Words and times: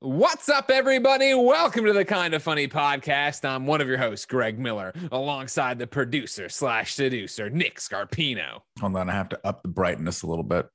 What's 0.00 0.48
up, 0.48 0.70
everybody? 0.70 1.34
Welcome 1.34 1.84
to 1.86 1.92
the 1.92 2.04
Kind 2.04 2.32
of 2.32 2.40
Funny 2.40 2.68
podcast. 2.68 3.44
I'm 3.44 3.66
one 3.66 3.80
of 3.80 3.88
your 3.88 3.98
hosts, 3.98 4.26
Greg 4.26 4.56
Miller, 4.56 4.92
alongside 5.10 5.80
the 5.80 5.88
producer 5.88 6.48
slash 6.48 6.94
seducer, 6.94 7.50
Nick 7.50 7.80
Scarpino. 7.80 8.60
Hold 8.78 8.96
on, 8.96 9.10
I 9.10 9.12
have 9.14 9.28
to 9.30 9.40
up 9.44 9.64
the 9.64 9.68
brightness 9.68 10.22
a 10.22 10.28
little 10.28 10.44
bit. 10.44 10.68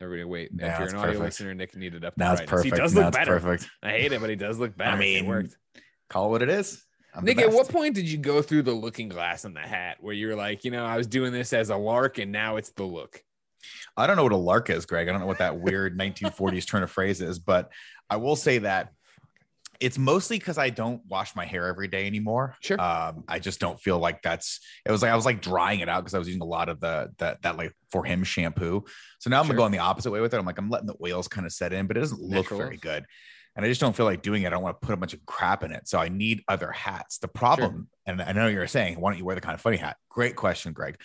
Everybody, 0.00 0.24
wait. 0.24 0.50
Yeah, 0.58 0.72
if 0.72 0.78
you're 0.78 0.88
an 0.88 0.94
audio 0.94 1.06
perfect. 1.12 1.24
listener, 1.24 1.54
Nick 1.54 1.76
needed 1.76 2.02
up. 2.02 2.16
Now 2.16 2.32
it's 2.32 2.40
brightness. 2.40 2.50
perfect. 2.62 2.74
He 2.76 2.80
does 2.80 2.94
Now 2.94 3.02
look 3.02 3.12
better. 3.12 3.40
perfect. 3.40 3.70
I 3.82 3.90
hate 3.90 4.12
it, 4.12 4.20
but 4.22 4.30
he 4.30 4.36
does 4.36 4.58
look 4.58 4.74
better. 4.74 4.96
I 4.96 4.98
mean, 4.98 5.24
it 5.24 5.28
worked. 5.28 5.56
Call 6.08 6.28
it 6.28 6.30
what 6.30 6.42
it 6.42 6.48
is. 6.48 6.82
I'm 7.14 7.24
Nick, 7.26 7.38
at 7.40 7.52
what 7.52 7.68
point 7.68 7.94
did 7.94 8.10
you 8.10 8.16
go 8.16 8.40
through 8.40 8.62
the 8.62 8.72
looking 8.72 9.10
glass 9.10 9.44
and 9.44 9.54
the 9.54 9.60
hat 9.60 9.98
where 10.00 10.14
you 10.14 10.28
were 10.28 10.34
like, 10.34 10.64
you 10.64 10.70
know, 10.70 10.84
I 10.86 10.96
was 10.96 11.06
doing 11.06 11.32
this 11.32 11.52
as 11.52 11.68
a 11.68 11.76
lark 11.76 12.16
and 12.18 12.32
now 12.32 12.56
it's 12.56 12.70
the 12.70 12.84
look? 12.84 13.22
I 13.96 14.06
don't 14.06 14.16
know 14.16 14.22
what 14.24 14.32
a 14.32 14.36
lark 14.36 14.70
is, 14.70 14.86
Greg. 14.86 15.08
I 15.08 15.12
don't 15.12 15.20
know 15.20 15.26
what 15.26 15.38
that 15.38 15.58
weird 15.60 15.98
1940s 15.98 16.66
turn 16.66 16.82
of 16.82 16.90
phrase 16.90 17.20
is, 17.20 17.38
but 17.38 17.70
I 18.10 18.16
will 18.16 18.36
say 18.36 18.58
that 18.58 18.92
it's 19.80 19.98
mostly 19.98 20.38
because 20.38 20.56
I 20.56 20.70
don't 20.70 21.02
wash 21.08 21.34
my 21.34 21.44
hair 21.44 21.66
every 21.66 21.88
day 21.88 22.06
anymore. 22.06 22.56
Sure. 22.60 22.80
Um, 22.80 23.24
I 23.26 23.38
just 23.40 23.58
don't 23.60 23.78
feel 23.78 23.98
like 23.98 24.22
that's. 24.22 24.60
It 24.86 24.92
was 24.92 25.02
like 25.02 25.10
I 25.10 25.16
was 25.16 25.26
like 25.26 25.42
drying 25.42 25.80
it 25.80 25.88
out 25.88 26.02
because 26.04 26.14
I 26.14 26.18
was 26.18 26.28
using 26.28 26.42
a 26.42 26.46
lot 26.46 26.68
of 26.68 26.80
the 26.80 27.10
that 27.18 27.42
that 27.42 27.56
like 27.56 27.72
for 27.90 28.04
him 28.04 28.22
shampoo. 28.22 28.84
So 29.18 29.30
now 29.30 29.40
I'm 29.40 29.46
Sure. 29.46 29.56
going 29.56 29.72
the 29.72 29.78
opposite 29.80 30.10
way 30.12 30.20
with 30.20 30.32
it. 30.32 30.38
I'm 30.38 30.46
like 30.46 30.58
I'm 30.58 30.70
letting 30.70 30.86
the 30.86 30.96
oils 31.04 31.26
kind 31.28 31.44
of 31.46 31.52
set 31.52 31.72
in, 31.72 31.86
but 31.88 31.96
it 31.96 32.00
doesn't 32.00 32.20
look 32.22 32.44
Natural. 32.44 32.58
very 32.60 32.76
good. 32.76 33.04
And 33.56 33.64
I 33.64 33.68
just 33.68 33.80
don't 33.80 33.94
feel 33.94 34.06
like 34.06 34.22
doing 34.22 34.42
it. 34.42 34.46
I 34.46 34.50
don't 34.50 34.62
want 34.62 34.80
to 34.80 34.86
put 34.86 34.94
a 34.94 34.96
bunch 34.96 35.12
of 35.12 35.24
crap 35.26 35.62
in 35.62 35.70
it. 35.72 35.86
So 35.88 35.98
I 35.98 36.08
need 36.08 36.42
other 36.48 36.72
hats. 36.72 37.18
The 37.18 37.28
problem, 37.28 37.88
and 38.04 38.20
I 38.20 38.32
know 38.32 38.48
you're 38.48 38.66
saying, 38.66 38.98
why 39.00 39.10
don't 39.12 39.18
you 39.18 39.24
wear 39.24 39.36
the 39.36 39.40
kind 39.40 39.54
of 39.54 39.60
funny 39.60 39.76
hat? 39.76 39.96
Great 40.08 40.34
question, 40.34 40.72
Greg. 40.72 40.98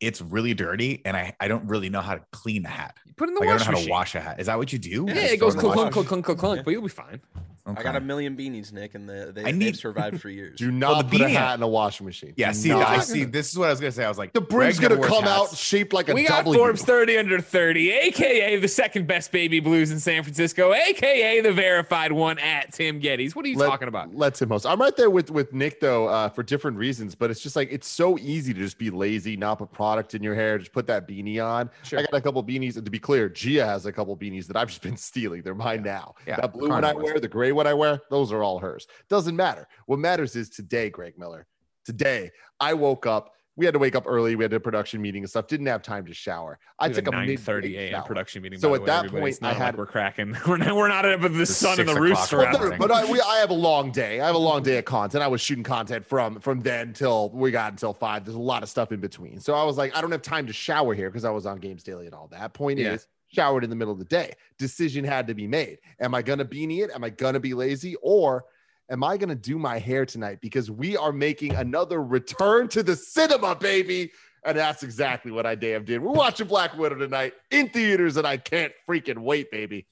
It's 0.00 0.20
really 0.20 0.52
dirty, 0.52 1.00
and 1.06 1.16
I, 1.16 1.34
I 1.40 1.48
don't 1.48 1.66
really 1.68 1.88
know 1.88 2.02
how 2.02 2.14
to 2.14 2.22
clean 2.32 2.66
a 2.66 2.68
hat. 2.68 2.96
You 3.06 3.14
put 3.14 3.28
in 3.28 3.34
the 3.34 3.40
Like 3.40 3.48
I 3.48 3.52
don't 3.52 3.60
wash 3.60 3.68
know 3.68 3.78
how 3.78 3.84
to 3.84 3.90
wash 3.90 4.14
a 4.14 4.20
hat. 4.20 4.40
Is 4.40 4.46
that 4.46 4.58
what 4.58 4.72
you 4.72 4.78
do? 4.78 5.06
Yeah, 5.08 5.14
You 5.14 5.20
just 5.20 5.32
it 5.34 5.36
goes 5.38 5.54
throw 5.54 5.62
in 5.62 5.68
the 5.68 5.72
clunk, 5.74 5.92
clunk, 5.92 6.08
clunk, 6.08 6.24
clunk, 6.26 6.38
clunk, 6.40 6.56
Yeah. 6.58 6.62
but 6.64 6.70
you'll 6.72 6.82
be 6.82 6.88
fine. 6.88 7.20
I 7.66 7.82
got 7.82 7.96
a 7.96 8.00
million 8.00 8.36
beanies, 8.36 8.72
Nick, 8.72 8.94
and 8.94 9.08
the, 9.08 9.32
they, 9.34 9.44
I 9.44 9.50
need- 9.50 9.66
they've 9.66 9.76
survived 9.76 10.20
for 10.20 10.28
years. 10.30 10.58
Do 10.58 10.70
not 10.70 10.88
Well, 10.90 11.02
the 11.02 11.08
put 11.18 11.20
a 11.22 11.28
hat 11.28 11.54
in 11.56 11.62
a 11.62 11.68
washing 11.68 12.06
machine. 12.06 12.32
Yeah, 12.36 12.52
see, 12.52 12.68
not. 12.68 12.86
I 12.86 13.00
see. 13.00 13.24
This 13.24 13.50
is 13.50 13.58
what 13.58 13.66
I 13.66 13.70
was 13.70 13.80
gonna 13.80 13.90
say. 13.92 14.04
I 14.04 14.08
was 14.08 14.18
like, 14.18 14.32
The 14.32 14.40
brim's 14.40 14.78
Greg 14.78 14.90
gonna 14.90 15.00
wears 15.00 15.12
come 15.12 15.24
out 15.24 15.48
hats. 15.48 15.58
shaped 15.58 15.92
like 15.92 16.08
a 16.08 16.14
we 16.14 16.24
got 16.24 16.44
W. 16.44 16.58
Forbes 16.58 16.82
30 16.84 17.18
under 17.18 17.40
30, 17.40 17.90
aka 17.90 18.56
the 18.56 18.68
second 18.68 19.06
best 19.06 19.32
baby 19.32 19.58
blues 19.60 19.90
in 19.90 19.98
San 19.98 20.22
Francisco, 20.22 20.72
aka 20.72 21.40
the 21.40 21.52
verified 21.52 22.12
one 22.12 22.38
at 22.38 22.72
Tim 22.72 23.00
Gettys. 23.00 23.34
What 23.34 23.44
are 23.44 23.48
you 23.48 23.56
Let- 23.58 23.66
talking 23.68 23.88
about? 23.88 24.14
Let 24.14 24.34
Tim 24.34 24.48
host. 24.48 24.66
I'm 24.66 24.80
right 24.80 24.96
there 24.96 25.10
with 25.10 25.30
with 25.30 25.52
Nick 25.52 25.80
though, 25.80 26.06
uh, 26.06 26.28
for 26.28 26.42
different 26.42 26.76
reasons. 26.76 27.14
But 27.14 27.30
it's 27.30 27.40
just 27.40 27.56
like 27.56 27.68
it's 27.72 27.88
so 27.88 28.16
easy 28.18 28.54
to 28.54 28.60
just 28.60 28.78
be 28.78 28.90
lazy, 28.90 29.36
not 29.36 29.58
put 29.58 29.72
product 29.72 30.14
in 30.14 30.22
your 30.22 30.34
hair, 30.34 30.58
just 30.58 30.72
put 30.72 30.86
that 30.86 31.08
beanie 31.08 31.44
on. 31.44 31.70
Sure. 31.82 31.98
I 31.98 32.02
got 32.02 32.14
a 32.14 32.20
couple 32.20 32.42
beanies, 32.44 32.76
and 32.76 32.84
to 32.84 32.90
be 32.90 32.98
clear, 32.98 33.28
Gia 33.28 33.66
has 33.66 33.86
a 33.86 33.92
couple 33.92 34.16
beanies 34.16 34.46
that 34.46 34.56
I've 34.56 34.68
just 34.68 34.82
been 34.82 34.96
stealing. 34.96 35.42
They're 35.42 35.54
mine 35.54 35.82
now. 35.82 36.14
Yeah, 36.26 36.36
that 36.36 36.52
blue 36.52 36.68
one 36.68 36.84
I 36.84 36.92
wear, 36.92 37.18
the 37.18 37.28
gray 37.28 37.52
one 37.56 37.66
I 37.66 37.74
wear, 37.74 38.00
those 38.10 38.30
are 38.32 38.42
all 38.42 38.58
hers. 38.60 38.86
Doesn't 39.08 39.34
matter. 39.36 39.66
What 39.86 39.98
matters 39.98 40.36
is 40.36 40.48
today, 40.50 40.90
Greg 40.90 41.18
Miller. 41.18 41.46
Today, 41.84 42.30
I 42.60 42.74
woke 42.74 43.06
up. 43.06 43.32
We 43.58 43.64
had 43.64 43.72
to 43.72 43.78
wake 43.78 43.96
up 43.96 44.04
early. 44.06 44.36
We 44.36 44.44
had 44.44 44.52
a 44.52 44.60
production 44.60 45.00
meeting 45.00 45.22
and 45.22 45.30
stuff. 45.30 45.46
Didn't 45.46 45.64
have 45.66 45.80
time 45.80 46.04
to 46.06 46.12
shower. 46.12 46.58
I 46.78 46.90
took 46.90 47.08
a 47.08 47.10
9 47.10 47.36
30 47.38 47.76
a.m. 47.78 47.90
shower. 47.92 48.02
production 48.02 48.42
meeting. 48.42 48.58
So 48.58 48.68
by 48.68 48.74
at 48.74 48.78
the 48.78 48.82
way, 48.82 48.86
that 48.86 49.10
point, 49.12 49.28
it's 49.28 49.40
not 49.40 49.48
I 49.48 49.52
like 49.52 49.62
had- 49.62 49.78
we're 49.78 49.86
cracking. 49.86 50.36
We're 50.46 50.58
not, 50.58 50.76
we're 50.76 50.88
not 50.88 51.06
up 51.06 51.20
with 51.22 51.34
the 51.36 51.42
It's 51.42 51.56
sun 51.56 51.80
and 51.80 51.88
the 51.88 51.92
six 51.94 52.00
rooster. 52.02 52.40
o'clock 52.42 52.72
out. 52.72 52.78
But 52.78 52.90
I, 52.90 53.10
we, 53.10 53.18
I 53.18 53.38
have 53.38 53.48
a 53.48 53.54
long 53.54 53.92
day. 53.92 54.20
I 54.20 54.26
have 54.26 54.34
a 54.34 54.38
long 54.38 54.62
day 54.62 54.76
of 54.76 54.84
content. 54.84 55.24
I 55.24 55.28
was 55.28 55.40
shooting 55.40 55.64
content 55.64 56.04
from 56.04 56.38
from 56.40 56.60
then 56.60 56.92
till 56.92 57.30
we 57.30 57.50
got 57.50 57.72
until 57.72 57.94
five. 57.94 58.26
There's 58.26 58.34
a 58.36 58.38
lot 58.38 58.62
of 58.62 58.68
stuff 58.68 58.92
in 58.92 59.00
between. 59.00 59.40
So 59.40 59.54
I 59.54 59.64
was 59.64 59.78
like, 59.78 59.96
I 59.96 60.02
don't 60.02 60.12
have 60.12 60.20
time 60.22 60.46
to 60.48 60.52
shower 60.52 60.92
here 60.92 61.08
because 61.08 61.24
I 61.24 61.30
was 61.30 61.46
on 61.46 61.56
Games 61.58 61.82
Daily 61.82 62.04
and 62.04 62.14
all 62.14 62.28
that. 62.32 62.52
Point 62.52 62.78
Yeah. 62.78 62.92
is, 62.92 63.06
showered 63.28 63.64
in 63.64 63.70
the 63.70 63.76
middle 63.76 63.92
of 63.92 63.98
the 63.98 64.04
day. 64.04 64.32
Decision 64.58 65.04
had 65.04 65.26
to 65.26 65.34
be 65.34 65.46
made. 65.46 65.78
Am 66.00 66.14
I 66.14 66.22
gonna 66.22 66.44
beanie 66.44 66.84
it? 66.84 66.90
Am 66.94 67.04
I 67.04 67.10
gonna 67.10 67.40
be 67.40 67.54
lazy? 67.54 67.96
Or 68.02 68.44
am 68.90 69.04
I 69.04 69.16
gonna 69.16 69.34
do 69.34 69.58
my 69.58 69.78
hair 69.78 70.06
tonight? 70.06 70.40
Because 70.40 70.70
we 70.70 70.96
are 70.96 71.12
making 71.12 71.54
another 71.54 72.02
return 72.02 72.68
to 72.68 72.82
the 72.82 72.96
cinema, 72.96 73.54
baby. 73.54 74.12
And 74.44 74.56
that's 74.56 74.84
exactly 74.84 75.32
what 75.32 75.44
I 75.44 75.56
damn 75.56 75.84
did. 75.84 76.00
We're 76.00 76.12
watching 76.12 76.46
Black 76.46 76.76
Widow 76.76 76.94
tonight 76.96 77.32
in 77.50 77.68
theaters, 77.68 78.16
and 78.16 78.26
I 78.26 78.36
can't 78.36 78.72
freaking 78.88 79.18
wait, 79.18 79.50
baby. 79.50 79.86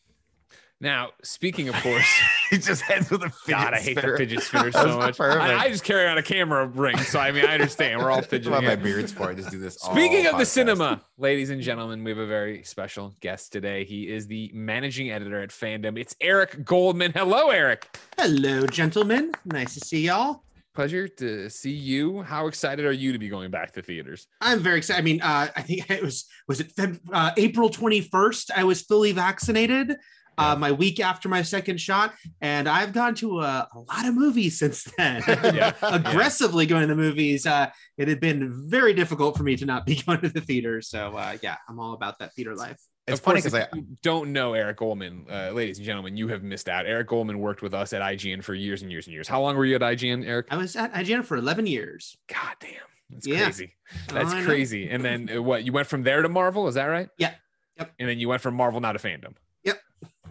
Now, 0.84 1.12
speaking 1.22 1.70
of 1.70 1.74
course, 1.76 2.06
he 2.50 2.58
just 2.58 2.82
heads 2.82 3.10
with 3.10 3.22
a 3.22 3.30
fidget 3.30 3.48
God, 3.48 3.72
I 3.72 3.80
hate 3.80 3.94
the 3.94 4.02
spinner. 4.02 4.16
fidget 4.18 4.42
spinner 4.42 4.70
so 4.70 4.98
much. 4.98 5.18
I, 5.18 5.56
I 5.60 5.68
just 5.70 5.82
carry 5.82 6.06
on 6.06 6.18
a 6.18 6.22
camera 6.22 6.66
ring, 6.66 6.98
so 6.98 7.18
I 7.18 7.32
mean, 7.32 7.46
I 7.46 7.54
understand. 7.54 8.00
We're 8.00 8.10
all 8.10 8.16
That's 8.20 8.26
fidgeting. 8.26 8.52
what 8.52 8.64
my 8.64 8.76
beard's 8.76 9.10
for. 9.10 9.30
I 9.30 9.34
just 9.34 9.50
do 9.50 9.58
this. 9.58 9.76
Speaking 9.76 10.26
all 10.26 10.34
of 10.34 10.38
the 10.38 10.44
cinema, 10.44 11.00
ladies 11.16 11.48
and 11.48 11.62
gentlemen, 11.62 12.04
we 12.04 12.10
have 12.10 12.18
a 12.18 12.26
very 12.26 12.64
special 12.64 13.14
guest 13.20 13.50
today. 13.50 13.84
He 13.84 14.12
is 14.12 14.26
the 14.26 14.50
managing 14.52 15.10
editor 15.10 15.40
at 15.40 15.48
Fandom. 15.48 15.98
It's 15.98 16.14
Eric 16.20 16.66
Goldman. 16.66 17.12
Hello, 17.12 17.48
Eric. 17.48 17.88
Hello, 18.18 18.66
gentlemen. 18.66 19.32
Nice 19.46 19.72
to 19.72 19.80
see 19.80 20.02
y'all. 20.02 20.42
Pleasure 20.74 21.08
to 21.08 21.48
see 21.48 21.72
you. 21.72 22.20
How 22.20 22.46
excited 22.46 22.84
are 22.84 22.92
you 22.92 23.12
to 23.12 23.18
be 23.18 23.30
going 23.30 23.50
back 23.50 23.72
to 23.72 23.80
theaters? 23.80 24.26
I'm 24.42 24.60
very 24.60 24.76
excited. 24.76 25.00
I 25.00 25.02
mean, 25.02 25.22
uh, 25.22 25.48
I 25.56 25.62
think 25.62 25.88
it 25.90 26.02
was 26.02 26.26
was 26.46 26.60
it 26.60 26.76
Feb- 26.76 27.00
uh, 27.10 27.30
April 27.38 27.70
21st. 27.70 28.50
I 28.54 28.64
was 28.64 28.82
fully 28.82 29.12
vaccinated. 29.12 29.96
Uh, 30.36 30.56
my 30.56 30.72
week 30.72 31.00
after 31.00 31.28
my 31.28 31.42
second 31.42 31.80
shot, 31.80 32.14
and 32.40 32.68
I've 32.68 32.92
gone 32.92 33.14
to 33.16 33.40
a, 33.40 33.68
a 33.74 33.78
lot 33.78 34.06
of 34.06 34.14
movies 34.14 34.58
since 34.58 34.84
then. 34.98 35.22
Yeah. 35.26 35.72
Aggressively 35.82 36.66
going 36.66 36.82
to 36.82 36.86
the 36.88 36.94
movies. 37.00 37.46
Uh, 37.46 37.70
it 37.96 38.08
had 38.08 38.20
been 38.20 38.68
very 38.68 38.94
difficult 38.94 39.36
for 39.36 39.42
me 39.42 39.56
to 39.56 39.66
not 39.66 39.86
be 39.86 39.96
going 40.06 40.20
to 40.20 40.28
the 40.28 40.40
theater. 40.40 40.82
So 40.82 41.16
uh, 41.16 41.36
yeah, 41.42 41.56
I'm 41.68 41.78
all 41.78 41.92
about 41.94 42.18
that 42.18 42.34
theater 42.34 42.54
life. 42.54 42.78
It's 43.06 43.20
of 43.20 43.24
funny 43.24 43.38
because 43.42 43.54
I 43.54 43.66
don't 44.02 44.32
know 44.32 44.54
Eric 44.54 44.78
Goldman, 44.78 45.26
uh, 45.30 45.50
ladies 45.50 45.76
and 45.76 45.84
gentlemen, 45.84 46.16
you 46.16 46.28
have 46.28 46.42
missed 46.42 46.70
out. 46.70 46.86
Eric 46.86 47.08
Goldman 47.08 47.38
worked 47.38 47.60
with 47.60 47.74
us 47.74 47.92
at 47.92 48.00
IGN 48.00 48.42
for 48.42 48.54
years 48.54 48.80
and 48.80 48.90
years 48.90 49.06
and 49.06 49.12
years. 49.12 49.28
How 49.28 49.42
long 49.42 49.56
were 49.56 49.66
you 49.66 49.74
at 49.74 49.82
IGN, 49.82 50.26
Eric? 50.26 50.46
I 50.50 50.56
was 50.56 50.74
at 50.74 50.92
IGN 50.94 51.22
for 51.24 51.36
11 51.36 51.66
years. 51.66 52.16
God 52.28 52.54
damn, 52.60 52.70
that's 53.10 53.26
Yeah. 53.26 53.42
crazy. 53.44 53.74
That's 54.10 54.32
I 54.32 54.40
know. 54.40 54.46
crazy. 54.46 54.88
And 54.88 55.04
then 55.04 55.30
uh, 55.36 55.42
what? 55.42 55.64
You 55.64 55.72
went 55.72 55.86
from 55.86 56.02
there 56.02 56.22
to 56.22 56.28
Marvel? 56.30 56.66
Is 56.66 56.76
that 56.76 56.86
right? 56.86 57.10
Yeah. 57.18 57.34
Yep. 57.78 57.92
And 57.98 58.08
then 58.08 58.18
you 58.18 58.28
went 58.30 58.40
from 58.40 58.54
Marvel 58.54 58.80
now 58.80 58.92
to 58.92 58.98
Fandom. 58.98 59.34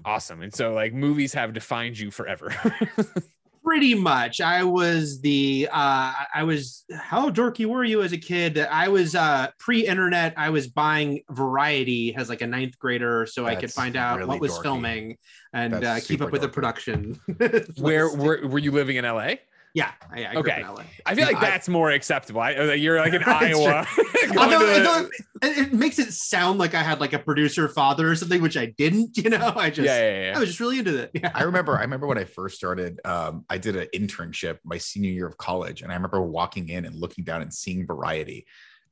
Yep. 0.06 0.14
Awesome. 0.14 0.41
And 0.41 0.53
so, 0.53 0.74
like, 0.74 0.94
movies 0.94 1.34
have 1.34 1.53
defined 1.53 1.97
you 1.97 2.12
forever. 2.12 2.53
pretty 3.64 3.96
much 3.96 4.41
i 4.41 4.62
was 4.62 5.22
the 5.22 5.69
uh 5.72 6.14
i 6.36 6.44
was 6.44 6.84
how 6.94 7.30
dorky 7.30 7.66
were 7.66 7.86
you 7.86 8.02
as 8.02 8.12
a 8.12 8.18
kid 8.18 8.59
i 8.59 8.90
was 8.90 9.16
uh 9.16 9.47
pre-internet 9.58 10.34
i 10.36 10.50
was 10.50 10.68
buying 10.68 11.22
variety 11.30 12.14
as 12.16 12.28
like 12.28 12.41
a 12.41 12.46
ninth 12.46 12.78
grader 12.78 13.25
so 13.25 13.46
i 13.46 13.56
could 13.56 13.72
find 13.72 13.96
out 13.96 14.18
really 14.18 14.28
what 14.28 14.41
was 14.41 14.52
dorky. 14.52 14.64
filming 14.64 15.18
and 15.53 15.86
uh, 15.86 15.96
keep 15.96 16.03
super 16.03 16.25
up 16.25 16.31
with 16.31 16.41
the 16.41 16.50
production 16.50 17.18
Where 17.78 18.14
were, 18.14 18.46
were 18.47 18.59
you 18.59 18.72
living 18.72 18.97
in 18.97 19.06
LA? 19.06 19.35
Yeah 19.73 19.91
I, 20.11 20.25
I 20.25 20.31
grew 20.34 20.39
Okay. 20.41 20.61
up 20.61 20.69
in 20.69 20.75
LA. 20.75 20.84
I 21.06 21.16
feel 21.16 21.25
like 21.25 21.38
I- 21.38 21.41
that's 21.41 21.67
more 21.67 21.89
acceptable. 21.91 22.41
I, 22.41 22.53
uh, 22.56 22.63
you're 22.73 23.00
like 23.00 23.13
in 23.13 23.23
Iowa. 23.25 23.88
going 24.28 24.38
Although, 24.38 24.59
to 24.59 24.66
the- 24.66 24.88
although 24.89 25.09
it, 25.41 25.57
it 25.57 25.73
makes 25.73 26.00
it 26.00 26.13
sound 26.13 26.59
like 26.59 26.73
I 26.73 26.84
had 26.84 27.00
like 27.01 27.13
a 27.13 27.19
producer 27.19 27.67
father 27.67 28.09
or 28.11 28.16
something, 28.16 28.41
which 28.41 28.56
I 28.57 28.67
didn't. 28.78 29.17
You 29.23 29.29
know, 29.29 29.53
I 29.56 29.69
just 29.69 29.85
yeah, 29.85 30.00
yeah, 30.01 30.22
yeah. 30.31 30.38
I 30.38 30.39
was 30.39 30.50
just 30.50 30.59
really 30.59 30.79
into 30.79 30.97
it. 30.97 31.11
Yeah. 31.13 31.31
I 31.34 31.44
remember 31.44 31.78
I 31.78 31.81
remember 31.81 32.07
when 32.07 32.17
I 32.17 32.23
first 32.25 32.56
started, 32.56 33.00
um, 33.06 33.45
I 33.50 33.57
did 33.57 33.75
an 33.75 33.88
internship 33.95 34.59
my 34.63 34.78
senior 34.78 35.11
year 35.11 35.28
of 35.28 35.38
college, 35.38 35.81
and 35.81 35.91
I 35.91 35.95
remember 35.95 36.22
walking 36.22 36.69
in 36.69 36.85
and 36.85 36.95
looking 36.95 37.23
down 37.23 37.41
and 37.41 37.53
seeing 37.53 37.85
Variety, 37.88 38.45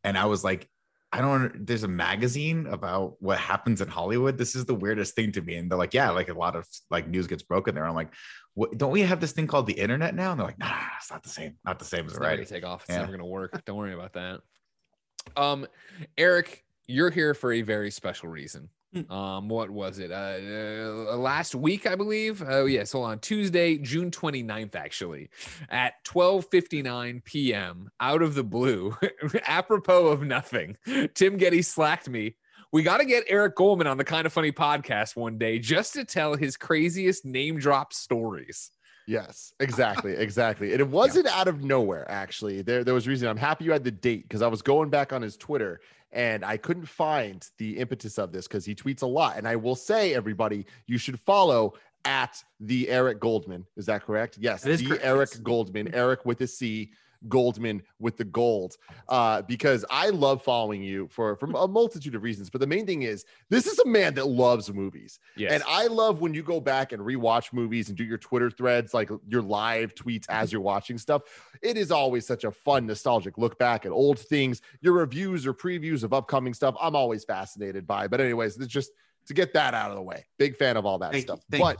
and 0.03 0.17
I 0.17 0.25
was 0.25 0.43
like, 0.43 0.67
I 1.13 1.19
don't. 1.19 1.65
There's 1.67 1.83
a 1.83 1.89
magazine 1.89 2.67
about 2.67 3.15
what 3.21 3.37
happens 3.37 3.81
in 3.81 3.89
Hollywood. 3.89 4.37
This 4.37 4.55
is 4.55 4.63
the 4.65 4.73
weirdest 4.75 5.13
thing 5.15 5.33
to 5.33 5.41
me. 5.41 5.55
And 5.55 5.69
they're 5.69 5.77
like, 5.77 5.93
yeah, 5.93 6.09
like 6.11 6.29
a 6.29 6.33
lot 6.33 6.55
of 6.55 6.65
like 6.89 7.07
news 7.09 7.27
gets 7.27 7.43
broken 7.43 7.75
there. 7.75 7.85
I'm 7.85 7.95
like, 7.95 8.13
what, 8.53 8.77
don't 8.77 8.91
we 8.91 9.01
have 9.01 9.19
this 9.21 9.31
thing 9.31 9.47
called 9.47 9.67
the 9.67 9.73
internet 9.73 10.13
now? 10.15 10.31
And 10.31 10.39
they're 10.39 10.47
like, 10.47 10.59
nah, 10.59 10.73
it's 10.97 11.09
not 11.11 11.23
the 11.23 11.29
same. 11.29 11.57
Not 11.65 11.79
the 11.79 11.85
same 11.85 12.05
as 12.05 12.13
It's 12.13 12.21
never 12.21 12.45
take 12.45 12.65
off. 12.65 12.83
It's 12.83 12.89
Yeah. 12.91 12.99
never 12.99 13.11
gonna 13.11 13.25
work. 13.25 13.63
Don't 13.65 13.77
worry 13.77 13.93
about 13.93 14.13
that. 14.13 14.41
Um, 15.37 15.67
Eric, 16.17 16.63
you're 16.87 17.09
here 17.11 17.33
for 17.33 17.53
a 17.53 17.61
very 17.61 17.91
special 17.91 18.29
reason. 18.29 18.69
Hmm. 18.93 19.09
Um, 19.09 19.47
what 19.47 19.69
was 19.69 19.99
it? 19.99 20.11
Uh, 20.11 20.37
uh, 21.13 21.15
last 21.15 21.55
week, 21.55 21.87
I 21.87 21.95
believe. 21.95 22.43
Oh, 22.45 22.65
yes. 22.65 22.91
Hold 22.91 23.05
on. 23.05 23.19
Tuesday, 23.19 23.77
June 23.77 24.11
29th, 24.11 24.75
actually, 24.75 25.29
at 25.69 25.93
12:59 26.03 27.23
p.m. 27.23 27.89
Out 28.01 28.21
of 28.21 28.35
the 28.35 28.43
blue, 28.43 28.93
apropos 29.47 30.07
of 30.07 30.23
nothing, 30.23 30.75
Tim 31.13 31.37
Getty 31.37 31.61
slacked 31.61 32.09
me. 32.09 32.35
We 32.73 32.83
got 32.83 32.97
to 32.97 33.05
get 33.05 33.25
Eric 33.27 33.55
Goldman 33.55 33.87
on 33.87 33.97
the 33.97 34.03
Kind 34.05 34.25
of 34.25 34.31
Funny 34.31 34.51
podcast 34.51 35.17
one 35.17 35.37
day 35.37 35.59
just 35.59 35.93
to 35.93 36.05
tell 36.05 36.35
his 36.35 36.55
craziest 36.55 37.25
name 37.25 37.59
drop 37.59 37.91
stories. 37.91 38.71
Yes, 39.07 39.51
exactly, 39.59 40.13
exactly. 40.13 40.71
And 40.71 40.79
it 40.79 40.87
wasn't 40.89 41.27
out 41.27 41.49
of 41.49 41.63
nowhere, 41.63 42.09
actually. 42.09 42.61
There, 42.61 42.85
there 42.85 42.93
was 42.93 43.09
reason. 43.09 43.27
I'm 43.27 43.35
happy 43.35 43.65
you 43.65 43.73
had 43.73 43.83
the 43.83 43.91
date 43.91 44.23
because 44.23 44.41
I 44.41 44.47
was 44.47 44.61
going 44.61 44.89
back 44.89 45.11
on 45.11 45.21
his 45.21 45.35
Twitter 45.35 45.81
and 46.13 46.45
I 46.45 46.55
couldn't 46.55 46.85
find 46.85 47.45
the 47.57 47.77
impetus 47.77 48.17
of 48.17 48.31
this 48.31 48.47
because 48.47 48.63
he 48.63 48.73
tweets 48.73 49.01
a 49.01 49.07
lot. 49.07 49.37
And 49.37 49.47
I 49.47 49.57
will 49.57 49.75
say, 49.75 50.13
everybody, 50.13 50.65
you 50.87 50.97
should 50.97 51.19
follow 51.19 51.73
at 52.05 52.41
the 52.61 52.89
Eric 52.89 53.19
Goldman. 53.19 53.65
Is 53.75 53.85
that 53.87 54.03
correct? 54.03 54.37
Yes, 54.39 54.63
That 54.63 54.79
the 54.79 54.87
correct, 54.87 55.05
Eric. 55.05 55.43
Goldman. 55.43 55.93
Eric 55.93 56.25
with 56.25 56.39
a 56.41 56.47
C. 56.47 56.91
Goldman 57.27 57.83
with 57.99 58.17
the 58.17 58.23
gold 58.23 58.77
uh, 59.09 59.41
because 59.43 59.85
I 59.89 60.09
love 60.09 60.41
following 60.43 60.81
you 60.81 61.07
for 61.09 61.35
for 61.35 61.45
a 61.55 61.67
multitude 61.67 62.15
of 62.15 62.23
reasons. 62.23 62.49
But 62.49 62.61
the 62.61 62.67
main 62.67 62.85
thing 62.85 63.03
is 63.03 63.25
this 63.49 63.67
is 63.67 63.77
a 63.79 63.85
man 63.85 64.13
that 64.15 64.27
loves 64.27 64.71
movies, 64.73 65.19
Yes. 65.35 65.51
and 65.51 65.63
I 65.67 65.87
love 65.87 66.21
when 66.21 66.33
you 66.33 66.41
go 66.43 66.59
back 66.59 66.91
and 66.91 67.01
rewatch 67.01 67.53
movies 67.53 67.89
and 67.89 67.97
do 67.97 68.03
your 68.03 68.17
Twitter 68.17 68.49
threads, 68.49 68.93
like 68.93 69.09
your 69.27 69.41
live 69.41 69.93
tweets 69.93 70.25
as 70.29 70.51
you're 70.51 70.61
watching 70.61 70.97
stuff. 70.97 71.21
It 71.61 71.77
is 71.77 71.91
always 71.91 72.25
such 72.25 72.43
a 72.43 72.51
fun, 72.51 72.85
nostalgic 72.87 73.37
look 73.37 73.59
back 73.59 73.85
at 73.85 73.91
old 73.91 74.17
things, 74.19 74.61
your 74.81 74.93
reviews 74.93 75.45
or 75.45 75.53
previews 75.53 76.03
of 76.03 76.13
upcoming 76.13 76.53
stuff. 76.53 76.75
I'm 76.81 76.95
always 76.95 77.23
fascinated 77.23 77.85
by. 77.85 78.07
But 78.07 78.21
anyways, 78.21 78.57
it's 78.57 78.67
just 78.67 78.91
to 79.27 79.33
get 79.35 79.53
that 79.53 79.73
out 79.73 79.91
of 79.91 79.95
the 79.95 80.01
way. 80.01 80.25
Big 80.39 80.57
fan 80.57 80.77
of 80.77 80.85
all 80.85 80.97
that 80.99 81.11
Thank 81.11 81.25
stuff. 81.25 81.41
But 81.49 81.77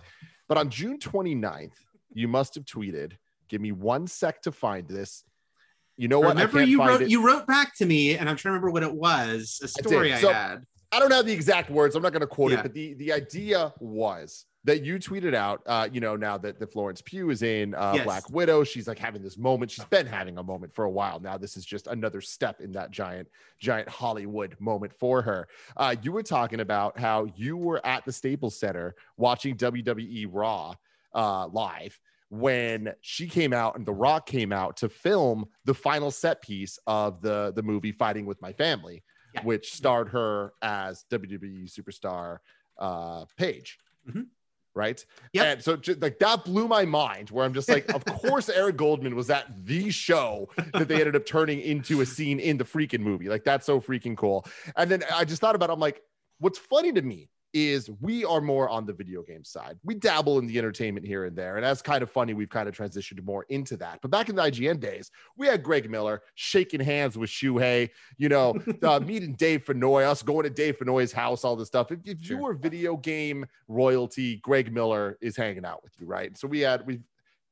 but 0.47 0.57
on 0.57 0.69
June 0.69 0.99
29th, 0.99 1.71
you 2.13 2.27
must 2.27 2.55
have 2.55 2.65
tweeted. 2.65 3.13
Give 3.47 3.61
me 3.61 3.71
one 3.71 4.07
sec 4.07 4.41
to 4.43 4.51
find 4.51 4.88
this. 4.88 5.23
You 6.01 6.07
know 6.07 6.19
what? 6.19 6.36
I 6.36 6.42
Remember 6.45 6.63
you 6.63 6.83
wrote 6.83 7.03
it. 7.03 7.09
you 7.12 7.24
wrote 7.24 7.45
back 7.45 7.75
to 7.75 7.86
me, 7.86 8.18
and 8.18 8.27
I'm 8.27 8.36
trying 8.36 8.53
to 8.53 8.59
remember 8.59 8.71
what 8.71 8.81
it 8.81 8.92
was. 8.92 9.59
A 9.63 9.68
story 9.68 10.12
I, 10.12 10.19
So- 10.19 10.33
had. 10.33 10.65
I 10.92 10.98
don't 11.00 11.12
have 11.12 11.27
the 11.27 11.31
exact 11.31 11.69
words. 11.69 11.95
I'm 11.95 12.01
not 12.01 12.12
going 12.12 12.21
to 12.21 12.27
quote 12.27 12.51
Yeah. 12.51 12.59
it, 12.59 12.63
but 12.63 12.74
the 12.74 12.95
the 12.95 13.13
idea 13.13 13.71
was 13.80 14.45
that 14.63 14.83
you 14.83 14.98
tweeted 14.98 15.36
out. 15.36 15.62
Uh, 15.68 15.88
you 15.94 16.01
know, 16.01 16.15
now 16.15 16.39
that 16.39 16.59
the 16.59 16.65
Florence 16.65 17.03
Pugh 17.03 17.30
is 17.30 17.44
in 17.44 17.75
uh, 17.75 17.94
Yes. 17.98 18.03
Black 18.03 18.30
Widow, 18.31 18.63
she's 18.63 18.88
like 18.88 18.98
having 18.98 19.21
this 19.21 19.38
moment. 19.38 19.69
She's 19.69 19.86
been 19.86 20.07
having 20.07 20.39
a 20.39 20.44
moment 20.44 20.74
for 20.74 20.86
a 20.86 20.89
while 20.89 21.19
now. 21.19 21.38
This 21.38 21.56
is 21.56 21.65
just 21.65 21.86
another 21.86 22.19
step 22.19 22.62
in 22.62 22.71
that 22.71 22.89
giant, 22.89 23.27
giant 23.59 23.88
Hollywood 23.88 24.56
moment 24.59 24.94
for 25.00 25.21
her. 25.21 25.48
Uh, 25.77 25.95
you 26.01 26.12
were 26.12 26.24
talking 26.24 26.59
about 26.62 26.98
how 27.00 27.25
you 27.36 27.56
were 27.57 27.80
at 27.86 28.06
the 28.06 28.12
Staples 28.12 28.59
Center 28.59 28.95
watching 29.18 29.56
WWE 29.56 30.27
Raw 30.31 30.74
uh, 31.13 31.48
live 31.48 32.00
when 32.31 32.94
she 33.01 33.28
came 33.28 33.51
out 33.51 33.75
and 33.75 33.86
The 33.86 33.94
Rock 33.94 34.25
came 34.25 34.54
out 34.54 34.78
to 34.78 34.88
film 34.89 35.45
the 35.66 35.74
final 35.74 36.10
set 36.12 36.42
piece 36.42 36.80
of 36.88 37.22
the 37.22 37.51
the 37.54 37.62
movie 37.62 37.92
Fighting 37.92 38.25
with 38.25 38.42
My 38.42 38.54
Family, 38.54 39.04
Yeah. 39.36 39.44
which 39.44 39.74
starred 39.74 40.10
her 40.10 40.54
as 40.62 41.04
WWE 41.12 41.69
superstar 41.69 42.38
uh, 42.80 43.25
Paige. 43.38 43.78
Mhm. 44.10 44.28
Right. 44.74 45.06
Yep. 45.33 45.45
And 45.45 45.62
so, 45.62 45.78
like, 46.00 46.18
that 46.19 46.45
blew 46.45 46.66
my 46.69 46.86
mind. 46.86 47.30
Where 47.30 47.44
I'm 47.44 47.54
just 47.54 47.68
like, 47.68 47.94
of 47.94 48.06
course, 48.22 48.48
Eric 48.48 48.77
Goldman 48.77 49.18
was 49.18 49.30
at 49.30 49.66
the 49.66 49.92
show 49.92 50.50
that 50.74 50.88
they 50.88 50.95
ended 50.95 51.18
up 51.18 51.25
turning 51.25 51.60
into 51.60 52.00
a 52.00 52.06
scene 52.06 52.39
in 52.39 52.56
the 52.57 52.63
freaking 52.63 53.01
movie. 53.01 53.27
Like, 53.27 53.44
that's 53.44 53.66
so 53.66 53.81
freaking 53.81 54.16
cool. 54.16 54.45
And 54.77 54.89
then 54.89 55.04
I 55.13 55.25
just 55.25 55.42
thought 55.42 55.56
about, 55.56 55.69
it, 55.69 55.74
I'm 55.74 55.81
like, 55.81 56.01
what's 56.39 56.57
funny 56.57 56.94
to 56.94 57.01
me 57.01 57.27
is 57.53 57.89
we 58.00 58.24
are 58.24 58.42
more 58.42 58.69
on 58.69 58.86
the 58.86 58.94
video 58.94 59.21
game 59.24 59.44
side. 59.44 59.77
We 59.83 59.95
dabble 59.95 60.39
in 60.39 60.48
the 60.48 60.57
entertainment 60.57 61.06
here 61.06 61.25
and 61.25 61.36
there. 61.36 61.57
And 61.57 61.65
that's 61.65 61.81
kind 61.81 62.01
of 62.01 62.09
funny. 62.09 62.33
We've 62.33 62.50
kind 62.50 62.69
of 62.69 62.75
transitioned 62.75 63.24
more 63.24 63.45
into 63.50 63.77
that. 63.77 64.00
But 64.01 64.12
back 64.12 64.30
in 64.30 64.36
the 64.36 64.44
IGN 64.44 64.80
days, 64.80 65.12
we 65.38 65.48
had 65.48 65.62
Greg 65.63 65.89
Miller 65.89 66.21
shaking 66.36 66.80
hands 66.80 67.18
with 67.18 67.30
Shuhei, 67.30 67.89
you 68.18 68.30
know, 68.30 68.56
uh, 68.83 69.00
meeting 69.00 69.33
Dave 69.33 69.65
Fennoy, 69.65 70.03
us 70.06 70.24
going 70.24 70.44
to 70.44 70.50
Dave 70.50 70.77
Fennoy's 70.77 71.12
house, 71.12 71.44
all 71.44 71.56
this 71.56 71.68
stuff. 71.68 71.92
If, 71.92 72.00
if 72.06 72.30
you 72.30 72.38
were 72.38 72.53
video 72.53 72.95
game 72.95 73.45
royalty, 73.68 74.38
Greg 74.38 74.71
Miller 74.74 75.18
is 75.21 75.36
hanging 75.36 75.65
out 75.65 75.83
with 75.83 75.94
you, 76.00 76.06
right? 76.06 76.38
So 76.38 76.48
we 76.48 76.62
had, 76.62 76.86
we've 76.86 77.03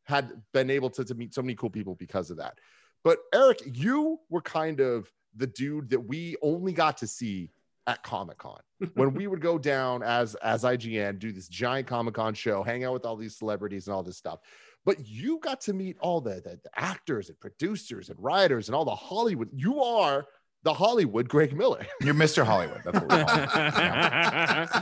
had 0.03 0.31
been 0.53 0.69
able 0.69 0.89
to, 0.91 1.03
to 1.03 1.13
meet 1.13 1.33
so 1.33 1.41
many 1.41 1.55
cool 1.55 1.69
people 1.69 1.95
because 1.95 2.31
of 2.31 2.37
that. 2.37 2.57
But 3.03 3.19
Eric, 3.33 3.61
you 3.65 4.19
were 4.29 4.41
kind 4.41 4.79
of 4.79 5.11
the 5.35 5.47
dude 5.47 5.89
that 5.89 5.99
we 5.99 6.35
only 6.41 6.73
got 6.73 6.97
to 6.97 7.07
see 7.07 7.51
at 7.89 8.03
Comic 8.03 8.37
Con 8.37 8.59
when 8.93 9.13
we 9.15 9.25
would 9.25 9.41
go 9.41 9.57
down 9.57 10.03
as 10.03 10.35
as 10.35 10.63
IGN, 10.63 11.17
do 11.17 11.31
this 11.31 11.47
giant 11.47 11.87
Comic 11.87 12.13
Con 12.13 12.35
show, 12.35 12.61
hang 12.61 12.83
out 12.83 12.93
with 12.93 13.03
all 13.05 13.15
these 13.15 13.35
celebrities 13.35 13.87
and 13.87 13.95
all 13.95 14.03
this 14.03 14.17
stuff. 14.17 14.39
But 14.85 15.05
you 15.05 15.39
got 15.39 15.59
to 15.61 15.73
meet 15.73 15.97
all 15.99 16.21
the, 16.21 16.35
the, 16.35 16.59
the 16.63 16.69
actors 16.75 17.29
and 17.29 17.39
producers 17.39 18.09
and 18.09 18.17
writers 18.21 18.69
and 18.69 18.75
all 18.75 18.85
the 18.85 18.95
Hollywood. 18.95 19.49
You 19.51 19.81
are 19.81 20.27
the 20.63 20.73
Hollywood 20.73 21.29
Greg 21.29 21.55
Miller. 21.55 21.85
You're 22.01 22.13
Mr. 22.13 22.43
Hollywood. 22.43 22.81
That's 22.83 22.99
what 22.99 23.09
we're 23.09 23.25
calling. 23.25 23.49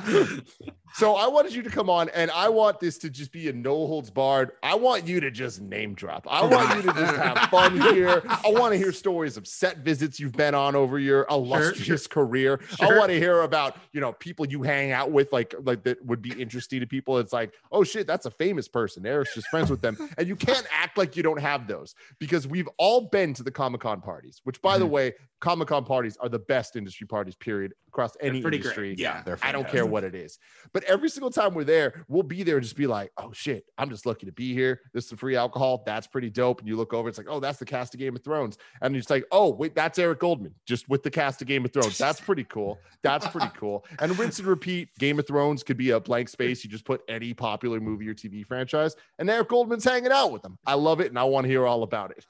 Yeah. 0.10 0.38
So 0.98 1.16
I 1.16 1.28
wanted 1.28 1.54
you 1.54 1.62
to 1.62 1.70
come 1.70 1.92
on, 1.92 2.10
and 2.10 2.32
I 2.32 2.50
want 2.50 2.80
this 2.80 2.98
to 3.00 3.12
just 3.12 3.32
be 3.32 3.50
a 3.50 3.54
no 3.54 3.86
holds 3.86 4.10
barred. 4.10 4.54
I 4.64 4.74
want 4.74 5.06
you 5.08 5.20
to 5.20 5.30
just 5.30 5.62
name 5.62 5.94
drop. 5.94 6.26
I 6.28 6.42
oh, 6.42 6.48
want 6.48 6.76
you 6.76 6.92
to 6.92 7.00
just 7.00 7.16
have 7.18 7.38
fun 7.52 7.80
here. 7.94 8.24
I 8.26 8.50
want 8.50 8.74
to 8.74 8.80
hear 8.80 8.92
stories 8.92 9.38
of 9.38 9.46
set 9.46 9.80
visits 9.80 10.20
you've 10.20 10.32
been 10.32 10.56
on 10.56 10.76
over 10.76 10.98
your 10.98 11.28
illustrious 11.30 12.08
career. 12.08 12.62
I 12.80 12.98
want 12.98 13.12
to 13.12 13.20
hear 13.20 13.42
about 13.42 13.78
you 13.92 14.02
know 14.02 14.14
people 14.14 14.48
you 14.48 14.64
hang 14.64 14.92
out 14.92 15.12
with, 15.12 15.32
like 15.32 15.54
like 15.62 15.84
that 15.84 16.04
would 16.04 16.24
be 16.24 16.32
interesting 16.42 16.80
to 16.80 16.88
people. 16.88 17.20
It's 17.20 17.34
like, 17.34 17.54
oh 17.72 17.84
shit, 17.84 18.08
that's 18.08 18.26
a 18.26 18.32
famous 18.32 18.68
person. 18.68 19.06
Eric's 19.06 19.36
just 19.36 19.50
friends 19.50 19.70
with 19.70 19.82
them, 19.82 19.98
and 20.18 20.28
you 20.28 20.36
can't 20.36 20.66
act 20.72 20.98
like 20.98 21.16
you 21.16 21.22
don't 21.22 21.42
have 21.42 21.68
those 21.68 21.94
because 22.18 22.48
we've 22.48 22.70
all 22.80 23.02
been 23.02 23.36
to 23.36 23.44
the 23.44 23.52
Comic 23.52 23.82
Con 23.82 24.02
parties. 24.02 24.42
Which, 24.46 24.64
by 24.64 24.80
the 24.80 24.86
mm-hmm. 24.86 24.94
way, 24.94 25.14
Comic 25.40 25.67
Con 25.68 25.86
parties 25.86 26.18
are 26.18 26.30
the 26.30 26.40
best 26.40 26.76
industry 26.76 27.06
parties. 27.06 27.36
Period 27.36 27.74
across 27.88 28.16
any 28.22 28.40
industry. 28.40 28.90
great. 28.90 29.00
Yeah, 29.00 29.22
they're 29.24 29.40
I 29.42 29.52
don't 29.52 29.68
care 29.68 29.86
what 29.86 30.04
it 30.04 30.14
is. 30.14 30.40
But 30.74 30.84
every 30.84 31.10
single 31.10 31.32
time 31.32 31.54
we're 31.54 31.64
there, 31.64 32.06
we'll 32.08 32.24
be 32.24 32.44
there 32.44 32.58
and 32.58 32.64
just 32.64 32.76
be 32.76 32.88
like, 32.88 33.12
oh 33.18 33.32
shit, 33.34 33.66
I'm 33.78 33.90
just 33.90 34.06
lucky 34.06 34.26
to 34.26 34.32
be 34.32 34.54
here. 34.54 34.82
This 34.94 35.06
is 35.06 35.10
some 35.10 35.18
free 35.18 35.36
alcohol. 35.36 35.84
That's 35.86 36.06
pretty 36.08 36.30
dope. 36.30 36.60
And 36.60 36.68
you 36.68 36.76
look 36.76 36.94
over, 36.94 37.10
it's 37.10 37.18
like, 37.18 37.28
oh, 37.30 37.40
that's 37.40 37.60
the 37.60 37.66
cast 37.66 37.94
of 37.94 38.00
Game 38.00 38.16
of 38.16 38.24
Thrones. 38.24 38.58
And 38.82 38.96
it's 38.96 39.10
like, 39.10 39.26
oh, 39.32 39.50
wait, 39.50 39.76
that's 39.76 39.98
Eric 39.98 40.20
Goldman, 40.20 40.54
just 40.66 40.88
with 40.90 41.04
the 41.04 41.12
cast 41.12 41.42
of 41.42 41.48
Game 41.48 41.66
of 41.66 41.74
Thrones. 41.74 41.98
That's 41.98 42.22
pretty 42.22 42.44
cool. 42.44 42.80
That's 43.02 43.28
pretty 43.28 43.50
cool. 43.56 43.86
And 44.00 44.18
rinse 44.18 44.40
and 44.40 44.48
repeat, 44.48 44.90
Game 45.00 45.20
of 45.20 45.28
Thrones 45.28 45.64
could 45.64 45.78
be 45.78 45.92
a 45.92 46.00
blank 46.00 46.30
space. 46.30 46.64
You 46.64 46.70
just 46.70 46.86
put 46.86 47.02
any 47.08 47.34
popular 47.34 47.80
movie 47.80 48.08
or 48.08 48.14
TV 48.14 48.46
franchise, 48.46 48.96
and 49.20 49.30
Eric 49.30 49.50
Goldman's 49.50 49.84
hanging 49.84 50.12
out 50.12 50.32
with 50.32 50.42
them. 50.42 50.58
I 50.66 50.76
love 50.76 51.00
it, 51.00 51.08
and 51.08 51.18
I 51.18 51.24
want 51.24 51.46
to 51.46 51.50
hear 51.50 51.66
all 51.66 51.84
about 51.84 52.12
it. 52.12 52.26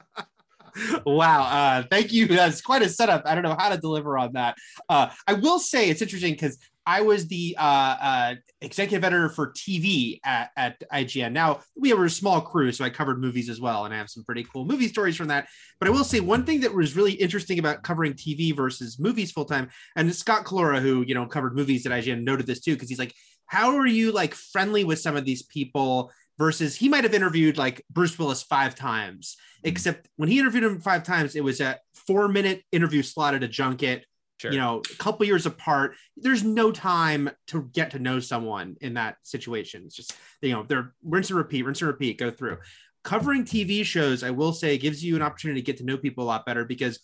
Wow 1.05 1.41
uh 1.43 1.83
thank 1.89 2.13
you. 2.13 2.27
That's 2.41 2.61
quite 2.61 2.81
a 2.81 2.89
setup. 2.89 3.23
I 3.25 3.33
don't 3.33 3.43
know 3.43 3.55
how 3.57 3.69
to 3.69 3.77
deliver 3.77 4.17
on 4.17 4.33
that. 4.33 4.57
Uh 4.89 5.09
i 5.27 5.33
will 5.33 5.59
say 5.59 5.89
it's 5.89 6.01
interesting 6.01 6.33
because 6.33 6.57
i 6.85 7.01
was 7.01 7.27
the 7.27 7.55
uh, 7.59 7.95
uh 8.01 8.35
executive 8.61 9.03
editor 9.03 9.29
for 9.29 9.51
tv 9.51 10.19
at, 10.25 10.49
at 10.55 10.81
ign 10.93 11.31
now 11.31 11.59
we 11.75 11.89
have 11.89 11.99
a 11.99 12.09
small 12.09 12.41
crew 12.41 12.71
so 12.71 12.83
i 12.83 12.89
covered 12.89 13.19
movies 13.19 13.49
as 13.49 13.59
well 13.59 13.85
and 13.85 13.93
i 13.93 13.97
have 13.97 14.09
some 14.09 14.23
pretty 14.23 14.43
cool 14.51 14.65
movie 14.65 14.87
stories 14.87 15.15
from 15.15 15.27
that. 15.27 15.47
But 15.79 15.87
i 15.87 15.91
will 15.91 16.03
say 16.03 16.19
one 16.19 16.45
thing 16.45 16.61
that 16.61 16.73
was 16.73 16.95
really 16.95 17.13
interesting 17.13 17.59
about 17.59 17.83
covering 17.83 18.13
tv 18.13 18.55
versus 18.55 18.99
movies 18.99 19.31
full 19.31 19.45
time 19.45 19.69
and 19.95 20.13
Scott 20.15 20.45
Collura 20.45 20.79
who 20.79 21.03
you 21.05 21.13
know 21.13 21.25
covered 21.25 21.55
movies 21.55 21.85
at 21.85 21.91
ign 21.91 22.23
noted 22.23 22.47
this 22.47 22.61
too 22.61 22.73
because 22.73 22.89
he's 22.89 22.99
like 22.99 23.13
how 23.47 23.77
are 23.77 23.87
you 23.87 24.11
like 24.11 24.33
friendly 24.33 24.83
with 24.83 24.99
some 24.99 25.15
of 25.15 25.25
these 25.25 25.43
people 25.43 26.11
versus 26.37 26.75
he 26.75 26.89
might 26.89 27.03
have 27.03 27.13
interviewed 27.13 27.57
like 27.57 27.83
bruce 27.89 28.17
willis 28.17 28.43
five 28.43 28.75
times 28.75 29.37
mm-hmm. 29.57 29.69
except 29.69 30.07
when 30.15 30.29
he 30.29 30.39
interviewed 30.39 30.63
him 30.63 30.79
five 30.79 31.03
times, 31.03 31.35
it 31.35 31.43
was 31.43 31.61
a 31.61 31.79
four 31.93 32.27
minute 32.27 32.63
interview 32.71 33.03
slot 33.03 33.35
at 33.35 33.43
a 33.43 33.47
junket, 33.47 34.05
Sure. 34.39 34.51
you 34.51 34.59
know, 34.59 34.83
a 34.91 34.95
couple 34.97 35.25
years 35.25 35.47
apart. 35.47 35.95
There's 36.15 36.43
no 36.43 36.71
time 36.71 37.31
to 37.47 37.63
get 37.73 37.91
to 37.91 37.99
know 37.99 38.19
someone 38.19 38.75
in 38.81 38.93
that 38.93 39.17
situation. 39.23 39.83
It's 39.85 39.95
just, 39.95 40.13
you 40.43 40.51
know, 40.51 40.63
they're 40.63 40.93
rinse 41.03 41.31
and 41.31 41.37
repeat, 41.37 41.65
rinse 41.65 41.81
and 41.81 41.87
repeat, 41.87 42.19
go 42.19 42.29
through. 42.29 42.59
Covering 43.03 43.45
TV 43.45 43.83
shows, 43.83 44.21
I 44.21 44.29
will 44.29 44.53
say, 44.53 44.77
gives 44.77 45.03
you 45.03 45.15
an 45.15 45.23
opportunity 45.23 45.61
to 45.61 45.65
get 45.65 45.77
to 45.77 45.85
know 45.85 45.97
people 45.97 46.23
a 46.23 46.27
lot 46.27 46.45
better 46.45 46.65
because 46.65 46.99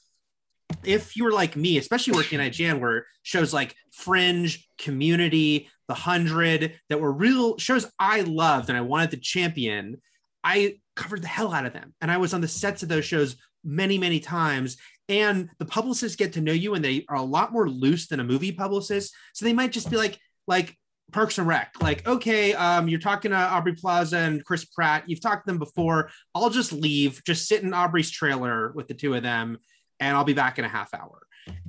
if 0.83 1.15
you 1.15 1.23
were 1.23 1.31
like 1.31 1.55
me, 1.55 1.77
especially 1.77 2.13
working 2.13 2.39
at 2.39 2.51
IGN, 2.51 2.79
where 2.79 3.07
shows 3.23 3.51
like 3.51 3.75
Fringe, 3.91 4.67
Community, 4.77 5.69
The 5.87 5.93
Hundred, 5.93 6.79
that 6.89 6.99
were 6.99 7.11
real 7.11 7.57
shows 7.57 7.89
I 7.99 8.21
loved 8.21 8.69
and 8.69 8.77
I 8.77 8.81
wanted 8.81 9.11
to 9.11 9.17
champion, 9.17 10.01
I 10.43 10.79
covered 10.95 11.21
the 11.21 11.27
hell 11.27 11.53
out 11.53 11.65
of 11.65 11.73
them. 11.73 11.93
And 12.01 12.11
I 12.11 12.17
was 12.17 12.33
on 12.33 12.41
the 12.41 12.47
sets 12.47 12.83
of 12.83 12.89
those 12.89 13.05
shows 13.05 13.35
many, 13.63 13.97
many 13.97 14.19
times. 14.19 14.77
And 15.09 15.49
the 15.59 15.65
publicists 15.65 16.15
get 16.15 16.33
to 16.33 16.41
know 16.41 16.53
you 16.53 16.75
and 16.75 16.83
they 16.83 17.05
are 17.09 17.17
a 17.17 17.21
lot 17.21 17.51
more 17.51 17.69
loose 17.69 18.07
than 18.07 18.19
a 18.19 18.23
movie 18.23 18.51
publicist. 18.51 19.13
So 19.33 19.45
they 19.45 19.53
might 19.53 19.71
just 19.71 19.89
be 19.89 19.97
like, 19.97 20.19
like, 20.47 20.77
Parks 21.11 21.37
and 21.37 21.47
Rec, 21.47 21.73
like, 21.79 22.07
okay, 22.07 22.53
um, 22.53 22.87
you're 22.87 22.99
talking 22.99 23.31
to 23.31 23.37
Aubrey 23.37 23.75
Plaza 23.75 24.17
and 24.17 24.43
Chris 24.43 24.65
Pratt. 24.65 25.03
You've 25.05 25.21
talked 25.21 25.45
to 25.45 25.51
them 25.51 25.59
before. 25.59 26.09
I'll 26.33 26.49
just 26.49 26.73
leave, 26.73 27.21
just 27.23 27.47
sit 27.47 27.61
in 27.61 27.73
Aubrey's 27.73 28.09
trailer 28.09 28.71
with 28.71 28.87
the 28.87 28.95
two 28.95 29.13
of 29.13 29.21
them, 29.21 29.59
and 29.99 30.17
I'll 30.17 30.23
be 30.23 30.33
back 30.33 30.57
in 30.57 30.65
a 30.65 30.69
half 30.69 30.91
hour. 30.93 31.21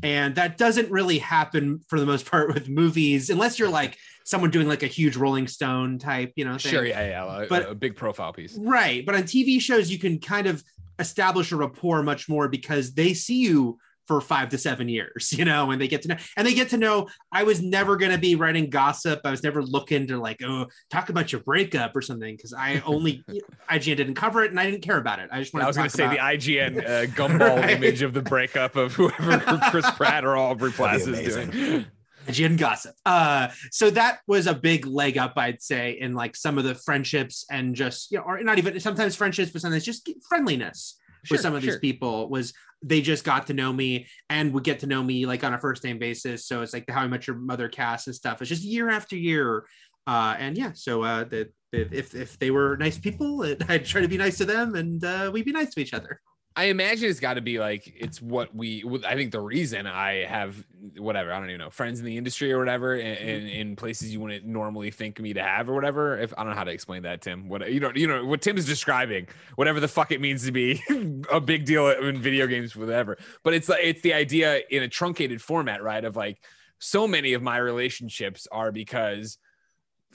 And 0.03 0.35
that 0.35 0.59
doesn't 0.59 0.91
really 0.91 1.19
happen 1.19 1.81
for 1.89 1.99
the 1.99 2.07
most 2.07 2.31
part 2.31 2.53
with 2.53 2.69
movies, 2.69 3.31
unless 3.31 3.59
you're 3.59 3.69
like 3.71 3.97
someone 4.25 4.51
doing 4.51 4.69
like 4.69 4.83
a 4.83 4.87
huge 4.87 5.17
Rolling 5.17 5.47
Stone 5.49 5.99
type, 5.99 6.33
you 6.37 6.45
know. 6.45 6.59
Thing. 6.59 6.73
Sure, 6.73 6.85
yeah, 6.85 7.07
yeah, 7.07 7.47
But- 7.49 7.71
a 7.71 7.75
big 7.75 7.97
profile 7.97 8.33
piece. 8.33 8.57
Right. 8.59 9.05
But 9.05 9.15
on 9.15 9.23
TV 9.23 9.61
shows, 9.61 9.91
you 9.91 9.99
can 9.99 10.19
kind 10.19 10.47
of 10.47 10.63
establish 10.99 11.53
a 11.53 11.57
rapport 11.57 12.03
much 12.03 12.29
more 12.29 12.49
because 12.49 12.95
they 12.95 13.15
see 13.15 13.41
you 13.41 13.79
for 14.07 14.21
five 14.21 14.51
to 14.51 14.59
seven 14.59 14.89
years, 14.89 15.33
you 15.37 15.45
know, 15.45 15.71
and 15.71 15.81
they 15.81 15.89
get 15.89 16.03
to 16.03 16.09
know, 16.09 16.17
and 16.37 16.47
they 16.47 16.55
get 16.55 16.71
to 16.71 16.77
know 16.77 17.09
I 17.33 17.45
was 17.45 17.63
never 17.63 17.97
going 17.97 18.13
to 18.13 18.19
be 18.19 18.35
writing 18.35 18.71
gossip. 18.71 19.21
I 19.25 19.31
was 19.31 19.43
never 19.43 19.63
looking 19.63 20.07
to 20.09 20.19
like, 20.19 20.43
oh, 20.45 20.67
talk 20.91 21.09
about 21.09 21.33
your 21.33 21.43
breakup 21.43 21.95
or 21.97 22.03
something 22.03 22.37
because 22.37 22.53
I 22.53 22.83
only, 22.85 23.25
IGN 23.71 23.97
didn't 23.97 24.15
cover 24.15 24.43
it 24.45 24.51
and 24.51 24.61
I 24.61 24.71
didn't 24.71 24.83
care 24.83 24.99
about 24.99 25.19
it. 25.19 25.29
I 25.33 25.41
just 25.41 25.55
wanted 25.55 25.65
I 25.65 25.67
was 25.69 25.77
to 25.77 25.81
going 25.81 25.91
to 25.91 25.97
say 25.97 26.05
about, 26.05 26.17
the 26.17 26.39
IGN 26.39 26.79
uh, 26.85 27.07
gumball 27.15 27.61
Right. 27.61 27.71
image 27.71 28.03
of 28.03 28.13
the 28.15 28.23
breakup 28.23 28.77
of 28.77 28.95
whoever 28.95 29.39
Chris 29.71 29.91
Pratt 29.93 30.25
or 30.25 30.37
Aubrey 30.37 30.73
Plaza 30.73 31.13
is 31.13 31.35
doing. 31.35 31.87
IGN 32.27 32.57
gossip. 32.59 32.95
Uh, 33.05 33.49
so 33.71 33.91
that 33.91 34.21
was 34.27 34.47
a 34.47 34.55
big 34.55 34.87
leg 34.87 35.19
up, 35.19 35.35
I'd 35.37 35.63
say, 35.63 35.99
in 36.01 36.15
like 36.15 36.37
some 36.37 36.59
of 36.59 36.65
the 36.65 36.75
friendships 36.75 37.45
and 37.51 37.75
just, 37.75 38.11
you 38.11 38.19
know, 38.19 38.25
or 38.25 38.43
not 38.43 38.59
even 38.59 38.79
sometimes 38.81 39.15
friendships, 39.15 39.51
but 39.51 39.61
sometimes 39.61 39.85
just 39.85 40.09
friendliness 40.29 40.99
Sure, 41.25 41.37
with 41.37 41.41
some 41.43 41.55
of 41.55 41.63
these 41.63 41.79
people 41.79 42.29
was 42.29 42.53
they 42.85 43.01
just 43.01 43.25
got 43.25 43.47
to 43.47 43.55
know 43.55 43.73
me 43.73 44.07
and 44.29 44.53
would 44.53 44.63
get 44.63 44.81
to 44.81 44.87
know 44.87 45.03
me 45.03 45.27
like 45.27 45.43
on 45.43 45.55
a 45.55 45.59
first 45.59 45.83
name 45.85 45.99
basis. 45.99 46.47
So 46.47 46.63
it's 46.63 46.75
like 46.75 46.87
the 46.87 46.93
How 46.93 47.01
I 47.01 47.09
Met 47.09 47.27
Your 47.27 47.37
Mother 47.37 47.69
cast 47.69 48.07
and 48.07 48.15
stuff. 48.15 48.41
It's 48.41 48.49
just 48.49 48.63
year 48.63 48.91
after 48.91 49.17
year. 49.17 49.65
Uh, 50.07 50.37
and 50.39 50.57
yeah, 50.57 50.73
so 50.75 51.03
uh, 51.03 51.25
the, 51.25 51.49
the, 51.73 51.89
if 51.91 52.15
if 52.15 52.39
they 52.39 52.51
were 52.51 52.77
nice 52.77 52.99
people, 52.99 53.43
I'd 53.69 53.87
try 53.87 54.03
to 54.03 54.09
be 54.09 54.19
nice 54.19 54.37
to 54.39 54.45
them, 54.45 54.75
and 54.75 55.03
uh, 55.03 55.31
we'd 55.33 55.47
be 55.47 55.53
nice 55.53 55.73
to 55.75 55.81
each 55.81 55.95
other. 55.95 56.21
I 56.57 56.65
imagine 56.65 57.11
it's 57.11 57.19
got 57.19 57.35
to 57.35 57.41
be 57.41 57.59
like 57.59 57.93
it's 57.97 58.23
what 58.23 58.55
we. 58.55 58.85
I 59.05 59.17
think 59.17 59.33
the 59.33 59.41
reason 59.41 59.89
I 59.89 60.25
have 60.25 60.65
whatever 60.97 61.33
I 61.33 61.41
don't 61.41 61.49
even 61.49 61.59
know 61.59 61.71
friends 61.71 61.99
in 61.99 62.07
the 62.07 62.17
industry 62.17 62.53
or 62.53 62.59
whatever, 62.59 62.95
in, 62.95 63.17
mm-hmm. 63.17 63.29
in, 63.29 63.47
in 63.49 63.77
places 63.77 64.13
you 64.13 64.21
wouldn't 64.21 64.45
normally 64.45 64.93
think 64.93 65.19
me 65.19 65.33
to 65.33 65.43
have 65.43 65.69
or 65.69 65.75
whatever. 65.75 66.17
If 66.17 66.33
I 66.39 66.43
don't 66.43 66.51
know 66.51 66.57
how 66.57 66.65
to 66.65 66.71
explain 66.71 67.03
that, 67.03 67.23
Tim. 67.23 67.49
What 67.49 67.73
you 67.73 67.81
know, 67.81 67.91
you 67.93 68.07
know 68.07 68.25
what 68.25 68.41
Tim 68.41 68.57
is 68.57 68.67
describing, 68.67 69.27
whatever 69.57 69.81
the 69.81 69.89
fuck 69.89 70.13
it 70.13 70.21
means 70.21 70.45
to 70.45 70.53
be 70.53 70.81
a 71.33 71.41
big 71.41 71.65
deal 71.65 71.89
in 71.89 72.21
video 72.21 72.47
games, 72.47 72.77
whatever. 72.77 73.19
But 73.43 73.55
it's 73.55 73.69
like 73.69 73.81
it's 73.83 74.03
the 74.03 74.15
idea 74.15 74.61
in 74.71 74.85
a 74.85 74.89
truncated 74.89 75.43
format, 75.43 75.83
right? 75.83 76.05
Of 76.05 76.15
like 76.15 76.41
so 76.79 77.09
many 77.09 77.33
of 77.33 77.43
my 77.43 77.57
relationships 77.57 78.47
are 78.53 78.71
because 78.71 79.39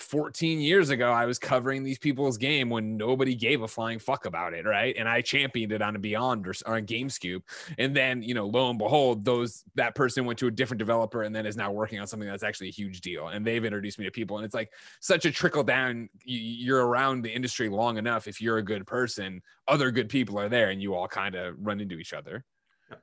14 0.02 0.60
years 0.60 0.90
ago, 0.90 1.12
I 1.12 1.26
was 1.26 1.38
covering 1.40 1.84
these 1.84 1.98
people's 1.98 2.38
game 2.38 2.70
when 2.70 2.98
nobody 2.98 3.36
gave 3.36 3.62
a 3.62 3.68
flying 3.68 4.00
fuck 4.00 4.26
about 4.26 4.54
it, 4.54 4.66
right? 4.66 4.96
And 4.98 5.08
I 5.08 5.22
championed 5.22 5.72
it 5.72 5.82
on 5.82 5.96
a 5.96 6.00
Beyond 6.00 6.48
or, 6.48 6.54
or 6.66 6.76
on 6.76 6.86
GameScoop, 6.86 7.42
and 7.78 7.96
then 7.96 8.22
you 8.22 8.34
know, 8.34 8.48
lo 8.48 8.70
and 8.70 8.80
behold, 8.80 9.26
those 9.26 9.64
that 9.76 9.96
person 9.96 10.26
went 10.26 10.40
to 10.40 10.48
a 10.48 10.52
different 10.52 10.80
developer 10.80 11.24
and 11.24 11.36
then 11.36 11.46
is 11.46 11.58
now 11.58 11.72
working 11.72 12.00
on 12.00 12.08
something 12.08 12.28
that's 12.28 12.44
actually 12.44 12.70
a 12.70 12.72
huge 12.72 13.02
deal, 13.02 13.28
and 13.28 13.46
they've 13.46 13.64
introduced 13.64 14.00
me 14.00 14.06
to 14.06 14.12
people, 14.12 14.38
and 14.38 14.46
it's 14.46 14.56
like 14.56 14.72
such 15.00 15.26
a 15.26 15.32
trickle 15.32 15.64
down. 15.64 16.10
You, 16.24 16.40
you're 16.40 16.88
around 16.88 17.22
the 17.22 17.32
industry 17.32 17.70
long 17.70 17.98
enough. 17.98 18.28
If 18.28 18.42
you're 18.42 18.58
a 18.58 18.64
good 18.64 18.88
person, 18.88 19.42
other 19.68 19.92
good 19.92 20.10
people 20.10 20.40
are 20.40 20.50
there, 20.50 20.70
and 20.70 20.82
you 20.82 20.96
all 20.96 21.08
kind 21.08 21.36
of 21.36 21.56
run 21.60 21.80
into 21.80 21.98
each 21.98 22.14
other. 22.14 22.44
I 22.92 22.96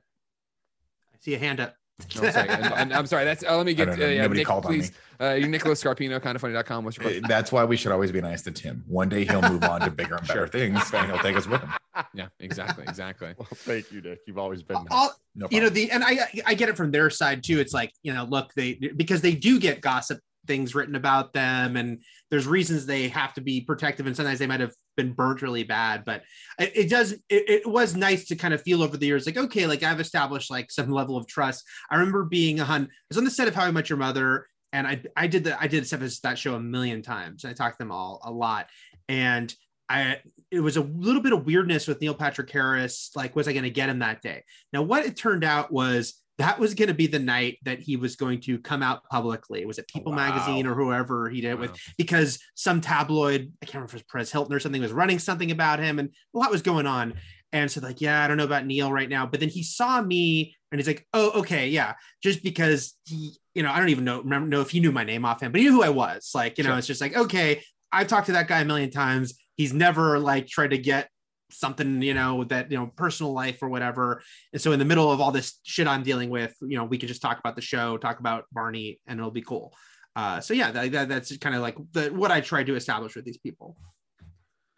see 1.19 1.35
a 1.35 1.39
hand 1.39 1.59
up. 1.59 1.75
No, 2.15 2.21
I'm 2.27 2.31
sorry. 2.31 2.49
And- 2.49 2.73
and 2.73 2.93
I'm 2.93 3.05
sorry. 3.07 3.25
That's 3.25 3.43
uh, 3.43 3.57
let 3.57 3.65
me 3.65 3.73
get 3.73 3.89
uh, 3.89 3.93
yeah, 3.95 4.21
Nobody 4.21 4.41
Nick, 4.41 4.47
called 4.47 4.65
on 4.65 4.71
please. 4.73 4.91
Uh, 5.19 5.33
you 5.33 5.47
Nicholas 5.47 5.83
Scarpino, 5.83 6.21
kind 6.21 6.35
of 6.35 6.41
funny.com. 6.41 6.85
What's 6.85 6.97
your 6.97 7.05
question? 7.05 7.23
That's 7.27 7.51
why 7.51 7.63
we 7.65 7.75
should 7.75 7.91
always 7.91 8.11
be 8.11 8.21
nice 8.21 8.43
to 8.43 8.51
Tim. 8.51 8.83
One 8.87 9.09
day 9.09 9.25
he'll 9.25 9.41
move 9.41 9.63
on 9.63 9.81
to 9.81 9.89
bigger 9.89 10.15
and 10.15 10.27
better 10.27 10.41
Sure. 10.41 10.47
things, 10.47 10.79
and 10.93 11.11
he'll 11.11 11.19
take 11.19 11.35
us 11.35 11.47
with 11.47 11.61
him. 11.61 11.71
Yeah, 12.13 12.27
exactly, 12.39 12.83
exactly. 12.87 13.33
Well, 13.39 13.47
thank 13.51 13.91
you, 13.91 14.01
Nick. 14.01 14.19
You've 14.27 14.37
always 14.37 14.61
been. 14.61 14.75
nice. 14.75 14.85
All, 14.91 15.15
No 15.33 15.47
you 15.49 15.59
know 15.61 15.69
the 15.69 15.89
and 15.89 16.03
I 16.03 16.29
I 16.45 16.53
get 16.53 16.69
it 16.69 16.77
from 16.77 16.91
their 16.91 17.09
side 17.09 17.43
too. 17.43 17.59
It's 17.59 17.73
like 17.73 17.91
you 18.03 18.13
know, 18.13 18.25
look, 18.25 18.53
they 18.55 18.75
because 18.95 19.21
they 19.21 19.33
do 19.33 19.59
get 19.59 19.81
gossip 19.81 20.19
things 20.45 20.75
written 20.75 20.93
about 20.93 21.33
them, 21.33 21.75
and 21.75 22.03
there's 22.29 22.45
reasons 22.45 22.85
they 22.85 23.07
have 23.07 23.33
to 23.33 23.41
be 23.41 23.61
protective, 23.61 24.05
and 24.05 24.15
sometimes 24.15 24.37
they 24.37 24.45
might 24.45 24.59
have 24.59 24.73
been 24.97 25.13
burnt 25.13 25.41
really 25.41 25.63
bad. 25.63 26.03
But 26.03 26.23
it, 26.59 26.71
it 26.75 26.89
does 26.89 27.13
it, 27.13 27.23
it 27.29 27.65
was 27.65 27.95
nice 27.95 28.25
to 28.25 28.35
kind 28.35 28.53
of 28.53 28.61
feel 28.61 28.83
over 28.83 28.97
the 28.97 29.05
years 29.05 29.25
like 29.25 29.37
okay, 29.37 29.65
like 29.65 29.83
I've 29.83 30.01
established 30.01 30.51
like 30.51 30.69
some 30.69 30.91
level 30.91 31.15
of 31.15 31.27
trust. 31.27 31.63
I 31.89 31.95
remember 31.95 32.25
being 32.25 32.59
on 32.59 32.83
I 32.83 32.87
was 33.09 33.17
on 33.17 33.23
the 33.23 33.31
set 33.31 33.47
of 33.47 33.55
How 33.55 33.63
I 33.63 33.71
Met 33.71 33.89
Your 33.89 33.97
Mother, 33.97 34.47
and 34.73 34.85
I 34.85 35.01
I 35.15 35.27
did 35.27 35.45
the 35.45 35.61
I 35.61 35.67
did 35.67 35.87
stuff 35.87 36.01
as 36.01 36.19
that 36.19 36.37
show 36.37 36.55
a 36.55 36.59
million 36.59 37.01
times. 37.01 37.45
I 37.45 37.53
talked 37.53 37.77
to 37.77 37.83
them 37.83 37.91
all 37.93 38.19
a 38.25 38.31
lot, 38.31 38.67
and 39.07 39.53
I 39.89 40.17
it 40.51 40.59
was 40.59 40.77
a 40.77 40.81
little 40.81 41.21
bit 41.21 41.33
of 41.33 41.45
weirdness 41.45 41.87
with 41.87 42.01
Neil 42.01 42.13
Patrick 42.13 42.49
Harris. 42.51 43.11
Like, 43.15 43.35
was 43.35 43.47
I 43.47 43.53
going 43.53 43.63
to 43.63 43.69
get 43.69 43.89
him 43.89 43.99
that 43.99 44.21
day? 44.21 44.43
Now, 44.73 44.81
what 44.81 45.05
it 45.05 45.15
turned 45.15 45.43
out 45.43 45.71
was 45.71 46.21
that 46.37 46.59
was 46.59 46.73
going 46.75 46.87
to 46.87 46.93
be 46.93 47.07
the 47.07 47.19
night 47.19 47.57
that 47.63 47.79
he 47.79 47.95
was 47.95 48.15
going 48.15 48.39
to 48.41 48.59
come 48.59 48.83
out 48.83 49.03
publicly. 49.09 49.65
Was 49.65 49.79
it 49.79 49.85
oh, 49.89 49.93
People 49.93 50.11
Wow. 50.11 50.29
Magazine 50.29 50.67
or 50.67 50.75
whoever 50.75 51.29
he 51.29 51.41
did 51.41 51.51
it 51.51 51.59
with? 51.59 51.71
Because 51.97 52.39
some 52.55 52.79
tabloid, 52.79 53.51
I 53.61 53.65
can't 53.65 53.75
remember 53.75 53.89
if 53.89 53.93
it 53.93 53.97
was 53.97 54.03
Perez 54.03 54.31
Hilton 54.31 54.53
or 54.53 54.59
something, 54.59 54.81
was 54.81 54.91
running 54.91 55.19
something 55.19 55.51
about 55.51 55.79
him, 55.79 55.97
and 55.99 56.09
a 56.35 56.37
lot 56.37 56.51
was 56.51 56.61
going 56.61 56.85
on. 56.85 57.15
And 57.51 57.71
so, 57.71 57.79
like, 57.81 58.01
yeah, 58.01 58.23
I 58.23 58.27
don't 58.27 58.37
know 58.37 58.43
about 58.43 58.65
Neil 58.65 58.91
right 58.91 59.09
now. 59.09 59.25
But 59.25 59.39
then 59.39 59.49
he 59.49 59.63
saw 59.63 60.01
me, 60.01 60.55
and 60.71 60.79
he's 60.79 60.87
like, 60.87 61.07
"Oh, 61.13 61.31
okay, 61.39 61.69
yeah." 61.69 61.93
Just 62.21 62.43
because 62.43 62.95
he, 63.05 63.37
you 63.55 63.63
know, 63.63 63.71
I 63.71 63.79
don't 63.79 63.89
even 63.89 64.03
know 64.03 64.19
remember 64.19 64.47
know 64.47 64.61
if 64.61 64.69
he 64.69 64.79
knew 64.81 64.91
my 64.91 65.05
name 65.05 65.25
offhand, 65.25 65.53
but 65.53 65.61
he 65.61 65.67
knew 65.67 65.73
who 65.73 65.83
I 65.83 65.89
was. 65.89 66.31
Like, 66.35 66.57
you 66.57 66.63
know, 66.65 66.71
Sure. 66.71 66.77
it's 66.77 66.87
just 66.87 67.01
like, 67.01 67.15
okay, 67.15 67.63
I've 67.91 68.07
talked 68.07 68.25
to 68.27 68.33
that 68.33 68.47
guy 68.47 68.59
a 68.59 68.65
million 68.65 68.91
times. 68.91 69.33
He's 69.55 69.73
never 69.73 70.19
like 70.19 70.47
tried 70.47 70.71
to 70.71 70.77
get 70.77 71.09
something, 71.49 72.01
you 72.01 72.13
know, 72.13 72.43
that, 72.45 72.69
you 72.71 72.77
know, 72.77 72.87
personal 72.95 73.33
life 73.33 73.61
or 73.61 73.69
whatever. 73.69 74.21
And 74.53 74.61
so 74.61 74.71
in 74.71 74.79
the 74.79 74.85
middle 74.85 75.11
of 75.11 75.21
all 75.21 75.31
this 75.31 75.59
shit 75.63 75.87
I'm 75.87 76.03
dealing 76.03 76.29
with, 76.29 76.55
you 76.61 76.77
know, 76.77 76.83
we 76.85 76.97
can 76.97 77.07
just 77.07 77.21
talk 77.21 77.39
about 77.39 77.55
the 77.55 77.61
show, 77.61 77.97
talk 77.97 78.19
about 78.19 78.45
Barney, 78.51 78.99
and 79.07 79.19
it'll 79.19 79.31
be 79.31 79.41
cool. 79.41 79.73
Uh, 80.15 80.39
so 80.41 80.53
yeah, 80.53 80.71
that, 80.71 80.91
that- 80.91 81.09
that's 81.09 81.35
kind 81.37 81.55
of 81.55 81.61
like 81.61 81.77
the, 81.93 82.09
what 82.09 82.31
I 82.31 82.41
try 82.41 82.63
to 82.63 82.75
establish 82.75 83.15
with 83.15 83.25
these 83.25 83.37
people. 83.37 83.77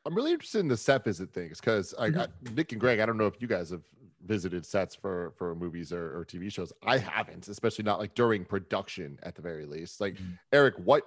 I'm 0.06 0.16
really 0.16 0.32
interested 0.32 0.60
in 0.60 0.68
the 0.68 0.78
set 0.78 1.04
visit 1.04 1.34
things 1.34 1.60
because 1.60 1.94
I, 2.00 2.10
Mm-hmm. 2.10 2.56
Nick 2.56 2.72
and 2.72 2.80
Greg, 2.82 3.00
I 3.00 3.06
don't 3.06 3.18
know 3.18 3.28
if 3.28 3.42
you 3.42 3.48
guys 3.48 3.70
have 3.72 3.82
visited 4.26 4.66
sets 4.66 4.96
for 4.96 5.32
for 5.38 5.56
movies 5.56 5.94
or, 5.94 6.18
or 6.20 6.26
TV 6.26 6.52
shows. 6.52 6.74
I 6.86 6.98
haven't, 6.98 7.48
especially 7.48 7.84
not 7.86 8.00
like 8.00 8.16
during 8.16 8.44
production 8.46 9.18
at 9.24 9.36
the 9.36 9.42
very 9.42 9.66
least. 9.66 10.02
Like 10.02 10.16
Mhm. 10.16 10.38
Eric, 10.52 10.76
what 10.78 11.04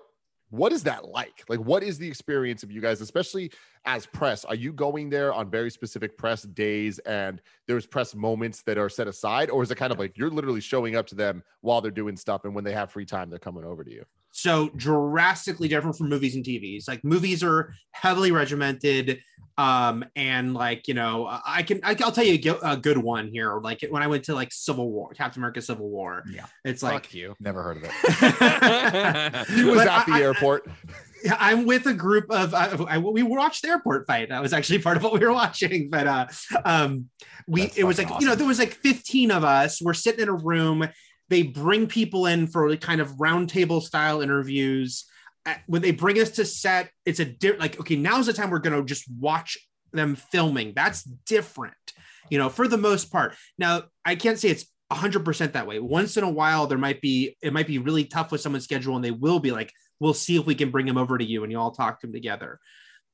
what 0.53 0.71
is 0.71 0.83
that 0.83 1.09
like? 1.09 1.45
Like, 1.49 1.61
what 1.61 1.83
is 1.83 1.97
the 1.97 2.07
experience 2.07 2.63
of 2.63 2.71
you 2.71 2.83
guys, 2.83 3.01
especially 3.01 3.51
as 3.87 4.05
press? 4.05 4.45
Are 4.45 4.55
you 4.55 4.71
going 4.71 5.09
there 5.09 5.33
on 5.33 5.51
very 5.51 5.71
specific 5.71 6.19
press 6.19 6.43
days 6.43 6.99
and 7.01 7.41
there's 7.67 7.87
press 7.87 8.15
moments 8.15 8.63
that 8.65 8.77
are 8.77 8.91
set 8.91 9.09
aside, 9.09 9.49
or 9.49 9.63
is 9.63 9.71
it 9.71 9.77
kind 9.77 9.93
of 9.95 9.99
like 9.99 10.19
you're 10.19 10.29
literally 10.29 10.61
showing 10.61 10.95
up 10.95 11.07
to 11.07 11.15
them 11.15 11.43
while 11.63 11.81
they're 11.81 11.91
doing 11.91 12.19
stuff, 12.19 12.45
and 12.45 12.55
when 12.55 12.65
they 12.65 12.73
have 12.75 12.91
free 12.93 13.07
time, 13.07 13.31
they're 13.31 13.39
coming 13.39 13.65
over 13.65 13.83
to 13.83 13.91
you? 13.91 14.05
So 14.33 14.71
drastically 14.77 15.69
different 15.69 15.97
from 15.97 16.09
movies 16.09 16.35
and 16.35 16.45
TVs. 16.45 16.89
Like 16.89 17.05
movies 17.05 17.43
are 17.43 17.75
heavily 17.93 18.33
regimented, 18.33 19.21
um, 19.59 20.05
and 20.17 20.55
like 20.55 20.89
you 20.89 20.95
know, 20.95 21.29
I 21.47 21.63
can 21.63 21.81
I, 21.85 21.93
will 21.93 22.13
tell 22.13 22.25
you 22.25 22.57
a, 22.63 22.77
good 22.77 22.97
one 22.97 23.29
here. 23.29 23.61
Like 23.61 23.85
when 23.91 24.03
I 24.03 24.07
went 24.07 24.25
to 24.25 24.35
like 24.35 24.51
Civil 24.51 24.91
War, 24.91 25.11
Captain 25.13 25.41
America: 25.41 25.61
Civil 25.61 25.89
War. 25.91 26.25
Yeah. 26.33 26.47
it's 26.65 26.81
Fuck 26.81 26.93
like 26.93 27.15
you. 27.15 27.35
Never 27.41 27.63
heard 27.63 27.77
of 27.77 27.85
it. 27.85 27.93
He 29.51 29.65
was 29.65 29.77
But 29.77 29.89
at 29.89 30.07
the 30.07 30.13
I- 30.13 30.19
I- 30.19 30.23
airport. 30.23 30.69
I'm 31.39 31.67
with 31.67 31.87
a 31.87 31.95
group 31.95 32.31
of 32.31 32.53
I, 32.53 32.71
I, 32.89 32.99
we 32.99 33.23
watched 33.23 33.63
the 33.63 33.69
airport 33.69 34.07
fight. 34.09 34.31
That 34.31 34.43
was 34.43 34.53
actually 34.53 34.81
part 34.81 34.97
of 34.97 35.05
what 35.05 35.13
we 35.13 35.21
were 35.21 35.33
watching. 35.33 35.89
But 35.89 36.07
uh, 36.07 36.27
um, 36.65 37.11
we 37.47 37.63
That's 37.63 37.77
it 37.79 37.85
was 37.85 37.99
like 37.99 38.09
fucking 38.09 38.23
you 38.23 38.29
know 38.29 38.35
there 38.35 38.47
was 38.47 38.59
like 38.59 38.75
15 38.75 39.31
of 39.31 39.45
us. 39.45 39.81
We're 39.81 39.95
sitting 39.95 40.23
in 40.23 40.29
a 40.29 40.35
room. 40.35 40.89
They 41.29 41.43
bring 41.43 41.87
people 41.87 42.27
in 42.27 42.47
for 42.47 42.69
like 42.69 42.81
kind 42.81 43.01
of 43.01 43.17
roundtable 43.17 43.83
style 43.83 44.21
interviews. 44.21 45.05
Uh, 45.47 45.55
When 45.67 45.83
they 45.83 45.93
bring 45.93 46.21
us 46.21 46.31
to 46.33 46.45
set, 46.45 46.91
it's 47.07 47.21
a 47.21 47.25
di- 47.25 47.57
like 47.57 47.81
okay, 47.81 47.97
now's 47.97 48.27
the 48.27 48.33
time 48.33 48.51
we're 48.51 48.59
gonna 48.59 48.85
just 48.85 49.05
watch 49.19 49.59
them 49.93 50.17
filming. 50.17 50.73
That's 50.75 51.03
different, 51.03 51.75
you 52.31 52.39
know, 52.39 52.49
for 52.49 52.69
the 52.69 52.79
most 52.79 53.11
part. 53.11 53.35
Now 53.59 53.85
I 54.05 54.15
can't 54.15 54.39
say 54.39 54.49
it's 54.49 54.67
100% 54.91 55.53
that 55.53 55.67
way. 55.67 55.79
Once 55.79 56.17
in 56.17 56.25
a 56.25 56.31
while, 56.31 56.67
there 56.67 56.79
might 56.79 57.01
be 57.01 57.37
it 57.43 57.53
might 57.53 57.67
be 57.67 57.79
really 57.79 58.05
tough 58.05 58.31
with 58.31 58.41
someone's 58.41 58.65
schedule, 58.65 58.97
and 58.97 59.05
they 59.05 59.11
will 59.11 59.39
be 59.39 59.53
like, 59.53 59.73
we'll 60.01 60.15
see 60.15 60.37
if 60.37 60.47
we 60.47 60.55
can 60.55 60.71
bring 60.71 60.87
him 60.87 60.99
over 60.99 61.17
to 61.17 61.25
you 61.25 61.43
and 61.43 61.53
you 61.53 61.59
all 61.59 61.71
talk 61.71 62.01
to 62.01 62.07
him 62.07 62.13
together. 62.13 62.59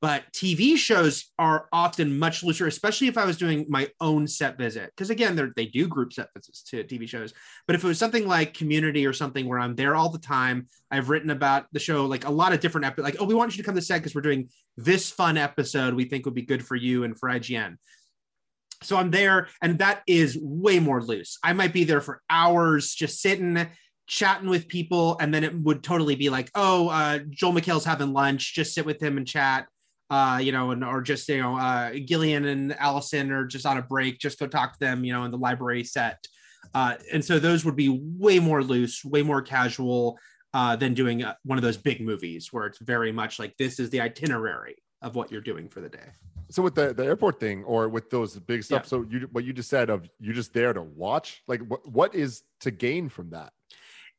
But 0.01 0.31
TV 0.31 0.77
shows 0.77 1.29
are 1.37 1.67
often 1.73 2.17
much 2.17 2.41
looser, 2.41 2.67
especially 2.67 3.07
if 3.07 3.17
I 3.17 3.25
was 3.25 3.37
doing 3.37 3.65
my 3.67 3.89
own 3.99 4.27
set 4.27 4.57
visit. 4.57 4.91
Because 4.95 5.09
again, 5.09 5.35
they're- 5.35 5.53
do 5.73 5.87
group 5.87 6.13
set 6.13 6.29
visits 6.33 6.63
to 6.63 6.83
TV 6.85 7.05
shows. 7.05 7.33
But 7.67 7.75
if 7.75 7.83
it 7.83 7.87
was 7.87 7.99
something 7.99 8.27
like 8.27 8.53
Community 8.53 9.05
or 9.05 9.13
something 9.13 9.45
where 9.45 9.59
I'm 9.59 9.75
there 9.75 9.95
all 9.95 10.09
the 10.09 10.17
time, 10.17 10.67
I've 10.89 11.09
written 11.09 11.29
about 11.29 11.65
the 11.73 11.79
show 11.79 12.05
like 12.05 12.25
a 12.25 12.31
lot 12.31 12.53
of 12.53 12.61
different 12.61 12.85
episodes. 12.85 13.03
Like, 13.03 13.21
oh, 13.21 13.25
we 13.25 13.33
want 13.33 13.55
you 13.55 13.61
to 13.61 13.65
come 13.65 13.75
to 13.75 13.81
set 13.81 13.99
because 13.99 14.15
we're 14.15 14.21
doing 14.21 14.49
this 14.77 15.11
fun 15.11 15.37
episode 15.37 15.93
we 15.93 16.05
think 16.05 16.25
would 16.25 16.33
be 16.33 16.43
good 16.43 16.65
for 16.65 16.75
you 16.75 17.03
and 17.03 17.19
for 17.19 17.29
IGN. 17.29 17.75
So 18.81 18.95
I'm 18.95 19.11
there, 19.11 19.49
and 19.61 19.79
that 19.79 20.03
is 20.07 20.37
way 20.41 20.79
more 20.79 21.03
loose. 21.03 21.37
I 21.43 21.51
might 21.53 21.73
be 21.73 21.83
there 21.83 21.99
for 21.99 22.21
hours 22.29 22.93
just 22.93 23.21
sitting, 23.21 23.67
chatting 24.07 24.49
with 24.49 24.69
people, 24.69 25.17
and 25.19 25.33
then 25.33 25.43
it 25.43 25.53
would 25.53 25.83
totally 25.83 26.15
be 26.15 26.29
like, 26.29 26.49
oh, 26.55 26.87
uh, 26.87 27.19
Joel 27.29 27.53
McHale's 27.53 27.83
having 27.83 28.13
lunch, 28.13 28.55
just 28.55 28.73
sit 28.73 28.85
with 28.85 29.01
him 29.01 29.17
and 29.17 29.27
chat. 29.27 29.67
Uh, 30.09 30.39
you 30.41 30.51
know, 30.51 30.71
and 30.71 30.83
or 30.83 31.01
just 31.01 31.29
you 31.29 31.39
know, 31.41 31.55
uh, 31.55 31.91
Gillian 32.05 32.45
and 32.45 32.75
Alison 32.79 33.31
are 33.31 33.45
just 33.45 33.65
on 33.65 33.77
a 33.77 33.81
break, 33.81 34.17
just 34.17 34.39
go 34.39 34.47
talk 34.47 34.73
to 34.73 34.79
them, 34.79 35.03
you 35.03 35.13
know, 35.13 35.23
in 35.23 35.31
the 35.31 35.37
library 35.37 35.83
set. 35.83 36.25
Uh, 36.73 36.95
and 37.13 37.23
so 37.23 37.37
those 37.39 37.63
would 37.63 37.75
be 37.75 37.89
way 38.17 38.39
more 38.39 38.63
loose, 38.63 39.05
way 39.05 39.21
more 39.21 39.41
casual 39.41 40.17
uh, 40.53 40.75
than 40.75 40.93
doing 40.93 41.23
uh, 41.23 41.35
one 41.43 41.57
of 41.57 41.63
those 41.63 41.77
big 41.77 42.01
movies 42.01 42.49
where 42.51 42.65
it's 42.65 42.79
very 42.79 43.11
much 43.11 43.37
like 43.37 43.55
this 43.57 43.79
is 43.79 43.89
the 43.91 44.01
itinerary 44.01 44.75
of 45.01 45.15
what 45.15 45.31
you're 45.31 45.41
doing 45.41 45.69
for 45.69 45.79
the 45.79 45.89
day. 45.89 46.09
So 46.49 46.63
with 46.63 46.73
the, 46.73 46.93
the 46.93 47.05
airport 47.05 47.39
thing 47.39 47.63
or 47.63 47.87
with 47.87 48.09
those 48.09 48.37
big 48.39 48.63
stuff, 48.63 48.83
Yeah. 48.85 48.89
so 48.89 49.05
you 49.07 49.29
what 49.31 49.43
you 49.43 49.53
just 49.53 49.69
said 49.69 49.91
of 49.91 50.09
you 50.19 50.33
just 50.33 50.53
there 50.53 50.73
to 50.73 50.81
watch, 50.81 51.43
like 51.47 51.61
what 51.61 51.87
what 51.87 52.15
is 52.15 52.41
to 52.61 52.71
gain 52.71 53.09
from 53.09 53.29
that? 53.29 53.53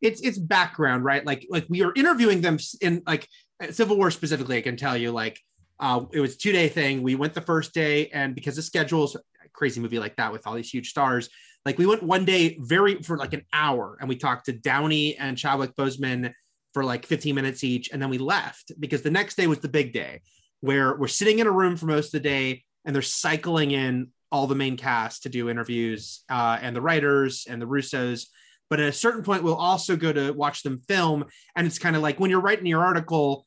it's 0.02 0.20
it's 0.23 0.38
background, 0.38 1.04
right? 1.04 1.25
Like 1.26 1.47
like 1.50 1.66
we 1.68 1.82
are 1.82 1.92
interviewing 1.94 2.40
them 2.40 2.59
in 2.80 3.02
like 3.06 3.28
uh, 3.62 3.70
Civil 3.70 3.97
War 3.97 4.11
specifically. 4.11 4.56
I 4.56 4.62
can 4.62 4.76
tell 4.76 4.97
you, 4.97 5.11
like 5.11 5.38
uh, 5.80 6.04
it 6.12 6.20
was 6.20 6.37
two 6.37 6.52
day 6.52 6.68
thing. 6.68 7.02
We 7.02 7.14
went 7.14 7.34
the 7.34 7.40
first 7.40 7.75
day, 7.75 8.08
and 8.08 8.34
because 8.34 8.56
the 8.56 8.62
schedules, 8.62 9.16
crazy 9.52 9.80
movie 9.80 9.99
like 9.99 10.16
that 10.16 10.32
with 10.32 10.46
all 10.46 10.54
these 10.54 10.70
huge 10.70 10.90
stars, 10.90 11.28
like 11.64 11.78
we 11.78 11.87
went 11.87 12.02
one 12.02 12.25
day 12.25 12.58
very 12.60 13.02
for 13.02 13.16
like 13.16 13.32
an 13.32 13.44
hour, 13.52 13.96
and 14.00 14.08
we 14.08 14.16
talked 14.16 14.46
to 14.46 14.52
Downey 14.52 15.16
and 15.16 15.37
Chadwick 15.37 15.75
Boseman 15.75 16.32
for 16.72 16.84
like 16.84 17.06
15 17.06 17.34
minutes 17.34 17.64
each, 17.64 17.90
and 17.92 18.00
then 18.00 18.10
we 18.10 18.18
left 18.18 18.72
because 18.78 19.02
the 19.02 19.10
next 19.10 19.37
day 19.37 19.46
was 19.46 19.58
the 19.58 19.68
big 19.68 19.92
day, 19.92 20.20
where 20.60 20.96
we're 20.96 21.08
sitting 21.08 21.38
in 21.38 21.46
a 21.46 21.52
room 21.52 21.76
for 21.76 21.87
most 21.87 22.06
of 22.06 22.12
the 22.12 22.28
day, 22.28 22.62
and 22.84 22.94
they're 22.94 23.02
cycling 23.02 23.70
in 23.70 24.08
all 24.30 24.46
the 24.46 24.54
main 24.54 24.76
cast 24.76 25.25
to 25.25 25.28
do 25.28 25.50
interviews 25.50 26.22
uh, 26.30 26.58
and 26.60 26.76
the 26.76 26.80
writers 26.80 27.46
and 27.49 27.60
the 27.60 27.66
Russos. 27.66 28.26
But 28.68 28.78
at 28.78 28.88
a 28.88 28.92
certain 28.92 29.25
point, 29.25 29.42
we'll 29.42 29.56
also 29.56 29.96
go 29.96 30.12
to 30.12 30.30
watch 30.30 30.62
them 30.62 30.78
film. 30.88 31.25
And 31.56 31.66
it's 31.66 31.78
kind 31.80 31.96
of 31.96 32.02
like 32.02 32.20
when 32.20 32.30
you're 32.30 32.40
writing 32.40 32.66
your 32.66 32.84
article, 32.84 33.44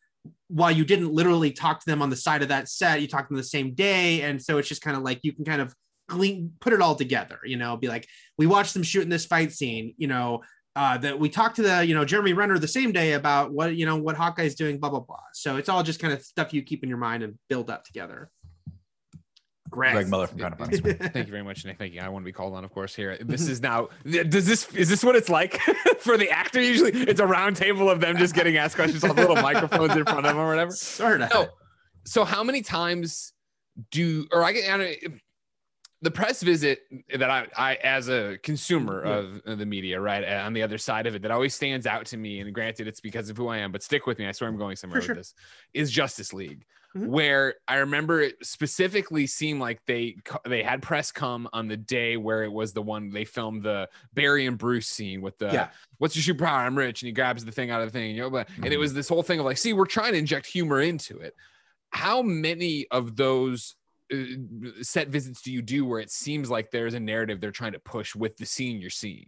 while 0.54 0.72
you 0.72 0.86
didn't 0.86 1.12
literally 1.12 1.52
talk 1.52 1.80
to 1.80 1.86
them 1.88 2.04
on 2.04 2.12
the 2.12 2.16
side 2.16 2.44
of 2.44 2.50
that 2.50 2.70
set, 2.70 3.02
you 3.02 3.08
talked 3.08 3.30
to 3.30 3.34
them 3.34 3.38
the 3.38 3.44
same 3.44 3.74
day. 3.74 4.22
And 4.22 4.40
so 4.40 4.60
it's 4.60 4.70
just 4.70 4.84
kind 4.84 4.96
of 4.96 5.02
like 5.02 5.20
you 5.24 5.34
can 5.34 5.46
kind 5.46 5.62
of 5.62 5.74
glean, 6.08 6.52
put 6.60 6.74
it 6.74 6.82
all 6.82 6.94
together, 6.94 7.40
you 7.44 7.58
know, 7.58 7.76
be 7.76 7.88
like, 7.88 8.08
we 8.38 8.46
watched 8.46 8.76
them 8.76 8.84
shooting 8.84 9.10
this 9.10 9.26
fight 9.26 9.52
scene, 9.52 9.96
you 9.98 10.08
know, 10.08 10.44
uh, 10.76 10.98
that 11.00 11.18
we 11.18 11.28
talked 11.28 11.56
to 11.56 11.64
the, 11.64 11.84
you 11.84 11.96
know, 11.96 12.06
Jeremy 12.06 12.34
Renner 12.34 12.60
the 12.60 12.68
same 12.68 12.92
day 12.92 13.14
about 13.14 13.52
what, 13.52 13.76
you 13.76 13.88
know, 13.88 13.96
what 13.96 14.16
Hawkeye's 14.16 14.54
doing, 14.54 14.80
blah, 14.80 14.92
blah, 14.92 15.00
blah. 15.00 15.18
So 15.34 15.58
it's 15.58 15.70
all 15.70 15.82
just 15.82 16.00
kind 16.00 16.14
of 16.14 16.22
stuff 16.22 16.54
you 16.54 16.62
keep 16.62 16.84
in 16.84 16.90
your 16.90 17.00
mind 17.00 17.24
and 17.24 17.38
build 17.50 17.72
up 17.72 17.84
together. 17.84 18.30
Greg. 19.74 19.94
Greg 19.94 20.10
Miller 20.10 20.28
from 20.28 20.40
Kind 20.40 20.54
of 20.54 20.60
Funny. 20.60 20.78
Thank 20.78 21.28
you 21.28 21.32
very 21.32 21.44
much, 21.44 21.66
Nick. 21.66 21.78
Thank 21.78 21.94
you. 21.94 22.02
I 22.02 22.08
want 22.08 22.24
to 22.24 22.26
be 22.26 22.32
called 22.32 22.54
on, 22.54 22.64
of 22.64 22.72
course. 22.72 22.96
Here, 22.96 23.18
this 23.20 23.48
is 23.50 23.62
now. 23.62 23.90
Does 24.06 24.46
this 24.46 24.72
is 24.74 24.88
this 24.88 25.04
what 25.04 25.16
it's 25.16 25.30
like 25.30 25.60
for 26.00 26.18
the 26.18 26.30
actor? 26.30 26.62
Usually, 26.62 26.92
it's 26.92 27.20
a 27.20 27.26
round 27.26 27.58
table 27.58 27.90
of 27.90 28.00
them 28.00 28.18
just 28.18 28.36
getting 28.36 28.58
asked 28.58 28.76
questions 28.76 29.04
on 29.04 29.16
little 29.16 29.36
microphones 29.36 29.96
in 29.96 30.04
front 30.04 30.20
of 30.20 30.36
them 30.36 30.38
or 30.38 30.48
whatever. 30.48 30.72
sort 30.72 31.22
of. 31.22 31.34
No. 31.34 31.48
So, 32.06 32.24
how 32.24 32.44
many 32.44 32.62
times 32.62 33.34
do 33.92 34.28
or 34.32 34.44
I 34.44 34.52
get 34.52 34.64
the 36.04 36.12
press 36.12 36.44
visit 36.44 36.82
that 37.18 37.30
I, 37.30 37.48
I 37.56 37.76
as 37.76 38.10
a 38.10 38.38
consumer 38.44 39.02
of, 39.02 39.42
of 39.46 39.58
the 39.58 39.66
media, 39.66 40.02
right 40.02 40.24
uh, 40.24 40.46
on 40.46 40.52
the 40.54 40.62
other 40.62 40.78
side 40.78 41.08
of 41.08 41.16
it, 41.16 41.22
that 41.22 41.32
always 41.32 41.54
stands 41.56 41.88
out 41.88 42.06
to 42.08 42.18
me. 42.18 42.42
And 42.42 42.54
granted, 42.54 42.88
it's 42.88 43.00
because 43.00 43.30
of 43.30 43.38
who 43.38 43.48
I 43.48 43.60
am, 43.60 43.72
but 43.72 43.82
stick 43.82 44.06
with 44.06 44.20
me. 44.20 44.28
I 44.28 44.34
swear 44.34 44.50
I'm 44.50 44.58
going 44.58 44.76
somewhere 44.76 45.02
For 45.02 45.14
with 45.14 45.18
this. 45.20 45.34
Is 45.74 45.90
Justice 45.90 46.34
League 46.34 46.66
Mhm. 46.96 47.08
where 47.08 47.56
I 47.68 47.78
remember 47.78 48.22
it 48.22 48.36
specifically 48.46 49.26
seemed 49.26 49.60
like 49.60 49.84
they 49.86 50.16
they 50.46 50.62
had 50.62 50.82
press 50.84 51.12
come 51.12 51.48
on 51.52 51.68
the 51.68 51.78
day 51.78 52.18
where 52.18 52.44
it 52.44 52.52
was 52.52 52.72
the 52.74 52.82
one 52.84 53.10
they 53.10 53.26
filmed 53.26 53.64
the 53.64 53.90
Barry 54.14 54.46
and 54.46 54.58
Bruce 54.58 54.88
scene 54.88 55.22
with 55.22 55.38
the 55.40 55.48
Yeah. 55.48 55.70
what's 55.98 56.16
your 56.16 56.36
superpower? 56.36 56.60
I'm 56.60 56.78
rich, 56.78 57.02
and 57.02 57.08
he 57.08 57.12
grabs 57.14 57.44
the 57.44 57.52
thing 57.52 57.72
out 57.72 57.82
of 57.82 57.92
the 57.92 57.98
thing, 57.98 58.16
you 58.16 58.22
know. 58.22 58.30
But 58.30 58.48
and 58.58 58.66
it 58.68 58.74
Mhm. 58.74 58.80
was 58.80 58.94
this 58.94 59.10
whole 59.10 59.24
thing 59.24 59.40
of 59.40 59.46
like, 59.46 59.58
see, 59.58 59.74
we're 59.74 59.86
trying 59.86 60.12
to 60.14 60.20
inject 60.20 60.46
humor 60.46 60.82
into 60.82 61.18
it. 61.20 61.36
How 61.90 62.22
many 62.22 62.88
of 62.90 63.16
those 63.16 63.76
uh, 64.12 64.18
set 64.82 65.08
visits 65.08 65.42
do 65.42 65.52
you 65.52 65.62
do 65.64 65.86
where 65.86 66.00
it 66.00 66.12
seems 66.12 66.50
like 66.50 66.70
there's 66.70 66.94
a 66.94 67.00
narrative 67.00 67.40
they're 67.42 67.52
trying 67.52 67.72
to 67.72 67.80
push 67.80 68.14
with 68.14 68.38
the 68.38 68.46
scene 68.46 68.80
you're 68.80 68.90
seeing? 68.92 69.28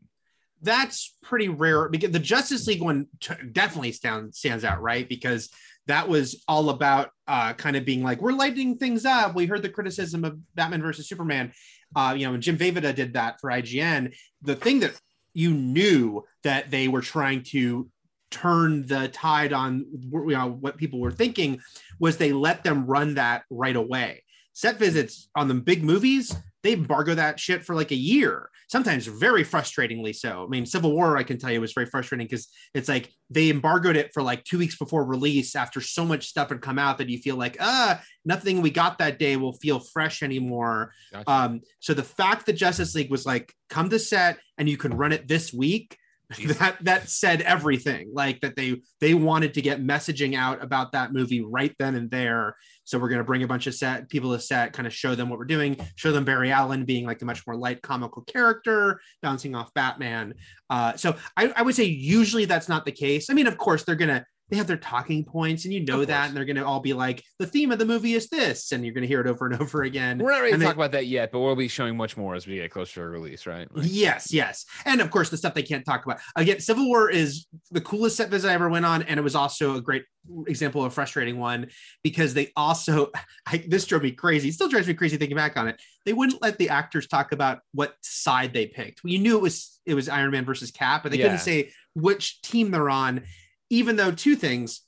That's 0.62 1.16
pretty 1.22 1.50
rare 1.50 1.90
because 1.90 2.12
the 2.12 2.20
Justice 2.20 2.68
League 2.68 2.82
one 2.82 3.08
t- 3.20 3.34
definitely 3.52 3.92
stands 3.92 4.38
stands 4.38 4.64
out, 4.64 4.82
right? 4.82 5.08
Because 5.08 5.50
that 5.88 6.08
was 6.10 6.44
all 6.48 6.70
about 6.70 7.12
uh, 7.28 7.54
kind 7.54 7.76
of 7.76 7.86
being 7.86 8.04
like 8.04 8.22
we're 8.22 8.32
lighting 8.32 8.78
things 8.78 9.06
up. 9.06 9.36
We 9.36 9.46
heard 9.46 9.62
the 9.62 9.70
criticism 9.70 10.24
of 10.24 10.38
Batman 10.56 10.82
versus 10.82 11.08
Superman. 11.08 11.54
Uh, 11.96 12.16
you 12.18 12.30
know, 12.30 12.38
Jim 12.38 12.58
Vejvoda 12.58 12.94
did 12.96 13.14
that 13.14 13.40
for 13.40 13.50
IGN. 13.50 14.16
The 14.42 14.56
thing 14.56 14.80
that 14.80 15.00
you 15.34 15.52
knew 15.54 16.24
that 16.44 16.72
they 16.72 16.88
were 16.88 17.02
trying 17.02 17.44
to 17.44 17.90
turn 18.32 18.86
the 18.88 19.08
tide 19.10 19.54
on 19.54 19.86
you 20.12 20.32
know 20.32 20.50
what 20.50 20.78
people 20.78 21.00
were 21.00 21.12
thinking 21.12 21.62
was 22.00 22.18
they 22.18 22.34
let 22.34 22.64
them 22.64 22.86
run 22.86 23.14
that 23.16 23.44
right 23.50 23.76
away 23.76 24.24
set 24.52 24.78
visits 24.78 25.30
on 25.36 25.48
the 25.48 25.54
big 25.54 25.84
movies 25.84 26.36
they 26.66 26.74
embargo 26.74 27.16
that 27.16 27.40
shit 27.40 27.64
for 27.64 27.76
like 27.76 27.92
a 27.92 27.96
year 27.96 28.50
sometimes 28.68 29.06
very 29.06 29.44
frustratingly 29.44 30.16
so 30.16 30.44
i 30.44 30.48
mean 30.48 30.66
civil 30.66 30.92
war 30.92 31.18
i 31.18 31.24
can 31.24 31.38
tell 31.38 31.52
you 31.52 31.62
was 31.62 31.74
very 31.74 31.86
frustrating 31.86 32.26
because 32.28 32.48
it's 32.74 32.90
like 32.90 33.12
they 33.30 33.50
embargoed 33.50 33.96
it 33.96 34.12
for 34.14 34.22
like 34.24 34.44
two 34.44 34.58
weeks 34.58 34.78
before 34.78 35.06
release 35.06 35.56
after 35.56 35.80
so 35.80 36.04
much 36.04 36.28
stuff 36.28 36.50
had 36.50 36.62
come 36.62 36.80
out 36.80 36.98
that 36.98 37.10
you 37.10 37.20
feel 37.20 37.36
like 37.36 37.56
ah 37.60 38.02
nothing 38.26 38.62
we 38.62 38.72
got 38.72 38.98
that 38.98 39.20
day 39.20 39.38
will 39.38 39.54
feel 39.54 39.80
fresh 39.80 40.24
anymore 40.24 40.92
Gotcha. 41.14 41.32
um 41.32 41.62
so 41.80 41.94
the 41.94 42.04
fact 42.04 42.46
that 42.48 42.54
justice 42.54 42.96
league 42.96 43.12
was 43.12 43.26
like 43.26 43.54
come 43.70 43.90
to 43.90 44.00
set 44.00 44.40
and 44.58 44.70
you 44.70 44.78
can 44.78 44.96
run 44.96 45.12
it 45.12 45.28
this 45.28 45.54
week. 45.54 45.98
that 46.60 46.78
that 46.82 47.10
said 47.10 47.42
everything 47.42 48.10
like 48.14 48.42
that 48.42 48.56
they 48.56 48.82
they 49.00 49.14
wanted 49.14 49.54
to 49.54 49.62
get 49.62 49.82
messaging 49.82 50.36
out 50.36 50.64
about 50.64 50.92
that 50.94 51.14
movie 51.14 51.42
right 51.42 51.74
then 51.80 51.96
and 51.96 52.10
there. 52.10 52.56
So 52.84 53.00
we're 53.00 53.10
going 53.10 53.20
to 53.20 53.26
bring 53.26 53.44
a 53.44 53.48
bunch 53.48 53.68
of 53.68 53.74
set 53.74 54.10
people 54.10 54.32
to 54.34 54.40
set 54.40 54.74
kind 54.74 54.88
of 54.88 54.94
show 54.94 55.16
them 55.16 55.30
what 55.30 55.40
we're 55.40 55.46
doing 55.46 55.78
show 55.96 56.12
them 56.12 56.26
barry 56.26 56.52
allen 56.52 56.86
being 56.86 57.06
like 57.06 57.22
a 57.22 57.26
much 57.26 57.46
more 57.46 57.56
light 57.56 57.82
comical 57.82 58.24
character 58.24 59.00
bouncing 59.22 59.56
off 59.56 59.74
batman. 59.74 60.34
Uh, 60.70 60.96
so 60.96 61.16
I, 61.38 61.54
I 61.56 61.62
would 61.62 61.76
say 61.76 61.86
usually 61.86 62.46
that's 62.46 62.70
not 62.70 62.86
the 62.86 62.92
case. 62.92 63.30
I 63.30 63.34
mean 63.34 63.48
of 63.48 63.58
course 63.58 63.84
they're 63.84 63.96
going 63.96 64.10
to 64.10 64.26
they 64.50 64.58
have 64.58 64.68
their 64.68 64.78
talking 64.78 65.24
points 65.26 65.66
and 65.66 65.74
you 65.74 65.84
know 65.86 66.06
that 66.06 66.28
and 66.28 66.38
they're 66.38 66.46
going 66.46 66.56
to 66.56 66.66
all 66.66 66.80
be 66.80 66.94
like 66.94 67.24
the 67.40 67.48
theme 67.48 67.72
of 67.72 67.80
the 67.80 67.86
movie 67.86 68.14
is 68.14 68.28
this 68.30 68.72
and 68.72 68.86
you're 68.86 68.94
going 68.94 69.02
to 69.02 69.08
hear 69.08 69.22
it 69.22 69.28
over 69.28 69.48
and 69.48 69.56
over 69.62 69.84
again 69.84 70.20
We're 70.20 70.32
not 70.32 70.42
ready 70.42 70.52
to 70.54 70.58
they- 70.60 70.66
talk 70.66 70.76
about 70.76 70.92
that 70.92 71.08
yet, 71.08 71.32
but 71.32 71.40
we'll 71.40 71.56
be 71.56 71.68
showing 71.68 71.98
much 71.98 72.16
more 72.18 72.36
as 72.36 72.46
we 72.46 72.56
get 72.56 72.72
closer 72.72 73.02
to 73.02 73.08
release, 73.08 73.46
right? 73.48 73.68
Like- 73.76 73.88
Yes, 73.90 74.32
yes. 74.32 74.66
And 74.86 75.02
of 75.02 75.10
course, 75.12 75.30
the 75.30 75.38
stuff 75.38 75.54
they 75.54 75.64
can't 75.64 75.86
talk 75.86 76.06
about. 76.06 76.20
Again, 76.36 76.60
Civil 76.60 76.88
War 76.88 77.10
is 77.10 77.48
the 77.72 77.82
coolest 77.82 78.18
set 78.18 78.30
visit 78.30 78.50
I 78.50 78.54
ever 78.54 78.70
went 78.70 78.86
on. 78.86 79.02
And 79.04 79.20
it 79.20 79.24
was 79.24 79.36
also 79.36 79.76
a 79.76 79.82
great 79.82 80.04
example 80.48 80.82
of 80.84 80.92
a 80.92 80.96
frustrating 80.96 81.40
one 81.40 81.68
because 82.04 82.34
they 82.34 82.52
also, 82.56 83.12
I, 83.48 83.64
this 83.68 83.86
drove 83.86 84.04
me 84.04 84.12
crazy. 84.12 84.50
It 84.50 84.54
still 84.54 84.70
drives 84.70 84.88
me 84.88 84.94
crazy 84.94 85.18
thinking 85.18 85.38
back 85.38 85.58
on 85.58 85.68
it. 85.68 85.82
They 86.06 86.14
wouldn't 86.14 86.42
let 86.42 86.58
the 86.58 86.70
actors 86.70 87.08
talk 87.08 87.32
about 87.32 87.60
what 87.74 87.96
side 88.02 88.54
they 88.54 88.68
picked. 88.68 89.02
You 89.04 89.18
knew 89.20 89.38
it 89.38 89.42
was 89.42 89.80
it 89.86 89.94
was 89.94 90.10
Iron 90.10 90.32
Man 90.32 90.46
versus 90.46 90.72
Cap, 90.72 91.04
but 91.04 91.12
they 91.12 91.18
Yeah. 91.20 91.26
couldn't 91.26 91.40
say 91.40 91.72
which 91.94 92.42
team 92.42 92.72
they're 92.72 92.90
on, 92.90 93.24
even 93.70 93.96
though 93.96 94.12
two 94.12 94.36
things. 94.36 94.82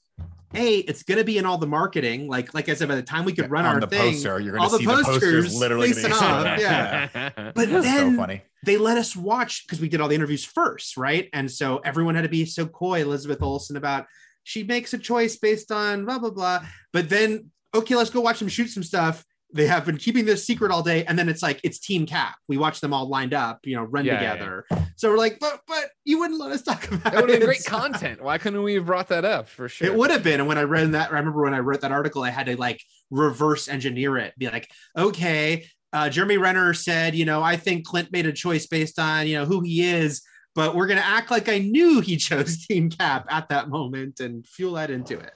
A, 0.56 0.78
it's 0.78 1.04
going 1.04 1.18
to 1.18 1.26
be 1.26 1.38
in 1.38 1.46
all 1.46 1.58
the 1.58 1.68
marketing. 1.68 2.30
Like, 2.30 2.54
like 2.54 2.70
I 2.70 2.74
said, 2.74 2.88
by 2.88 2.96
the 2.96 3.04
time 3.04 3.26
we 3.26 3.34
could 3.34 3.52
run 3.52 3.66
on 3.66 3.76
our 3.76 3.80
the 3.82 3.88
thing, 3.88 4.14
poster, 4.14 4.40
you're 4.40 4.58
all 4.58 4.70
going 4.70 4.80
to 4.80 4.86
the 4.86 4.92
see 4.94 4.98
the 4.98 5.04
posters 5.04 5.44
posters 5.44 5.60
literally 5.60 5.92
facing 5.92 6.12
gonna 6.12 6.26
off, 6.26 6.60
yeah. 6.60 7.30
But 7.54 7.70
then 7.70 7.84
so 7.84 8.18
funny. 8.18 8.44
they 8.66 8.78
let 8.78 8.98
us 8.98 9.14
watch 9.14 9.66
because 9.68 9.82
we 9.82 9.90
did 9.90 10.00
all 10.00 10.08
the 10.08 10.16
interviews 10.16 10.46
first, 10.46 10.96
right? 10.96 11.28
And 11.34 11.52
so 11.52 11.80
everyone 11.80 12.16
had 12.16 12.22
to 12.22 12.30
be 12.30 12.46
so 12.46 12.66
coy, 12.66 13.02
Elizabeth 13.02 13.42
Olsen, 13.42 13.76
about 13.76 14.06
she 14.44 14.64
makes 14.64 14.94
a 14.94 14.98
choice 14.98 15.36
based 15.36 15.70
on 15.70 16.06
blah 16.06 16.18
blah 16.18 16.30
blah. 16.30 16.66
But 16.94 17.10
then, 17.10 17.52
okay, 17.76 17.96
let's 17.96 18.10
go 18.10 18.22
watch 18.22 18.40
them 18.40 18.48
shoot 18.48 18.70
some 18.70 18.84
stuff. 18.84 19.26
They 19.54 19.68
have 19.68 19.86
been 19.86 19.98
keeping 19.98 20.26
this 20.26 20.46
secret 20.46 20.72
all 20.72 20.84
day, 20.84 21.06
and 21.06 21.18
then 21.18 21.30
it's 21.30 21.42
like 21.42 21.60
it's 21.64 21.80
Team 21.80 22.06
Cap. 22.06 22.36
We 22.48 22.58
watch 22.58 22.82
them 22.82 22.94
all 22.94 23.08
lined 23.08 23.34
up, 23.34 23.60
you 23.64 23.76
know, 23.76 23.84
run 23.84 24.06
Yeah, 24.06 24.22
yeah, 24.22 24.34
together. 24.34 24.66
So 24.98 25.10
we're 25.10 25.18
like, 25.18 25.40
but 25.40 25.62
but 25.68 25.86
you 26.04 26.20
wouldn't 26.20 26.40
let 26.40 26.52
us 26.52 26.64
talk 26.64 26.86
about 26.92 27.04
That 27.14 27.22
would 27.22 27.30
have 27.30 27.40
been 27.40 27.48
great 27.48 27.64
content. 27.66 28.22
Why 28.22 28.38
couldn't 28.38 28.62
we 28.64 28.74
have 28.74 28.86
brought 28.86 29.08
that 29.08 29.24
up 29.26 29.48
for 29.48 29.70
sure? 29.70 29.88
It 29.88 29.96
would 29.96 30.12
have 30.12 30.24
been. 30.24 30.40
And 30.40 30.48
when 30.48 30.58
I 30.58 30.64
read 30.64 30.92
that, 30.92 31.12
I 31.12 31.16
remember 31.16 31.44
when 31.44 31.54
I 31.54 31.60
wrote 31.60 31.82
that 31.82 31.92
article, 31.92 32.24
I 32.24 32.30
had 32.30 32.48
to 32.48 32.58
like 32.58 32.82
reverse 33.10 33.68
engineer 33.68 34.18
it, 34.18 34.34
be 34.38 34.48
like, 34.48 34.70
okay, 34.98 35.66
uh, 35.94 36.10
Jeremy 36.10 36.38
Renner 36.38 36.74
said, 36.74 37.16
you 37.16 37.26
know, 37.26 37.42
I 37.42 37.56
think 37.56 37.86
Clint 37.86 38.12
made 38.12 38.26
a 38.26 38.34
choice 38.34 38.68
based 38.68 39.00
on, 39.00 39.28
you 39.28 39.38
know, 39.38 39.46
who 39.46 39.62
he 39.62 39.84
is, 39.84 40.22
but 40.56 40.76
we're 40.76 40.88
going 40.88 41.00
to 41.00 41.06
act 41.06 41.32
like 41.32 41.48
I 41.48 41.60
knew 41.60 42.02
he 42.02 42.18
chose 42.18 42.66
Team 42.66 42.90
Cap 42.90 43.26
at 43.30 43.50
that 43.50 43.70
moment 43.70 44.20
and 44.20 44.46
fuel 44.46 44.74
that 44.74 44.92
into 44.92 45.18
it. 45.18 45.32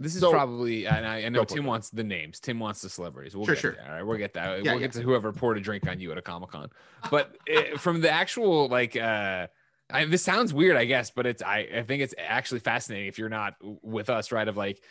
This 0.00 0.14
is 0.14 0.20
So- 0.20 0.30
probably, 0.32 0.86
and 0.86 1.06
I, 1.06 1.24
I 1.24 1.28
know 1.28 1.44
Tim 1.44 1.64
wants 1.64 1.90
the 1.90 2.02
names. 2.02 2.40
Tim 2.40 2.58
wants 2.58 2.82
the 2.82 2.88
celebrities. 2.88 3.36
We'll 3.36 3.46
Sure, 3.46 3.54
get 3.54 3.60
sure. 3.60 3.76
All 3.86 3.92
right, 3.94 4.02
we'll 4.02 4.18
get 4.18 4.34
that. 4.34 4.64
Yeah, 4.64 4.72
we'll 4.72 4.80
yeah. 4.80 4.86
get 4.86 4.92
to 4.94 5.02
whoever 5.02 5.32
poured 5.32 5.56
a 5.56 5.60
drink 5.60 5.86
on 5.88 6.00
you 6.00 6.10
at 6.12 6.18
a 6.18 6.22
Comic 6.22 6.50
Con. 6.50 6.68
But 7.10 7.36
eh, 7.48 7.76
from 7.76 8.00
the 8.00 8.10
actual, 8.10 8.68
like, 8.68 8.96
uh, 8.96 9.46
I, 9.90 10.04
this 10.06 10.22
sounds 10.22 10.52
weird, 10.52 10.76
I 10.76 10.84
guess, 10.86 11.10
but 11.10 11.26
it's 11.26 11.42
I, 11.42 11.68
I 11.76 11.82
think 11.82 12.02
it's 12.02 12.14
actually 12.18 12.60
fascinating 12.60 13.06
if 13.06 13.18
you're 13.18 13.28
not 13.28 13.54
with 13.82 14.10
us, 14.10 14.32
right? 14.32 14.48
Of 14.48 14.56
like, 14.56 14.82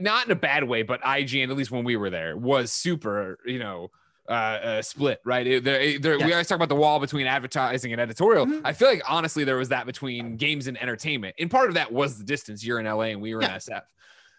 not 0.00 0.26
in 0.26 0.32
a 0.32 0.36
bad 0.36 0.64
way, 0.64 0.82
but 0.82 1.00
IGN, 1.02 1.50
at 1.50 1.56
least 1.56 1.70
when 1.70 1.84
we 1.84 1.96
were 1.96 2.10
there, 2.10 2.36
was 2.36 2.72
super, 2.72 3.38
you 3.46 3.58
know, 3.60 3.90
uh, 4.28 4.32
uh 4.32 4.82
split, 4.82 5.20
right? 5.24 5.46
It- 5.46 5.62
there- 5.64 5.98
there- 6.00 6.16
We 6.18 6.32
always 6.32 6.48
talk 6.48 6.56
about 6.56 6.70
the 6.70 6.74
wall 6.74 6.98
between 6.98 7.26
advertising 7.26 7.92
and 7.92 8.00
editorial. 8.00 8.46
Mhm. 8.46 8.62
I 8.64 8.72
feel 8.72 8.88
like 8.88 9.02
honestly, 9.06 9.44
there 9.44 9.58
was 9.58 9.68
that 9.68 9.84
between 9.86 10.36
games 10.38 10.66
and 10.66 10.80
entertainment, 10.80 11.36
and 11.38 11.50
part 11.50 11.68
of 11.68 11.74
that 11.74 11.92
was 11.92 12.18
the 12.18 12.24
distance. 12.24 12.64
You're 12.64 12.80
in 12.80 12.86
LA 12.86 13.10
and 13.12 13.20
we 13.20 13.34
were 13.34 13.42
in 13.42 13.50
SF, 13.50 13.82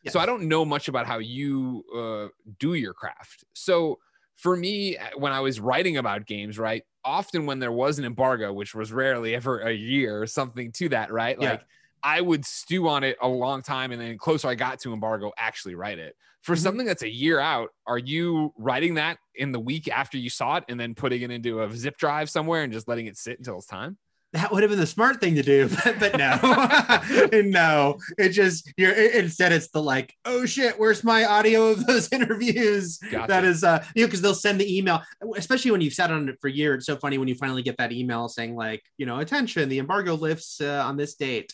Yeah. 0.05 0.11
so 0.11 0.19
I 0.19 0.25
don't 0.25 0.43
know 0.43 0.63
much 0.65 0.87
about 0.87 1.05
how 1.07 1.17
you 1.17 1.83
uh, 1.95 2.27
do 2.59 2.73
your 2.75 2.93
craft. 2.93 3.43
So 3.53 3.99
for 4.35 4.55
me, 4.55 4.97
when 5.17 5.31
I 5.31 5.39
was 5.39 5.59
writing 5.59 5.97
about 5.97 6.25
games, 6.25 6.57
right, 6.59 6.83
often 7.03 7.45
when 7.45 7.59
there 7.59 7.71
was 7.71 7.99
an 7.99 8.05
embargo, 8.05 8.53
which 8.53 8.73
was 8.75 8.91
rarely 8.91 9.35
ever 9.35 9.59
a 9.59 9.71
year 9.73 10.21
or 10.21 10.27
something 10.27 10.71
to 10.73 10.89
that, 10.89 11.11
right, 11.11 11.37
Yeah. 11.39 11.51
like. 11.51 11.61
I 12.03 12.21
would 12.21 12.45
stew 12.45 12.87
on 12.87 13.03
it 13.03 13.17
a 13.19 13.27
long 13.27 13.63
time, 13.63 13.91
and 13.91 13.99
then 13.99 14.15
closer 14.19 14.47
I 14.47 14.53
got 14.53 14.79
to 14.81 14.93
embargo, 14.93 15.31
actually 15.39 15.73
write 15.73 15.97
it. 15.97 16.15
For 16.43 16.53
Mhm. 16.53 16.59
something 16.59 16.85
that's 16.85 17.01
a 17.01 17.09
year 17.09 17.39
out, 17.39 17.71
are 17.87 17.97
you 17.97 18.53
writing 18.59 18.93
that 18.95 19.17
in 19.33 19.51
the 19.51 19.59
week 19.59 19.87
after 19.87 20.15
you 20.19 20.29
saw 20.29 20.57
it, 20.57 20.65
and 20.69 20.79
then 20.79 20.93
putting 20.93 21.23
it 21.23 21.31
into 21.31 21.63
a 21.63 21.75
zip 21.75 21.97
drive 21.97 22.29
somewhere 22.29 22.61
and 22.61 22.71
just 22.71 22.87
letting 22.87 23.07
it 23.07 23.17
sit 23.17 23.39
until 23.39 23.57
it's 23.57 23.65
time? 23.65 23.97
That 24.35 24.51
would 24.51 24.63
have 24.63 24.69
been 24.69 24.79
the 24.79 24.85
smart 24.85 25.21
thing 25.21 25.35
to 25.35 25.43
do, 25.43 25.69
but, 25.85 25.97
but 25.97 26.17
no, 26.17 27.39
no. 27.41 27.97
It 28.17 28.29
just 28.29 28.71
you're 28.75 28.91
it- 28.91 29.15
instead 29.15 29.53
it's 29.53 29.69
the 29.69 29.81
like, 29.81 30.13
oh 30.25 30.45
shit, 30.45 30.77
where's 30.77 31.05
my 31.05 31.23
audio 31.23 31.67
of 31.67 31.85
those 31.87 32.09
interviews? 32.11 32.97
Gotcha. 32.97 33.27
That 33.29 33.45
is, 33.45 33.63
uh, 33.63 33.83
you 33.95 34.03
know, 34.03 34.07
because 34.07 34.21
they'll 34.21 34.33
send 34.33 34.59
the 34.59 34.77
email, 34.77 35.01
especially 35.37 35.71
when 35.71 35.79
you've 35.79 35.93
sat 35.93 36.11
on 36.11 36.27
it 36.27 36.35
for 36.41 36.49
a 36.49 36.51
year. 36.51 36.75
It's 36.75 36.85
so 36.85 36.97
funny 36.97 37.17
when 37.17 37.29
you 37.29 37.35
finally 37.35 37.61
get 37.61 37.77
that 37.77 37.93
email 37.93 38.27
saying 38.27 38.57
like, 38.57 38.83
you 38.97 39.05
know, 39.05 39.19
attention, 39.19 39.69
the 39.69 39.79
embargo 39.79 40.15
lifts 40.15 40.59
uh, 40.59 40.83
on 40.85 40.97
this 40.97 41.15
date. 41.15 41.53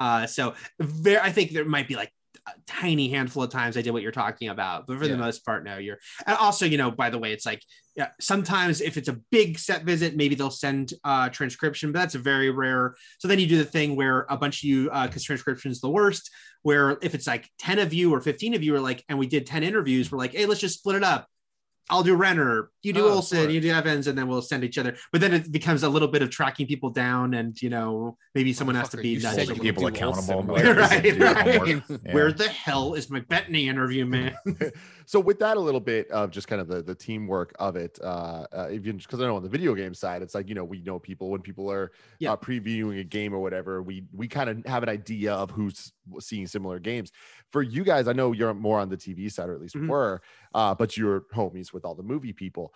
Uh, 0.00 0.26
so 0.26 0.54
very, 0.80 1.18
I 1.18 1.30
think 1.30 1.52
there 1.52 1.66
might 1.66 1.86
be 1.86 1.96
like 1.96 2.10
a 2.46 2.52
tiny 2.66 3.08
handful 3.08 3.42
of 3.42 3.50
times 3.50 3.76
I 3.76 3.82
did 3.82 3.92
what 3.92 4.02
you're 4.02 4.10
talking 4.12 4.48
about, 4.48 4.86
but 4.86 4.98
for 4.98 5.04
Yeah. 5.04 5.12
the 5.12 5.18
most 5.18 5.44
part, 5.44 5.64
no. 5.64 5.78
You're 5.78 5.98
and 6.26 6.36
also, 6.36 6.66
you 6.66 6.76
know, 6.76 6.90
by 6.90 7.08
the 7.10 7.18
way, 7.18 7.32
it's 7.32 7.46
like 7.46 7.62
yeah, 7.94 8.08
sometimes 8.20 8.80
if 8.80 8.96
it's 8.96 9.08
a 9.08 9.18
big 9.30 9.58
set 9.58 9.84
visit, 9.84 10.16
maybe 10.16 10.34
they'll 10.34 10.50
send 10.50 10.94
uh, 11.04 11.28
transcription, 11.28 11.92
but 11.92 11.98
that's 12.00 12.14
a 12.14 12.18
very 12.18 12.50
rare. 12.50 12.94
So 13.18 13.28
then 13.28 13.38
you 13.38 13.46
do 13.46 13.58
the 13.58 13.64
thing 13.66 13.96
where 13.96 14.26
a 14.30 14.36
bunch 14.36 14.60
of 14.60 14.64
you, 14.64 14.84
because 15.04 15.22
transcription 15.22 15.70
is 15.70 15.80
the 15.80 15.90
worst, 15.90 16.30
where 16.62 16.96
if 17.02 17.14
it's 17.14 17.26
like 17.26 17.50
10 17.58 17.78
of 17.78 17.92
you 17.92 18.12
or 18.14 18.20
15 18.20 18.54
of 18.54 18.62
you 18.62 18.74
are 18.74 18.80
like, 18.80 19.04
and 19.10 19.18
we 19.18 19.26
did 19.26 19.46
10 19.46 19.62
interviews, 19.62 20.10
we're 20.10 20.16
like, 20.18 20.32
hey, 20.32 20.46
let's 20.46 20.60
just 20.60 20.78
split 20.78 20.96
it 20.96 21.04
up. 21.04 21.26
I'll 21.92 22.02
do 22.02 22.14
Renner, 22.14 22.70
you 22.82 22.94
do 22.94 23.04
Oh, 23.04 23.16
Olsen, 23.16 23.50
you 23.50 23.60
do 23.60 23.70
Evans, 23.70 24.06
and 24.06 24.16
then 24.16 24.26
we'll 24.26 24.40
send 24.40 24.64
each 24.64 24.78
other. 24.78 24.96
But 25.12 25.20
then 25.20 25.34
it 25.34 25.52
becomes 25.52 25.82
a 25.82 25.88
little 25.90 26.08
bit 26.08 26.22
of 26.22 26.30
tracking 26.30 26.66
people 26.66 26.88
down, 26.88 27.34
and 27.34 27.60
you 27.60 27.68
know, 27.68 28.16
maybe 28.34 28.52
someone 28.54 28.76
has 28.76 28.88
to 28.90 28.96
be 28.96 29.10
you 29.10 29.20
nudged 29.20 29.34
said 29.36 29.48
Holding 29.48 29.64
you 29.66 29.72
little. 29.72 29.84
would 29.84 29.94
people 29.94 30.08
accountable. 30.08 30.42
Right, 30.54 30.76
right. 30.76 31.84
Yeah. 31.84 32.12
Where 32.14 32.32
the 32.32 32.48
hell 32.48 32.94
is 32.94 33.10
my 33.10 33.20
Bettany 33.20 33.68
interview, 33.68 34.06
man? 34.06 34.34
so 35.06 35.20
with 35.20 35.38
that 35.40 35.56
a 35.56 35.60
little 35.60 35.80
bit 35.80 36.10
of 36.10 36.30
just 36.30 36.48
kind 36.48 36.60
of 36.60 36.68
the, 36.68 36.82
the 36.82 36.94
teamwork 36.94 37.52
of 37.58 37.76
it 37.76 37.98
uh, 38.02 38.46
uh 38.52 38.68
even 38.70 38.96
because 38.96 39.20
i 39.20 39.24
know 39.24 39.36
on 39.36 39.42
the 39.42 39.48
video 39.48 39.74
game 39.74 39.92
side 39.94 40.22
it's 40.22 40.34
like 40.34 40.48
you 40.48 40.54
know 40.54 40.64
we 40.64 40.80
know 40.82 40.98
people 40.98 41.28
when 41.28 41.40
people 41.40 41.70
are 41.70 41.90
Yeah. 42.20 42.32
uh, 42.32 42.36
previewing 42.36 43.00
a 43.00 43.04
game 43.04 43.34
or 43.34 43.40
whatever 43.40 43.82
we 43.82 44.04
we 44.12 44.28
kind 44.28 44.48
of 44.48 44.64
have 44.66 44.82
an 44.82 44.88
idea 44.88 45.34
of 45.34 45.50
who's 45.50 45.92
seeing 46.20 46.46
similar 46.46 46.78
games 46.78 47.10
for 47.52 47.62
you 47.62 47.84
guys 47.84 48.08
i 48.08 48.12
know 48.12 48.32
you're 48.32 48.52
more 48.54 48.80
on 48.80 48.88
the 48.88 48.96
tv 48.96 49.30
side 49.30 49.48
or 49.48 49.54
at 49.54 49.60
least 49.60 49.74
Mhm. 49.76 49.88
were 49.88 50.20
uh 50.54 50.74
but 50.74 50.96
you're 50.96 51.22
homies 51.34 51.72
with 51.72 51.84
all 51.84 51.94
the 51.94 52.02
movie 52.02 52.32
people 52.32 52.74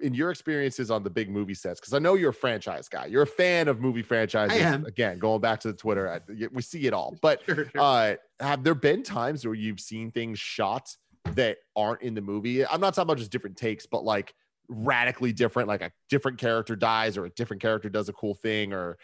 in 0.00 0.14
your 0.14 0.30
experiences 0.30 0.90
on 0.90 1.02
the 1.02 1.10
big 1.10 1.30
movie 1.30 1.54
sets 1.54 1.78
because 1.78 1.92
i 1.94 1.98
know 1.98 2.14
you're 2.14 2.30
a 2.30 2.34
franchise 2.34 2.88
guy 2.88 3.06
you're 3.06 3.22
a 3.22 3.26
fan 3.26 3.68
of 3.68 3.80
movie 3.80 4.02
franchises 4.02 4.58
am. 4.60 4.84
again 4.86 5.18
going 5.18 5.40
back 5.40 5.60
to 5.60 5.68
the 5.68 5.74
twitter 5.76 6.08
I, 6.10 6.20
we 6.52 6.62
see 6.62 6.86
it 6.86 6.92
all 6.92 7.14
but 7.22 7.42
Sure, 7.44 7.54
sure. 7.68 7.70
uh 7.80 8.14
have 8.40 8.64
there 8.64 8.74
been 8.74 9.02
times 9.02 9.44
where 9.44 9.54
you've 9.54 9.80
seen 9.80 10.10
things 10.10 10.38
shot 10.38 10.94
that 11.34 11.58
aren't 11.76 12.02
in 12.02 12.14
the 12.14 12.20
movie 12.22 12.66
i'm 12.66 12.80
not 12.80 12.94
talking 12.94 13.06
about 13.08 13.18
just 13.18 13.30
different 13.30 13.56
takes 13.56 13.86
but 13.86 14.04
like 14.04 14.34
radically 14.68 15.32
different 15.32 15.68
like 15.68 15.82
a 15.82 15.92
different 16.08 16.38
character 16.38 16.74
dies 16.74 17.18
or 17.18 17.26
a 17.26 17.30
different 17.30 17.60
character 17.60 17.90
does 17.90 18.08
a 18.08 18.12
cool 18.14 18.34
thing 18.34 18.72
or 18.72 18.96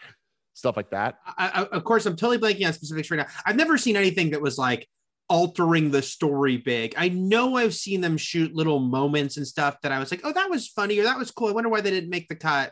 stuff 0.61 0.77
like 0.77 0.91
that 0.91 1.15
I, 1.37 1.67
of 1.71 1.83
course, 1.83 2.05
I'm 2.05 2.15
totally 2.15 2.37
blanking 2.37 2.67
on 2.67 2.73
specifics 2.73 3.09
right 3.09 3.17
now. 3.17 3.27
I've 3.45 3.55
never 3.55 3.77
seen 3.77 3.97
anything 3.97 4.31
that 4.31 4.41
was 4.41 4.57
like 4.57 4.87
altering 5.29 5.91
the 5.91 6.01
story 6.01 6.57
big. 6.57 6.93
I 6.97 7.09
know 7.09 7.55
I've 7.55 7.73
seen 7.73 8.01
them 8.01 8.17
shoot 8.17 8.53
little 8.53 8.79
moments 8.79 9.37
and 9.37 9.47
stuff 9.47 9.77
that 9.81 9.91
I 9.91 9.99
was 9.99 10.11
like, 10.11 10.21
oh, 10.23 10.33
that 10.33 10.49
was 10.49 10.67
funny 10.67 10.99
or 10.99 11.03
that 11.03 11.17
was 11.17 11.31
cool. 11.31 11.47
I 11.47 11.53
wonder 11.53 11.69
why 11.69 11.81
they 11.81 11.91
didn't 11.91 12.09
make 12.09 12.27
the 12.27 12.35
cut 12.35 12.71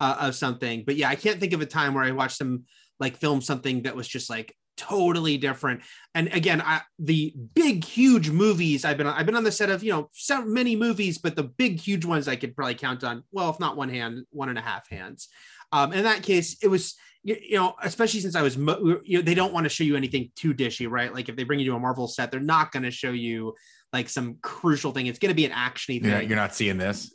uh, 0.00 0.16
of 0.20 0.34
something. 0.34 0.84
But 0.84 0.96
yeah, 0.96 1.08
I 1.08 1.14
can't 1.14 1.38
think 1.38 1.52
of 1.52 1.60
a 1.60 1.66
time 1.66 1.94
where 1.94 2.04
I 2.04 2.10
watched 2.10 2.38
them 2.38 2.64
like 2.98 3.16
film 3.16 3.40
something 3.40 3.82
that 3.82 3.96
was 3.96 4.08
just 4.08 4.28
like 4.28 4.54
totally 4.76 5.36
different. 5.36 5.82
And 6.14 6.32
again, 6.32 6.60
I, 6.60 6.80
the 6.98 7.34
big, 7.54 7.84
huge 7.84 8.30
movies 8.30 8.84
I've 8.84 8.96
been 8.96 9.06
on, 9.06 9.14
I've 9.14 9.26
been 9.26 9.36
on 9.36 9.44
the 9.44 9.52
set 9.52 9.70
of, 9.70 9.84
you 9.84 9.92
know, 9.92 10.08
so 10.12 10.44
many 10.44 10.74
movies, 10.74 11.18
but 11.18 11.36
the 11.36 11.44
big, 11.44 11.78
huge 11.78 12.04
ones 12.04 12.28
I 12.28 12.36
could 12.36 12.56
probably 12.56 12.74
count 12.74 13.04
on, 13.04 13.22
well, 13.30 13.50
if 13.50 13.60
not 13.60 13.76
one 13.76 13.88
hand, 13.88 14.24
one 14.30 14.48
and 14.48 14.58
a 14.58 14.62
half 14.62 14.88
hands. 14.90 15.28
Um, 15.70 15.92
in 15.92 16.04
that 16.04 16.22
case, 16.22 16.56
it 16.62 16.68
was, 16.68 16.96
you, 17.22 17.36
you 17.40 17.56
know, 17.56 17.74
especially 17.82 18.20
since 18.20 18.34
I 18.34 18.42
was, 18.42 18.56
mo- 18.56 19.00
you 19.04 19.18
know, 19.18 19.22
they 19.22 19.34
don't 19.34 19.52
want 19.52 19.64
to 19.64 19.68
show 19.68 19.84
you 19.84 19.96
anything 19.96 20.30
too 20.36 20.54
dishy, 20.54 20.88
right? 20.90 21.12
Like 21.12 21.28
if 21.28 21.36
they 21.36 21.44
bring 21.44 21.60
you 21.60 21.66
to 21.70 21.76
a 21.76 21.80
Marvel 21.80 22.08
set, 22.08 22.30
they're 22.30 22.40
not 22.40 22.72
going 22.72 22.82
to 22.84 22.90
show 22.90 23.10
you 23.12 23.54
like 23.92 24.08
some 24.08 24.36
crucial 24.42 24.92
thing. 24.92 25.06
It's 25.06 25.18
going 25.18 25.30
to 25.30 25.34
be 25.36 25.44
an 25.44 25.52
actiony 25.52 26.02
You're 26.02 26.12
not, 26.12 26.26
you're 26.28 26.36
not 26.36 26.54
seeing 26.54 26.78
this. 26.78 27.12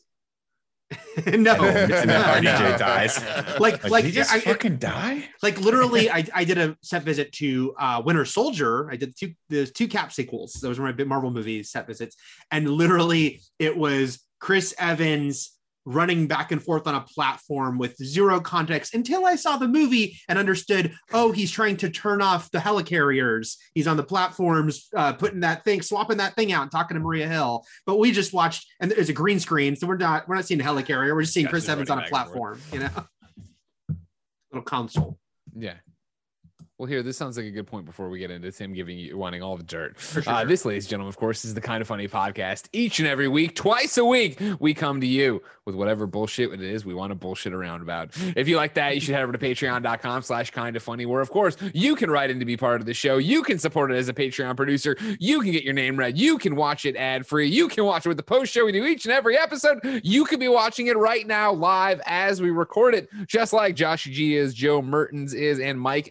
no, 1.17 1.23
And 1.25 1.45
then- 1.47 1.91
and 1.91 2.07
No. 2.07 2.21
RDJ 2.21 2.77
dies. 2.77 3.19
like, 3.59 3.83
Like, 3.83 3.89
like, 3.89 4.05
just 4.05 4.31
I- 4.31 4.39
fucking 4.41 4.77
die? 4.77 5.27
like 5.41 5.59
literally, 5.59 6.11
I, 6.17 6.25
I 6.33 6.43
did 6.43 6.57
a 6.59 6.77
set 6.81 7.01
visit 7.03 7.31
to 7.33 7.73
uh, 7.79 8.01
Winter 8.05 8.25
Soldier. 8.25 8.91
I 8.91 8.95
did 8.97 9.15
two, 9.17 9.33
there's 9.49 9.71
two 9.71 9.87
cap 9.87 10.13
sequels. 10.13 10.53
Those 10.53 10.77
were 10.77 10.91
my 10.93 11.03
Marvel 11.03 11.31
movies 11.31 11.71
set 11.71 11.87
visits, 11.87 12.15
and 12.51 12.69
literally 12.69 13.41
it 13.57 13.75
was 13.75 14.19
Chris 14.39 14.75
Evans 14.77 15.54
running 15.85 16.27
back 16.27 16.51
and 16.51 16.61
forth 16.61 16.87
on 16.87 16.95
a 16.95 17.01
platform 17.01 17.77
with 17.77 17.95
zero 17.97 18.39
context 18.39 18.93
until 18.93 19.25
I 19.25 19.35
saw 19.35 19.57
the 19.57 19.67
movie 19.67 20.19
and 20.27 20.37
understood. 20.37 20.93
Oh, 21.13 21.31
he's 21.31 21.51
trying 21.51 21.77
to 21.77 21.89
turn 21.89 22.21
off 22.21 22.49
the 22.51 22.57
helicarriers. 22.57 23.55
He's 23.73 23.87
on 23.87 23.97
the 23.97 24.03
platforms, 24.03 24.87
uh, 24.95 25.13
putting 25.13 25.41
that 25.41 25.63
thing, 25.63 25.81
swapping 25.81 26.17
that 26.17 26.35
thing 26.35 26.51
out, 26.51 26.63
and 26.63 26.71
talking 26.71 26.95
to 26.95 27.01
Maria 27.01 27.27
Hill. 27.27 27.65
But 27.85 27.99
we 27.99 28.11
just 28.11 28.33
watched, 28.33 28.67
and 28.79 28.91
there's 28.91 29.09
a 29.09 29.13
green 29.13 29.39
screen, 29.39 29.75
so 29.75 29.87
we're 29.87 29.97
not 29.97 30.27
we're 30.27 30.35
not 30.35 30.45
seeing 30.45 30.61
a 30.61 30.63
helicarrier. 30.63 31.13
We're 31.13 31.21
just 31.21 31.33
seeing 31.33 31.47
Chris 31.47 31.69
Evans 31.69 31.89
on 31.89 31.99
a 31.99 32.01
running 32.01 32.11
back 32.11 32.25
and 32.25 32.31
platform. 32.31 32.61
You 32.73 32.79
know, 32.79 32.89
little 34.51 34.63
console. 34.63 35.19
Yeah. 35.55 35.75
Well, 36.77 36.87
here, 36.87 37.01
this 37.03 37.15
sounds 37.15 37.37
like 37.37 37.45
a 37.45 37.51
good 37.51 37.67
point 37.67 37.85
before 37.85 38.09
we 38.09 38.19
get 38.19 38.31
into 38.31 38.51
Tim 38.51 38.73
giving 38.73 38.97
you 38.99 39.17
wanting 39.17 39.41
all 39.41 39.55
the 39.55 39.63
dirt. 39.63 39.97
sure. 39.97 40.23
Uh, 40.27 40.43
this, 40.43 40.65
ladies 40.65 40.83
and 40.83 40.89
gentlemen, 40.89 41.07
of 41.07 41.15
course, 41.15 41.45
is 41.45 41.53
the 41.53 41.61
kind 41.61 41.81
of 41.81 41.87
funny 41.87 42.09
podcast. 42.09 42.67
Each 42.73 42.99
and 42.99 43.07
every 43.07 43.29
week, 43.29 43.55
twice 43.55 43.97
a 43.97 44.03
week, 44.03 44.41
we 44.59 44.73
come 44.73 44.99
to 44.99 45.07
you 45.07 45.41
with 45.63 45.73
whatever 45.73 46.05
bullshit 46.05 46.51
it 46.51 46.61
is 46.61 46.83
we 46.85 46.93
want 46.93 47.11
to 47.11 47.15
bullshit 47.15 47.53
around 47.53 47.81
about. 47.81 48.09
If 48.35 48.49
you 48.49 48.57
like 48.57 48.73
that, 48.73 48.93
you 48.93 48.99
should 48.99 49.15
head 49.15 49.23
over 49.23 49.31
to 49.31 49.37
patreon.com 49.37 50.21
slash 50.23 50.51
kind 50.51 50.75
of 50.75 50.83
funny, 50.83 51.05
where 51.05 51.21
of 51.21 51.31
course 51.31 51.55
you 51.73 51.95
can 51.95 52.11
write 52.11 52.29
in 52.29 52.39
to 52.39 52.45
be 52.45 52.57
part 52.57 52.81
of 52.81 52.85
the 52.85 52.93
show. 52.93 53.17
You 53.17 53.41
can 53.41 53.57
support 53.57 53.89
it 53.91 53.95
as 53.95 54.09
a 54.09 54.13
Patreon 54.13 54.57
producer. 54.57 54.97
You 55.17 55.41
can 55.41 55.51
get 55.53 55.63
your 55.63 55.73
name 55.73 55.97
read. 55.97 56.17
You 56.17 56.37
can 56.37 56.57
watch 56.57 56.85
it 56.85 56.97
ad 56.97 57.25
free. 57.25 57.47
You 57.47 57.69
can 57.69 57.85
watch 57.85 58.05
it 58.05 58.09
with 58.09 58.17
the 58.17 58.23
post 58.23 58.51
show 58.51 58.65
we 58.65 58.73
do 58.73 58.83
each 58.85 59.05
and 59.05 59.13
every 59.13 59.37
episode. 59.37 59.79
You 60.03 60.25
could 60.25 60.41
be 60.41 60.49
watching 60.49 60.87
it 60.87 60.97
right 60.97 61.25
now 61.25 61.53
live 61.53 62.01
as 62.05 62.41
we 62.41 62.49
record 62.51 62.93
it, 62.95 63.09
just 63.25 63.53
like 63.53 63.75
Josh 63.75 64.03
G 64.03 64.35
is, 64.35 64.53
Joe 64.53 64.81
Mertens 64.81 65.33
is, 65.33 65.59
and 65.61 65.79
Mike 65.79 66.09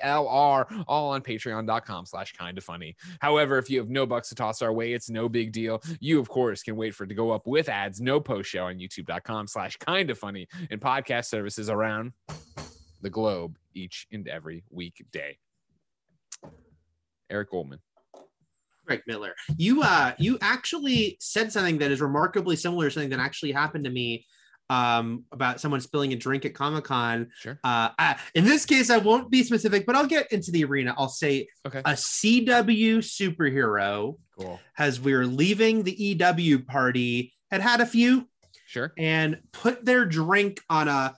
LR, 0.55 0.85
all 0.87 1.11
on 1.11 1.23
patreon.com 1.23 2.07
slash 2.07 2.33
kind 2.33 2.59
of 2.59 2.65
funny. 2.65 2.97
However, 3.21 3.59
if 3.59 3.71
you 3.71 3.79
have 3.79 3.91
no 3.91 4.07
bucks 4.07 4.29
to 4.31 4.35
toss 4.35 4.63
our 4.63 4.73
way, 4.73 4.93
it's 4.93 5.11
no 5.11 5.29
big 5.29 5.53
deal. 5.53 5.83
You, 6.01 6.21
of 6.21 6.29
course, 6.29 6.63
can 6.63 6.77
wait 6.77 6.95
for 6.95 7.05
it 7.05 7.09
to 7.09 7.15
go 7.15 7.31
up 7.31 7.47
with 7.47 7.69
ads, 7.69 8.01
no 8.01 8.21
post 8.21 8.51
show 8.51 8.65
on 8.65 8.79
youtube.com 8.79 9.47
slash 9.47 9.77
kind 9.77 10.11
of 10.11 10.19
funny 10.19 10.49
and 10.71 10.81
podcast 10.81 11.27
services 11.27 11.69
around 11.69 12.13
the 13.03 13.11
globe 13.11 13.57
each 13.75 14.07
and 14.13 14.27
every 14.29 14.65
weekday. 14.71 15.39
Eric 17.31 17.51
Goldman. 17.51 17.81
Greg 18.87 19.03
Miller. 19.07 19.35
You 19.57 19.83
uh 19.83 20.13
you 20.19 20.39
actually 20.43 21.17
said 21.21 21.51
something 21.51 21.79
that 21.79 21.91
is 21.91 22.03
remarkably 22.03 22.55
similar 22.55 22.87
to 22.87 22.91
something 22.91 23.11
that 23.11 23.19
actually 23.19 23.53
happened 23.53 23.85
to 23.85 23.91
me 23.91 24.27
um 24.71 25.25
about 25.33 25.61
someone 25.61 25.81
spilling 25.81 26.13
a 26.13 26.17
drink 26.17 26.45
at 26.45 26.55
Comic-Con. 26.55 27.29
Sure. 27.39 27.59
Uh 27.65 27.91
I, 27.99 28.17
in 28.35 28.45
this 28.45 28.65
case 28.65 28.89
I 28.91 28.97
won't 28.99 29.31
be 29.31 29.43
specific, 29.43 29.85
but 29.87 29.95
I'll 29.95 30.07
get 30.07 30.33
into 30.33 30.51
the 30.51 30.65
arena. 30.65 30.95
I'll 30.97 31.09
say 31.09 31.49
Okay. 31.67 31.81
a 31.81 31.93
CW 31.93 32.99
superhero 32.99 34.17
Cool. 34.39 34.61
as 34.79 35.01
we 35.01 35.15
were 35.15 35.27
leaving 35.27 35.83
the 35.83 35.93
EW 35.93 36.61
party 36.61 37.33
had 37.51 37.61
had 37.61 37.81
a 37.81 37.87
few 37.87 38.29
Sure. 38.67 38.93
and 38.99 39.39
put 39.53 39.85
their 39.85 40.05
drink 40.07 40.61
on 40.71 40.89
a 40.89 41.15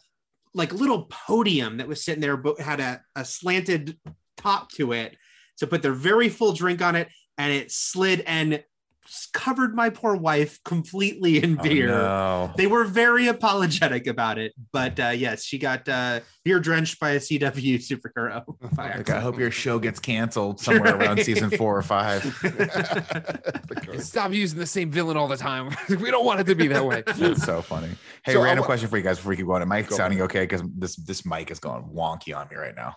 like 0.53 0.73
little 0.73 1.05
podium 1.11 1.77
that 1.79 1.89
was 1.89 2.05
sitting 2.05 2.21
there 2.21 2.37
but 2.37 2.61
had 2.61 2.81
a, 2.81 3.01
a 3.15 3.25
slanted 3.25 3.97
top 4.37 4.71
to 4.73 4.93
it 4.93 5.17
so 5.55 5.67
put 5.67 5.83
their 5.83 5.93
very 5.93 6.29
full 6.29 6.53
drink 6.53 6.83
on 6.83 6.97
it 6.97 7.09
and 7.39 7.53
it 7.53 7.71
slid 7.71 8.21
and 8.27 8.63
covered 9.33 9.75
my 9.75 9.91
poor 9.91 10.17
wife 10.17 10.63
completely 10.65 11.43
in 11.43 11.59
Oh, 11.59 11.63
beer 11.63 11.87
no. 11.89 12.53
they 12.57 12.67
were 12.67 12.85
very 12.85 13.27
apologetic 13.29 14.07
about 14.07 14.39
it 14.39 14.53
but 14.73 14.99
uh 15.01 15.09
yes 15.09 15.45
she 15.45 15.59
got 15.59 15.89
uh 15.89 16.21
beer 16.45 16.61
drenched 16.61 16.99
by 17.01 17.11
a 17.11 17.19
cw 17.19 17.75
superhero 17.77 18.45
by 18.77 18.97
Like, 18.97 19.11
I 19.11 19.21
hope 19.21 19.39
your 19.39 19.51
show 19.51 19.79
gets 19.79 19.99
canceled 20.01 20.61
somewhere 20.61 20.97
around 20.97 21.23
season 21.23 21.51
four 21.51 21.77
or 21.77 21.83
five. 21.83 22.23
Stop 23.99 24.33
using 24.33 24.59
the 24.59 24.67
same 24.67 24.91
villain 24.91 25.17
all 25.17 25.29
the 25.29 25.37
time. 25.37 25.71
we 25.89 26.11
don't 26.11 26.25
want 26.25 26.41
it 26.41 26.45
to 26.45 26.55
be 26.55 26.67
that 26.69 26.85
way. 26.85 27.03
That's 27.07 27.43
so 27.45 27.63
funny. 27.63 27.89
Hey, 28.25 28.33
So, 28.33 28.43
random 28.43 28.63
uh, 28.63 28.67
question 28.67 28.89
for 28.89 28.97
you 28.97 29.03
guys 29.03 29.17
before 29.17 29.31
we 29.31 29.37
keep 29.37 29.47
going. 29.47 29.63
Am 29.63 29.73
I 29.73 29.83
Go 29.83 29.97
sounding 29.97 30.21
okay? 30.23 30.41
Because 30.45 30.63
this 30.77 30.97
this 30.97 31.25
mic 31.25 31.51
is 31.51 31.59
going 31.59 31.85
wonky 31.85 32.37
on 32.37 32.49
me 32.51 32.57
right 32.57 32.75
now. 32.75 32.97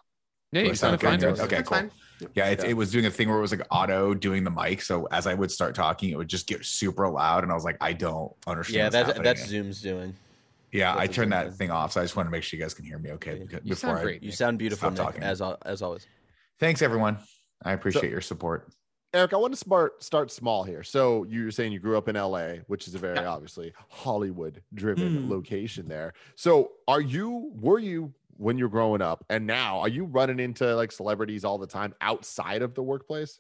Yeah, 0.51 0.61
Do 0.61 0.67
I 0.67 0.69
you 0.69 0.75
sound 0.75 0.99
sounded 0.99 1.01
fine. 1.01 1.19
good? 1.19 1.35
to 1.35 1.41
us. 1.43 1.47
Okay, 1.47 1.57
cool. 1.57 1.77
fine. 1.77 1.91
Yeah, 2.35 2.47
it, 2.47 2.59
Yeah. 2.63 2.69
it 2.69 2.73
was 2.73 2.91
doing 2.91 3.05
a 3.05 3.11
thing 3.11 3.29
where 3.29 3.37
it 3.37 3.41
was 3.41 3.51
like 3.51 3.65
auto 3.71 4.13
doing 4.13 4.43
the 4.43 4.49
mic. 4.51 4.81
So 4.81 5.07
as 5.11 5.27
I 5.27 5.33
would 5.33 5.51
start 5.51 5.75
talking, 5.75 6.09
it 6.09 6.17
would 6.17 6.27
just 6.27 6.47
get 6.47 6.65
super 6.65 7.07
loud, 7.07 7.43
and 7.43 7.51
I 7.51 7.55
was 7.55 7.63
like, 7.63 7.77
I 7.81 7.93
don't 7.93 8.33
understand. 8.47 8.93
Yeah, 8.93 9.01
what's 9.03 9.19
that's 9.19 9.39
that's 9.39 9.49
Zoom's 9.49 9.81
doing. 9.81 10.15
yeah. 10.71 10.95
I 10.97 11.07
turned 11.07 11.31
that 11.33 11.43
doing. 11.43 11.53
thing 11.55 11.71
off, 11.71 11.93
so 11.93 12.01
I 12.01 12.03
just 12.03 12.15
want 12.15 12.27
to 12.27 12.31
make 12.31 12.43
sure 12.43 12.57
you 12.57 12.63
guys 12.63 12.73
can 12.73 12.85
hear 12.85 12.97
me 12.99 13.11
okay 13.11 13.37
You 13.39 13.45
beca- 13.45 13.51
You 13.63 13.69
before 13.69 13.75
sound 13.75 13.99
I. 13.99 14.01
great. 14.03 14.23
You 14.23 14.31
sound 14.31 14.57
beautiful, 14.59 14.91
Stop 14.91 14.93
Nick, 15.13 15.21
talking. 15.21 15.23
as 15.23 15.41
as 15.65 15.81
always. 15.81 16.07
Thanks, 16.59 16.81
everyone. 16.81 17.19
I 17.63 17.73
appreciate 17.73 18.09
your 18.09 18.21
support. 18.21 18.67
Eric, 19.13 19.33
I 19.33 19.37
want 19.37 19.53
to 19.53 19.57
start 19.59 20.03
start 20.03 20.29
small 20.31 20.63
here. 20.63 20.83
So 20.83 21.23
you 21.25 21.45
were 21.45 21.51
saying 21.51 21.71
you 21.71 21.79
grew 21.79 21.97
up 21.97 22.07
in 22.09 22.15
LA, 22.15 22.57
which 22.67 22.87
is 22.87 22.95
a 22.95 22.99
very 22.99 23.15
Yeah. 23.15 23.27
obviously 23.27 23.73
Hollywood 23.89 24.61
driven 24.73 25.23
Mm. 25.25 25.29
location 25.29 25.87
there. 25.87 26.13
So 26.35 26.71
are 26.87 27.01
you 27.01 27.51
were 27.55 27.79
you 27.79 28.13
when 28.39 28.57
you're 28.57 28.69
growing 28.69 29.01
up 29.01 29.25
and 29.29 29.45
now 29.45 29.79
are 29.81 29.89
you 29.89 30.05
running 30.05 30.39
into 30.39 30.73
like 30.75 30.93
celebrities 30.93 31.43
all 31.43 31.57
the 31.57 31.67
time 31.67 31.93
outside 31.99 32.61
of 32.61 32.73
the 32.73 32.81
workplace? 32.81 33.39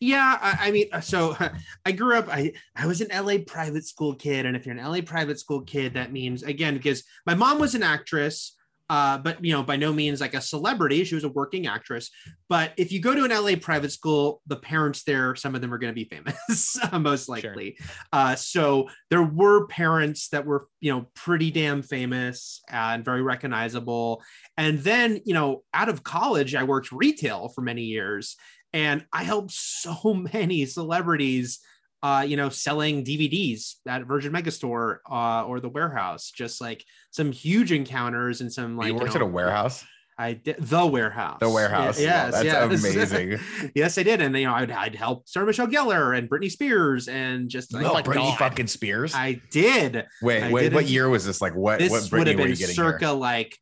Yeah, 0.00 0.38
I, 0.40 0.68
I 0.68 0.70
mean, 0.70 0.86
uh, 0.92 1.00
so 1.00 1.36
I 1.86 1.92
grew 1.92 2.16
up. 2.16 2.28
I 2.28 2.54
I 2.74 2.86
was 2.86 3.00
an 3.00 3.08
LA 3.14 3.36
private 3.46 3.84
school 3.84 4.14
kid, 4.14 4.46
and 4.46 4.56
if 4.56 4.66
you're 4.66 4.76
an 4.76 4.84
LA 4.84 5.02
private 5.02 5.38
school 5.38 5.60
kid, 5.60 5.94
that 5.94 6.10
means 6.10 6.42
again 6.42 6.74
because 6.74 7.04
my 7.26 7.34
mom 7.34 7.58
was 7.60 7.74
an 7.74 7.82
actress. 7.82 8.56
Uh, 8.90 9.16
but 9.18 9.42
you 9.42 9.52
know, 9.52 9.62
by 9.62 9.76
no 9.76 9.92
means 9.92 10.20
like 10.20 10.34
a 10.34 10.40
celebrity. 10.40 11.04
She 11.04 11.14
was 11.14 11.22
a 11.22 11.28
working 11.28 11.68
actress. 11.68 12.10
But 12.48 12.72
if 12.76 12.90
you 12.90 13.00
go 13.00 13.14
to 13.14 13.22
an 13.22 13.30
LA 13.30 13.54
private 13.54 13.92
school, 13.92 14.42
the 14.48 14.56
parents 14.56 15.04
there, 15.04 15.36
some 15.36 15.54
of 15.54 15.60
them 15.60 15.72
are 15.72 15.78
going 15.78 15.94
to 15.94 15.94
be 15.94 16.04
famous, 16.04 16.76
most 16.92 17.28
likely. 17.28 17.78
Uh, 18.12 18.34
so 18.34 18.88
there 19.08 19.22
were 19.22 19.68
parents 19.68 20.28
that 20.30 20.44
were, 20.44 20.66
you 20.80 20.92
know, 20.92 21.06
pretty 21.14 21.52
damn 21.52 21.82
famous 21.82 22.62
and 22.68 23.04
very 23.04 23.22
recognizable. 23.22 24.22
And 24.56 24.80
then, 24.80 25.20
you 25.24 25.34
know, 25.34 25.62
out 25.72 25.88
of 25.88 26.02
college, 26.02 26.56
I 26.56 26.64
worked 26.64 26.90
retail 26.90 27.48
for 27.50 27.60
many 27.60 27.82
years, 27.82 28.34
and 28.72 29.06
I 29.12 29.22
helped 29.22 29.52
so 29.52 30.14
many 30.32 30.66
celebrities 30.66 31.60
uh, 32.02 32.24
you 32.26 32.36
know, 32.36 32.48
selling 32.48 33.04
DVDs 33.04 33.74
at 33.86 34.04
Virgin 34.06 34.32
Megastore 34.32 34.98
uh, 35.10 35.44
or 35.44 35.60
the 35.60 35.68
warehouse. 35.68 36.30
Just 36.30 36.60
like 36.60 36.84
some 37.10 37.32
huge 37.32 37.72
encounters 37.72 38.40
and 38.40 38.52
some 38.52 38.76
like 38.76 38.88
you 38.88 38.94
you 38.94 38.98
worked 39.00 39.14
know, 39.14 39.20
at 39.20 39.22
a 39.22 39.26
warehouse. 39.26 39.84
I 40.18 40.34
did 40.34 40.56
the 40.58 40.84
warehouse. 40.84 41.38
The 41.40 41.48
warehouse. 41.48 41.98
Yes, 41.98 42.32
That's 42.34 42.44
yes. 42.44 42.84
amazing. 42.84 43.38
yes, 43.74 43.96
I 43.96 44.02
did, 44.02 44.20
and 44.20 44.36
you 44.36 44.44
know, 44.44 44.52
I'd, 44.52 44.70
I'd 44.70 44.94
help 44.94 45.26
Sarah 45.26 45.46
Michelle 45.46 45.66
Gellar 45.66 46.16
and 46.16 46.28
Britney 46.28 46.50
Spears, 46.50 47.08
and 47.08 47.48
just 47.48 47.72
like, 47.72 47.86
oh 47.86 47.94
my 47.94 48.02
Britney 48.02 48.16
God. 48.16 48.38
fucking 48.38 48.66
Spears. 48.66 49.14
I 49.14 49.40
did. 49.50 50.04
wait, 50.20 50.42
I 50.42 50.52
wait, 50.52 50.72
what 50.74 50.80
didn't- 50.80 50.88
year 50.92 51.08
was 51.08 51.24
this? 51.24 51.40
Like 51.40 51.54
what? 51.54 51.78
This 51.78 51.90
what 51.90 52.12
would 52.12 52.26
have 52.26 52.36
been 52.36 52.48
you 52.48 52.54
circa 52.56 53.06
here? 53.06 53.14
like 53.14 53.56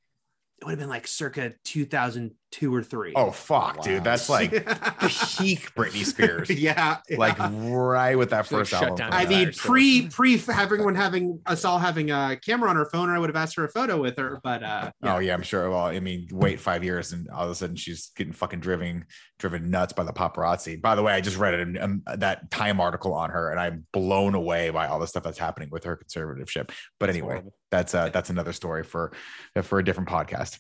it 0.60 0.64
would 0.64 0.72
have 0.72 0.78
been 0.80 0.88
like 0.88 1.06
circa 1.06 1.52
2002 2.50 2.74
or 2.74 2.82
three. 2.82 3.12
Oh 3.14 3.30
fuck, 3.30 3.76
Wow. 3.78 3.82
dude, 3.82 4.04
that's 4.04 4.28
like 4.28 4.50
peak 5.00 5.72
Britney 5.74 6.04
Spears. 6.04 6.50
yeah, 6.58 6.98
Like 7.16 7.38
right 7.38 8.16
with 8.16 8.30
that 8.30 8.40
It's 8.44 8.52
like 8.52 8.60
first 8.60 8.70
shut 8.70 8.82
album. 9.00 9.08
I 9.12 9.26
mean, 9.26 9.46
Fire 9.46 9.52
still. 9.52 9.70
pre 9.70 10.08
pre 10.08 10.42
everyone 10.54 10.94
having 10.94 11.40
us 11.46 11.64
all 11.64 11.78
having 11.78 12.10
a 12.10 12.38
camera 12.44 12.70
on 12.70 12.76
our 12.76 12.88
phone, 12.90 13.10
or 13.10 13.16
I 13.16 13.18
would 13.18 13.28
have 13.28 13.36
asked 13.36 13.54
for 13.54 13.64
a 13.64 13.68
photo 13.68 14.00
with 14.00 14.16
her. 14.18 14.40
But 14.42 14.62
uh, 14.62 14.90
yeah. 15.02 15.14
Oh 15.14 15.18
yeah, 15.18 15.34
I'm 15.34 15.42
sure. 15.42 15.70
Well, 15.70 15.86
I 15.86 16.00
mean, 16.00 16.28
wait 16.32 16.60
five 16.60 16.82
years 16.84 17.12
and 17.12 17.28
all 17.28 17.44
of 17.44 17.50
a 17.50 17.54
sudden 17.54 17.76
she's 17.76 18.10
getting 18.16 18.32
fucking 18.32 18.60
driven 18.60 19.04
driven 19.38 19.70
nuts 19.70 19.92
by 19.92 20.04
the 20.04 20.12
paparazzi. 20.12 20.80
By 20.80 20.94
the 20.94 21.02
way, 21.02 21.12
I 21.12 21.20
just 21.20 21.36
read 21.36 21.54
an, 21.54 21.78
um, 21.80 22.02
that 22.16 22.50
Time 22.50 22.80
article 22.80 23.14
on 23.14 23.30
her, 23.30 23.50
and 23.50 23.60
I'm 23.60 23.86
blown 23.92 24.34
away 24.34 24.70
by 24.70 24.86
all 24.88 24.98
the 24.98 25.06
stuff 25.06 25.22
that's 25.22 25.38
happening 25.38 25.68
with 25.70 25.84
her 25.84 25.96
conservativeship. 25.96 26.70
But 26.98 27.10
anyway, 27.10 27.34
horrible. 27.34 27.54
that's 27.70 27.94
uh 27.94 28.08
that's 28.08 28.30
another 28.30 28.52
story 28.52 28.82
for 28.82 29.12
for 29.62 29.78
a 29.78 29.84
different 29.84 30.08
podcast. 30.08 30.58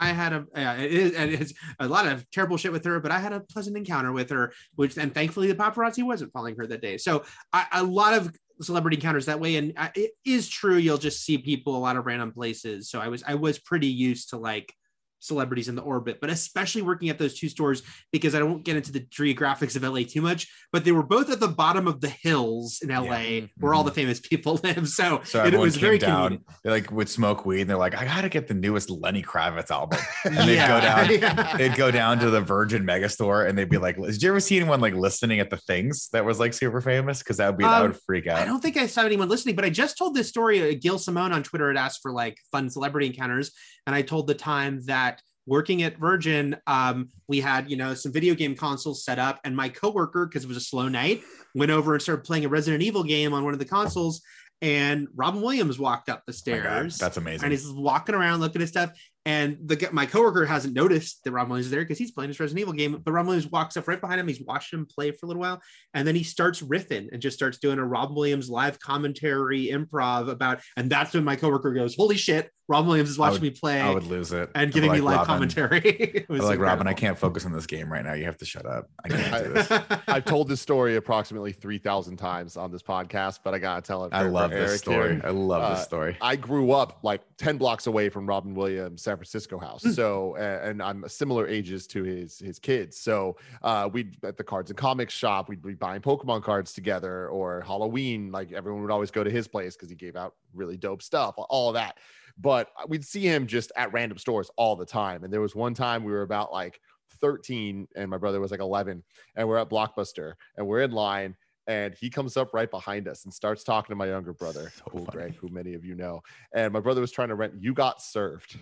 I 0.00 0.08
had 0.08 0.32
a 0.32 0.46
yeah, 0.56 0.74
it 0.76 0.92
is 0.92 1.12
and 1.12 1.30
it's 1.30 1.52
a 1.78 1.86
lot 1.86 2.06
of 2.06 2.28
terrible 2.30 2.56
shit 2.56 2.72
with 2.72 2.84
her, 2.84 2.98
but 3.00 3.12
I 3.12 3.18
had 3.18 3.32
a 3.32 3.40
pleasant 3.40 3.76
encounter 3.76 4.12
with 4.12 4.30
her, 4.30 4.52
which 4.74 4.96
and 4.96 5.14
thankfully 5.14 5.46
the 5.46 5.54
paparazzi 5.54 6.02
wasn't 6.02 6.32
following 6.32 6.56
her 6.56 6.66
that 6.66 6.80
day. 6.80 6.96
So 6.96 7.24
I, 7.52 7.66
a 7.72 7.84
lot 7.84 8.14
of 8.14 8.34
celebrity 8.62 8.96
encounters 8.96 9.26
that 9.26 9.40
way, 9.40 9.56
and 9.56 9.74
I, 9.76 9.90
it 9.94 10.12
is 10.24 10.48
true. 10.48 10.76
You'll 10.76 10.98
just 10.98 11.24
see 11.24 11.38
people 11.38 11.76
a 11.76 11.78
lot 11.78 11.96
of 11.96 12.06
random 12.06 12.32
places. 12.32 12.90
So 12.90 13.00
I 13.00 13.08
was 13.08 13.22
I 13.26 13.34
was 13.34 13.58
pretty 13.58 13.88
used 13.88 14.30
to 14.30 14.38
like 14.38 14.74
celebrities 15.20 15.68
in 15.68 15.74
the 15.76 15.82
orbit, 15.82 16.18
but 16.20 16.30
especially 16.30 16.82
working 16.82 17.08
at 17.10 17.18
those 17.18 17.38
two 17.38 17.48
stores 17.48 17.82
because 18.12 18.34
I 18.34 18.42
won't 18.42 18.64
get 18.64 18.76
into 18.76 18.90
the 18.92 19.00
geographics 19.00 19.76
of 19.76 19.82
LA 19.82 20.02
too 20.02 20.20
much, 20.22 20.48
but 20.72 20.84
they 20.84 20.92
were 20.92 21.02
both 21.02 21.30
at 21.30 21.38
the 21.40 21.48
bottom 21.48 21.86
of 21.86 22.00
the 22.00 22.08
hills 22.08 22.80
in 22.82 22.88
LA 22.90 23.20
Yeah. 23.20 23.40
where 23.58 23.74
all 23.74 23.84
the 23.84 23.90
famous 23.92 24.18
people 24.20 24.58
live. 24.64 24.88
So, 24.88 25.20
So 25.24 25.44
it, 25.44 25.54
was 25.54 25.76
very 25.76 25.98
down. 25.98 26.30
convenient. 26.38 26.46
They 26.64 26.70
like 26.70 26.90
would 26.90 27.08
smoke 27.08 27.44
weed, 27.46 27.60
and 27.62 27.70
they're 27.70 27.76
like, 27.76 27.94
I 27.96 28.04
gotta 28.04 28.28
get 28.28 28.48
the 28.48 28.54
newest 28.54 28.90
Lenny 28.90 29.22
Kravitz 29.22 29.70
album. 29.70 29.98
And 30.24 30.36
they'd 30.36 30.54
Yeah. 30.54 30.68
go 30.68 30.80
down. 30.80 31.10
Yeah. 31.20 31.56
They'd 31.56 31.76
go 31.76 31.90
down 31.90 32.18
to 32.20 32.30
the 32.30 32.40
Virgin 32.40 32.84
Megastore, 32.84 33.48
and 33.48 33.56
they'd 33.56 33.68
be 33.68 33.78
like, 33.78 33.96
"Did 34.00 34.22
you 34.22 34.30
ever 34.30 34.40
see 34.40 34.56
anyone 34.58 34.80
like 34.80 34.94
listening 34.94 35.40
at 35.40 35.50
the 35.50 35.56
things 35.56 36.08
that 36.12 36.24
was 36.24 36.38
like 36.38 36.54
super 36.54 36.80
famous? 36.80 37.18
Because 37.20 37.36
that 37.38 37.48
would 37.48 37.58
be 37.58 37.64
that 37.64 37.82
Um, 37.82 37.88
would 37.88 38.00
freak 38.06 38.26
out. 38.26 38.38
I 38.38 38.44
don't 38.44 38.60
think 38.60 38.76
I 38.76 38.86
saw 38.86 39.02
anyone 39.02 39.28
listening, 39.28 39.54
but 39.56 39.64
I 39.64 39.70
just 39.70 39.98
told 39.98 40.14
this 40.14 40.28
story. 40.28 40.62
Uh, 40.62 40.76
Gail 40.80 40.98
Simone 40.98 41.32
on 41.32 41.42
Twitter 41.42 41.68
had 41.68 41.76
asked 41.76 42.00
for 42.02 42.12
like 42.12 42.36
fun 42.52 42.70
celebrity 42.70 43.06
encounters, 43.08 43.50
and 43.86 43.94
I 43.94 44.02
told 44.02 44.26
the 44.26 44.34
time 44.34 44.80
that 44.86 45.09
working 45.50 45.82
at 45.82 45.98
Virgin, 45.98 46.56
um, 46.68 47.08
we 47.28 47.40
had 47.40 47.68
you 47.70 47.76
know 47.76 47.92
some 47.92 48.12
video 48.12 48.34
game 48.34 48.54
consoles 48.56 49.04
set 49.04 49.18
up, 49.18 49.40
and 49.44 49.54
my 49.54 49.68
coworker, 49.68 50.24
because 50.26 50.44
it 50.44 50.48
was 50.48 50.56
a 50.56 50.60
slow 50.62 50.88
night, 50.88 51.22
went 51.54 51.70
over 51.72 51.92
and 51.92 52.00
started 52.00 52.24
playing 52.24 52.44
a 52.46 52.48
Resident 52.48 52.82
Evil 52.82 53.02
game 53.02 53.34
on 53.34 53.44
one 53.44 53.52
of 53.52 53.58
the 53.58 53.64
consoles, 53.66 54.22
and 54.62 55.08
Robin 55.14 55.42
Williams 55.42 55.78
walked 55.78 56.08
up 56.08 56.22
the 56.26 56.30
Oh 56.32 56.32
God, 56.32 56.36
stairs. 56.38 56.98
that's 56.98 57.16
amazing. 57.18 57.44
and 57.44 57.52
he's 57.52 57.68
walking 57.70 58.14
around 58.14 58.40
looking 58.40 58.62
at 58.62 58.68
stuff. 58.68 58.92
And 59.26 59.58
the 59.64 59.76
g- 59.76 59.86
my 59.92 60.06
coworker 60.06 60.46
hasn't 60.46 60.74
noticed 60.74 61.22
that 61.24 61.32
Robin 61.32 61.50
Williams 61.50 61.66
is 61.66 61.70
there 61.70 61.82
because 61.82 61.98
he's 61.98 62.10
playing 62.10 62.28
his 62.30 62.40
Resident 62.40 62.60
Evil 62.62 62.72
game. 62.72 63.00
But 63.04 63.12
Robin 63.12 63.26
Williams 63.28 63.50
walks 63.50 63.76
up 63.76 63.86
right 63.86 64.00
behind 64.00 64.18
him. 64.20 64.26
He's 64.28 64.40
watching 64.40 64.78
him 64.78 64.86
play 64.86 65.10
for 65.10 65.26
a 65.26 65.28
little 65.28 65.42
while, 65.42 65.60
and 65.92 66.08
then 66.08 66.14
he 66.14 66.22
starts 66.22 66.62
riffing 66.62 67.08
and 67.12 67.20
just 67.20 67.36
starts 67.36 67.58
doing 67.58 67.78
a 67.78 67.84
Rob 67.86 68.14
Williams 68.16 68.48
live 68.48 68.78
commentary 68.80 69.66
improv 69.68 70.28
about. 70.30 70.60
And 70.76 70.88
that's 70.90 71.12
when 71.14 71.24
my 71.24 71.36
coworker 71.36 71.72
goes, 71.72 71.94
"Holy 71.96 72.16
shit! 72.16 72.50
Robin 72.68 72.86
Williams 72.88 73.10
is 73.10 73.18
watching 73.18 73.34
would- 73.40 73.42
me 73.42 73.50
play 73.50 73.80
I 73.80 73.90
would 73.90 74.06
lose 74.06 74.32
it. 74.32 74.48
and 74.54 74.72
giving 74.72 74.90
be 74.90 74.96
me 74.98 75.02
live 75.02 75.18
Robin, 75.18 75.26
commentary." 75.26 75.80
It 76.20 76.26
I 76.28 76.32
was 76.32 76.40
was 76.40 76.48
like 76.50 76.58
Robin, 76.60 76.86
I 76.86 76.94
can't 76.94 77.18
focus 77.18 77.44
on 77.44 77.52
this 77.52 77.66
game 77.66 77.92
right 77.92 78.04
now. 78.04 78.14
You 78.14 78.24
have 78.24 78.38
to 78.38 78.44
shut 78.46 78.64
up. 78.64 78.86
I 79.04 79.08
can't 79.08 79.44
do 79.44 79.52
this. 79.52 79.70
I've 80.08 80.24
told 80.24 80.48
this 80.48 80.60
story 80.62 80.96
approximately 80.96 81.52
3,000 81.52 82.16
times 82.16 82.56
on 82.56 82.70
this 82.72 82.82
podcast, 82.82 83.40
but 83.44 83.52
I 83.54 83.58
got 83.58 83.84
to 83.84 83.86
tell 83.86 84.04
it. 84.04 84.12
I 84.14 84.22
love 84.22 84.50
this 84.50 84.68
Eric 84.70 84.78
story. 84.78 85.12
here. 85.16 85.20
I 85.24 85.30
love 85.30 85.62
Uh, 85.62 85.74
this 85.74 85.84
story. 85.84 86.16
I 86.22 86.36
grew 86.36 86.72
up 86.72 87.00
like 87.02 87.20
10 87.38 87.58
blocks 87.58 87.86
away 87.86 88.08
from 88.08 88.26
Robin 88.26 88.54
Williams' 88.54 89.04
San 89.10 89.16
Francisco 89.16 89.58
house. 89.58 89.82
Hmm. 89.82 89.90
So, 89.90 90.36
and 90.36 90.80
I'm 90.80 91.04
similar 91.08 91.48
ages 91.48 91.86
to 91.88 92.04
his 92.04 92.38
his 92.38 92.58
kids. 92.58 92.96
So, 92.96 93.36
uh, 93.62 93.88
we'd 93.92 94.16
at 94.24 94.36
the 94.36 94.44
cards 94.44 94.70
and 94.70 94.78
comics 94.78 95.12
shop, 95.14 95.48
we'd 95.48 95.62
be 95.62 95.74
buying 95.74 96.00
Pokemon 96.00 96.44
cards 96.44 96.72
together 96.72 97.28
or 97.28 97.62
Halloween. 97.62 98.30
Like 98.30 98.52
everyone 98.52 98.82
would 98.82 98.90
always 98.90 99.10
go 99.10 99.24
to 99.24 99.30
his 99.30 99.48
place 99.48 99.74
because 99.74 99.88
he 99.88 99.96
gave 99.96 100.14
out 100.14 100.34
really 100.54 100.76
dope 100.76 101.02
stuff, 101.02 101.34
all 101.36 101.72
that. 101.72 101.98
But 102.38 102.68
we'd 102.88 103.04
see 103.04 103.22
him 103.22 103.46
just 103.46 103.72
at 103.76 103.92
random 103.92 104.16
stores 104.16 104.50
all 104.56 104.76
the 104.76 104.86
time. 104.86 105.24
And 105.24 105.32
there 105.32 105.40
was 105.40 105.54
one 105.54 105.74
time 105.74 106.04
we 106.04 106.12
were 106.12 106.22
about 106.22 106.52
like 106.52 106.80
13 107.20 107.88
and 107.96 108.08
my 108.08 108.16
brother 108.16 108.40
was 108.40 108.52
like 108.52 108.60
11 108.60 109.02
and 109.36 109.48
we're 109.48 109.58
at 109.58 109.68
Blockbuster 109.68 110.34
and 110.56 110.66
we're 110.66 110.82
in 110.82 110.92
line 110.92 111.34
and 111.66 111.94
he 111.94 112.10
comes 112.10 112.36
up 112.36 112.52
right 112.52 112.70
behind 112.70 113.06
us 113.06 113.24
and 113.24 113.32
starts 113.32 113.62
talking 113.62 113.92
to 113.92 113.96
my 113.96 114.06
younger 114.06 114.32
brother, 114.32 114.72
So. 114.76 115.04
Greg, 115.10 115.36
who 115.36 115.48
many 115.48 115.74
of 115.74 115.84
you 115.84 115.94
know. 115.94 116.20
And 116.52 116.72
my 116.72 116.80
brother 116.80 117.00
was 117.00 117.12
trying 117.12 117.28
to 117.28 117.36
rent 117.36 117.54
You 117.60 117.74
Got 117.74 118.02
Served, 118.02 118.58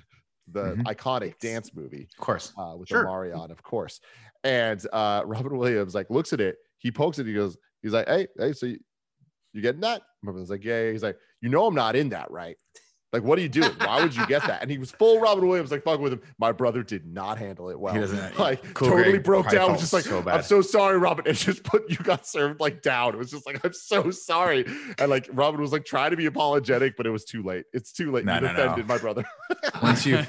the 0.52 0.76
Mhm. 0.76 0.82
iconic 0.84 1.38
dance 1.38 1.74
movie 1.74 2.08
Of 2.18 2.24
course. 2.24 2.52
uh, 2.56 2.74
with 2.78 2.88
Sure. 2.88 3.04
Omarion, 3.04 3.50
of 3.50 3.62
course. 3.62 4.00
And 4.44 4.84
uh, 4.92 5.22
Robin 5.26 5.56
Williams 5.56 5.94
like 5.94 6.10
looks 6.10 6.32
at 6.32 6.40
it, 6.40 6.56
he 6.78 6.90
pokes 6.90 7.18
it, 7.18 7.26
he 7.26 7.34
goes, 7.34 7.56
he's 7.82 7.92
like, 7.92 8.08
hey, 8.08 8.28
hey, 8.38 8.52
so 8.52 8.66
you, 8.66 8.78
you 9.52 9.60
getting 9.62 9.80
that? 9.82 10.02
My 10.22 10.32
brother's 10.32 10.50
like, 10.50 10.64
yeah, 10.64 10.84
yeah. 10.84 10.92
He's 10.92 11.02
like, 11.02 11.18
you 11.40 11.48
know, 11.48 11.66
I'm 11.66 11.74
not 11.74 11.96
in 11.96 12.10
that, 12.10 12.30
right? 12.30 12.56
Like, 13.12 13.22
what 13.22 13.38
are 13.38 13.42
you 13.42 13.48
doing? 13.48 13.70
Why 13.78 14.02
would 14.02 14.14
you 14.14 14.26
get 14.26 14.46
that? 14.46 14.60
And 14.60 14.70
he 14.70 14.76
was 14.76 14.90
full 14.90 15.18
Robin 15.20 15.46
Williams, 15.48 15.70
like 15.70 15.82
fucking 15.82 16.02
with 16.02 16.12
him. 16.12 16.20
My 16.38 16.52
brother 16.52 16.82
did 16.82 17.06
not 17.06 17.38
handle 17.38 17.70
it 17.70 17.80
well. 17.80 17.94
He 17.94 18.00
doesn't- 18.00 18.38
like 18.38 18.62
Cool 18.74 18.88
totally 18.88 19.12
Greg 19.12 19.24
broke 19.24 19.48
down. 19.48 19.72
Was 19.72 19.80
just 19.80 19.92
like, 19.94 20.04
so 20.04 20.22
I'm 20.26 20.42
so 20.42 20.60
sorry, 20.60 20.98
Robin. 20.98 21.26
And 21.26 21.36
just 21.36 21.62
put 21.62 21.88
you 21.90 21.96
got 21.96 22.26
served 22.26 22.60
like 22.60 22.82
down. 22.82 23.14
It 23.14 23.18
was 23.18 23.30
just 23.30 23.46
like, 23.46 23.64
I'm 23.64 23.72
so 23.72 24.10
sorry. 24.10 24.66
And 24.98 25.08
like 25.10 25.28
Robin 25.32 25.60
was 25.60 25.72
like 25.72 25.84
trying 25.86 26.10
to 26.10 26.16
be 26.18 26.26
apologetic, 26.26 26.96
but 26.96 27.06
it 27.06 27.10
was 27.10 27.24
too 27.24 27.42
late. 27.42 27.64
It's 27.72 27.92
too 27.92 28.12
late. 28.12 28.24
No, 28.26 28.34
you 28.34 28.40
no, 28.42 28.52
no. 28.52 28.62
offended 28.64 28.86
my 28.88 28.98
brother. 28.98 29.24
Once 29.82 30.04
you 30.04 30.24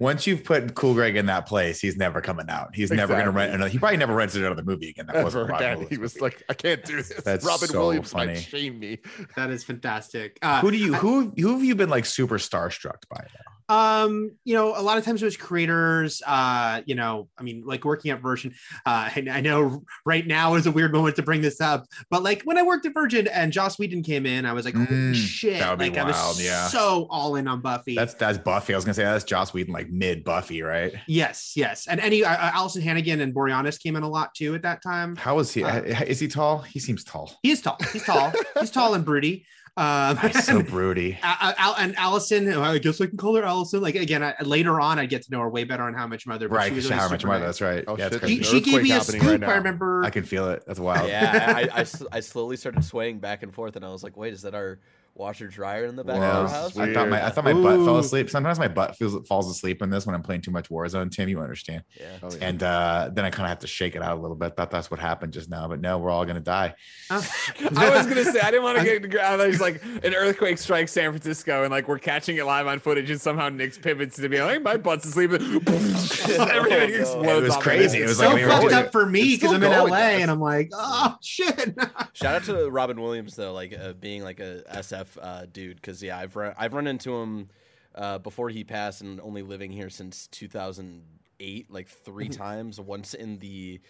once 0.00 0.26
you've 0.26 0.42
put 0.44 0.74
Cool 0.74 0.94
Greg 0.94 1.16
in 1.16 1.26
that 1.26 1.46
place, 1.46 1.80
he's 1.80 1.96
never 1.96 2.20
coming 2.20 2.46
out. 2.48 2.74
He's 2.74 2.90
never 2.90 3.12
going 3.14 3.24
to 3.26 3.30
rent 3.30 3.52
another. 3.52 3.68
He 3.68 3.78
probably 3.78 3.96
never 3.98 4.14
rented 4.14 4.42
another 4.44 4.62
movie 4.62 4.88
again. 4.90 5.06
That 5.06 5.22
wasn't 5.24 5.42
Ever 5.44 5.52
Robin 5.52 5.66
again. 5.66 5.78
Williams 5.78 5.90
He 5.96 5.98
was 6.00 6.14
movie. 6.14 6.22
like, 6.22 6.42
I 6.48 6.54
can't 6.54 6.84
do 6.84 6.96
this. 6.96 7.08
That's 7.24 7.44
Robin 7.44 7.68
so 7.68 7.78
Williams 7.80 8.12
funny. 8.12 8.34
might 8.34 8.38
shame 8.38 8.78
me. 8.78 8.98
that 9.36 9.50
is 9.50 9.64
fantastic. 9.64 10.38
Uh, 10.40 10.60
who 10.60 10.70
do 10.70 10.76
you 10.78 10.94
who 10.94 11.32
who 11.38 11.52
have 11.52 11.64
you 11.64 11.74
been 11.74 11.90
like 11.90 12.05
super 12.06 12.38
starstruck 12.38 13.02
by? 13.10 13.18
it? 13.18 13.30
um 13.68 14.30
you 14.44 14.54
know 14.54 14.78
a 14.78 14.80
lot 14.80 14.96
of 14.96 15.04
times 15.04 15.20
it 15.20 15.24
was 15.24 15.36
creators 15.36 16.22
uh 16.24 16.80
you 16.86 16.94
know 16.94 17.28
i 17.36 17.42
mean 17.42 17.64
like 17.66 17.84
working 17.84 18.12
at 18.12 18.22
virgin 18.22 18.54
uh 18.86 19.10
and 19.16 19.28
i 19.28 19.40
know 19.40 19.82
right 20.04 20.24
now 20.24 20.54
is 20.54 20.68
a 20.68 20.70
weird 20.70 20.92
moment 20.92 21.16
to 21.16 21.22
bring 21.24 21.40
this 21.40 21.60
up 21.60 21.84
but 22.08 22.22
like 22.22 22.42
when 22.42 22.56
i 22.56 22.62
worked 22.62 22.86
at 22.86 22.94
virgin 22.94 23.26
and 23.26 23.52
joss 23.52 23.76
whedon 23.76 24.04
came 24.04 24.24
in 24.24 24.46
i 24.46 24.52
was 24.52 24.64
like 24.64 24.74
Mm, 24.76 25.12
shit 25.16 25.58
that 25.58 25.68
would 25.70 25.80
be 25.80 25.90
like 25.90 25.98
i 25.98 26.04
was 26.04 26.40
yeah. 26.40 26.68
so 26.68 27.08
all 27.10 27.34
in 27.34 27.48
on 27.48 27.60
buffy 27.60 27.96
That's 27.96 28.14
that's 28.14 28.38
Buffy. 28.38 28.72
I 28.72 28.76
was 28.76 28.84
gonna 28.84 28.94
say 28.94 29.02
that's 29.02 29.24
Joss 29.24 29.52
Whedon, 29.52 29.72
like 29.74 29.90
mid 29.90 30.22
Buffy, 30.22 30.62
right? 30.62 30.92
yes 31.08 31.54
yes 31.56 31.88
and 31.88 31.98
any 31.98 32.22
uh, 32.22 32.30
uh, 32.30 32.52
alyson 32.52 32.82
hannigan 32.82 33.20
and 33.20 33.34
boreanaz 33.34 33.82
came 33.82 33.96
in 33.96 34.04
a 34.04 34.08
lot 34.08 34.32
too 34.32 34.54
at 34.54 34.62
that 34.62 34.80
time 34.80 35.16
How 35.16 35.40
is 35.40 35.52
he? 35.52 35.64
Uh, 35.64 35.80
is 35.82 36.20
he 36.20 36.28
tall? 36.28 36.58
He 36.60 36.78
seems 36.78 37.02
tall. 37.02 37.32
he 37.42 37.50
is 37.50 37.62
tall 37.62 37.78
he's 37.92 38.04
tall 38.04 38.32
he's 38.60 38.70
tall 38.70 38.94
and 38.94 39.04
broody 39.04 39.44
um 39.76 40.16
He's 40.16 40.44
so 40.44 40.62
broody. 40.62 41.18
Al- 41.22 41.54
Al- 41.58 41.76
and 41.76 41.94
Alyson, 41.96 42.56
I 42.60 42.78
guess 42.78 43.00
I 43.00 43.06
can 43.06 43.18
call 43.18 43.36
her 43.36 43.42
Alyson. 43.42 43.82
Like 43.82 43.94
again, 43.94 44.22
I, 44.22 44.34
later 44.42 44.80
on, 44.80 44.98
I 44.98 45.06
get 45.06 45.22
to 45.22 45.30
know 45.30 45.40
her 45.40 45.50
way 45.50 45.64
better 45.64 45.82
on 45.82 45.94
How 45.94 46.06
Much 46.06 46.26
Mother. 46.26 46.48
Right, 46.48 46.68
she 46.68 46.74
was 46.76 46.84
because 46.86 47.00
how 47.00 47.08
much 47.08 47.20
super 47.20 47.32
money? 47.32 47.40
nice. 47.40 47.58
That's 47.58 47.60
right. 47.60 47.84
Oh, 47.86 47.96
yeah, 47.98 48.06
it's 48.06 48.18
shit. 48.20 48.28
She, 48.28 48.42
she 48.42 48.60
gave 48.60 48.82
me 48.82 48.90
a 48.90 48.96
earthquake 48.96 49.20
happening 49.20 49.40
right 49.40 49.50
I 49.50 49.56
remember. 49.56 50.04
I 50.04 50.10
can 50.10 50.24
feel 50.24 50.48
it. 50.50 50.64
That's 50.66 50.80
wild. 50.80 51.08
Yeah, 51.08 51.68
I, 51.74 51.80
I 52.12 52.20
slowly 52.20 52.56
started 52.56 52.84
swaying 52.84 53.18
back 53.18 53.42
and 53.42 53.52
forth, 53.52 53.76
and 53.76 53.84
I 53.84 53.88
was 53.90 54.02
like, 54.02 54.16
"Wait, 54.16 54.32
is 54.32 54.42
that 54.42 54.54
our 54.54 54.78
washer 55.16 55.46
dryer 55.48 55.86
in 55.86 55.96
the 55.96 56.04
back 56.04 56.16
Wow. 56.18 56.42
of 56.42 56.46
our 56.46 56.48
house. 56.48 56.76
I 56.76 56.92
thought 56.92 57.08
my 57.08 57.24
I 57.26 57.30
thought 57.30 57.44
my 57.44 57.52
butt 57.52 57.84
fell 57.84 57.98
asleep. 57.98 58.28
Sometimes 58.30 58.58
my 58.58 58.68
butt 58.68 58.96
feels 58.96 59.26
falls 59.26 59.50
asleep 59.50 59.82
in 59.82 59.90
this 59.90 60.06
when 60.06 60.14
I'm 60.14 60.22
playing 60.22 60.42
too 60.42 60.50
much 60.50 60.68
Warzone. 60.68 61.10
Tim, 61.10 61.28
you 61.28 61.40
understand? 61.40 61.82
Yeah. 61.98 62.06
Oh, 62.22 62.28
yeah. 62.30 62.38
And 62.48 62.62
uh, 62.62 63.10
then 63.12 63.24
I 63.24 63.30
kind 63.30 63.44
of 63.46 63.48
have 63.50 63.60
to 63.60 63.66
shake 63.66 63.96
it 63.96 64.02
out 64.02 64.16
a 64.18 64.20
little 64.20 64.36
bit. 64.36 64.56
Thought 64.56 64.70
that's 64.70 64.90
what 64.90 65.00
happened 65.00 65.32
just 65.32 65.48
now, 65.48 65.66
but 65.68 65.80
no, 65.80 65.98
we're 65.98 66.10
all 66.10 66.24
gonna 66.24 66.40
die. 66.40 66.74
I 67.10 67.16
was 67.16 68.06
gonna 68.06 68.24
say 68.24 68.40
I 68.40 68.50
didn't 68.50 68.62
want 68.64 68.78
to 68.78 68.84
get 68.84 69.02
to 69.02 69.08
ground. 69.08 69.40
There's 69.40 69.60
like 69.60 69.82
an 70.04 70.14
earthquake 70.14 70.58
strikes 70.58 70.92
San 70.92 71.10
Francisco, 71.10 71.62
and 71.62 71.70
like 71.70 71.88
we're 71.88 71.98
catching 71.98 72.36
it 72.36 72.44
live 72.44 72.66
on 72.66 72.78
footage, 72.78 73.10
and 73.10 73.20
somehow 73.20 73.48
Nick's 73.48 73.78
pivots 73.78 74.16
to 74.16 74.28
be 74.28 74.40
like, 74.40 74.62
my 74.62 74.76
butt's 74.76 75.06
asleep. 75.06 75.32
and 75.32 75.42
Everything 75.66 76.90
no. 76.90 76.96
explodes. 77.00 77.26
It 77.26 77.42
was 77.42 77.56
crazy. 77.56 77.98
head. 77.98 78.04
It 78.04 78.08
was 78.08 78.18
so 78.18 78.26
like 78.28 78.34
we 78.36 78.44
were 78.44 78.50
fucked 78.50 78.72
up 78.72 78.92
for 78.92 79.06
me 79.06 79.34
because 79.36 79.52
I'm 79.52 79.62
in 79.62 79.70
LA 79.70 79.86
guys. 79.88 80.22
and 80.22 80.30
I'm 80.30 80.40
like, 80.40 80.70
oh 80.74 81.16
shit. 81.22 81.74
Shout 82.12 82.34
out 82.34 82.44
to 82.44 82.68
Robin 82.70 83.00
Williams 83.00 83.34
though, 83.36 83.52
like 83.52 83.74
uh, 83.78 83.92
being 83.94 84.22
like 84.22 84.40
a 84.40 84.62
SF 84.74 85.05
uh, 85.20 85.46
dude, 85.50 85.76
because 85.76 86.02
yeah, 86.02 86.18
I've 86.18 86.34
run 86.36 86.54
I've 86.58 86.72
run 86.74 86.86
into 86.86 87.14
him 87.16 87.48
uh, 87.94 88.18
before 88.18 88.48
he 88.50 88.64
passed, 88.64 89.00
and 89.02 89.20
only 89.20 89.42
living 89.42 89.72
here 89.72 89.90
since 89.90 90.26
2008, 90.28 91.70
like 91.70 91.88
three 91.88 92.28
times. 92.28 92.80
Once 92.80 93.14
in 93.14 93.38
the 93.38 93.80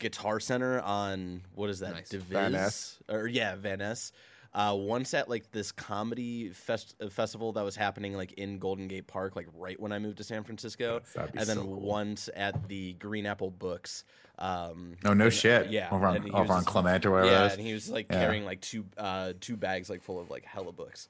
Guitar 0.00 0.40
Center 0.40 0.80
on 0.80 1.42
what 1.54 1.70
is 1.70 1.80
that? 1.80 1.94
Nice. 1.94 2.08
Deviz? 2.10 2.22
Van 2.22 2.52
Ness. 2.52 2.98
or 3.08 3.26
yeah, 3.26 3.54
Van 3.56 3.78
Ness. 3.78 4.12
Uh, 4.54 4.74
once 4.78 5.14
at 5.14 5.30
like 5.30 5.50
this 5.50 5.72
comedy 5.72 6.50
fest- 6.50 6.94
uh, 7.00 7.08
festival 7.08 7.52
that 7.52 7.64
was 7.64 7.74
happening 7.74 8.12
like 8.14 8.32
in 8.34 8.58
Golden 8.58 8.86
Gate 8.86 9.06
Park, 9.06 9.34
like 9.34 9.46
right 9.56 9.80
when 9.80 9.92
I 9.92 9.98
moved 9.98 10.18
to 10.18 10.24
San 10.24 10.44
Francisco, 10.44 11.00
That'd 11.14 11.32
be 11.32 11.38
and 11.38 11.48
then 11.48 11.56
so 11.56 11.62
cool. 11.64 11.80
once 11.80 12.28
at 12.36 12.68
the 12.68 12.92
Green 12.94 13.24
Apple 13.24 13.50
Books. 13.50 14.04
Um, 14.42 14.96
Oh 15.04 15.14
no 15.14 15.24
and- 15.26 15.32
shit! 15.32 15.70
Yeah, 15.70 15.88
over 15.92 16.04
on 16.06 16.18
over 16.34 16.42
was 16.42 16.50
on 16.50 16.64
Clement 16.64 17.06
or 17.06 17.12
whatever. 17.12 17.30
yeah, 17.30 17.52
and 17.52 17.60
he 17.60 17.72
was 17.72 17.88
like 17.88 18.06
Yeah. 18.10 18.18
carrying 18.20 18.44
like 18.44 18.60
two 18.60 18.84
uh 18.98 19.32
two 19.40 19.56
bags 19.56 19.88
like 19.88 20.02
full 20.02 20.18
of 20.20 20.30
like 20.30 20.44
hella 20.44 20.72
books. 20.72 21.08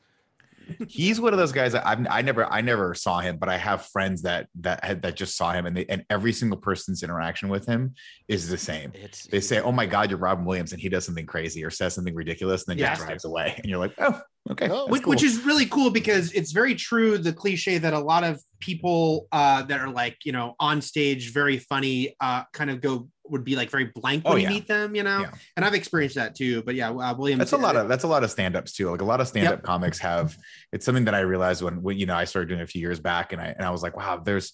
He's 0.86 1.20
one 1.20 1.32
of 1.32 1.40
those 1.40 1.50
guys 1.50 1.72
that 1.72 1.84
I've, 1.84 2.06
I 2.08 2.22
never 2.22 2.44
I 2.46 2.60
never 2.60 2.94
saw 2.94 3.18
him, 3.18 3.36
but 3.38 3.48
I 3.48 3.56
have 3.56 3.86
friends 3.86 4.22
that 4.22 4.46
that 4.60 4.84
had 4.84 5.02
that 5.02 5.16
just 5.16 5.36
saw 5.36 5.52
him, 5.52 5.66
and 5.66 5.76
they 5.76 5.84
and 5.86 6.04
every 6.08 6.32
single 6.32 6.56
person's 6.58 7.02
interaction 7.02 7.48
with 7.48 7.66
him 7.66 7.94
is 8.28 8.48
the 8.48 8.56
same. 8.58 8.92
It's 8.94 9.26
They 9.26 9.40
say, 9.40 9.60
"Oh 9.60 9.72
my 9.72 9.86
God, 9.86 10.10
you're 10.10 10.20
Robin 10.20 10.44
Williams," 10.44 10.70
and 10.72 10.80
he 10.80 10.88
does 10.88 11.04
something 11.04 11.26
crazy 11.26 11.64
or 11.64 11.70
says 11.70 11.94
something 11.94 12.14
ridiculous, 12.14 12.64
and 12.68 12.72
then 12.72 12.78
Yeah. 12.78 12.94
just 12.94 13.06
drives 13.06 13.24
away, 13.24 13.54
and 13.56 13.66
you're 13.66 13.80
like, 13.80 13.94
"Oh, 13.98 14.20
okay." 14.50 14.68
Oh, 14.70 14.86
which, 14.86 15.02
cool." 15.02 15.10
which 15.10 15.24
is 15.24 15.42
really 15.44 15.66
cool 15.66 15.90
because 15.90 16.30
it's 16.32 16.52
very 16.52 16.76
true 16.76 17.18
the 17.18 17.32
cliche 17.32 17.78
that 17.78 17.92
a 17.92 17.98
lot 17.98 18.22
of 18.22 18.40
people 18.60 19.26
uh, 19.32 19.62
that 19.62 19.80
are 19.80 19.90
like 19.90 20.18
you 20.24 20.30
know 20.30 20.54
on 20.60 20.80
stage 20.80 21.32
very 21.32 21.58
funny 21.58 22.14
uh, 22.20 22.44
kind 22.52 22.70
of 22.70 22.80
go 22.80 23.08
would 23.26 23.44
be 23.44 23.54
like 23.56 23.70
very 23.70 23.84
blank 23.84 24.24
when 24.24 24.32
Oh, 24.34 24.36
you 24.36 24.48
meet 24.48 24.66
them 24.66 24.94
you 24.96 25.02
know 25.02 25.20
Yeah. 25.20 25.30
and 25.56 25.64
i've 25.64 25.74
experienced 25.74 26.16
that 26.16 26.34
too 26.34 26.62
but 26.62 26.74
yeah 26.74 26.90
uh, 26.90 27.14
william 27.14 27.38
That's 27.38 27.52
a 27.52 27.56
lot 27.56 27.76
of 27.76 27.88
that's 27.88 28.04
a 28.04 28.08
lot 28.08 28.24
of 28.24 28.30
stand-ups 28.30 28.72
too. 28.72 28.90
Like 28.90 29.00
a 29.00 29.04
lot 29.04 29.20
of 29.20 29.28
stand-up 29.28 29.62
comics 29.62 29.98
have 30.00 30.36
it's 30.72 30.84
something 30.84 31.04
that 31.04 31.14
I 31.14 31.20
realized 31.20 31.62
when, 31.62 31.82
when 31.82 31.98
you 31.98 32.06
know 32.06 32.16
I 32.16 32.24
started 32.24 32.48
doing 32.48 32.60
it 32.60 32.64
a 32.64 32.66
few 32.66 32.80
years 32.80 32.98
back 33.00 33.32
and 33.32 33.40
I 33.40 33.46
and 33.56 33.64
I 33.64 33.70
was 33.70 33.82
like, 33.82 33.96
wow, 33.96 34.16
there's 34.24 34.52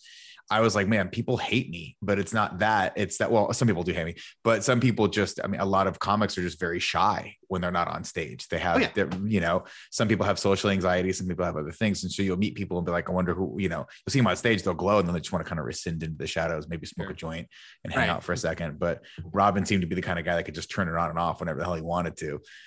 I 0.51 0.61
was 0.61 0.75
like, 0.75 0.89
man, 0.89 1.09
people 1.09 1.37
hate 1.37 1.69
me, 1.71 1.97
but 2.01 2.19
it's 2.19 2.33
not 2.33 2.61
that. 2.61 2.95
It's 2.97 3.19
that 3.19 3.31
well, 3.31 3.53
some 3.53 3.69
people 3.69 3.83
do 3.83 3.93
hate 3.93 4.07
me, 4.07 4.17
but 4.45 4.65
some 4.65 4.81
people 4.81 5.07
just, 5.09 5.41
I 5.45 5.47
mean, 5.47 5.61
a 5.61 5.65
lot 5.67 5.87
of 5.87 5.99
comics 5.99 6.39
are 6.39 6.43
just 6.43 6.59
very 6.59 6.81
shy 6.81 7.35
when 7.49 7.61
they're 7.61 7.71
not 7.71 7.89
on 7.89 8.05
stage. 8.05 8.49
They 8.49 8.59
have, 8.59 8.77
Oh, 8.77 8.91
yeah. 8.97 9.05
you 9.27 9.41
know, 9.41 9.65
some 9.91 10.09
people 10.09 10.25
have 10.27 10.39
social 10.39 10.71
anxiety, 10.71 11.13
some 11.13 11.27
people 11.27 11.45
have 11.45 11.57
other 11.57 11.71
things. 11.73 12.03
And 12.03 12.13
so 12.13 12.23
you'll 12.23 12.37
meet 12.39 12.55
people 12.55 12.79
and 12.79 12.85
be 12.87 12.93
like, 12.93 13.09
I 13.09 13.13
wonder 13.13 13.35
who, 13.35 13.57
you 13.59 13.69
know, 13.69 13.81
you'll 14.07 14.11
see 14.13 14.19
them 14.19 14.27
on 14.27 14.37
stage, 14.37 14.63
they'll 14.63 14.75
glow 14.75 14.99
and 14.99 15.07
then 15.09 15.15
they 15.15 15.21
just 15.21 15.33
want 15.33 15.45
to 15.45 15.49
kind 15.49 15.59
of 15.59 15.67
rescind 15.67 16.03
into 16.03 16.17
the 16.17 16.27
shadows, 16.27 16.69
maybe 16.69 16.87
smoke 16.87 17.07
Sure. 17.09 17.13
a 17.13 17.17
joint 17.17 17.49
and 17.85 17.93
hang 17.93 18.09
Right. 18.09 18.11
out 18.11 18.23
for 18.23 18.33
a 18.33 18.37
second. 18.37 18.79
But 18.79 19.03
Robin 19.33 19.65
seemed 19.67 19.81
to 19.83 19.87
be 19.87 19.95
the 19.95 20.03
kind 20.03 20.19
of 20.19 20.25
guy 20.25 20.35
that 20.37 20.45
could 20.45 20.55
just 20.55 20.71
turn 20.71 20.89
it 20.89 20.95
on 20.97 21.11
and 21.11 21.19
off 21.19 21.41
whenever 21.41 21.59
the 21.59 21.65
hell 21.65 21.75
he 21.75 21.83
wanted 21.83 22.17
to. 22.19 22.27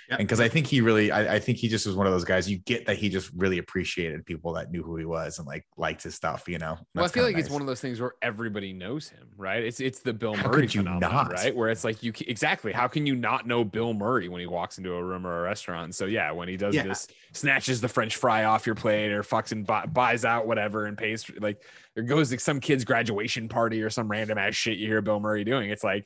Yep. 0.09 0.19
And 0.19 0.27
because 0.27 0.39
I 0.39 0.49
think 0.49 0.67
he 0.67 0.81
really, 0.81 1.11
I, 1.11 1.35
I 1.35 1.39
think 1.39 1.57
he 1.57 1.67
just 1.67 1.85
was 1.87 1.95
one 1.95 2.05
of 2.07 2.13
those 2.13 2.25
guys. 2.25 2.49
You 2.49 2.57
get 2.59 2.85
that 2.87 2.97
he 2.97 3.09
just 3.09 3.31
really 3.35 3.57
appreciated 3.59 4.25
people 4.25 4.53
that 4.53 4.71
knew 4.71 4.83
who 4.83 4.97
he 4.97 5.05
was 5.05 5.37
and 5.39 5.47
like 5.47 5.65
liked 5.77 6.03
his 6.03 6.15
stuff. 6.15 6.47
You 6.47 6.57
know. 6.57 6.77
Well, 6.95 7.05
I 7.05 7.07
feel 7.07 7.23
like 7.23 7.37
it's 7.37 7.49
one 7.49 7.61
of 7.61 7.67
those 7.67 7.70
things 7.79 8.01
where 8.01 8.13
everybody 8.21 8.73
knows 8.73 9.07
him, 9.07 9.27
right? 9.37 9.63
It's 9.63 9.79
it's 9.79 9.99
the 9.99 10.11
Bill 10.11 10.33
How 10.33 10.49
Murray 10.49 10.67
phenomenon, 10.67 10.99
not? 11.11 11.31
right? 11.31 11.55
Where 11.55 11.69
it's 11.69 11.83
like 11.83 12.03
you 12.03 12.11
exactly 12.27 12.73
how 12.73 12.87
can 12.87 13.05
you 13.05 13.15
not 13.15 13.47
know 13.47 13.63
Bill 13.63 13.93
Murray 13.93 14.27
when 14.27 14.41
he 14.41 14.47
walks 14.47 14.77
into 14.79 14.93
a 14.93 15.03
room 15.03 15.25
or 15.25 15.39
a 15.39 15.43
restaurant? 15.43 15.95
So 15.95 16.05
yeah, 16.05 16.31
when 16.31 16.47
he 16.49 16.57
does 16.57 16.75
Yeah. 16.75 16.83
this, 16.83 17.07
snatches 17.31 17.79
the 17.79 17.87
French 17.87 18.15
fry 18.17 18.43
off 18.45 18.65
your 18.65 18.75
plate 18.75 19.11
or 19.13 19.23
fucks 19.23 19.51
and 19.51 19.65
bu- 19.65 19.87
buys 19.87 20.25
out 20.25 20.47
whatever 20.47 20.85
and 20.87 20.97
pays 20.97 21.29
like 21.39 21.61
there 21.95 22.03
goes 22.03 22.31
like 22.31 22.39
some 22.39 22.59
kid's 22.59 22.83
graduation 22.83 23.47
party 23.47 23.81
or 23.81 23.89
some 23.89 24.09
random 24.09 24.37
ass 24.37 24.55
shit 24.55 24.77
you 24.77 24.87
hear 24.87 25.01
Bill 25.01 25.19
Murray 25.19 25.43
doing. 25.43 25.69
It's 25.69 25.83
like. 25.83 26.05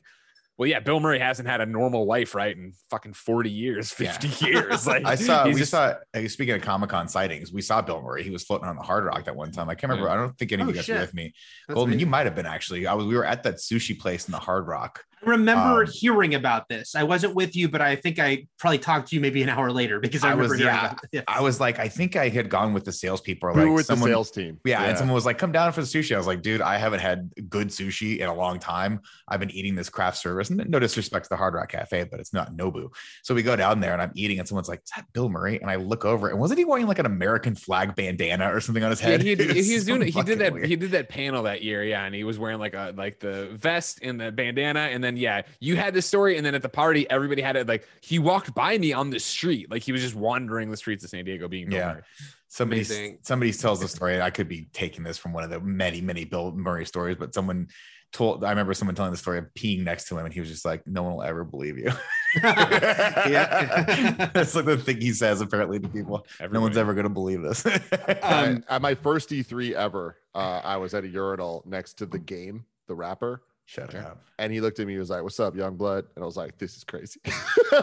Well, 0.58 0.66
yeah, 0.68 0.80
Bill 0.80 1.00
Murray 1.00 1.18
hasn't 1.18 1.46
had 1.48 1.60
a 1.60 1.66
normal 1.66 2.06
life, 2.06 2.34
right? 2.34 2.56
In 2.56 2.72
fucking 2.90 3.12
40 3.12 3.50
years, 3.50 3.94
Yeah. 4.00 4.12
50 4.12 4.46
years. 4.46 4.86
Like 4.86 5.04
I 5.04 5.14
saw. 5.14 5.46
We 5.46 5.54
just- 5.54 5.70
saw. 5.70 5.94
Speaking 6.28 6.54
of 6.54 6.62
Comic 6.62 6.88
Con 6.90 7.08
sightings, 7.08 7.52
we 7.52 7.60
saw 7.60 7.82
Bill 7.82 8.00
Murray. 8.00 8.22
He 8.22 8.30
was 8.30 8.42
floating 8.42 8.66
on 8.66 8.76
the 8.76 8.82
Hard 8.82 9.04
Rock 9.04 9.24
that 9.24 9.36
one 9.36 9.52
time. 9.52 9.68
I 9.68 9.74
can't 9.74 9.90
remember. 9.90 10.08
Yeah. 10.08 10.14
I 10.14 10.16
don't 10.16 10.38
think 10.38 10.52
any 10.52 10.62
of 10.62 10.68
Oh, 10.68 10.70
you 10.70 10.76
guys 10.76 10.84
shit. 10.86 10.94
were 10.94 11.00
with 11.02 11.14
me. 11.14 11.34
That's 11.68 11.74
Goldman, 11.74 11.94
amazing. 11.94 12.00
you 12.00 12.10
might 12.10 12.24
have 12.26 12.34
been 12.34 12.46
actually. 12.46 12.86
I 12.86 12.94
was. 12.94 13.04
We 13.06 13.16
were 13.16 13.26
at 13.26 13.42
that 13.42 13.56
sushi 13.56 13.98
place 13.98 14.26
in 14.28 14.32
the 14.32 14.38
Hard 14.38 14.66
Rock. 14.66 15.04
I 15.24 15.30
remember 15.30 15.82
Um, 15.84 15.90
hearing 15.92 16.34
about 16.34 16.68
this. 16.68 16.94
I 16.94 17.02
wasn't 17.02 17.34
with 17.34 17.56
you, 17.56 17.68
but 17.68 17.80
I 17.80 17.96
think 17.96 18.18
I 18.18 18.46
probably 18.58 18.78
talked 18.78 19.08
to 19.08 19.16
you 19.16 19.20
maybe 19.22 19.42
an 19.42 19.48
hour 19.48 19.70
later 19.72 19.98
because 19.98 20.22
I, 20.24 20.32
I 20.32 20.34
was- 20.34 20.48
hearing 20.48 20.66
yeah. 20.66 20.94
about. 21.12 21.24
I 21.28 21.40
was 21.40 21.58
like, 21.58 21.78
I 21.78 21.88
think 21.88 22.16
I 22.16 22.28
had 22.28 22.48
gone 22.50 22.72
with 22.74 22.84
the 22.84 22.92
salespeople. 22.92 23.48
Or 23.48 23.52
We 23.52 23.60
like 23.60 23.68
were 23.68 23.74
with 23.76 23.86
someone, 23.86 24.10
the 24.10 24.14
sales 24.14 24.30
team. 24.30 24.60
Yeah, 24.64 24.82
and 24.84 24.98
someone 24.98 25.14
was 25.14 25.24
like, 25.26 25.38
"Come 25.38 25.52
down 25.52 25.72
for 25.72 25.80
the 25.80 25.86
sushi." 25.86 26.14
I 26.14 26.18
was 26.18 26.26
like, 26.26 26.42
"Dude, 26.42 26.60
I 26.60 26.76
haven't 26.78 27.00
had 27.00 27.30
good 27.48 27.68
sushi 27.68 28.18
in 28.18 28.28
a 28.28 28.34
long 28.34 28.58
time. 28.58 29.00
I've 29.26 29.40
been 29.40 29.50
eating 29.50 29.74
this 29.74 29.88
craft 29.88 30.18
service, 30.18 30.50
and 30.50 30.68
no 30.68 30.78
disrespect 30.78 31.24
to 31.24 31.28
the 31.30 31.36
Hard 31.36 31.54
Rock 31.54 31.70
Cafe, 31.70 32.04
but 32.04 32.20
it's 32.20 32.32
not 32.34 32.52
Nobu." 32.54 32.88
So 33.22 33.34
we 33.34 33.42
go 33.42 33.56
down 33.56 33.80
there, 33.80 33.92
and 33.94 34.02
I'm 34.02 34.12
eating, 34.14 34.38
and 34.38 34.46
someone's 34.46 34.68
like, 34.68 34.80
"Is 34.84 34.90
that 34.96 35.06
Bill 35.12 35.28
Murray?" 35.28 35.60
And 35.60 35.70
I 35.70 35.76
look 35.76 36.04
over, 36.04 36.28
and 36.28 36.38
wasn't 36.38 36.58
he 36.58 36.64
wearing 36.64 36.86
like 36.86 36.98
an 36.98 37.06
American 37.06 37.54
flag 37.54 37.94
bandana 37.94 38.54
or 38.54 38.60
something 38.60 38.84
on 38.84 38.90
his 38.90 39.00
head? 39.00 39.22
he, 39.22 39.34
he, 39.34 39.46
was 39.46 39.66
he 39.66 39.74
was 39.74 39.86
so 39.86 39.94
doing 39.96 40.08
it. 40.08 40.14
He 40.14 40.22
did 40.22 40.38
that. 40.40 40.52
weird. 40.52 40.66
He 40.66 40.76
did 40.76 40.90
that 40.92 41.08
panel 41.08 41.44
that 41.44 41.62
year, 41.62 41.82
yeah, 41.82 42.04
and 42.04 42.14
he 42.14 42.24
was 42.24 42.38
wearing 42.38 42.58
like 42.58 42.74
a 42.74 42.92
like 42.96 43.18
the 43.20 43.48
vest 43.54 44.00
and 44.02 44.20
the 44.20 44.30
bandana, 44.30 44.80
and 44.80 45.02
then 45.02 45.15
yeah, 45.18 45.42
you 45.60 45.76
had 45.76 45.94
this 45.94 46.06
story, 46.06 46.36
and 46.36 46.44
then 46.46 46.54
at 46.54 46.62
the 46.62 46.68
party, 46.68 47.08
everybody 47.10 47.42
had 47.42 47.56
it. 47.56 47.66
Like 47.68 47.86
he 48.00 48.18
walked 48.18 48.54
by 48.54 48.78
me 48.78 48.92
on 48.92 49.10
the 49.10 49.18
street, 49.20 49.70
like 49.70 49.82
he 49.82 49.92
was 49.92 50.00
just 50.02 50.14
wandering 50.14 50.70
the 50.70 50.76
streets 50.76 51.04
of 51.04 51.10
San 51.10 51.24
Diego, 51.24 51.48
being 51.48 51.68
Bill 51.68 51.78
Yeah. 51.78 51.92
Murray. 51.94 52.02
Somebody 52.48 52.80
Amazing. 52.82 53.18
somebody 53.22 53.52
tells 53.52 53.80
the 53.80 53.88
story. 53.88 54.20
I 54.20 54.30
could 54.30 54.48
be 54.48 54.68
taking 54.72 55.02
this 55.04 55.18
from 55.18 55.32
one 55.32 55.44
of 55.44 55.50
the 55.50 55.60
many 55.60 56.00
many 56.00 56.24
Bill 56.24 56.52
Murray 56.52 56.86
stories, 56.86 57.16
but 57.18 57.34
someone 57.34 57.68
told. 58.12 58.44
I 58.44 58.50
remember 58.50 58.72
someone 58.72 58.94
telling 58.94 59.10
the 59.10 59.16
story 59.18 59.38
of 59.38 59.46
peeing 59.58 59.82
next 59.82 60.06
to 60.08 60.16
him, 60.16 60.24
and 60.24 60.32
he 60.32 60.40
was 60.40 60.48
just 60.48 60.64
like, 60.64 60.86
"No 60.86 61.02
one 61.02 61.14
will 61.16 61.22
ever 61.22 61.44
believe 61.44 61.76
you." 61.76 61.90
Yeah. 62.44 64.28
that's 64.34 64.54
like 64.54 64.64
the 64.64 64.76
thing 64.76 65.00
he 65.00 65.12
says 65.12 65.40
apparently 65.40 65.78
to 65.80 65.88
people. 65.88 66.26
No 66.50 66.60
one's 66.60 66.76
ever 66.76 66.94
going 66.94 67.04
to 67.04 67.10
believe 67.10 67.42
this. 67.42 67.64
Um, 68.22 68.64
I- 68.68 68.76
at 68.76 68.82
my 68.82 68.94
first 68.94 69.30
E3 69.30 69.72
ever, 69.72 70.16
uh, 70.34 70.60
I 70.64 70.76
was 70.76 70.94
at 70.94 71.04
a 71.04 71.08
urinal 71.08 71.62
next 71.66 71.94
to 71.94 72.06
the 72.06 72.18
game, 72.18 72.64
the 72.88 72.94
rapper, 72.94 73.42
Shut 73.68 73.94
up. 73.96 74.22
and 74.38 74.52
he 74.52 74.60
looked 74.60 74.78
at 74.78 74.86
me. 74.86 74.92
He 74.92 74.98
was 74.98 75.10
like, 75.10 75.22
"What's 75.22 75.40
up, 75.40 75.56
young 75.56 75.76
blood?" 75.76 76.04
And 76.14 76.22
I 76.22 76.26
was 76.26 76.36
like, 76.36 76.56
"This 76.56 76.76
is 76.76 76.84
crazy." 76.84 77.20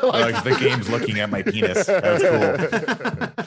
Like 0.02 0.44
the 0.44 0.56
game's 0.60 0.90
looking 0.90 1.20
at 1.20 1.30
my 1.30 1.44
penis. 1.44 1.86
That's 1.86 2.24
cool. 3.36 3.46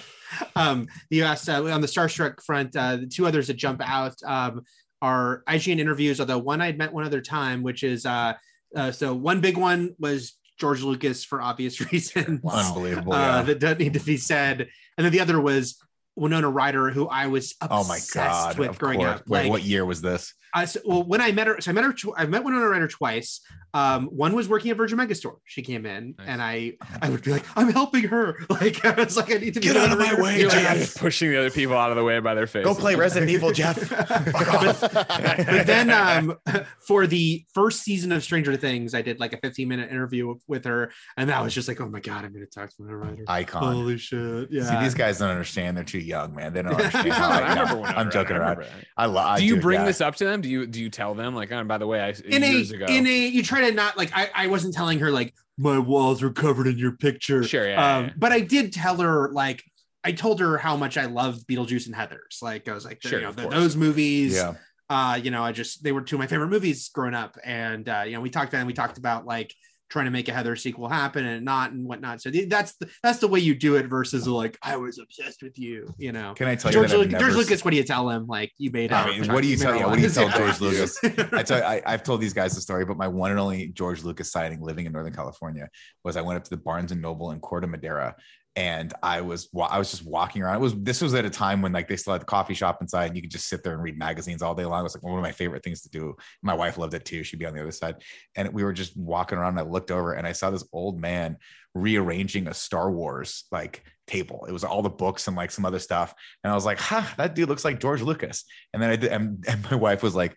um, 0.57 0.87
you 1.11 1.25
asked 1.25 1.49
uh, 1.49 1.65
on 1.65 1.81
the 1.81 1.87
Starstruck 1.87 2.43
front, 2.43 2.77
uh, 2.77 2.97
the 2.97 3.07
two 3.07 3.27
others 3.27 3.47
that 3.49 3.55
jump 3.55 3.81
out 3.85 4.15
um, 4.25 4.63
are 5.03 5.43
IGN 5.49 5.79
interviews, 5.79 6.21
although 6.21 6.39
one 6.39 6.61
I'd 6.61 6.79
met 6.79 6.93
one 6.93 7.05
other 7.05 7.21
time, 7.21 7.63
which 7.63 7.83
is 7.83 8.05
uh, 8.07 8.35
uh, 8.77 8.93
so 8.93 9.15
one 9.15 9.41
big 9.41 9.57
one 9.57 9.95
was 9.99 10.37
George 10.61 10.83
Lucas 10.83 11.25
for 11.25 11.41
obvious 11.41 11.81
reasons. 11.93 12.41
Unbelievable. 12.45 13.13
uh, 13.13 13.17
yeah. 13.39 13.43
that 13.43 13.59
doesn't 13.59 13.81
need 13.81 13.95
to 13.95 14.01
be 14.01 14.17
said. 14.19 14.69
And 14.97 15.05
then 15.05 15.13
the 15.13 15.21
other 15.21 15.41
was 15.41 15.79
Winona 16.17 16.49
Ryder, 16.51 16.91
who 16.91 17.09
I 17.09 17.27
was 17.27 17.55
Oh 17.63 17.85
my 17.89 17.97
obsessed 17.97 18.13
god! 18.13 18.59
with 18.59 18.79
growing 18.79 18.99
course. 19.01 19.21
up. 19.21 19.29
Wait, 19.29 19.43
Like, 19.45 19.51
what 19.51 19.63
year 19.65 19.85
was 19.85 20.01
this? 20.01 20.35
I, 20.57 20.65
so, 20.65 20.81
well, 20.87 21.03
when 21.03 21.21
I 21.21 21.33
met 21.33 21.47
her, 21.49 21.61
so 21.61 21.71
I 21.71 21.75
met 21.75 21.85
her. 21.85 21.93
Tw- 21.93 22.15
I 22.17 22.25
met 22.25 22.43
Winona 22.43 22.67
Ryder 22.67 22.89
twice. 22.89 23.43
Um, 23.75 24.07
one 24.07 24.33
was 24.35 24.49
working 24.49 24.71
at 24.71 24.79
Virgin 24.79 24.97
Megastore. 24.99 25.37
She 25.45 25.61
came 25.61 25.85
in, 25.85 26.15
Nice. 26.19 26.27
and 26.29 26.41
I, 26.41 26.73
I 27.03 27.11
would 27.11 27.23
be 27.23 27.31
like, 27.31 27.45
"I'm 27.59 27.71
helping 27.71 28.05
her." 28.05 28.39
Like 28.49 28.83
I 28.87 28.93
was 28.93 29.19
like, 29.19 29.31
"I 29.31 29.35
need 29.37 29.53
to 29.53 29.61
be 29.61 29.67
Get 29.67 29.77
out 29.77 29.93
of 29.93 29.99
my 29.99 30.15
way, 30.15 30.21
Ryder. 30.21 30.39
You're 30.41 30.49
like, 30.49 30.61
Jeff. 30.63 30.95
Pushing 30.97 31.29
the 31.29 31.37
other 31.39 31.51
people 31.51 31.77
out 31.77 31.91
of 31.91 31.97
the 31.99 32.05
way 32.05 32.19
by 32.21 32.35
their 32.35 32.47
face. 32.47 32.65
Go 32.65 32.75
play 32.75 32.95
Resident 32.95 33.31
Evil, 33.31 33.53
Jeff. 33.53 33.77
Fuck 33.87 34.55
off. 34.55 34.81
but 34.81 35.67
then 35.67 35.91
um, 35.91 36.39
for 36.87 37.07
the 37.07 37.45
first 37.53 37.83
season 37.83 38.13
of 38.13 38.23
Stranger 38.23 38.57
Things, 38.57 38.95
I 38.95 39.03
did 39.03 39.21
like 39.21 39.35
a 39.35 39.37
15 39.39 39.69
minute 39.69 39.91
interview 39.91 40.27
with, 40.29 40.43
with 40.49 40.65
her, 40.65 40.91
and 41.19 41.29
that 41.29 41.43
was 41.43 41.53
just 41.53 41.69
like, 41.69 41.79
"Oh 41.83 41.89
my 41.91 42.01
god, 42.01 42.25
I'm 42.25 42.33
going 42.33 42.47
to 42.47 42.51
talk 42.51 42.71
to 42.71 42.77
Winona 42.79 42.97
Ryder." 42.97 43.25
Icon. 43.29 43.75
Holy 43.75 43.99
shit! 43.99 44.49
Yeah. 44.51 44.65
See, 44.65 44.85
these 44.85 44.95
guys 44.95 45.19
don't 45.19 45.29
understand. 45.29 45.77
They're 45.77 45.85
too 45.85 45.99
young, 45.99 46.35
man. 46.35 46.55
They 46.55 46.63
don't 46.63 46.73
understand. 46.73 47.13
how 47.13 47.29
I 47.29 47.41
I, 47.41 47.49
remember 47.51 47.75
know. 47.75 47.81
when 47.83 47.91
I 47.95 48.01
I'm 48.01 48.11
joking 48.11 48.37
it. 48.37 48.41
I 48.41 48.53
around. 48.55 48.67
I 48.97 49.05
love. 49.05 49.39
Do 49.39 49.45
you 49.45 49.61
bring 49.61 49.85
this 49.85 50.01
up 50.01 50.17
to 50.17 50.25
them? 50.25 50.41
Do 50.47 50.53
you 50.53 50.67
do 50.67 50.81
you 50.81 50.91
tell 50.91 51.15
them 51.15 51.35
like, 51.35 51.51
oh, 51.51 51.65
by 51.65 51.79
the 51.79 51.87
way, 51.89 52.01
I 52.01 52.15
in 52.25 52.45
a 52.45 52.47
years 52.47 52.71
ago. 52.71 52.87
in 52.87 53.05
a 53.07 53.27
you 53.29 53.43
try 53.43 53.69
to 53.69 53.73
not 53.73 53.97
like 53.97 54.11
I, 54.15 54.31
I 54.33 54.47
wasn't 54.47 54.75
telling 54.75 55.01
her 55.01 55.11
like 55.11 55.35
my 55.59 55.77
walls 55.79 56.23
are 56.23 56.31
covered 56.31 56.69
in 56.69 56.79
your 56.79 56.93
picture 56.93 57.43
Sure, 57.43 57.69
yeah, 57.69 57.97
um 57.99 58.05
yeah. 58.05 58.13
but 58.19 58.31
i 58.31 58.41
did 58.41 58.73
tell 58.75 58.99
her 58.99 59.33
like 59.33 59.65
i 60.05 60.13
told 60.13 60.39
her 60.41 60.59
how 60.59 60.77
much 60.77 60.99
i 60.99 61.07
loved 61.07 61.47
beetlejuice 61.49 61.87
and 61.87 61.95
heathers 61.97 62.43
like 62.43 62.69
i 62.69 62.75
was 62.75 62.85
like 62.85 63.03
Sure, 63.03 63.19
you 63.19 63.25
know 63.25 63.31
of 63.31 63.37
those 63.51 63.75
movies 63.75 64.35
Yeah. 64.35 64.55
uh 64.91 65.19
you 65.21 65.31
know 65.31 65.43
i 65.43 65.53
just 65.53 65.83
they 65.83 65.93
were 65.93 66.03
two 66.03 66.17
of 66.17 66.21
my 66.21 66.27
favorite 66.27 66.49
movies 66.51 66.91
growing 66.91 67.15
up 67.15 67.39
and 67.43 67.89
uh 67.89 68.03
you 68.07 68.13
know 68.13 68.21
we 68.21 68.29
talked 68.31 68.53
and 68.55 68.67
we 68.67 68.75
talked 68.75 68.99
about 68.99 69.25
like 69.25 69.53
trying 69.89 70.07
to 70.07 70.11
make 70.11 70.29
a 70.29 70.33
Heather 70.33 70.57
sequel 70.57 70.89
happen 70.89 71.25
and 71.25 71.45
not 71.45 71.73
and 71.73 71.85
whatnot. 71.85 72.21
So 72.21 72.31
th- 72.31 72.49
that's 72.49 72.75
the, 72.77 72.89
that's 73.03 73.19
the 73.19 73.29
way 73.29 73.41
you 73.41 73.55
do 73.55 73.77
it 73.77 73.87
versus 73.87 74.27
like 74.27 74.59
I 74.63 74.77
was 74.77 74.99
obsessed 74.99 75.43
with 75.43 75.59
you, 75.59 75.93
you 75.99 76.13
know. 76.13 76.35
Can 76.35 76.49
I 76.49 76.57
tell 76.57 76.73
George, 76.73 76.93
you 76.93 76.99
Lu- 76.99 77.07
never 77.07 77.25
George 77.25 77.37
Lucas, 77.37 77.65
what 77.65 77.71
do 77.71 77.77
you 77.77 77.85
tell 77.85 78.11
him? 78.11 78.27
Like 78.27 78.53
you 78.59 78.71
made 78.71 78.93
I 78.93 79.07
mean, 79.07 79.33
what 79.33 79.43
do 79.43 79.49
you 79.49 79.57
tell- 79.57 79.77
yeah, 79.77 79.87
what 79.87 79.97
do 79.97 80.03
you 80.03 80.11
tell 80.11 80.29
George 80.37 80.61
Lucas? 80.61 80.99
I 81.05 81.43
tell 81.43 81.63
I, 81.63 81.83
I've 81.87 82.03
told 82.03 82.21
these 82.21 82.33
guys 82.35 82.55
the 82.55 82.61
story, 82.61 82.85
but 82.85 82.97
my 82.97 83.09
one 83.09 83.31
and 83.31 83.41
only 83.41 83.69
George 83.69 84.03
Lucas 84.03 84.33
sighting 84.33 84.61
living 84.61 84.87
in 84.87 84.93
Northern 84.93 85.15
California 85.15 85.69
was 86.05 86.17
I 86.17 86.23
went 86.23 86.39
up 86.39 86.45
to 86.45 86.51
the 86.51 86.57
Barnes 86.57 86.93
and 86.93 87.01
Noble 87.01 87.31
in 87.31 87.41
Corte 87.41 87.69
Madera, 87.69 88.17
and 88.57 88.95
I 89.03 89.21
was 89.21 89.51
I 89.55 89.79
was 89.79 89.91
just 89.91 90.07
walking 90.07 90.43
around. 90.43 90.57
It 90.57 90.61
was 90.61 90.75
this 90.75 91.03
was 91.03 91.15
at 91.15 91.27
a 91.27 91.31
time 91.31 91.61
when 91.61 91.73
like 91.73 91.89
they 91.89 91.97
still 91.97 92.15
had 92.15 92.23
the 92.23 92.27
coffee 92.27 92.55
shop 92.55 92.81
inside, 92.81 93.07
and 93.07 93.17
you 93.17 93.21
could 93.21 93.31
just 93.31 93.49
sit 93.49 93.63
there 93.63 93.75
and 93.75 93.83
read 93.83 93.99
magazines 93.99 94.41
all 94.41 94.55
day 94.55 94.65
long. 94.65 94.81
It 94.81 94.85
was 94.85 94.95
like 94.95 95.05
one 95.05 95.19
of 95.19 95.23
my 95.23 95.33
favorite 95.33 95.63
things 95.63 95.83
to 95.83 95.91
do. 95.91 96.17
My 96.43 96.55
wife 96.55 96.79
loved 96.79 96.95
it 96.95 97.05
too. 97.05 97.23
She'd 97.23 97.39
be 97.39 97.45
on 97.45 97.55
the 97.55 97.61
other 97.61 97.71
side, 97.71 97.97
and 98.35 98.53
we 98.55 98.65
were 98.65 98.73
just 98.73 98.97
walking 98.97 99.37
around. 99.37 99.59
And 99.59 99.69
I 99.69 99.71
looked 99.71 99.91
over 99.91 100.15
and 100.15 100.27
I 100.27 100.33
saw 100.33 100.51
this 100.51 100.67
old 100.73 100.99
man 100.99 101.37
rearranging 101.75 102.49
a 102.49 102.55
Star 102.55 102.91
Wars 102.91 103.45
like 103.53 103.85
table. 104.07 104.47
It 104.49 104.53
was 104.53 104.65
all 104.65 104.81
the 104.81 104.89
books 104.89 105.29
and 105.29 105.37
like 105.37 105.51
some 105.51 105.67
other 105.67 105.79
stuff, 105.79 106.15
and 106.43 106.51
I 106.51 106.55
was 106.55 106.65
like, 106.65 106.79
"Ha, 106.79 107.15
that 107.19 107.35
dude 107.35 107.51
looks 107.51 107.65
like 107.65 107.79
George 107.79 108.01
Lucas." 108.01 108.45
And 108.73 108.83
then 108.83 108.89
I 108.89 108.97
did, 108.97 109.13
and, 109.13 109.45
and 109.49 109.71
my 109.71 109.77
wife 109.77 110.03
was 110.03 110.15
like 110.15 110.35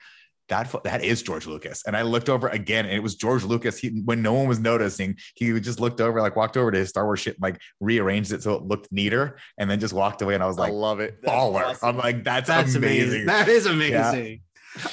that 0.50 0.76
that 0.84 1.04
is 1.04 1.24
George 1.24 1.48
Lucas. 1.48 1.84
And 1.86 1.96
I 1.96 2.02
looked 2.02 2.30
over 2.30 2.48
again, 2.50 2.86
and 2.86 2.94
it 2.94 3.02
was 3.02 3.16
George 3.16 3.44
Lucas. 3.44 3.78
He, 3.78 4.02
when 4.04 4.22
no 4.22 4.34
one 4.34 4.48
was 4.48 4.60
noticing, 4.60 5.18
he 5.36 5.58
just 5.60 5.80
looked 5.80 6.02
over, 6.02 6.22
like 6.22 6.36
walked 6.36 6.58
over 6.58 6.72
to 6.72 6.78
his 6.78 6.90
Star 6.90 7.06
Wars 7.06 7.20
shit, 7.22 7.40
like 7.42 7.60
rearranged 7.80 8.32
it 8.34 8.44
so 8.44 8.56
it 8.56 8.64
looked 8.64 8.92
neater, 8.92 9.38
and 9.58 9.70
then 9.70 9.80
just 9.80 9.94
walked 9.94 10.22
away. 10.22 10.34
And 10.34 10.44
I 10.44 10.48
was 10.48 10.58
like, 10.58 10.72
I 10.72 10.76
love 10.76 11.00
it. 11.00 11.20
That's 11.22 11.34
baller. 11.34 11.64
awesome. 11.64 11.90
I'm 11.90 11.98
like, 11.98 12.24
that's, 12.24 12.48
That's 12.48 12.76
amazing. 12.76 13.08
amazing. 13.10 13.26
That 13.28 13.48
is 13.48 13.66
amazing. 13.66 14.42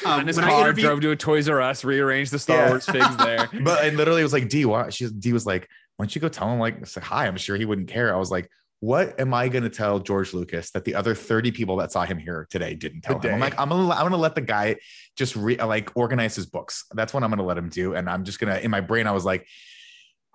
Um, 0.05 0.21
on 0.21 0.27
his 0.27 0.39
car, 0.39 0.61
interviewed- 0.61 0.85
drove 0.87 1.01
to 1.03 1.11
a 1.11 1.17
Toys 1.17 1.49
R 1.49 1.61
Us, 1.61 1.85
rearranged 1.85 2.33
the 2.33 2.39
Star 2.39 2.57
Yeah. 2.57 2.69
Wars 2.71 2.87
figs 2.87 3.17
there. 3.19 3.49
but 3.63 3.85
I 3.85 3.91
literally 3.91 4.23
was 4.23 4.33
like, 4.33 4.49
D, 4.49 4.65
why? 4.65 4.89
She, 4.91 5.09
D 5.09 5.33
was 5.33 5.47
like, 5.47 5.69
why 5.97 6.05
don't 6.05 6.15
you 6.15 6.21
go 6.21 6.29
tell 6.29 6.51
him, 6.53 6.59
like, 6.59 6.87
say 6.87 7.01
hi? 7.01 7.27
I'm 7.27 7.37
sure 7.37 7.57
he 7.57 7.65
wouldn't 7.65 7.89
care. 7.89 8.15
I 8.15 8.19
was 8.19 8.31
like, 8.31 8.51
what 8.81 9.19
am 9.19 9.33
I 9.33 9.49
going 9.49 9.65
to 9.65 9.71
tell 9.71 9.99
George 9.99 10.35
Lucas 10.35 10.71
that 10.73 10.85
the 10.85 10.95
other 10.95 11.15
30 11.15 11.51
people 11.53 11.77
that 11.77 11.93
saw 11.93 12.05
him 12.05 12.19
here 12.19 12.47
today 12.51 12.75
didn't 12.75 13.03
tell 13.03 13.19
him? 13.19 13.35
I'm 13.35 13.41
like, 13.41 13.59
I'm 13.59 13.71
gonna, 13.71 13.91
I'm 13.91 14.03
gonna 14.03 14.17
let 14.17 14.35
the 14.35 14.43
guy 14.43 14.77
just 15.17 15.35
re, 15.35 15.57
like 15.57 15.91
organize 15.95 16.37
his 16.37 16.47
books. 16.47 16.85
That's 16.93 17.15
what 17.15 17.23
I'm 17.23 17.31
gonna 17.31 17.45
let 17.45 17.57
him 17.57 17.69
do. 17.69 17.95
And 17.95 18.09
I'm 18.09 18.25
just 18.25 18.39
gonna, 18.39 18.59
in 18.59 18.71
my 18.71 18.81
brain, 18.81 19.07
I 19.07 19.13
was 19.13 19.25
like, 19.25 19.47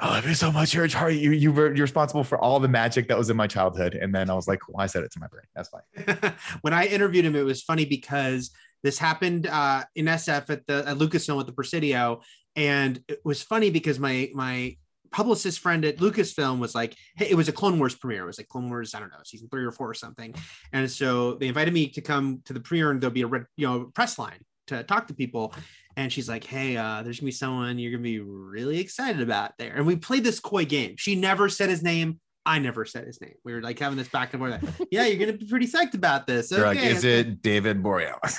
I 0.01 0.07
love 0.15 0.27
you 0.27 0.33
so 0.33 0.51
much, 0.51 0.71
George. 0.71 0.95
How 0.95 1.05
are 1.05 1.11
you? 1.11 1.31
You 1.31 1.53
were 1.53 1.67
you're 1.67 1.83
responsible 1.83 2.23
for 2.23 2.39
all 2.39 2.59
the 2.59 2.67
magic 2.67 3.07
that 3.09 3.17
was 3.19 3.29
in 3.29 3.37
my 3.37 3.45
childhood. 3.45 3.93
And 3.93 4.15
then 4.15 4.31
I 4.31 4.33
was 4.33 4.47
like, 4.47 4.67
well, 4.67 4.83
I 4.83 4.87
said 4.87 5.03
it 5.03 5.11
to 5.11 5.19
my 5.19 5.27
brain. 5.27 5.45
That's 5.55 5.69
fine. 5.69 6.33
when 6.61 6.73
I 6.73 6.87
interviewed 6.87 7.23
him, 7.23 7.35
it 7.35 7.45
was 7.45 7.61
funny 7.61 7.85
because 7.85 8.49
this 8.81 8.97
happened 8.97 9.45
uh, 9.45 9.83
in 9.95 10.05
SF 10.05 10.49
at 10.49 10.65
the 10.65 10.83
at 10.87 10.97
Lucasfilm 10.97 11.39
at 11.39 11.45
the 11.45 11.53
Presidio, 11.53 12.21
and 12.55 12.99
it 13.07 13.19
was 13.23 13.43
funny 13.43 13.69
because 13.69 13.99
my 13.99 14.31
my 14.33 14.75
publicist 15.11 15.59
friend 15.59 15.83
at 15.85 15.97
Lucasfilm 15.97 16.59
was 16.59 16.73
like, 16.73 16.95
"Hey, 17.15 17.27
it 17.29 17.35
was 17.35 17.47
a 17.47 17.51
Clone 17.51 17.77
Wars 17.77 17.95
premiere. 17.95 18.23
It 18.23 18.27
was 18.27 18.37
like 18.37 18.47
Clone 18.47 18.69
Wars, 18.69 18.93
I 18.95 18.99
don't 18.99 19.09
know, 19.09 19.17
season 19.23 19.49
three 19.49 19.65
or 19.65 19.71
four 19.71 19.89
or 19.89 19.93
something." 19.93 20.33
And 20.73 20.89
so 20.89 21.35
they 21.35 21.47
invited 21.47 21.73
me 21.73 21.89
to 21.89 22.01
come 22.01 22.41
to 22.45 22.53
the 22.53 22.59
premiere, 22.59 22.91
and 22.91 23.01
there'll 23.01 23.13
be 23.13 23.21
a 23.21 23.27
red, 23.27 23.45
you 23.57 23.67
know 23.67 23.91
press 23.93 24.17
line 24.17 24.39
to 24.67 24.83
talk 24.83 25.07
to 25.07 25.13
people. 25.13 25.53
And 25.97 26.11
she's 26.11 26.29
like, 26.29 26.43
"Hey, 26.43 26.77
uh, 26.77 27.03
there's 27.03 27.19
gonna 27.19 27.27
be 27.27 27.31
someone 27.31 27.77
you're 27.77 27.91
gonna 27.91 28.03
be 28.03 28.19
really 28.19 28.79
excited 28.79 29.21
about 29.21 29.57
there." 29.57 29.73
And 29.75 29.85
we 29.85 29.95
played 29.97 30.23
this 30.23 30.39
coy 30.39 30.65
game. 30.65 30.95
She 30.97 31.15
never 31.15 31.49
said 31.49 31.69
his 31.69 31.83
name. 31.83 32.19
I 32.45 32.57
never 32.57 32.85
said 32.85 33.05
his 33.05 33.21
name. 33.21 33.35
We 33.43 33.53
were 33.53 33.61
like 33.61 33.77
having 33.77 33.97
this 33.97 34.07
back 34.07 34.33
and 34.33 34.41
forth. 34.41 34.63
Like, 34.63 34.87
yeah, 34.91 35.05
you're 35.05 35.19
gonna 35.19 35.37
be 35.37 35.45
pretty 35.45 35.67
psyched 35.67 35.93
about 35.93 36.25
this. 36.25 36.49
They're 36.49 36.65
like, 36.65 36.79
is 36.79 37.03
it 37.03 37.41
David 37.41 37.83
Boreanaz? 37.83 38.37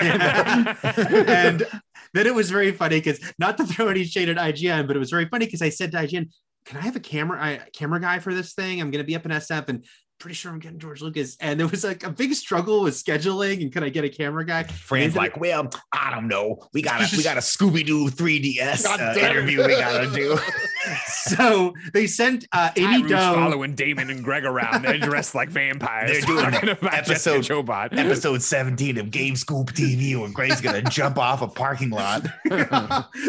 and 1.28 1.66
then 2.14 2.26
it 2.26 2.34
was 2.34 2.50
very 2.50 2.72
funny 2.72 2.98
because 2.98 3.20
not 3.38 3.56
to 3.58 3.64
throw 3.64 3.88
any 3.88 4.04
shade 4.04 4.28
at 4.28 4.36
IGN, 4.36 4.86
but 4.86 4.96
it 4.96 5.00
was 5.00 5.10
very 5.10 5.26
funny 5.26 5.46
because 5.46 5.62
I 5.62 5.68
said 5.68 5.92
to 5.92 5.98
IGN, 5.98 6.30
"Can 6.64 6.78
I 6.78 6.80
have 6.80 6.96
a 6.96 7.00
camera 7.00 7.60
camera 7.72 8.00
guy 8.00 8.18
for 8.18 8.34
this 8.34 8.54
thing? 8.54 8.80
I'm 8.80 8.90
going 8.90 9.02
to 9.02 9.06
be 9.06 9.16
up 9.16 9.24
in 9.24 9.32
SF 9.32 9.68
and." 9.68 9.84
Pretty 10.18 10.34
sure 10.34 10.50
I'm 10.50 10.58
getting 10.58 10.78
George 10.78 11.02
Lucas, 11.02 11.36
and 11.40 11.60
there 11.60 11.66
was 11.68 11.84
like 11.84 12.02
a 12.02 12.10
big 12.10 12.32
struggle 12.34 12.82
with 12.82 12.94
scheduling. 12.94 13.60
And 13.60 13.70
could 13.72 13.84
I 13.84 13.90
get 13.90 14.04
a 14.04 14.08
camera 14.08 14.46
guy? 14.46 14.62
Fran's 14.62 15.14
like, 15.14 15.38
well, 15.38 15.68
I 15.92 16.10
don't 16.10 16.26
know. 16.26 16.66
We 16.72 16.80
got 16.80 17.00
a 17.02 17.16
we 17.16 17.22
got 17.22 17.36
a 17.36 17.40
Scooby 17.40 17.84
Doo 17.84 18.08
3DS 18.08 18.86
uh, 18.86 19.18
interview 19.18 19.58
we 19.66 19.76
gotta 19.76 20.10
do. 20.10 20.38
So 21.26 21.74
they 21.92 22.06
sent 22.06 22.46
uh, 22.52 22.70
Amy 22.76 23.02
Doe. 23.08 23.16
following 23.16 23.74
Damon 23.74 24.08
and 24.08 24.22
Greg 24.22 24.44
around. 24.44 24.82
They're 24.82 24.98
dressed 24.98 25.34
like 25.34 25.48
vampires. 25.50 26.12
They're 26.12 26.20
doing 26.20 26.44
episode- 26.92 27.42
Chobot. 27.42 27.88
Episode 27.98 28.40
17 28.40 28.96
of 28.98 29.10
Game 29.10 29.34
Scoop 29.34 29.72
TV 29.72 30.18
when 30.20 30.30
Greg's 30.32 30.60
gonna 30.60 30.82
jump 30.82 31.18
off 31.18 31.42
a 31.42 31.48
parking 31.48 31.90
lot. 31.90 32.24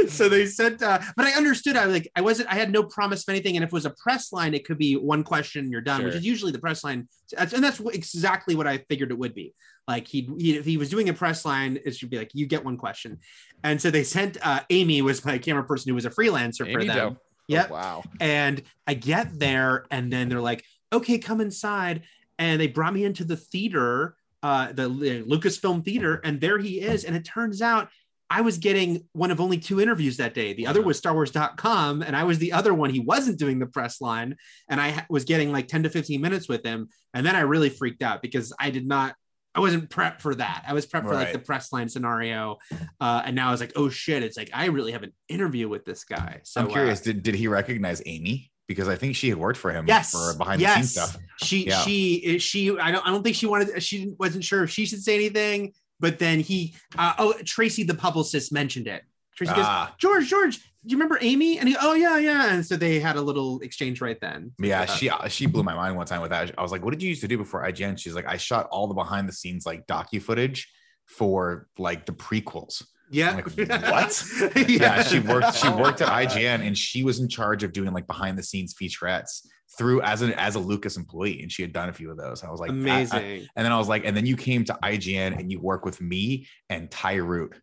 so 0.07 0.29
they 0.29 0.45
sent 0.45 0.83
uh 0.83 0.99
but 1.15 1.25
i 1.25 1.31
understood 1.31 1.75
i 1.75 1.85
like 1.85 2.09
i 2.15 2.21
wasn't 2.21 2.47
i 2.49 2.55
had 2.55 2.71
no 2.71 2.83
promise 2.83 3.23
of 3.23 3.29
anything 3.29 3.55
and 3.57 3.63
if 3.63 3.67
it 3.69 3.73
was 3.73 3.85
a 3.85 3.89
press 3.91 4.31
line 4.31 4.53
it 4.53 4.65
could 4.65 4.77
be 4.77 4.95
one 4.95 5.23
question 5.23 5.71
you're 5.71 5.81
done 5.81 6.03
which 6.03 6.15
is 6.15 6.25
usually 6.25 6.51
the 6.51 6.59
press 6.59 6.76
line 6.83 7.07
and 7.37 7.63
that's 7.63 7.79
exactly 7.79 8.55
what 8.55 8.67
i 8.67 8.77
figured 8.89 9.11
it 9.11 9.17
would 9.17 9.33
be 9.33 9.53
like 9.87 10.07
he, 10.07 10.29
he 10.37 10.57
if 10.57 10.65
he 10.65 10.77
was 10.77 10.89
doing 10.89 11.09
a 11.09 11.13
press 11.13 11.45
line 11.45 11.79
it 11.85 11.95
should 11.95 12.09
be 12.09 12.17
like 12.17 12.31
you 12.33 12.45
get 12.45 12.63
one 12.63 12.77
question 12.77 13.17
and 13.63 13.81
so 13.81 13.89
they 13.89 14.03
sent 14.03 14.37
uh 14.45 14.61
amy 14.69 15.01
was 15.01 15.23
my 15.25 15.37
camera 15.37 15.63
person 15.63 15.89
who 15.89 15.95
was 15.95 16.05
a 16.05 16.09
freelancer 16.09 16.71
for 16.71 16.79
Amy 16.79 16.87
them 16.87 17.13
Doe. 17.13 17.17
Yep. 17.47 17.67
Oh, 17.69 17.73
wow. 17.73 18.03
and 18.19 18.61
I 18.85 18.93
get 18.93 19.39
there, 19.39 19.85
and 19.89 20.11
then 20.11 20.29
they're 20.29 20.41
like, 20.41 20.63
"Okay, 20.91 21.17
come 21.17 21.41
inside." 21.41 22.03
And 22.37 22.61
they 22.61 22.67
brought 22.67 22.93
me 22.93 23.03
into 23.03 23.23
the 23.23 23.37
theater, 23.37 24.15
uh, 24.43 24.71
the 24.71 24.85
uh, 24.85 25.25
Lucasfilm 25.25 25.83
theater, 25.83 26.21
and 26.23 26.39
there 26.39 26.59
he 26.59 26.81
is. 26.81 27.03
And 27.03 27.15
it 27.15 27.25
turns 27.25 27.61
out 27.61 27.89
I 28.29 28.41
was 28.41 28.57
getting 28.57 29.05
one 29.13 29.31
of 29.31 29.39
only 29.39 29.57
two 29.57 29.79
interviews 29.79 30.17
that 30.17 30.33
day. 30.33 30.53
The 30.53 30.67
other 30.67 30.81
was 30.81 30.97
Star 30.97 31.13
Wars.com, 31.13 32.01
and 32.01 32.15
I 32.15 32.23
was 32.25 32.39
the 32.39 32.53
other 32.53 32.73
one. 32.73 32.89
He 32.89 32.99
wasn't 32.99 33.39
doing 33.39 33.59
the 33.59 33.67
press 33.67 34.01
line, 34.01 34.35
and 34.69 34.81
I 34.81 35.05
was 35.09 35.23
getting 35.23 35.51
like 35.51 35.67
10 35.67 35.83
to 35.83 35.89
15 35.89 36.19
minutes 36.19 36.49
with 36.49 36.65
him. 36.65 36.89
And 37.13 37.25
then 37.25 37.35
I 37.35 37.41
really 37.41 37.69
freaked 37.69 38.03
out 38.03 38.21
because 38.21 38.53
I 38.59 38.69
did 38.69 38.87
not. 38.87 39.15
I 39.55 39.59
wasn't 39.59 39.89
prepped 39.89 40.21
for 40.21 40.35
that. 40.35 40.65
I 40.67 40.73
was 40.73 40.85
prepped 40.85 41.03
for 41.03 41.15
like 41.15 41.33
the 41.33 41.39
press 41.39 41.73
line 41.73 41.89
scenario, 41.89 42.57
uh, 42.99 43.23
and 43.25 43.35
now 43.35 43.47
I 43.47 43.51
was 43.51 43.59
like, 43.59 43.73
"Oh 43.75 43.89
shit!" 43.89 44.21
It's 44.21 44.37
like 44.37 44.51
I 44.53 44.65
really 44.65 44.91
have 44.91 45.01
an 45.03 45.13
interview 45.29 45.67
with 45.67 45.83
this 45.83 46.03
guy. 46.03 46.41
So 46.43 46.61
I'm 46.61 46.67
uh, 46.67 46.71
curious, 46.71 47.01
did, 47.01 47.23
did 47.23 47.33
he 47.33 47.47
recognize 47.47 48.01
Amy? 48.05 48.51
Because 48.67 48.87
I 48.87 48.97
think 48.97 49.15
she 49.15 49.29
had 49.29 49.37
worked 49.37 49.57
for 49.57 49.71
him 49.71 49.85
yes 49.87 50.11
for 50.11 50.37
behind 50.37 50.61
the 50.61 50.67
scenes 50.75 50.91
stuff. 50.91 51.17
she 51.41 51.67
Yeah. 51.67 51.79
she 51.81 52.37
she 52.37 52.77
i 52.77 52.91
don't 52.91 53.07
i 53.07 53.09
don't 53.09 53.23
think 53.23 53.37
she 53.37 53.45
wanted 53.45 53.81
she 53.81 54.13
wasn't 54.19 54.43
sure 54.43 54.63
if 54.65 54.69
she 54.69 54.85
should 54.85 55.01
say 55.01 55.15
anything 55.15 55.71
but 55.99 56.19
then 56.19 56.39
he 56.39 56.75
uh, 56.97 57.13
oh 57.17 57.33
tracy 57.45 57.83
the 57.83 57.93
publicist 57.93 58.51
mentioned 58.51 58.87
it 58.87 59.03
tracy 59.35 59.53
goes 59.53 59.65
Ah, 59.65 59.95
george 59.99 60.27
george 60.27 60.57
do 60.57 60.91
you 60.91 60.97
remember 60.97 61.17
amy 61.21 61.59
and 61.59 61.67
he 61.67 61.75
oh 61.81 61.93
yeah 61.93 62.17
yeah 62.17 62.53
and 62.53 62.65
so 62.65 62.75
they 62.75 62.99
had 62.99 63.15
a 63.17 63.21
little 63.21 63.59
exchange 63.59 63.99
right 64.01 64.19
then 64.21 64.51
yeah, 64.59 64.81
Uh, 64.81 64.85
she 64.85 65.11
she 65.27 65.45
blew 65.45 65.63
my 65.63 65.73
mind 65.75 65.95
one 65.95 66.05
time 66.05 66.21
with 66.21 66.29
that. 66.31 66.53
I 66.57 66.61
was 66.61 66.71
like, 66.71 66.83
"What 66.83 66.91
did 66.91 67.01
you 67.03 67.09
used 67.09 67.21
to 67.21 67.27
do 67.27 67.37
before 67.37 67.63
IGN?" 67.63 67.97
She's 67.99 68.15
like, 68.15 68.27
"I 68.27 68.37
shot 68.37 68.67
all 68.71 68.87
the 68.87 68.93
behind 68.93 69.27
the 69.27 69.33
scenes 69.33 69.65
like 69.65 69.85
docu 69.87 70.21
footage 70.21 70.69
for 71.05 71.67
like 71.77 72.05
the 72.05 72.13
prequels." 72.13 72.83
yeah 73.09 73.35
like, 73.35 73.47
what? 73.91 74.23
yeah, 74.67 75.03
she 75.03 75.19
worked. 75.19 75.55
She 75.55 75.69
worked 75.69 76.01
at 76.01 76.09
IGN, 76.09 76.65
and 76.65 76.77
she 76.77 77.03
was 77.03 77.19
in 77.19 77.27
charge 77.27 77.63
of 77.63 77.71
doing 77.73 77.91
like 77.91 78.07
behind 78.07 78.37
the 78.37 78.43
scenes 78.43 78.73
featurettes 78.73 79.45
through 79.77 80.01
as 80.01 80.21
an 80.21 80.33
as 80.33 80.55
a 80.55 80.59
Lucas 80.59 80.97
employee, 80.97 81.41
and 81.41 81.51
she 81.51 81.61
had 81.61 81.73
done 81.73 81.89
a 81.89 81.93
few 81.93 82.09
of 82.11 82.17
those. 82.17 82.43
I 82.43 82.49
was 82.49 82.59
like, 82.59 82.69
I- 82.71 82.73
I- 82.73 82.77
amazing 82.77 83.47
and 83.55 83.65
then 83.65 83.71
I 83.71 83.77
was 83.77 83.87
like, 83.89 84.05
and 84.05 84.15
then 84.15 84.25
you 84.25 84.37
came 84.37 84.63
to 84.65 84.77
IGN 84.83 85.39
and 85.39 85.51
you 85.51 85.59
work 85.59 85.85
with 85.85 85.99
me 86.01 86.47
and 86.69 86.89
Ty 86.89 87.15
Root. 87.15 87.55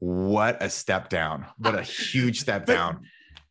What 0.00 0.62
a 0.62 0.70
step 0.70 1.08
down! 1.08 1.46
What 1.58 1.74
a 1.74 1.82
huge 2.12 2.40
step 2.40 2.66
But- 2.66 2.74
down! 2.74 3.00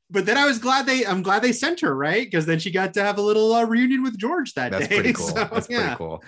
but 0.09 0.25
then 0.25 0.37
i 0.37 0.45
was 0.45 0.57
glad 0.57 0.85
they 0.85 1.05
i'm 1.05 1.21
glad 1.21 1.41
they 1.41 1.51
sent 1.51 1.81
her 1.81 1.93
right 1.93 2.25
because 2.27 2.45
then 2.45 2.59
she 2.59 2.71
got 2.71 2.93
to 2.93 3.03
have 3.03 3.17
a 3.17 3.21
little 3.21 3.51
uh, 3.51 3.65
reunion 3.65 4.01
with 4.03 4.17
george 4.17 4.53
that 4.53 4.71
That's 4.71 4.87
day 4.87 4.95
pretty 4.95 5.11
cool. 5.19 5.27
So, 5.27 5.33
That's 5.51 5.69
yeah. 5.69 5.81
pretty 5.81 5.95
cool. 5.97 6.23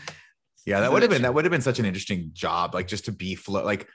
Yeah, 0.65 0.81
that 0.81 0.91
would 0.91 1.01
have 1.01 1.09
been 1.09 1.21
that 1.21 1.33
would 1.33 1.45
have 1.45 1.51
been 1.51 1.61
such 1.61 1.79
an 1.79 1.85
interesting 1.85 2.31
job, 2.33 2.73
like 2.75 2.87
just 2.89 3.05
to 3.05 3.13
be 3.13 3.35
flow, 3.35 3.63
like 3.63 3.87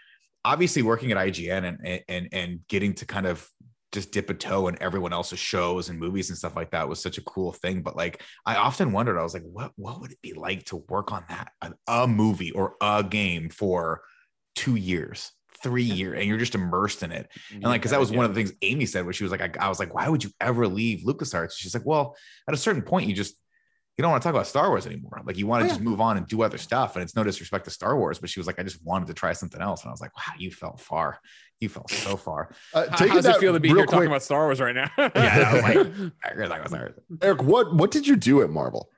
obviously 0.42 0.80
working 0.80 1.12
at 1.12 1.18
IGN 1.18 1.76
and 1.78 2.02
and 2.08 2.28
and 2.32 2.60
getting 2.68 2.94
to 2.94 3.04
kind 3.04 3.26
of 3.26 3.46
just 3.95 4.11
dip 4.11 4.28
a 4.28 4.34
toe 4.34 4.68
in 4.68 4.82
everyone 4.82 5.12
else's 5.12 5.38
shows 5.38 5.88
and 5.88 5.99
movies 5.99 6.28
and 6.28 6.36
stuff 6.36 6.57
like 6.57 6.72
that 6.72 6.88
was 6.88 7.01
such 7.01 7.16
a 7.16 7.22
cool 7.22 7.53
thing. 7.53 7.80
But 7.80 7.97
like, 7.97 8.22
I 8.45 8.57
often 8.57 8.92
wondered, 8.92 9.18
I 9.18 9.22
was 9.22 9.32
like, 9.34 9.45
what 9.45 9.72
what 9.76 10.01
would 10.01 10.12
it 10.12 10.20
be 10.20 10.34
like 10.34 10.64
to 10.66 10.84
work 10.88 11.12
on 11.12 11.24
that 11.28 11.53
a, 11.62 11.72
a 11.88 12.07
movie 12.07 12.51
or 12.51 12.74
a 12.82 13.03
game 13.03 13.49
for 13.49 14.03
two 14.55 14.76
years? 14.76 15.30
Three 15.62 15.84
years, 15.84 16.18
and 16.18 16.28
you're 16.28 16.36
just 16.36 16.55
immersed 16.55 17.03
in 17.03 17.11
it. 17.11 17.30
And 17.51 17.62
like, 17.62 17.80
because 17.80 17.92
that 17.92 18.01
was 18.01 18.12
one 18.12 18.26
of 18.26 18.34
the 18.34 18.38
things 18.38 18.53
Amy 18.61 18.84
said, 18.84 19.05
where 19.05 19.14
she 19.14 19.24
was 19.24 19.32
like, 19.32 19.40
I, 19.40 19.64
I 19.64 19.68
was 19.70 19.78
like, 19.78 19.95
why 19.95 20.07
would 20.11 20.22
you 20.22 20.28
ever 20.38 20.68
leave 20.68 21.07
LucasArts? 21.07 21.53
She's 21.57 21.72
like, 21.72 21.86
well, 21.86 22.16
at 22.47 22.53
a 22.53 22.59
certain 22.59 22.82
point, 22.82 23.09
you 23.09 23.14
just 23.14 23.34
you 23.97 24.03
don't 24.03 24.11
want 24.11 24.22
to 24.22 24.26
talk 24.26 24.34
about 24.34 24.47
Star 24.47 24.68
Wars 24.70 24.86
anymore. 24.86 25.20
Like 25.24 25.36
you 25.38 25.47
want 25.47 25.61
to 25.61 25.64
Oh, 25.64 25.68
yeah. 25.68 25.72
just 25.74 25.80
move 25.84 26.01
on 26.01 26.16
and 26.16 26.26
do 26.26 26.42
other 26.42 26.59
stuff. 26.59 26.97
And 26.97 27.03
it's 27.03 27.14
no 27.14 27.22
disrespect 27.22 27.64
to 27.66 27.70
Star 27.70 27.97
Wars, 27.97 28.18
but 28.18 28.28
she 28.28 28.40
was 28.40 28.47
like, 28.47 28.59
I 28.59 28.62
just 28.64 28.84
wanted 28.84 29.07
to 29.07 29.14
try 29.14 29.32
something 29.32 29.61
else. 29.61 29.82
And 29.82 29.88
I 29.90 29.92
was 29.92 30.01
like, 30.01 30.16
wow, 30.16 30.34
you 30.38 30.51
fell 30.51 30.76
far. 30.76 31.20
You 31.61 31.68
fell 31.68 31.86
so 31.88 32.16
far. 32.16 32.51
Uh, 32.74 32.86
How, 32.90 33.07
how 33.07 33.14
does 33.14 33.24
it 33.26 33.28
that 33.32 33.40
feel 33.40 33.53
to 33.53 33.61
be 33.61 33.68
real 33.68 33.78
here 33.78 33.86
talking 33.86 34.09
about 34.09 34.22
Star 34.22 34.47
Wars 34.47 34.61
right 34.61 34.74
now? 34.74 34.90
Yeah, 34.99 35.11
I 35.14 35.55
was 35.55 35.62
like, 35.62 35.76
I 36.24 36.40
was 36.66 36.72
like, 36.72 36.72
I 36.74 36.88
Eric, 37.22 37.42
what 37.45 37.74
what 37.74 37.90
did 37.92 38.07
you 38.07 38.16
do 38.16 38.42
at 38.42 38.51
Marvel? 38.51 38.90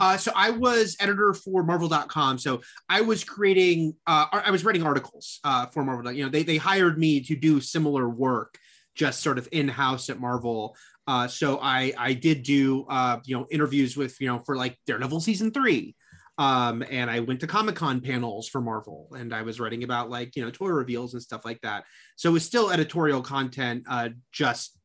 Uh, 0.00 0.16
so 0.16 0.32
I 0.34 0.50
was 0.50 0.96
editor 0.98 1.32
for 1.34 1.62
Marvel.com. 1.62 2.38
So 2.38 2.62
I 2.88 3.02
was 3.02 3.22
creating, 3.22 3.94
uh, 4.06 4.26
I 4.32 4.50
was 4.50 4.64
writing 4.64 4.82
articles 4.82 5.40
uh, 5.44 5.66
for 5.66 5.84
Marvel. 5.84 6.10
You 6.10 6.24
know, 6.24 6.30
they 6.30 6.42
they 6.42 6.56
hired 6.56 6.98
me 6.98 7.20
to 7.20 7.36
do 7.36 7.60
similar 7.60 8.08
work 8.08 8.58
just 8.94 9.20
sort 9.22 9.38
of 9.38 9.48
in 9.52 9.68
house 9.68 10.08
at 10.08 10.18
Marvel. 10.20 10.76
Uh, 11.06 11.28
so 11.28 11.58
I 11.60 11.92
I 11.98 12.12
did 12.14 12.42
do 12.42 12.86
uh, 12.88 13.20
you 13.24 13.36
know 13.36 13.46
interviews 13.50 13.96
with 13.96 14.20
you 14.20 14.28
know 14.28 14.38
for 14.38 14.56
like 14.56 14.78
Daredevil 14.86 15.20
season 15.20 15.50
three, 15.50 15.94
um, 16.38 16.82
and 16.90 17.10
I 17.10 17.20
went 17.20 17.40
to 17.40 17.46
Comic 17.46 17.76
Con 17.76 18.00
panels 18.00 18.48
for 18.48 18.60
Marvel, 18.60 19.08
and 19.16 19.34
I 19.34 19.42
was 19.42 19.60
writing 19.60 19.84
about 19.84 20.10
like 20.10 20.34
you 20.36 20.44
know 20.44 20.50
toy 20.50 20.68
reveals 20.68 21.14
and 21.14 21.22
stuff 21.22 21.44
like 21.44 21.60
that. 21.60 21.84
So 22.16 22.30
it 22.30 22.32
was 22.32 22.44
still 22.44 22.70
editorial 22.70 23.22
content, 23.22 23.84
uh, 23.88 24.10
just 24.32 24.78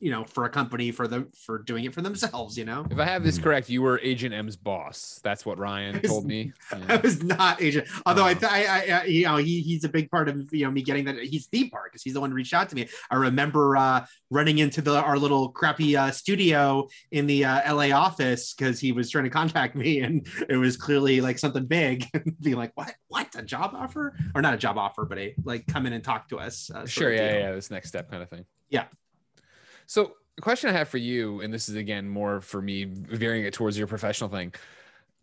you 0.00 0.10
know 0.10 0.24
for 0.24 0.44
a 0.44 0.48
company 0.50 0.90
for 0.90 1.08
them 1.08 1.28
for 1.44 1.58
doing 1.58 1.84
it 1.84 1.94
for 1.94 2.02
themselves. 2.02 2.56
You 2.56 2.64
know, 2.64 2.86
If 2.90 2.98
I 2.98 3.04
have 3.04 3.22
Hmm. 3.22 3.26
this 3.26 3.38
correct, 3.38 3.68
you 3.68 3.82
were 3.82 3.98
Agent 4.00 4.34
M's 4.34 4.56
boss. 4.56 5.20
That's 5.22 5.44
what 5.44 5.58
Ryan 5.58 6.00
told 6.02 6.24
me. 6.26 6.52
I 6.88 6.96
was 6.96 7.22
not 7.22 7.60
agent. 7.62 7.88
Although 8.06 8.24
I, 8.24 8.34
Oh. 8.34 8.46
I, 8.48 8.64
I, 8.64 9.00
I, 9.00 9.04
you 9.04 9.24
know, 9.24 9.36
he, 9.36 9.60
he's 9.60 9.84
a 9.84 9.88
big 9.88 10.10
part 10.10 10.28
of 10.28 10.52
you 10.52 10.64
know 10.64 10.70
me 10.70 10.82
getting 10.82 11.04
that. 11.06 11.18
He's 11.18 11.48
the 11.48 11.68
part 11.68 11.90
because 11.92 12.02
he's 12.02 12.14
the 12.14 12.20
one 12.20 12.30
who 12.30 12.36
reached 12.36 12.54
out 12.54 12.68
to 12.70 12.74
me. 12.76 12.88
I 13.10 13.16
remember 13.16 13.76
uh, 13.76 14.06
running 14.30 14.58
into 14.58 14.80
the 14.82 14.96
our 14.96 15.18
little 15.18 15.48
crappy 15.50 15.96
uh, 15.96 16.10
studio 16.10 16.88
in 17.10 17.26
the 17.26 17.44
uh, 17.44 17.74
LA 17.74 17.90
office 17.96 18.54
because 18.54 18.78
he 18.80 18.92
was 18.92 19.10
trying 19.10 19.24
to 19.24 19.30
contact 19.30 19.74
me, 19.74 20.00
and 20.00 20.26
it 20.48 20.56
was 20.56 20.76
clearly 20.76 21.20
like 21.20 21.38
something 21.38 21.66
big. 21.66 22.06
be 22.40 22.54
like, 22.54 22.72
what, 22.74 22.94
what, 23.08 23.28
a 23.36 23.42
job 23.42 23.72
offer, 23.74 24.14
or 24.34 24.42
not 24.42 24.54
a 24.54 24.58
job 24.58 24.78
offer, 24.78 25.04
but 25.04 25.18
a 25.18 25.34
like 25.44 25.66
come 25.66 25.86
in 25.86 25.92
and 25.92 26.04
talk 26.04 26.28
to 26.28 26.38
us. 26.38 26.70
Uh, 26.70 26.86
Sure, 26.86 27.10
of 27.10 27.16
yeah, 27.16 27.38
yeah, 27.38 27.52
this 27.52 27.70
next 27.70 27.88
step 27.88 28.10
kind 28.10 28.22
of 28.22 28.30
thing. 28.30 28.44
Yeah. 28.70 28.84
So, 29.88 30.12
the 30.36 30.42
question 30.42 30.70
I 30.70 30.72
have 30.74 30.88
for 30.88 30.98
you, 30.98 31.40
and 31.40 31.52
this 31.52 31.68
is 31.68 31.74
again 31.74 32.08
more 32.08 32.40
for 32.40 32.62
me 32.62 32.84
veering 32.84 33.44
it 33.44 33.52
towards 33.52 33.76
your 33.76 33.88
professional 33.88 34.30
thing. 34.30 34.54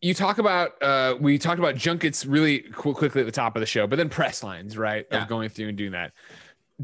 You 0.01 0.13
talk 0.13 0.39
about 0.39 0.81
uh 0.83 1.15
we 1.21 1.37
talked 1.37 1.59
about 1.59 1.75
junkets 1.75 2.25
really 2.25 2.59
qu- 2.59 2.93
quickly 2.93 3.21
at 3.21 3.25
the 3.25 3.31
top 3.31 3.55
of 3.55 3.61
the 3.61 3.65
show, 3.65 3.87
but 3.87 3.95
then 3.95 4.09
press 4.09 4.43
lines, 4.43 4.77
right? 4.77 5.05
Yeah. 5.09 5.21
Of 5.21 5.29
going 5.29 5.47
through 5.47 5.69
and 5.69 5.77
doing 5.77 5.93
that. 5.93 6.11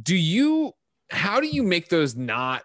Do 0.02 0.16
you 0.16 0.72
how 1.10 1.42
do 1.42 1.48
you 1.48 1.62
make 1.62 1.90
those 1.90 2.16
not 2.16 2.64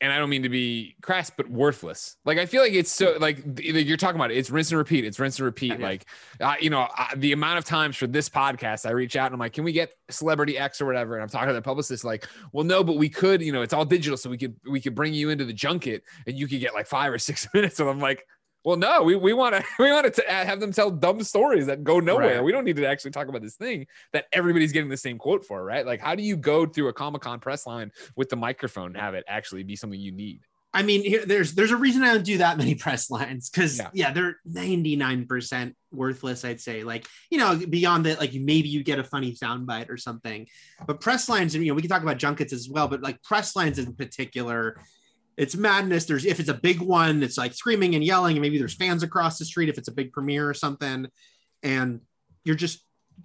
and 0.00 0.12
I 0.12 0.18
don't 0.18 0.30
mean 0.30 0.44
to 0.44 0.48
be 0.48 0.96
crass, 1.02 1.30
but 1.30 1.48
worthless. 1.50 2.16
Like 2.24 2.38
I 2.38 2.46
feel 2.46 2.62
like 2.62 2.72
it's 2.72 2.90
so 2.90 3.16
like 3.20 3.60
you're 3.60 3.96
talking 3.96 4.16
about 4.16 4.30
it. 4.30 4.38
It's 4.38 4.50
rinse 4.50 4.70
and 4.70 4.78
repeat. 4.78 5.04
It's 5.04 5.18
rinse 5.18 5.38
and 5.38 5.44
repeat. 5.44 5.78
Like 5.78 6.06
uh, 6.40 6.54
you 6.60 6.70
know 6.70 6.88
uh, 6.96 7.08
the 7.16 7.32
amount 7.32 7.58
of 7.58 7.64
times 7.64 7.96
for 7.96 8.06
this 8.06 8.28
podcast, 8.28 8.86
I 8.86 8.92
reach 8.92 9.16
out 9.16 9.26
and 9.26 9.34
I'm 9.34 9.40
like, 9.40 9.52
can 9.52 9.64
we 9.64 9.72
get 9.72 9.92
celebrity 10.08 10.56
X 10.58 10.80
or 10.80 10.86
whatever? 10.86 11.14
And 11.14 11.22
I'm 11.22 11.28
talking 11.28 11.48
to 11.48 11.54
the 11.54 11.62
publicist, 11.62 12.04
like, 12.04 12.26
well, 12.52 12.64
no, 12.64 12.82
but 12.82 12.96
we 12.96 13.08
could. 13.08 13.42
You 13.42 13.52
know, 13.52 13.62
it's 13.62 13.74
all 13.74 13.84
digital, 13.84 14.16
so 14.16 14.30
we 14.30 14.38
could 14.38 14.54
we 14.68 14.80
could 14.80 14.94
bring 14.94 15.12
you 15.12 15.30
into 15.30 15.44
the 15.44 15.52
junket 15.52 16.02
and 16.26 16.38
you 16.38 16.48
could 16.48 16.60
get 16.60 16.74
like 16.74 16.86
five 16.86 17.12
or 17.12 17.18
six 17.18 17.46
minutes. 17.54 17.80
And 17.80 17.88
I'm 17.88 18.00
like. 18.00 18.26
Well, 18.64 18.76
no, 18.76 19.02
we, 19.02 19.16
we 19.16 19.32
want 19.40 19.54
to 19.54 19.64
we 19.78 19.90
want 19.90 20.12
to 20.12 20.24
have 20.28 20.60
them 20.60 20.72
tell 20.72 20.90
dumb 20.90 21.22
stories 21.22 21.66
that 21.66 21.84
go 21.84 22.00
nowhere. 22.00 22.36
Right. 22.36 22.44
We 22.44 22.52
don't 22.52 22.64
need 22.64 22.76
to 22.76 22.86
actually 22.86 23.12
talk 23.12 23.28
about 23.28 23.42
this 23.42 23.56
thing 23.56 23.86
that 24.12 24.26
everybody's 24.32 24.72
getting 24.72 24.90
the 24.90 24.96
same 24.96 25.18
quote 25.18 25.44
for, 25.44 25.64
right? 25.64 25.86
Like, 25.86 26.00
how 26.00 26.14
do 26.14 26.22
you 26.22 26.36
go 26.36 26.66
through 26.66 26.88
a 26.88 26.92
Comic 26.92 27.22
Con 27.22 27.40
press 27.40 27.66
line 27.66 27.92
with 28.16 28.28
the 28.28 28.36
microphone 28.36 28.88
and 28.88 28.96
have 28.96 29.14
it 29.14 29.24
actually 29.26 29.62
be 29.62 29.76
something 29.76 29.98
you 29.98 30.12
need? 30.12 30.40
I 30.72 30.82
mean, 30.82 31.02
here, 31.02 31.26
there's 31.26 31.54
there's 31.54 31.72
a 31.72 31.76
reason 31.76 32.02
I 32.04 32.14
don't 32.14 32.24
do 32.24 32.38
that 32.38 32.56
many 32.56 32.74
press 32.76 33.10
lines 33.10 33.50
because 33.50 33.78
Yeah. 33.78 33.90
yeah. 33.92 34.12
they're 34.12 34.36
99% 34.48 35.74
worthless. 35.90 36.44
I'd 36.44 36.60
say 36.60 36.84
like 36.84 37.06
you 37.30 37.38
know 37.38 37.56
beyond 37.68 38.06
that, 38.06 38.20
like 38.20 38.32
maybe 38.34 38.68
you 38.68 38.84
get 38.84 38.98
a 38.98 39.04
funny 39.04 39.32
soundbite 39.34 39.88
or 39.88 39.96
something, 39.96 40.46
but 40.86 41.00
press 41.00 41.28
lines 41.28 41.54
and 41.54 41.64
you 41.64 41.72
know 41.72 41.74
we 41.74 41.82
can 41.82 41.90
talk 41.90 42.02
about 42.02 42.18
junkets 42.18 42.52
as 42.52 42.68
well, 42.68 42.86
but 42.86 43.02
like 43.02 43.22
press 43.22 43.56
lines 43.56 43.78
in 43.80 43.94
particular, 43.94 44.76
it's 45.40 45.56
madness. 45.56 46.04
There's 46.04 46.26
if 46.26 46.38
it's 46.38 46.50
a 46.50 46.54
big 46.54 46.80
one, 46.80 47.22
it's 47.22 47.38
like 47.38 47.54
screaming 47.54 47.94
and 47.94 48.04
yelling, 48.04 48.36
and 48.36 48.42
maybe 48.42 48.58
there's 48.58 48.74
fans 48.74 49.02
across 49.02 49.38
the 49.38 49.46
street 49.46 49.70
if 49.70 49.78
it's 49.78 49.88
a 49.88 49.92
big 49.92 50.12
premiere 50.12 50.48
or 50.48 50.54
something, 50.54 51.06
and 51.62 52.00
you're 52.44 52.56
just 52.56 52.84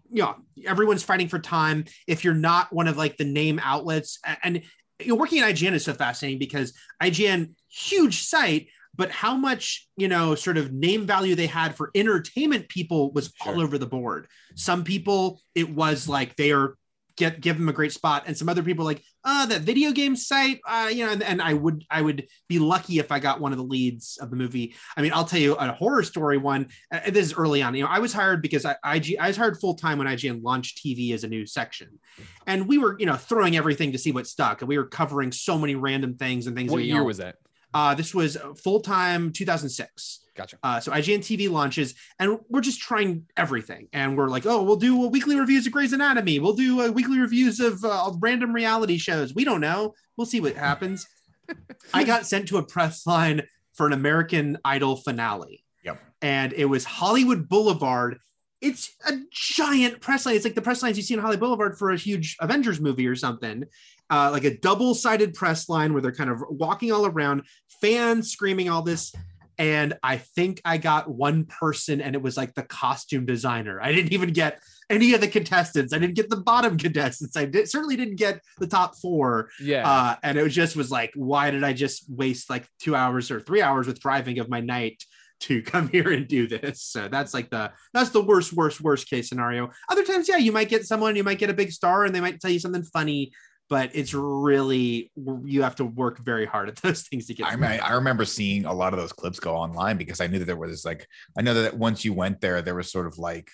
you 0.10 0.24
know 0.24 0.36
everyone's 0.66 1.04
fighting 1.04 1.28
for 1.28 1.40
time. 1.40 1.84
If 2.08 2.24
you're 2.24 2.34
not 2.34 2.72
one 2.72 2.88
of 2.88 2.96
like 2.96 3.18
the 3.18 3.26
name 3.26 3.60
outlets 3.62 4.20
and 4.44 4.62
you 5.00 5.08
know, 5.08 5.16
working 5.16 5.42
at 5.42 5.54
IGN 5.54 5.74
is 5.74 5.84
so 5.84 5.94
fascinating 5.94 6.40
because 6.40 6.72
IGN, 7.04 7.54
huge 7.70 8.22
site, 8.22 8.70
but 8.96 9.12
how 9.12 9.36
much, 9.36 9.90
you 9.98 10.08
know, 10.08 10.36
sort 10.36 10.58
of 10.58 10.72
name 10.72 11.06
value 11.06 11.36
they 11.36 11.48
had 11.48 11.76
for 11.76 11.92
entertainment 11.96 12.70
people 12.70 13.12
was 13.12 13.34
all 13.46 13.60
over 13.60 13.78
the 13.78 13.86
board. 13.86 14.28
Some 14.56 14.86
people, 14.86 15.42
it 15.54 15.70
was 15.70 16.08
like 16.08 16.38
they 16.38 16.54
are 16.54 16.78
get 17.18 17.42
give 17.42 17.58
them 17.58 17.68
a 17.68 17.74
great 17.74 17.92
spot, 17.92 18.24
and 18.26 18.38
some 18.38 18.48
other 18.48 18.64
people 18.64 18.86
like, 18.86 19.04
uh, 19.26 19.46
that 19.48 19.62
video 19.62 19.92
game 19.92 20.16
site, 20.16 20.62
uh, 20.68 20.90
you 20.92 21.06
know, 21.06 21.12
and, 21.12 21.24
and 21.24 21.42
I 21.42 21.54
would 21.54 21.84
I 21.90 22.02
would 22.02 22.28
be 22.48 22.60
lucky 22.60 23.00
if 23.00 23.12
I 23.12 23.20
got 23.20 23.42
one 23.42 23.52
of 23.52 23.58
the 23.58 23.64
leads 23.64 24.18
of 24.22 24.30
the 24.30 24.36
movie. 24.36 24.76
I 24.96 25.02
mean, 25.02 25.12
I'll 25.14 25.26
tell 25.26 25.40
you 25.40 25.56
a 25.56 25.72
horror 25.74 26.04
story 26.04 26.38
one. 26.38 26.70
Uh, 26.92 27.00
this 27.10 27.26
is 27.26 27.34
early 27.34 27.62
on. 27.62 27.76
You 27.76 27.84
know, 27.84 27.90
I 27.90 28.00
was 28.00 28.14
hired 28.14 28.42
because 28.42 28.66
I 28.66 28.76
IG 28.86 29.18
I 29.20 29.28
was 29.28 29.38
hired 29.38 29.60
full 29.60 29.76
time 29.76 29.98
when 29.98 30.08
IGN 30.08 30.44
launched 30.44 30.78
TV 30.84 31.14
as 31.14 31.24
a 31.24 31.28
new 31.28 31.46
section 31.46 32.00
and 32.48 32.68
we 32.68 32.78
were 32.78 32.96
you 33.00 33.06
know 33.06 33.16
throwing 33.16 33.56
everything 33.58 33.92
to 33.92 33.98
see 33.98 34.12
what 34.12 34.28
stuck 34.28 34.62
and 34.62 34.70
we 34.70 34.78
were 34.78 34.86
covering 34.86 35.32
so 35.32 35.58
many 35.58 35.76
random 35.76 36.16
things 36.16 36.48
and 36.48 36.56
things 36.56 36.72
What 36.72 36.84
year 36.84 36.98
know, 36.98 37.04
was 37.04 37.18
that? 37.18 37.36
Uh 37.76 37.94
this 37.94 38.16
was 38.16 38.36
full-time 38.64 39.32
2006 39.32 40.26
Gotcha. 40.36 40.58
uh, 40.64 40.80
so 40.82 40.92
IGN 40.92 41.20
TV 41.20 41.50
launches, 41.50 41.96
and 42.20 42.40
we're 42.50 42.62
just 42.62 42.82
trying 42.82 43.26
everything. 43.38 43.88
And 43.94 44.18
we're 44.18 44.28
like, 44.28 44.46
oh, 44.46 44.64
we'll 44.64 44.76
do 44.76 45.06
a 45.06 45.08
weekly 45.08 45.40
reviews 45.40 45.66
of 45.66 45.72
Grey's 45.72 45.94
Anatomy. 45.94 46.40
We'll 46.40 46.54
do 46.54 46.82
uh, 46.82 46.90
weekly 46.90 47.20
reviews 47.20 47.62
of 47.62 47.84
uh, 47.86 48.12
random 48.20 48.52
reality 48.52 48.98
shows. 48.98 49.34
We 49.34 49.46
don't 49.46 49.62
know. 49.62 49.94
We'll 50.18 50.28
see 50.28 50.42
what 50.42 50.56
happens. 50.56 51.08
I 51.94 52.04
got 52.04 52.26
sent 52.26 52.50
to 52.50 52.58
a 52.58 52.64
press 52.64 53.08
line 53.08 53.44
for 53.74 53.88
an 53.88 53.94
American 53.94 54.58
Idol 54.66 54.98
finale. 54.98 55.64
Yep. 55.84 56.02
And 56.22 56.52
it 56.52 56.66
was 56.66 56.84
Hollywood 56.84 57.48
Boulevard. 57.48 58.18
It's 58.60 58.94
a 59.08 59.14
giant 59.32 60.02
press 60.02 60.26
line. 60.26 60.36
It's 60.36 60.44
like 60.44 60.56
the 60.56 60.62
press 60.62 60.84
lines 60.84 60.98
you 60.98 61.04
see 61.04 61.14
in 61.14 61.20
Hollywood 61.22 61.42
Boulevard 61.42 61.78
for 61.78 61.92
a 61.92 61.98
huge 61.98 62.36
Avengers 62.42 62.82
movie 62.82 63.08
or 63.08 63.16
something. 63.16 63.64
Uh, 64.10 64.30
like 64.32 64.44
a 64.44 64.56
double-sided 64.58 65.34
press 65.34 65.68
line 65.68 65.92
where 65.92 66.02
they're 66.02 66.12
kind 66.12 66.30
of 66.30 66.44
walking 66.48 66.92
all 66.92 67.08
around, 67.08 67.42
fans 67.82 68.32
screaming 68.32 68.70
all 68.70 68.84
this 68.84 69.12
and 69.58 69.98
I 70.04 70.18
think 70.18 70.62
I 70.66 70.78
got 70.78 71.10
one 71.10 71.46
person, 71.46 72.02
and 72.02 72.16
it 72.16 72.22
was 72.22 72.38
like 72.38 72.54
the 72.56 72.64
costume 72.64 73.26
designer. 73.26 73.82
I 73.82 73.92
didn't 73.92 74.14
even 74.14 74.34
get 74.34 74.60
any 74.90 75.14
of 75.14 75.22
the 75.22 75.28
contestants. 75.28 75.94
I 75.94 75.98
didn't 75.98 76.16
get 76.16 76.30
the 76.30 76.38
bottom 76.38 76.78
contestants. 76.78 77.38
I 77.38 77.46
did, 77.46 77.70
certainly 77.70 77.96
didn't 77.96 78.18
get 78.18 78.42
the 78.60 78.68
top 78.68 78.96
four. 78.98 79.50
Yeah. 79.62 79.90
Uh, 79.90 80.16
and 80.24 80.38
it 80.38 80.44
was 80.44 80.54
just 80.54 80.76
was 80.76 80.92
like, 80.92 81.12
why 81.16 81.52
did 81.52 81.64
I 81.64 81.74
just 81.74 82.06
waste 82.10 82.50
like 82.50 82.68
two 82.80 82.96
hours 82.96 83.32
or 83.32 83.40
three 83.40 83.62
hours 83.62 83.88
with 83.88 84.00
driving 84.00 84.40
of 84.40 84.50
my 84.50 84.60
night 84.60 85.04
to 85.42 85.62
come 85.64 85.88
here 85.88 86.12
and 86.12 86.28
do 86.28 86.48
this? 86.48 86.82
So 86.82 87.08
that's 87.08 87.34
like 87.34 87.50
the 87.50 87.72
that's 87.94 88.10
the 88.10 88.24
worst, 88.24 88.54
worst, 88.54 88.82
worst 88.82 89.10
case 89.10 89.30
scenario. 89.30 89.70
Other 89.90 90.04
times, 90.04 90.28
yeah, 90.28 90.38
you 90.38 90.52
might 90.52 90.70
get 90.70 90.86
someone, 90.86 91.16
you 91.16 91.24
might 91.24 91.40
get 91.40 91.50
a 91.50 91.54
big 91.54 91.72
star, 91.72 92.04
and 92.04 92.14
they 92.14 92.22
might 92.22 92.42
tell 92.42 92.52
you 92.52 92.60
something 92.60 92.84
funny. 92.84 93.32
But 93.70 93.92
it's 93.94 94.14
really 94.14 95.12
you 95.44 95.64
have 95.64 95.76
to 95.78 95.86
work 95.86 96.20
very 96.20 96.46
hard 96.46 96.70
at 96.70 96.76
those 96.84 97.04
things 97.04 97.28
to 97.28 97.34
get. 97.34 97.48
I. 97.48 97.56
I 97.56 97.78
I 97.78 97.92
remember 97.94 98.26
seeing 98.26 98.66
a 98.66 98.74
lot 98.74 98.94
of 98.94 99.00
those 99.00 99.14
clips 99.14 99.40
go 99.40 99.56
online 99.56 99.98
because 99.98 100.22
I 100.22 100.28
knew 100.28 100.40
that 100.40 100.46
there 100.46 100.56
was 100.56 100.86
like 100.86 101.08
I 101.38 101.42
know 101.42 101.54
that 101.56 101.78
once 101.78 102.06
you 102.06 102.14
went 102.14 102.42
there, 102.42 102.62
there 102.62 102.76
was 102.76 102.92
sort 102.92 103.08
of 103.08 103.18
like 103.18 103.50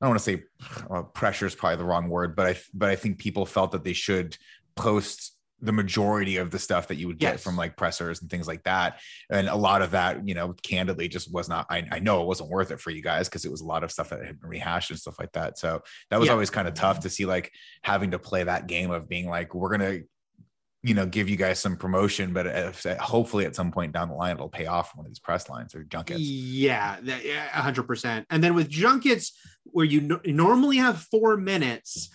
I 0.00 0.06
don't 0.06 0.10
want 0.10 0.22
to 0.22 0.24
say 0.24 0.42
uh, 0.90 1.02
pressure 1.02 1.46
is 1.46 1.54
probably 1.54 1.78
the 1.78 1.84
wrong 1.84 2.08
word, 2.08 2.36
but 2.36 2.46
I 2.46 2.58
but 2.72 2.88
I 2.88 2.96
think 2.96 3.18
people 3.18 3.46
felt 3.46 3.72
that 3.72 3.84
they 3.84 3.94
should 3.94 4.36
post 4.76 5.34
the 5.60 5.72
majority 5.72 6.36
of 6.36 6.50
the 6.50 6.58
stuff 6.58 6.86
that 6.88 6.96
you 6.96 7.06
would 7.08 7.18
get 7.18 7.34
Yes. 7.34 7.42
from 7.42 7.56
like 7.56 7.76
pressers 7.76 8.20
and 8.20 8.30
things 8.30 8.46
like 8.46 8.62
that, 8.64 9.00
and 9.30 9.48
a 9.48 9.56
lot 9.56 9.82
of 9.82 9.90
that, 9.90 10.26
you 10.26 10.34
know, 10.34 10.52
candidly 10.62 11.08
just 11.08 11.32
was 11.32 11.48
not. 11.48 11.66
I, 11.68 11.84
I 11.90 11.98
know 11.98 12.20
it 12.22 12.26
wasn't 12.26 12.50
worth 12.50 12.70
it 12.70 12.80
for 12.80 12.90
you 12.90 13.02
guys 13.02 13.28
because 13.28 13.44
it 13.44 13.50
was 13.50 13.60
a 13.60 13.66
lot 13.66 13.82
of 13.82 13.90
stuff 13.90 14.10
that 14.10 14.24
had 14.24 14.40
been 14.40 14.48
rehashed 14.50 14.90
and 14.90 14.98
stuff 15.00 15.18
like 15.18 15.32
that. 15.32 15.58
So 15.58 15.82
that 16.10 16.20
was 16.20 16.26
Yeah. 16.26 16.32
always 16.34 16.50
kind 16.50 16.68
of 16.68 16.74
tough 16.74 17.00
to 17.00 17.10
see 17.10 17.26
like 17.26 17.50
having 17.82 18.12
to 18.12 18.18
play 18.18 18.44
that 18.44 18.66
game 18.68 18.90
of 18.92 19.08
being 19.08 19.28
like 19.28 19.54
we're 19.54 19.76
gonna 19.76 19.98
you 20.84 20.94
know, 20.94 21.04
give 21.06 21.28
you 21.28 21.34
guys 21.36 21.58
some 21.58 21.76
promotion, 21.76 22.32
but 22.32 22.46
if, 22.46 22.84
hopefully 23.00 23.44
at 23.44 23.56
some 23.56 23.72
point 23.72 23.92
down 23.92 24.08
the 24.08 24.14
line 24.14 24.36
it'll 24.36 24.48
pay 24.48 24.66
off 24.66 24.94
one 24.94 25.04
of 25.04 25.10
these 25.10 25.18
press 25.18 25.48
lines 25.48 25.74
or 25.74 25.82
junkets. 25.82 26.20
Yeah, 26.20 26.98
that- 27.02 27.24
yeah, 27.24 27.46
a 27.52 27.62
hundred 27.62 27.82
percent. 27.88 28.26
And 28.30 28.44
then 28.44 28.54
with 28.54 28.68
junkets, 28.68 29.36
where 29.64 29.84
you 29.84 30.00
no- 30.02 30.20
normally 30.24 30.76
have 30.76 31.00
four 31.10 31.36
minutes, 31.36 32.10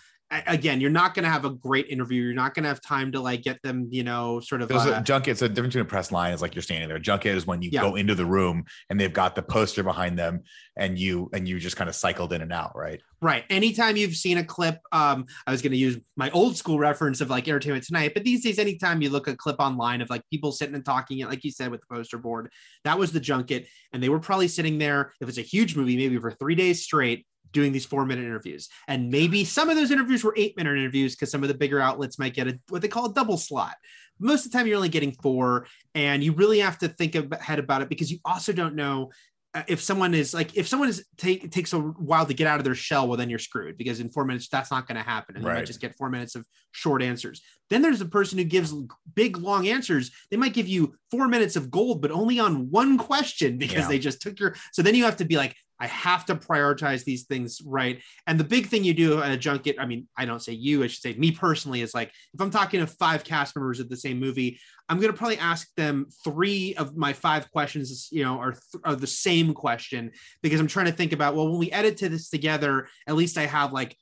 again, 0.48 0.82
you're 0.82 0.90
not 0.90 1.14
going 1.14 1.24
to 1.24 1.30
have 1.30 1.46
a 1.46 1.50
great 1.50 1.88
interview. 1.88 2.22
You're 2.24 2.34
not 2.34 2.54
going 2.54 2.64
to 2.64 2.70
have 2.70 2.82
time 2.82 3.12
to 3.12 3.20
like 3.20 3.44
get 3.44 3.62
them, 3.62 3.88
you 3.92 4.04
know, 4.04 4.40
sort 4.40 4.62
of. 4.62 4.70
Those 4.70 4.86
uh, 4.86 4.94
are 4.94 5.02
junkets. 5.02 5.42
A 5.42 5.50
difference 5.50 5.74
between 5.74 5.86
a 5.86 5.90
press 5.90 6.12
line 6.12 6.34
is 6.34 6.42
like 6.42 6.56
you're 6.56 6.62
standing 6.62 6.90
there. 6.90 7.00
Junket 7.00 7.36
is 7.36 7.46
when 7.46 7.62
you 7.62 7.70
Yeah. 7.72 7.82
go 7.82 7.96
into 7.96 8.16
the 8.16 8.26
room 8.26 8.66
and 8.90 9.00
they've 9.00 9.14
got 9.14 9.36
the 9.36 9.44
poster 9.44 9.84
behind 9.84 10.18
them, 10.18 10.42
and 10.76 10.98
you 10.98 11.30
and 11.34 11.48
you 11.48 11.60
just 11.60 11.76
kind 11.76 11.90
of 11.90 11.96
cycled 11.96 12.34
in 12.34 12.42
and 12.42 12.52
out, 12.52 12.76
right? 12.76 13.02
Right. 13.22 13.46
Anytime 13.50 13.96
you've 13.96 14.16
seen 14.16 14.38
a 14.38 14.44
clip, 14.44 14.80
um, 14.92 15.26
I 15.48 15.52
was 15.52 15.62
going 15.62 15.72
to 15.72 15.78
use 15.78 15.98
my 16.18 16.30
old 16.32 16.58
school 16.58 16.78
reference 16.78 17.22
of 17.22 17.30
like 17.30 17.48
Entertainment 17.48 17.86
Tonight, 17.86 18.14
but 18.14 18.24
these 18.24 18.44
days, 18.44 18.60
anytime 18.60 19.02
you 19.02 19.10
look 19.10 19.28
a 19.28 19.36
clip 19.36 19.58
online 19.60 20.02
of 20.02 20.10
like 20.10 20.24
people 20.30 20.52
sitting 20.52 20.76
and 20.76 20.84
talking, 20.84 21.24
like 21.26 21.44
you 21.44 21.52
said 21.52 21.72
with 21.72 21.82
the 21.82 21.96
poster 21.96 22.18
board, 22.18 22.52
that 22.84 23.00
was 23.00 23.12
the 23.12 23.22
junket, 23.22 23.68
and 23.94 24.04
they 24.04 24.10
were 24.10 24.20
probably 24.20 24.48
sitting 24.48 24.78
there. 24.78 25.14
If 25.22 25.30
it's 25.30 25.38
a 25.38 25.42
huge 25.42 25.76
movie, 25.76 25.96
maybe 25.96 26.18
for 26.18 26.32
three 26.32 26.56
days 26.56 26.84
straight. 26.84 27.26
Doing 27.54 27.72
these 27.72 27.86
four 27.86 28.06
minute 28.06 28.26
interviews, 28.26 28.68
and 28.88 29.10
maybe 29.10 29.46
some 29.46 29.70
of 29.70 29.78
those 29.78 29.92
interviews 29.92 30.24
were 30.24 30.34
eight 30.36 30.58
minute 30.58 30.78
interviews 30.78 31.16
because 31.16 31.32
some 31.32 31.44
of 31.44 31.48
the 31.48 31.54
bigger 31.54 31.80
outlets 31.80 32.20
might 32.20 32.34
get 32.34 32.48
a 32.48 32.60
what 32.70 32.82
they 32.82 32.88
call 32.88 33.06
a 33.06 33.14
double 33.14 33.38
slot. 33.38 33.76
Most 34.20 34.46
of 34.46 34.52
the 34.52 34.58
time, 34.58 34.68
you're 34.68 34.76
only 34.76 34.90
getting 34.90 35.12
four, 35.22 35.68
and 35.96 36.24
you 36.24 36.34
really 36.34 36.60
have 36.60 36.78
to 36.80 36.88
think 36.88 37.16
ahead 37.16 37.60
about 37.60 37.82
it 37.82 37.90
because 37.90 38.12
you 38.12 38.18
also 38.26 38.52
don't 38.54 38.76
know 38.76 39.12
uh, 39.56 39.62
if 39.68 39.82
someone 39.82 40.16
is 40.16 40.34
like 40.34 40.58
if 40.58 40.68
someone 40.68 40.90
is 40.90 41.06
take 41.16 41.52
takes 41.52 41.74
a 41.74 41.80
while 41.80 42.26
to 42.26 42.34
get 42.34 42.48
out 42.48 42.60
of 42.60 42.64
their 42.64 42.74
shell 42.74 43.08
well 43.08 43.18
then 43.18 43.30
you're 43.30 43.38
screwed 43.38 43.78
because 43.78 44.00
in 44.00 44.10
four 44.10 44.26
minutes 44.26 44.48
that's 44.48 44.72
not 44.72 44.88
going 44.88 44.98
to 44.98 45.04
happen 45.04 45.36
and 45.36 45.46
they 45.46 45.50
might 45.60 45.68
just 45.68 45.80
get 45.80 45.96
four 45.96 46.10
minutes 46.10 46.34
of 46.34 46.44
short 46.72 47.04
answers 47.04 47.40
then 47.70 47.84
there's 47.84 48.02
a 48.02 48.06
person 48.06 48.40
who 48.40 48.44
gives 48.44 48.74
big 49.14 49.38
long 49.38 49.68
answers 49.68 50.10
they 50.32 50.38
might 50.38 50.54
give 50.54 50.68
you 50.68 50.96
four 51.12 51.28
minutes 51.28 51.56
of 51.56 51.70
gold 51.70 52.02
but 52.02 52.10
only 52.10 52.40
on 52.40 52.72
one 52.72 52.98
question 52.98 53.60
because 53.60 53.84
Yeah. 53.84 53.88
they 53.90 54.00
just 54.00 54.24
took 54.24 54.40
your 54.40 54.56
so 54.72 54.82
then 54.82 54.96
you 54.96 55.04
have 55.06 55.18
to 55.18 55.26
be 55.26 55.38
like 55.38 55.56
i 55.84 55.88
have 55.88 56.26
to 56.26 56.36
prioritize 56.36 57.04
these 57.04 57.24
things 57.24 57.62
right. 57.66 58.02
And 58.26 58.40
the 58.40 58.46
big 58.46 58.68
thing 58.68 58.86
you 58.86 58.94
do 58.94 59.22
at 59.22 59.32
a 59.32 59.38
junket 59.38 59.76
i 59.80 59.86
mean 59.86 60.08
i 60.18 60.26
don't 60.26 60.42
say 60.42 60.54
you 60.54 60.84
i 60.84 60.88
should 60.88 61.02
say 61.02 61.14
me 61.14 61.32
personally 61.32 61.82
is 61.82 61.94
like 61.94 62.12
if 62.34 62.40
i'm 62.40 62.50
talking 62.50 62.80
to 62.80 62.88
five 62.88 63.24
cast 63.24 63.56
members 63.56 63.80
of 63.80 63.90
the 63.90 63.98
same 63.98 64.20
movie 64.20 64.60
i'm 64.88 65.00
going 65.00 65.12
to 65.12 65.18
probably 65.18 65.38
ask 65.38 65.68
them 65.76 66.08
three 66.24 66.74
of 66.76 66.96
my 66.96 67.12
five 67.12 67.52
questions 67.52 68.08
you 68.12 68.24
know 68.24 68.40
are, 68.40 68.52
th- 68.52 68.84
are 68.86 68.96
the 68.96 69.08
same 69.08 69.54
question 69.54 70.12
because 70.42 70.60
i'm 70.60 70.68
trying 70.68 70.86
to 70.86 70.92
think 70.92 71.12
about 71.12 71.36
well 71.36 71.50
when 71.50 71.60
we 71.60 71.72
edit 71.72 71.98
to 71.98 72.10
this 72.10 72.30
together 72.30 72.88
at 73.08 73.16
least 73.16 73.38
i 73.38 73.46
have 73.46 73.74
like 73.74 73.98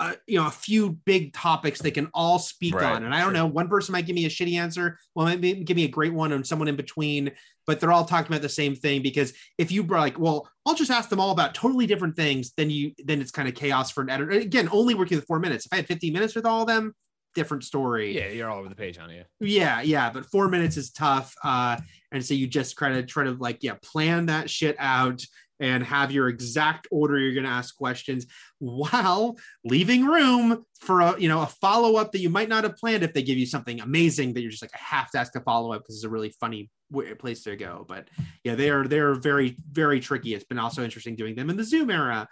uh, 0.00 0.14
you 0.26 0.38
know 0.40 0.46
a 0.46 0.50
few 0.50 0.90
big 1.04 1.32
topics 1.32 1.80
they 1.80 1.90
can 1.90 2.08
all 2.14 2.38
speak 2.38 2.74
Right, 2.74 2.92
on 2.96 3.04
and 3.04 3.14
i 3.14 3.18
don't 3.18 3.26
sure. 3.28 3.34
know 3.34 3.46
one 3.46 3.68
person 3.68 3.92
might 3.92 4.06
give 4.06 4.14
me 4.16 4.24
a 4.24 4.28
shitty 4.28 4.58
answer 4.58 4.98
well 5.14 5.26
maybe 5.26 5.54
give 5.62 5.76
me 5.76 5.84
a 5.84 5.88
great 5.88 6.12
one 6.12 6.32
and 6.32 6.44
someone 6.46 6.66
in 6.68 6.76
between 6.76 7.30
but 7.66 7.78
they're 7.80 7.92
all 7.92 8.04
talking 8.04 8.30
about 8.32 8.42
the 8.42 8.48
same 8.48 8.74
thing 8.74 9.02
because 9.02 9.32
if 9.56 9.70
you 9.70 9.84
were 9.84 9.96
like 9.98 10.18
well 10.18 10.48
i'll 10.66 10.74
just 10.74 10.90
ask 10.90 11.08
them 11.08 11.20
all 11.20 11.30
about 11.30 11.54
totally 11.54 11.86
different 11.86 12.16
things 12.16 12.52
then 12.56 12.70
you 12.70 12.92
then 13.04 13.20
it's 13.20 13.30
kind 13.30 13.48
of 13.48 13.54
chaos 13.54 13.90
for 13.90 14.02
an 14.02 14.10
editor 14.10 14.32
again 14.32 14.68
only 14.72 14.94
working 14.94 15.16
with 15.16 15.26
four 15.26 15.38
minutes 15.38 15.64
if 15.66 15.72
i 15.72 15.76
had 15.76 15.86
15 15.86 16.12
minutes 16.12 16.34
with 16.34 16.44
all 16.44 16.62
of 16.62 16.66
them 16.66 16.92
different 17.36 17.64
story 17.64 18.16
Yeah, 18.16 18.28
you're 18.28 18.48
all 18.48 18.60
over 18.60 18.68
the 18.68 18.76
page 18.76 18.96
on 18.98 19.10
you. 19.10 19.24
yeah 19.40 19.80
yeah 19.80 20.10
but 20.10 20.24
four 20.26 20.48
minutes 20.48 20.76
is 20.76 20.90
tough 20.90 21.34
uh 21.44 21.76
and 22.12 22.24
so 22.24 22.32
you 22.34 22.46
just 22.46 22.76
kind 22.76 22.96
of 22.96 23.06
try 23.08 23.24
to 23.24 23.32
like 23.32 23.58
yeah 23.62 23.74
plan 23.82 24.26
that 24.26 24.48
shit 24.50 24.76
out 24.78 25.24
and 25.60 25.84
have 25.84 26.10
your 26.10 26.28
exact 26.28 26.86
order 26.90 27.18
you're 27.18 27.34
going 27.34 27.44
to 27.44 27.50
ask 27.50 27.76
questions 27.76 28.26
while 28.58 29.36
leaving 29.64 30.04
room 30.04 30.64
for 30.80 31.00
a 31.00 31.18
you 31.20 31.28
know 31.28 31.42
a 31.42 31.46
follow-up 31.46 32.12
that 32.12 32.20
you 32.20 32.30
might 32.30 32.48
not 32.48 32.64
have 32.64 32.76
planned 32.76 33.02
if 33.04 33.14
they 33.14 33.22
give 33.22 33.38
you 33.38 33.46
something 33.46 33.80
amazing 33.80 34.34
that 34.34 34.42
you're 34.42 34.50
just 34.50 34.62
like 34.62 34.74
i 34.74 34.96
have 34.96 35.10
to 35.10 35.18
ask 35.18 35.34
a 35.36 35.40
follow-up 35.40 35.82
because 35.82 35.96
it's 35.96 36.04
a 36.04 36.08
really 36.08 36.34
funny 36.40 36.70
place 37.18 37.42
to 37.42 37.56
go. 37.56 37.84
But 37.88 38.08
yeah 38.44 38.54
they 38.54 38.70
are 38.70 38.86
they're 38.86 39.14
very 39.14 39.56
very 39.70 40.00
tricky. 40.00 40.34
It's 40.34 40.44
been 40.44 40.58
also 40.58 40.84
interesting 40.84 41.16
doing 41.16 41.34
them 41.34 41.50
in 41.50 41.56
the 41.56 41.64
zoom 41.64 41.90
era 41.90 42.28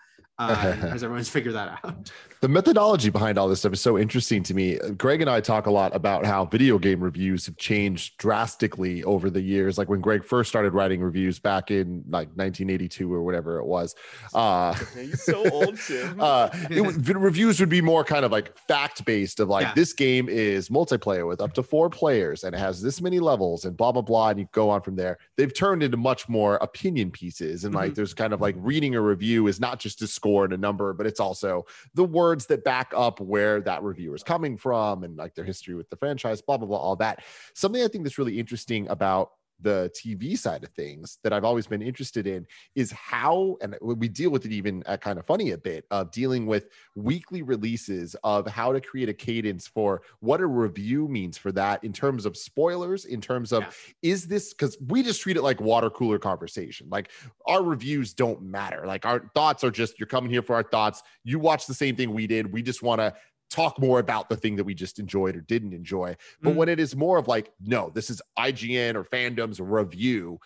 uh, 0.51 0.77
as 0.93 1.03
everyone's 1.05 1.29
figured 1.29 1.55
that 1.55 1.79
out 1.85 2.11
The 2.43 2.49
methodology 2.49 3.09
behind 3.09 3.39
all 3.39 3.49
this 3.49 3.61
stuff 3.61 3.73
is 3.73 3.81
so 3.81 3.97
interesting 3.97 4.43
to 4.43 4.53
me. 4.53 4.77
Greg 4.99 5.21
and 5.21 5.31
I 5.31 5.41
talk 5.41 5.67
a 5.67 5.71
lot 5.71 5.95
about 5.95 6.27
how 6.27 6.45
video 6.47 6.77
game 6.77 7.01
reviews 7.01 7.47
have 7.47 7.57
changed 7.57 8.19
drastically 8.19 9.05
over 9.05 9.31
the 9.31 9.41
years. 9.41 9.79
Like 9.79 9.89
when 9.89 10.01
Greg 10.01 10.25
first 10.25 10.49
started 10.49 10.75
writing 10.75 11.01
reviews 11.01 11.39
back 11.39 11.71
in 11.71 12.03
like 12.11 12.27
1982 12.31 13.15
or 13.15 13.23
whatever 13.23 13.59
it 13.59 13.65
was. 13.65 13.95
Uh, 14.35 14.75
He's 14.97 15.23
so 15.23 15.49
old, 15.53 15.79
Tim. 15.87 16.17
uh, 16.21 16.49
it, 16.69 17.15
reviews 17.17 17.61
would 17.61 17.69
be 17.69 17.81
more 17.81 18.03
kind 18.03 18.25
of 18.25 18.33
like 18.33 18.59
fact 18.67 19.05
based 19.05 19.39
of 19.39 19.49
like 19.49 19.67
Yeah. 19.67 19.75
this 19.75 19.93
game 19.93 20.29
is 20.29 20.69
multiplayer 20.69 21.29
with 21.29 21.41
up 21.41 21.53
to 21.55 21.63
four 21.63 21.91
players 21.91 22.43
and 22.43 22.57
it 22.57 22.59
has 22.59 22.83
this 22.83 23.01
many 23.01 23.21
levels 23.21 23.67
and 23.67 23.77
blah 23.77 23.93
blah 23.93 24.03
blah 24.03 24.31
and 24.31 24.41
you 24.41 24.49
go 24.51 24.69
on 24.69 24.83
from 24.83 24.97
there 24.97 25.17
they've 25.37 25.55
turned 25.55 25.85
into 25.85 25.97
much 25.97 26.29
more 26.29 26.57
opinion 26.57 27.13
pieces 27.13 27.65
and 27.65 27.73
like 27.73 27.95
there's 27.95 28.15
kind 28.15 28.33
of 28.33 28.41
like 28.41 28.57
reading 28.59 28.97
a 28.97 29.01
review 29.01 29.47
is 29.47 29.61
not 29.61 29.79
just 29.79 30.03
a 30.03 30.09
score 30.09 30.32
and 30.45 30.53
a 30.53 30.57
number 30.57 30.93
but 30.93 31.07
it's 31.07 31.21
also 31.21 31.65
the 31.95 32.05
words 32.05 32.47
that 32.47 32.65
back 32.65 32.93
up 32.97 33.21
where 33.21 33.61
that 33.61 33.83
reviewer 33.83 34.15
is 34.15 34.23
coming 34.23 34.57
from 34.57 35.05
and 35.05 35.17
like 35.17 35.35
their 35.35 35.45
history 35.45 35.75
with 35.75 35.89
the 35.91 35.97
franchise 35.97 36.41
blah 36.41 36.57
blah 36.57 36.67
blah 36.67 36.79
all 36.79 36.97
that. 36.97 37.23
Something 37.55 37.83
i 37.83 37.89
think 37.89 38.05
that's 38.05 38.19
really 38.19 38.39
interesting 38.39 38.89
about 38.89 39.33
the 39.63 39.91
TV 39.95 40.37
side 40.37 40.65
of 40.65 40.71
things 40.71 41.19
that 41.23 41.33
I've 41.33 41.45
always 41.45 41.67
been 41.67 41.83
interested 41.83 42.27
in 42.27 42.47
is 42.75 42.91
how, 42.93 43.57
and 43.61 43.77
we 43.81 44.09
deal 44.09 44.31
with 44.31 44.45
it 44.47 44.53
even 44.53 44.83
uh, 44.87 44.93
at 44.93 45.01
kind 45.01 45.19
of 45.19 45.25
funny 45.27 45.53
a 45.53 45.59
bit 45.59 45.87
of 45.91 46.11
dealing 46.11 46.47
with 46.47 46.69
weekly 46.95 47.43
releases 47.43 48.15
of 48.25 48.47
how 48.47 48.73
to 48.73 48.81
create 48.81 49.09
a 49.09 49.15
cadence 49.15 49.67
for 49.67 50.03
what 50.21 50.41
a 50.41 50.47
review 50.47 51.09
means 51.09 51.39
for 51.39 51.51
that 51.53 51.83
in 51.83 51.93
terms 51.93 52.27
of 52.27 52.37
spoilers, 52.37 53.05
in 53.07 53.21
terms 53.21 53.53
of 53.53 53.63
Yeah. 53.63 53.71
is 54.13 54.27
this 54.27 54.53
because 54.53 54.77
we 54.89 55.03
just 55.03 55.21
treat 55.23 55.37
it 55.37 55.43
like 55.43 55.61
water 55.61 55.89
cooler 55.91 56.19
conversation. 56.19 56.89
Like 56.91 57.11
our 57.47 57.63
reviews 57.63 58.13
don't 58.13 58.43
matter. 58.43 58.85
Like 58.87 59.07
our 59.07 59.31
thoughts 59.35 59.65
are 59.65 59.71
just 59.71 59.99
you're 59.99 60.07
coming 60.07 60.31
here 60.31 60.43
for 60.43 60.55
our 60.55 60.63
thoughts. 60.63 61.03
You 61.25 61.39
watch 61.39 61.67
the 61.67 61.75
same 61.75 61.97
thing 61.97 62.13
we 62.13 62.27
did. 62.27 62.53
We 62.53 62.63
just 62.63 62.83
want 62.83 63.01
to 63.01 63.15
talk 63.53 63.79
more 63.79 63.99
about 64.01 64.29
the 64.29 64.37
thing 64.37 64.57
that 64.57 64.65
we 64.65 64.75
just 64.75 64.99
enjoyed 64.99 65.37
or 65.37 65.41
didn't 65.43 65.73
enjoy. 65.75 66.17
But 66.41 66.55
Mm. 66.55 66.57
when 66.57 66.69
it 66.69 66.81
is 66.81 66.97
more 66.97 67.19
of 67.19 67.29
like, 67.29 67.53
no, 67.61 67.91
this 67.95 68.11
is 68.11 68.21
IGN 68.39 68.95
or 68.97 69.05
fandom's 69.05 69.61
review, 69.61 70.39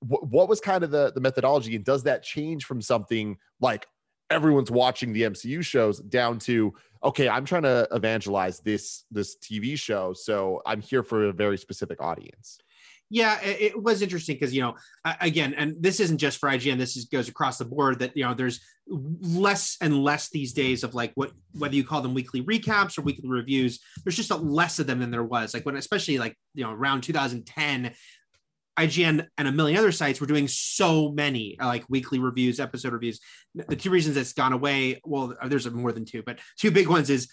wh- 0.00 0.22
what 0.22 0.48
was 0.48 0.60
kind 0.60 0.84
of 0.84 0.90
the, 0.90 1.12
the 1.12 1.20
methodology? 1.20 1.74
And 1.76 1.84
does 1.84 2.02
that 2.04 2.22
change 2.22 2.64
from 2.64 2.80
something 2.80 3.36
like 3.60 3.86
everyone's 4.30 4.70
watching 4.70 5.12
the 5.12 5.22
MCU 5.22 5.62
shows 5.64 6.00
down 6.00 6.38
to, 6.40 6.72
okay, 7.02 7.28
I'm 7.28 7.44
trying 7.44 7.62
to 7.64 7.86
evangelize 7.92 8.60
this 8.60 9.04
this 9.10 9.36
TV 9.36 9.78
show. 9.78 10.12
So 10.14 10.62
I'm 10.64 10.80
here 10.80 11.02
for 11.02 11.26
a 11.28 11.32
very 11.32 11.58
specific 11.58 12.00
audience. 12.00 12.58
Yeah 13.10 13.40
it, 13.42 13.60
it 13.60 13.82
was 13.82 14.02
interesting 14.02 14.34
because 14.34 14.54
you 14.54 14.62
know 14.62 14.74
again 15.20 15.54
and 15.54 15.76
this 15.80 16.00
isn't 16.00 16.18
just 16.18 16.38
for 16.38 16.48
ign 16.48 16.78
this 16.78 16.96
is, 16.96 17.04
goes 17.06 17.28
across 17.28 17.58
the 17.58 17.64
board 17.64 17.98
that 17.98 18.16
you 18.16 18.24
know 18.24 18.34
there's 18.34 18.60
less 18.86 19.76
and 19.80 20.02
less 20.02 20.30
these 20.30 20.52
days 20.52 20.84
of 20.84 20.94
like 20.94 21.12
what 21.14 21.32
whether 21.52 21.74
you 21.74 21.84
call 21.84 22.00
them 22.00 22.14
weekly 22.14 22.42
recaps 22.42 22.98
or 22.98 23.02
weekly 23.02 23.28
reviews 23.28 23.80
there's 24.04 24.16
just 24.16 24.30
a 24.30 24.36
less 24.36 24.78
of 24.78 24.86
them 24.86 25.00
than 25.00 25.10
there 25.10 25.24
was 25.24 25.54
like 25.54 25.64
when 25.64 25.76
especially 25.76 26.18
like 26.18 26.36
you 26.54 26.64
know 26.64 26.72
around 26.72 27.02
2010 27.02 27.94
IGN 28.78 29.26
and 29.38 29.48
a 29.48 29.52
million 29.52 29.78
other 29.78 29.92
sites 29.92 30.20
were 30.20 30.26
doing 30.26 30.48
so 30.48 31.12
many 31.12 31.56
uh, 31.60 31.66
like 31.66 31.84
weekly 31.88 32.18
reviews, 32.18 32.58
episode 32.58 32.92
reviews. 32.92 33.20
The 33.54 33.76
two 33.76 33.90
reasons 33.90 34.16
it's 34.16 34.32
gone 34.32 34.52
away, 34.52 35.00
well, 35.04 35.34
uh, 35.40 35.48
there's 35.48 35.70
more 35.70 35.92
than 35.92 36.04
two, 36.04 36.22
but 36.24 36.40
two 36.58 36.70
big 36.70 36.88
ones 36.88 37.08
is 37.08 37.28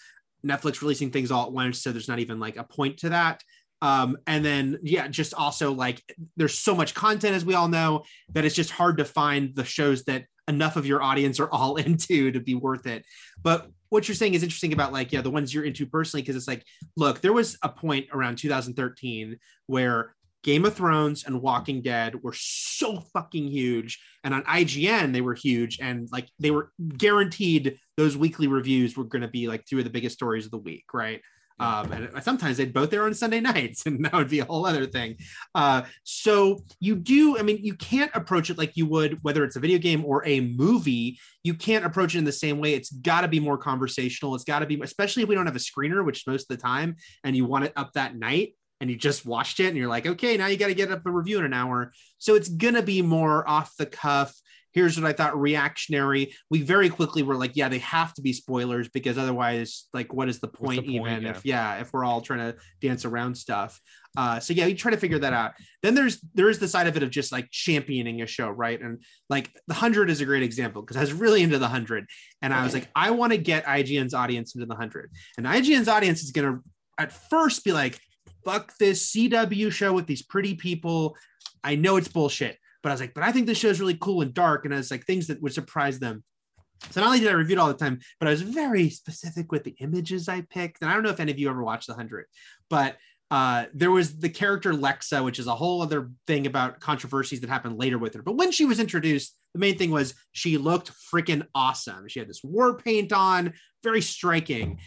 Netflix 0.46 0.80
releasing 0.80 1.10
things 1.10 1.30
all 1.30 1.46
at 1.46 1.52
once, 1.52 1.82
so 1.82 1.90
there's 1.90 2.08
not 2.08 2.20
even 2.20 2.38
like 2.38 2.56
a 2.56 2.64
point 2.64 2.98
to 2.98 3.10
that. 3.10 3.42
Um, 3.82 4.16
and 4.28 4.44
then 4.44 4.78
yeah, 4.82 5.08
just 5.08 5.34
also 5.34 5.72
like 5.72 6.00
there's 6.36 6.56
so 6.56 6.74
much 6.74 6.94
content 6.94 7.34
as 7.34 7.44
we 7.44 7.54
all 7.54 7.68
know 7.68 8.04
that 8.32 8.44
it's 8.44 8.54
just 8.54 8.70
hard 8.70 8.98
to 8.98 9.04
find 9.04 9.54
the 9.56 9.64
shows 9.64 10.04
that 10.04 10.24
enough 10.46 10.76
of 10.76 10.86
your 10.86 11.02
audience 11.02 11.40
are 11.40 11.50
all 11.50 11.76
into 11.84 12.30
to 12.30 12.40
be 12.40 12.54
worth 12.54 12.86
it. 12.86 13.04
But 13.42 13.68
what 13.88 14.06
you're 14.06 14.14
saying 14.14 14.34
is 14.34 14.42
interesting 14.42 14.72
about 14.72 14.92
like 14.92 15.12
yeah 15.12 15.20
the 15.20 15.30
ones 15.30 15.52
you're 15.52 15.64
into 15.64 15.84
personally 15.84 16.22
because 16.22 16.36
it's 16.36 16.48
like 16.48 16.64
look 16.96 17.20
there 17.20 17.32
was 17.32 17.58
a 17.62 17.68
point 17.68 18.06
around 18.12 18.38
2013 18.38 19.36
where 19.66 20.14
Game 20.42 20.64
of 20.64 20.74
Thrones 20.74 21.24
and 21.24 21.40
Walking 21.40 21.82
Dead 21.82 22.22
were 22.22 22.34
so 22.36 23.00
fucking 23.12 23.46
huge. 23.46 24.00
And 24.24 24.34
on 24.34 24.42
IGN, 24.42 25.12
they 25.12 25.20
were 25.20 25.34
huge. 25.34 25.78
And 25.80 26.08
like 26.10 26.28
they 26.38 26.50
were 26.50 26.72
guaranteed 26.96 27.78
those 27.96 28.16
weekly 28.16 28.48
reviews 28.48 28.96
were 28.96 29.04
going 29.04 29.22
to 29.22 29.28
be 29.28 29.46
like 29.46 29.64
two 29.64 29.78
of 29.78 29.84
the 29.84 29.90
biggest 29.90 30.16
stories 30.16 30.44
of 30.44 30.50
the 30.50 30.58
week, 30.58 30.84
right? 30.92 31.20
Um, 31.60 31.92
and 31.92 32.22
sometimes 32.22 32.56
they'd 32.56 32.72
both 32.72 32.90
there 32.90 33.04
on 33.04 33.14
Sunday 33.14 33.40
nights, 33.52 33.86
and 33.86 34.04
that 34.04 34.12
would 34.12 34.30
be 34.30 34.40
a 34.40 34.44
whole 34.44 34.66
other 34.66 34.86
thing. 34.86 35.16
Uh, 35.54 35.82
so 36.04 36.60
you 36.80 36.96
do, 36.96 37.38
I 37.38 37.42
mean, 37.42 37.58
you 37.62 37.74
can't 37.74 38.10
approach 38.14 38.50
it 38.50 38.58
like 38.58 38.76
you 38.76 38.86
would 38.86 39.18
whether 39.22 39.44
it's 39.44 39.56
a 39.56 39.60
video 39.60 39.78
game 39.78 40.04
or 40.04 40.26
a 40.26 40.40
movie. 40.40 41.18
You 41.44 41.54
can't 41.54 41.84
approach 41.84 42.14
it 42.14 42.18
in 42.18 42.24
the 42.24 42.32
same 42.32 42.58
way. 42.58 42.74
It's 42.74 42.90
got 42.90 43.22
to 43.22 43.28
be 43.28 43.40
more 43.40 43.58
conversational. 43.58 44.34
It's 44.34 44.44
got 44.44 44.60
to 44.60 44.66
be, 44.66 44.80
especially 44.80 45.22
if 45.22 45.28
we 45.28 45.34
don't 45.34 45.46
have 45.46 45.56
a 45.56 45.58
screener, 45.58 46.04
which 46.04 46.26
most 46.26 46.50
of 46.50 46.56
the 46.56 46.62
time, 46.62 46.96
and 47.24 47.36
you 47.36 47.44
want 47.44 47.64
it 47.64 47.72
up 47.76 47.92
that 47.94 48.16
night 48.16 48.54
and 48.82 48.90
you 48.90 48.96
just 48.96 49.24
watched 49.24 49.60
it 49.60 49.68
and 49.68 49.76
you're 49.76 49.88
like, 49.88 50.06
okay, 50.06 50.36
now 50.36 50.48
you 50.48 50.56
got 50.56 50.66
to 50.66 50.74
get 50.74 50.90
up 50.90 51.06
a 51.06 51.10
review 51.10 51.38
in 51.38 51.44
an 51.44 51.52
hour. 51.52 51.92
So 52.18 52.34
it's 52.34 52.48
going 52.48 52.74
to 52.74 52.82
be 52.82 53.00
more 53.00 53.48
off 53.48 53.76
the 53.78 53.86
cuff. 53.86 54.34
Here's 54.72 54.98
what 54.98 55.08
I 55.08 55.12
thought 55.12 55.38
reactionary. 55.38 56.34
We 56.50 56.62
very 56.62 56.88
quickly 56.88 57.22
were 57.22 57.36
like, 57.36 57.52
yeah, 57.54 57.68
they 57.68 57.78
have 57.80 58.14
to 58.14 58.22
be 58.22 58.32
spoilers 58.32 58.88
because 58.88 59.18
otherwise, 59.18 59.88
like, 59.92 60.12
what 60.12 60.28
is 60.28 60.40
the 60.40 60.48
point, 60.48 60.86
the 60.86 60.98
point? 60.98 61.12
even 61.12 61.22
Yeah. 61.24 61.30
if, 61.30 61.44
yeah, 61.44 61.80
if 61.80 61.92
we're 61.92 62.04
all 62.04 62.20
trying 62.20 62.52
to 62.52 62.58
dance 62.80 63.04
around 63.04 63.36
stuff. 63.36 63.80
Uh, 64.16 64.38
so 64.40 64.52
yeah, 64.52 64.66
you 64.66 64.74
try 64.74 64.90
to 64.90 64.96
figure 64.96 65.18
that 65.18 65.32
out. 65.32 65.52
Then 65.82 65.94
there's 65.94 66.20
there 66.34 66.50
is 66.50 66.58
the 66.58 66.68
side 66.68 66.86
of 66.86 66.96
it 66.96 67.02
of 67.02 67.10
just 67.10 67.32
like 67.32 67.50
championing 67.50 68.20
a 68.20 68.26
show, 68.26 68.50
right? 68.50 68.80
And 68.80 69.02
like 69.30 69.50
the 69.68 69.74
hundred 69.74 70.10
is 70.10 70.20
a 70.20 70.26
great 70.26 70.42
example 70.42 70.82
because 70.82 70.96
I 70.96 71.00
was 71.00 71.12
really 71.14 71.42
into 71.42 71.58
the 71.58 71.68
hundred, 71.68 72.06
and 72.42 72.52
I 72.52 72.62
was 72.62 72.74
like, 72.74 72.88
I 72.94 73.10
want 73.10 73.32
to 73.32 73.38
get 73.38 73.64
IGN's 73.64 74.12
audience 74.12 74.54
into 74.54 74.66
the 74.66 74.74
hundred, 74.74 75.10
and 75.38 75.46
IGN's 75.46 75.88
audience 75.88 76.22
is 76.22 76.30
gonna 76.30 76.60
at 76.98 77.10
first 77.10 77.64
be 77.64 77.72
like, 77.72 77.98
fuck 78.44 78.76
this 78.78 79.12
CW 79.12 79.72
show 79.72 79.92
with 79.94 80.06
these 80.06 80.22
pretty 80.22 80.54
people. 80.54 81.16
I 81.64 81.76
know 81.76 81.96
it's 81.96 82.08
bullshit, 82.08 82.58
but 82.82 82.90
I 82.90 82.92
was 82.92 83.00
like, 83.00 83.14
but 83.14 83.24
I 83.24 83.32
think 83.32 83.46
this 83.46 83.58
show 83.58 83.68
is 83.68 83.80
really 83.80 83.98
cool 84.00 84.22
and 84.22 84.34
dark, 84.34 84.64
and 84.64 84.74
it's 84.74 84.90
like 84.90 85.04
things 85.04 85.26
that 85.28 85.40
would 85.42 85.54
surprise 85.54 85.98
them. 85.98 86.24
So 86.90 87.00
not 87.00 87.06
only 87.06 87.20
did 87.20 87.28
I 87.28 87.32
review 87.32 87.56
it 87.56 87.58
all 87.60 87.68
the 87.68 87.74
time, 87.74 88.00
but 88.18 88.26
I 88.26 88.32
was 88.32 88.42
very 88.42 88.90
specific 88.90 89.52
with 89.52 89.62
the 89.62 89.76
images 89.78 90.28
I 90.28 90.40
picked. 90.40 90.82
And 90.82 90.90
I 90.90 90.94
don't 90.94 91.04
know 91.04 91.10
if 91.10 91.20
any 91.20 91.30
of 91.30 91.38
you 91.38 91.48
ever 91.48 91.62
watched 91.62 91.86
The 91.86 91.94
Hundred, 91.94 92.26
but 92.68 92.96
uh, 93.30 93.64
there 93.72 93.90
was 93.90 94.18
the 94.18 94.28
character 94.28 94.72
Lexa, 94.72 95.24
which 95.24 95.38
is 95.38 95.46
a 95.46 95.54
whole 95.54 95.80
other 95.80 96.10
thing 96.26 96.46
about 96.46 96.80
controversies 96.80 97.40
that 97.40 97.48
happened 97.48 97.78
later 97.78 97.98
with 97.98 98.14
her. 98.14 98.22
But 98.22 98.36
when 98.36 98.52
she 98.52 98.66
was 98.66 98.78
introduced, 98.78 99.34
the 99.54 99.60
main 99.60 99.78
thing 99.78 99.90
was 99.90 100.14
she 100.32 100.58
looked 100.58 100.90
freaking 101.10 101.46
awesome. 101.54 102.08
She 102.08 102.18
had 102.18 102.28
this 102.28 102.42
war 102.42 102.76
paint 102.76 103.12
on, 103.12 103.54
very 103.82 104.02
striking. 104.02 104.80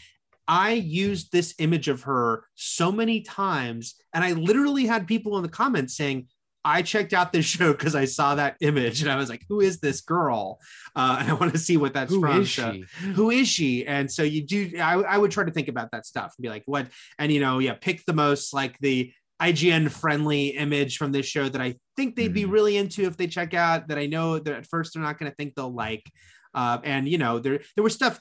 I 0.48 0.74
used 0.74 1.32
this 1.32 1.56
image 1.58 1.88
of 1.88 2.04
her 2.04 2.46
so 2.54 2.92
many 2.92 3.22
times, 3.22 3.96
and 4.14 4.24
I 4.24 4.34
literally 4.34 4.86
had 4.86 5.08
people 5.08 5.38
in 5.38 5.44
the 5.44 5.50
comments 5.50 5.98
saying, 5.98 6.28
I 6.66 6.82
checked 6.82 7.14
out 7.14 7.32
this 7.32 7.46
show 7.46 7.72
because 7.72 7.96
I 7.96 8.06
saw 8.06 8.36
that 8.36 8.58
image 8.60 9.02
and 9.04 9.12
I 9.12 9.16
was 9.16 9.30
like, 9.30 9.46
who 9.48 9.62
is 9.62 9.80
this 9.80 10.02
girl? 10.02 10.60
Uh, 10.96 11.18
and 11.22 11.30
I 11.30 11.34
want 11.34 11.54
to 11.54 11.60
see 11.60 11.78
what 11.78 11.94
that's 11.94 12.12
Who 12.12 12.20
from. 12.22 12.42
is 12.42 12.52
So- 12.54 12.74
she? 12.74 12.86
who 13.14 13.30
is 13.30 13.48
she? 13.48 13.86
And 13.86 14.12
so 14.12 14.24
you 14.24 14.44
do, 14.46 14.72
I, 14.80 14.94
I 14.96 15.18
would 15.18 15.32
try 15.32 15.44
to 15.46 15.52
think 15.52 15.68
about 15.68 15.92
that 15.92 16.06
stuff 16.06 16.34
and 16.38 16.44
be 16.44 16.50
like, 16.50 16.64
what? 16.66 16.88
And, 17.20 17.32
you 17.32 17.40
know, 17.40 17.60
yeah, 17.60 17.76
pick 17.80 18.04
the 18.06 18.14
most 18.14 18.54
like 18.54 18.78
the 18.80 19.14
IGN 19.42 19.92
friendly 19.92 20.48
image 20.50 20.98
from 20.98 21.12
this 21.12 21.26
show 21.26 21.48
that 21.50 21.62
I 21.62 21.76
think 21.96 22.16
they'd 22.16 22.34
be 22.34 22.46
Mhm. 22.46 22.52
really 22.52 22.78
into 22.78 23.04
if 23.04 23.16
they 23.18 23.28
check 23.28 23.54
out 23.54 23.90
that 23.90 23.98
I 23.98 24.08
know 24.08 24.40
that 24.40 24.54
at 24.54 24.66
first 24.66 24.94
they're 24.94 25.04
not 25.04 25.20
going 25.20 25.30
to 25.32 25.36
think 25.36 25.56
they'll 25.56 25.74
like. 25.74 26.10
Uh, 26.54 26.80
and, 26.86 27.08
you 27.08 27.18
know, 27.18 27.38
there, 27.40 27.60
there 27.76 27.84
was 27.84 27.94
stuff. 27.94 28.18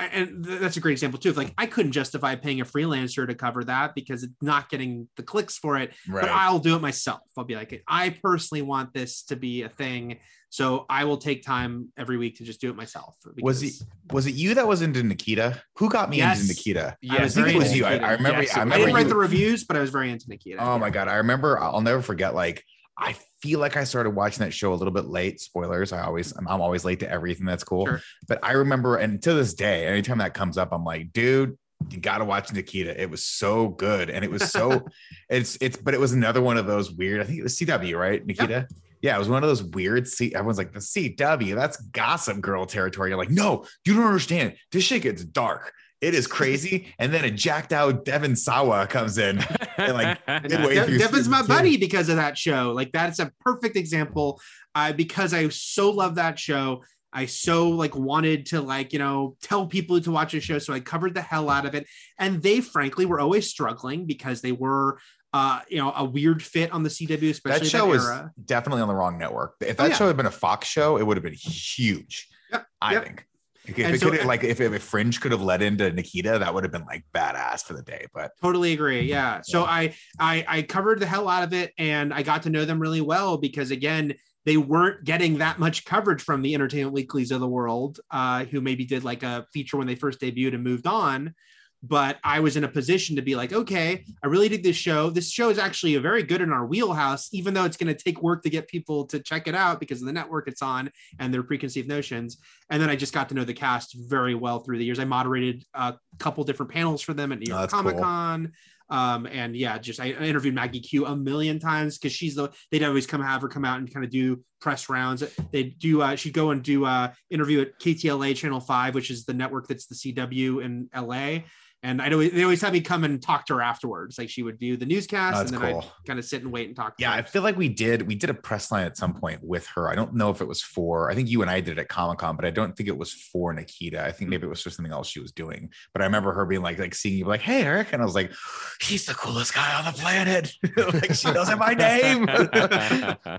And 0.00 0.44
that's 0.44 0.76
a 0.76 0.80
great 0.80 0.92
example 0.92 1.18
too. 1.18 1.30
Of 1.30 1.36
like, 1.36 1.52
I 1.58 1.66
couldn't 1.66 1.92
justify 1.92 2.36
paying 2.36 2.60
a 2.60 2.64
freelancer 2.64 3.26
to 3.26 3.34
cover 3.34 3.64
that 3.64 3.94
because 3.96 4.22
it's 4.22 4.32
not 4.40 4.68
getting 4.70 5.08
the 5.16 5.24
clicks 5.24 5.58
for 5.58 5.76
it 5.76 5.92
Right. 6.08 6.20
but 6.22 6.30
I'll 6.30 6.60
do 6.60 6.76
it 6.76 6.80
myself. 6.80 7.22
I'll 7.36 7.44
be 7.44 7.56
like, 7.56 7.82
I 7.88 8.10
personally 8.10 8.62
want 8.62 8.94
this 8.94 9.22
to 9.24 9.34
be 9.36 9.62
a 9.62 9.68
thing, 9.68 10.18
so 10.50 10.86
I 10.88 11.02
will 11.04 11.16
take 11.16 11.42
time 11.42 11.88
every 11.96 12.16
week 12.16 12.36
to 12.38 12.44
just 12.44 12.60
do 12.60 12.70
it 12.70 12.76
myself. 12.76 13.16
was 13.42 13.60
because- 13.60 13.80
it 13.82 14.12
was 14.12 14.26
it 14.28 14.34
you 14.34 14.54
that 14.54 14.68
was 14.68 14.82
into 14.82 15.02
Nikita? 15.02 15.60
Who 15.78 15.90
got 15.90 16.10
me 16.10 16.18
Yes. 16.18 16.40
into 16.42 16.52
Nikita? 16.54 16.96
Yes, 17.02 17.18
I 17.18 17.22
was 17.24 17.38
I 17.38 17.42
think 17.42 17.56
it 17.56 17.58
was 17.58 17.76
you. 17.76 17.84
I, 17.84 17.96
I 17.96 18.12
remember. 18.12 18.42
Yes, 18.42 18.56
I 18.56 18.60
it 18.60 18.60
I 18.60 18.62
remember 18.62 18.78
didn't 18.86 18.94
write 18.94 19.08
the 19.08 19.16
reviews, 19.16 19.64
but 19.64 19.76
I 19.76 19.80
was 19.80 19.90
very 19.90 20.10
into 20.12 20.28
Nikita. 20.28 20.58
Oh 20.62 20.78
my 20.78 20.90
god, 20.90 21.08
I 21.08 21.16
remember. 21.16 21.58
I'll 21.60 21.80
never 21.80 22.02
forget. 22.02 22.34
Like, 22.34 22.64
I 22.98 23.16
feel 23.40 23.60
like 23.60 23.76
I 23.76 23.84
started 23.84 24.10
watching 24.10 24.44
that 24.44 24.52
show 24.52 24.72
a 24.72 24.74
little 24.74 24.92
bit 24.92 25.06
late. 25.06 25.40
Spoilers. 25.40 25.92
I 25.92 26.02
always, 26.02 26.32
I'm, 26.36 26.48
I'm 26.48 26.60
always 26.60 26.84
late 26.84 27.00
to 27.00 27.10
everything. 27.10 27.46
That's 27.46 27.64
cool. 27.64 27.86
Sure. 27.86 28.00
But 28.26 28.40
I 28.42 28.52
remember, 28.52 28.96
and 28.96 29.22
to 29.22 29.34
this 29.34 29.54
day, 29.54 29.86
anytime 29.86 30.18
that 30.18 30.34
comes 30.34 30.58
up, 30.58 30.72
I'm 30.72 30.84
like, 30.84 31.12
dude, 31.12 31.56
you 31.90 31.98
got 32.00 32.18
to 32.18 32.24
watch 32.24 32.52
Nikita. 32.52 33.00
It 33.00 33.08
was 33.08 33.24
so 33.24 33.68
good, 33.68 34.10
and 34.10 34.24
it 34.24 34.30
was 34.30 34.50
so. 34.50 34.84
it's 35.30 35.56
it's, 35.60 35.76
but 35.76 35.94
it 35.94 36.00
was 36.00 36.12
another 36.12 36.42
one 36.42 36.56
of 36.56 36.66
those 36.66 36.90
weird. 36.90 37.20
I 37.20 37.24
think 37.24 37.38
it 37.38 37.44
was 37.44 37.56
CW, 37.56 37.96
right, 37.96 38.24
Nikita. 38.24 38.66
Yeah, 39.00 39.14
it 39.14 39.18
was 39.18 39.28
one 39.28 39.44
of 39.44 39.48
those 39.48 39.62
weird. 39.62 40.08
C. 40.08 40.34
Everyone's 40.34 40.58
like 40.58 40.72
the 40.72 40.80
CW. 40.80 41.54
That's 41.54 41.76
Gossip 41.76 42.40
Girl 42.40 42.66
territory. 42.66 43.10
You're 43.10 43.18
like, 43.18 43.30
no, 43.30 43.64
you 43.84 43.94
don't 43.94 44.04
understand. 44.04 44.56
This 44.72 44.84
shit 44.84 45.02
gets 45.02 45.24
dark. 45.24 45.72
It 46.00 46.14
is 46.14 46.26
crazy. 46.26 46.94
and 46.98 47.12
then 47.12 47.24
a 47.24 47.30
jacked 47.30 47.72
out 47.72 48.04
Devon 48.04 48.36
Sawa 48.36 48.86
comes 48.86 49.18
in. 49.18 49.44
And, 49.78 49.94
like, 49.94 50.18
And 50.26 50.42
midway 50.50 50.74
De- 50.74 50.84
through 50.86 50.98
Devon's 50.98 51.28
my 51.28 51.36
season 51.38 51.46
two. 51.46 51.56
buddy 51.56 51.76
because 51.76 52.08
of 52.08 52.16
that 52.16 52.36
show. 52.36 52.72
Like 52.72 52.90
that's 52.90 53.20
a 53.20 53.30
perfect 53.44 53.76
example. 53.76 54.40
Uh, 54.74 54.92
because 54.92 55.32
I 55.32 55.48
so 55.50 55.90
love 55.90 56.16
that 56.16 56.36
show. 56.36 56.82
I 57.12 57.26
so 57.26 57.68
like 57.68 57.94
wanted 57.94 58.46
to 58.46 58.60
like 58.60 58.92
you 58.92 58.98
know 58.98 59.36
tell 59.40 59.66
people 59.68 60.00
to 60.00 60.10
watch 60.10 60.34
a 60.34 60.40
show, 60.40 60.58
so 60.58 60.72
I 60.72 60.80
covered 60.80 61.14
the 61.14 61.22
hell 61.22 61.48
out 61.48 61.64
of 61.64 61.76
it. 61.76 61.86
And 62.18 62.42
they 62.42 62.60
frankly 62.60 63.06
were 63.06 63.20
always 63.20 63.48
struggling 63.48 64.04
because 64.04 64.40
they 64.40 64.50
were 64.52 64.98
uh 65.32 65.60
you 65.68 65.78
know 65.78 65.92
a 65.94 66.04
weird 66.04 66.42
fit 66.42 66.72
on 66.72 66.82
the 66.82 66.88
CW, 66.90 67.30
especially 67.30 67.60
that 67.60 67.70
show 67.70 67.86
was 67.86 68.04
era. 68.04 68.32
definitely 68.44 68.82
on 68.82 68.88
the 68.88 68.96
wrong 68.96 69.16
network. 69.16 69.54
If 69.60 69.78
Oh, 69.78 69.84
that 69.84 69.90
yeah. 69.90 69.96
show 69.96 70.06
had 70.08 70.16
been 70.16 70.26
a 70.26 70.30
Fox 70.32 70.66
show, 70.66 70.96
it 70.98 71.06
would 71.06 71.16
have 71.16 71.24
been 71.24 71.34
huge. 71.34 72.26
Yep, 72.50 72.66
I 72.82 72.92
yep. 72.94 73.04
think. 73.04 73.24
If 73.68 73.78
And 73.78 73.94
it 73.94 74.00
so- 74.00 74.10
could 74.10 74.24
like 74.24 74.44
if, 74.44 74.60
if 74.60 74.82
Fringe 74.82 75.20
could 75.20 75.32
have 75.32 75.42
led 75.42 75.62
into 75.62 75.92
Nikita, 75.92 76.38
that 76.38 76.52
would 76.54 76.64
have 76.64 76.72
been 76.72 76.86
like 76.86 77.04
badass 77.14 77.64
for 77.64 77.74
the 77.74 77.82
day. 77.82 78.06
But 78.14 78.32
totally 78.40 78.72
agree 78.72 79.02
yeah. 79.02 79.40
So 79.42 79.64
I, 79.64 79.94
I 80.18 80.44
i 80.48 80.62
covered 80.62 81.00
the 81.00 81.06
hell 81.06 81.28
out 81.28 81.42
of 81.42 81.52
it 81.52 81.72
and 81.78 82.12
i 82.12 82.22
got 82.22 82.42
to 82.42 82.50
know 82.50 82.64
them 82.64 82.80
really 82.80 83.00
well 83.00 83.36
because 83.36 83.70
again 83.70 84.14
they 84.44 84.56
weren't 84.56 85.04
getting 85.04 85.38
that 85.38 85.58
much 85.58 85.84
coverage 85.84 86.22
from 86.22 86.42
the 86.42 86.54
entertainment 86.54 86.92
weeklies 86.94 87.30
of 87.30 87.40
the 87.40 87.48
world 87.48 88.00
uh, 88.10 88.44
who 88.46 88.60
maybe 88.60 88.84
did 88.84 89.04
like 89.04 89.22
a 89.22 89.46
feature 89.52 89.76
when 89.76 89.86
they 89.86 89.94
first 89.94 90.20
debuted 90.20 90.54
and 90.54 90.64
moved 90.64 90.86
on 90.86 91.34
but 91.82 92.18
i 92.24 92.40
was 92.40 92.56
in 92.56 92.64
a 92.64 92.68
position 92.68 93.14
to 93.16 93.22
be 93.22 93.36
like 93.36 93.52
okay 93.52 94.04
i 94.22 94.26
really 94.26 94.48
dig 94.48 94.62
this 94.62 94.76
show 94.76 95.10
this 95.10 95.30
show 95.30 95.48
is 95.48 95.58
actually 95.58 95.94
a 95.94 96.00
very 96.00 96.22
good 96.22 96.40
in 96.40 96.52
our 96.52 96.66
wheelhouse 96.66 97.28
even 97.32 97.54
though 97.54 97.64
it's 97.64 97.76
going 97.76 97.94
to 97.94 98.02
take 98.04 98.20
work 98.22 98.42
to 98.42 98.50
get 98.50 98.66
people 98.66 99.04
to 99.04 99.20
check 99.20 99.46
it 99.46 99.54
out 99.54 99.78
because 99.78 100.00
of 100.00 100.06
the 100.06 100.12
network 100.12 100.48
it's 100.48 100.62
on 100.62 100.90
and 101.20 101.32
their 101.32 101.42
preconceived 101.42 101.88
notions 101.88 102.38
and 102.70 102.82
then 102.82 102.90
i 102.90 102.96
just 102.96 103.12
got 103.12 103.28
to 103.28 103.34
know 103.34 103.44
the 103.44 103.54
cast 103.54 103.94
very 104.08 104.34
well 104.34 104.58
through 104.60 104.78
the 104.78 104.84
years 104.84 104.98
i 104.98 105.04
moderated 105.04 105.64
a 105.74 105.94
couple 106.18 106.42
different 106.44 106.72
panels 106.72 107.00
for 107.00 107.14
them 107.14 107.30
at 107.32 107.38
new 107.38 107.52
Oh, 107.54 107.58
york 107.58 107.70
cool. 107.70 107.82
comic 107.82 107.98
con 107.98 108.52
um, 108.90 109.26
and 109.26 109.54
yeah, 109.54 109.76
just 109.76 110.00
I 110.00 110.06
I 110.18 110.22
interviewed 110.24 110.54
Maggie 110.54 110.80
Q 110.80 111.04
a 111.04 111.14
million 111.14 111.58
times 111.58 111.98
because 111.98 112.12
she's 112.12 112.34
the 112.34 112.50
they'd 112.70 112.82
always 112.82 113.06
come 113.06 113.20
have 113.22 113.42
her 113.42 113.48
come 113.48 113.64
out 113.64 113.78
and 113.80 113.92
kind 113.92 114.02
of 114.02 114.10
do 114.10 114.42
press 114.62 114.88
rounds. 114.88 115.22
They 115.52 115.64
do 115.64 116.00
uh, 116.00 116.16
she'd 116.16 116.32
go 116.32 116.52
and 116.52 116.62
do 116.62 116.86
uh 116.86 117.12
interview 117.28 117.60
at 117.60 117.78
KTLA 117.80 118.34
Channel 118.34 118.60
Five, 118.60 118.94
which 118.94 119.10
is 119.10 119.26
the 119.26 119.34
network 119.34 119.68
that's 119.68 119.86
the 119.88 119.94
CW 119.94 120.64
in 120.64 120.88
LA. 120.96 121.40
And 121.84 122.02
I 122.02 122.08
know 122.08 122.18
they 122.18 122.42
always 122.42 122.60
have 122.62 122.72
me 122.72 122.80
come 122.80 123.04
and 123.04 123.22
talk 123.22 123.46
to 123.46 123.54
her 123.54 123.62
afterwards. 123.62 124.18
Like 124.18 124.28
she 124.28 124.42
would 124.42 124.58
do 124.58 124.76
the 124.76 124.84
newscast, 124.84 125.36
That's 125.38 125.52
and 125.52 125.62
then 125.62 125.72
cool. 125.72 125.82
I'd 125.82 126.06
kind 126.06 126.18
of 126.18 126.24
sit 126.24 126.42
and 126.42 126.52
wait 126.52 126.66
and 126.66 126.74
talk. 126.74 126.96
To 126.96 127.02
yeah, 127.02 127.12
her. 127.12 127.18
I 127.18 127.22
feel 127.22 127.42
like 127.42 127.56
we 127.56 127.68
did 127.68 128.02
we 128.02 128.16
did 128.16 128.30
a 128.30 128.34
press 128.34 128.72
line 128.72 128.84
at 128.84 128.96
some 128.96 129.14
point 129.14 129.44
with 129.44 129.64
her. 129.68 129.88
I 129.88 129.94
don't 129.94 130.14
know 130.14 130.30
if 130.30 130.40
it 130.40 130.48
was 130.48 130.60
for 130.60 131.08
I 131.08 131.14
think 131.14 131.28
you 131.28 131.40
and 131.42 131.50
I 131.50 131.60
did 131.60 131.78
it 131.78 131.80
at 131.80 131.88
Comic 131.88 132.18
Con, 132.18 132.34
but 132.34 132.44
I 132.44 132.50
don't 132.50 132.76
think 132.76 132.88
it 132.88 132.98
was 132.98 133.12
for 133.12 133.52
Nikita. 133.52 134.04
I 134.04 134.10
think 134.10 134.28
maybe 134.28 134.46
it 134.46 134.50
was 134.50 134.60
for 134.60 134.70
something 134.70 134.92
else 134.92 135.08
she 135.08 135.20
was 135.20 135.30
doing. 135.30 135.70
But 135.92 136.02
I 136.02 136.06
remember 136.06 136.32
her 136.32 136.44
being 136.46 136.62
like 136.62 136.78
like 136.80 136.96
seeing 136.96 137.16
you 137.18 137.26
like, 137.26 137.42
hey 137.42 137.62
Eric, 137.62 137.92
and 137.92 138.02
I 138.02 138.04
was 138.04 138.14
like, 138.16 138.32
he's 138.80 139.06
the 139.06 139.14
coolest 139.14 139.54
guy 139.54 139.78
on 139.78 139.84
the 139.84 139.92
planet. 139.98 140.52
like 140.94 141.14
she 141.14 141.30
knows 141.30 141.48
my 141.56 141.74
name. 141.74 142.28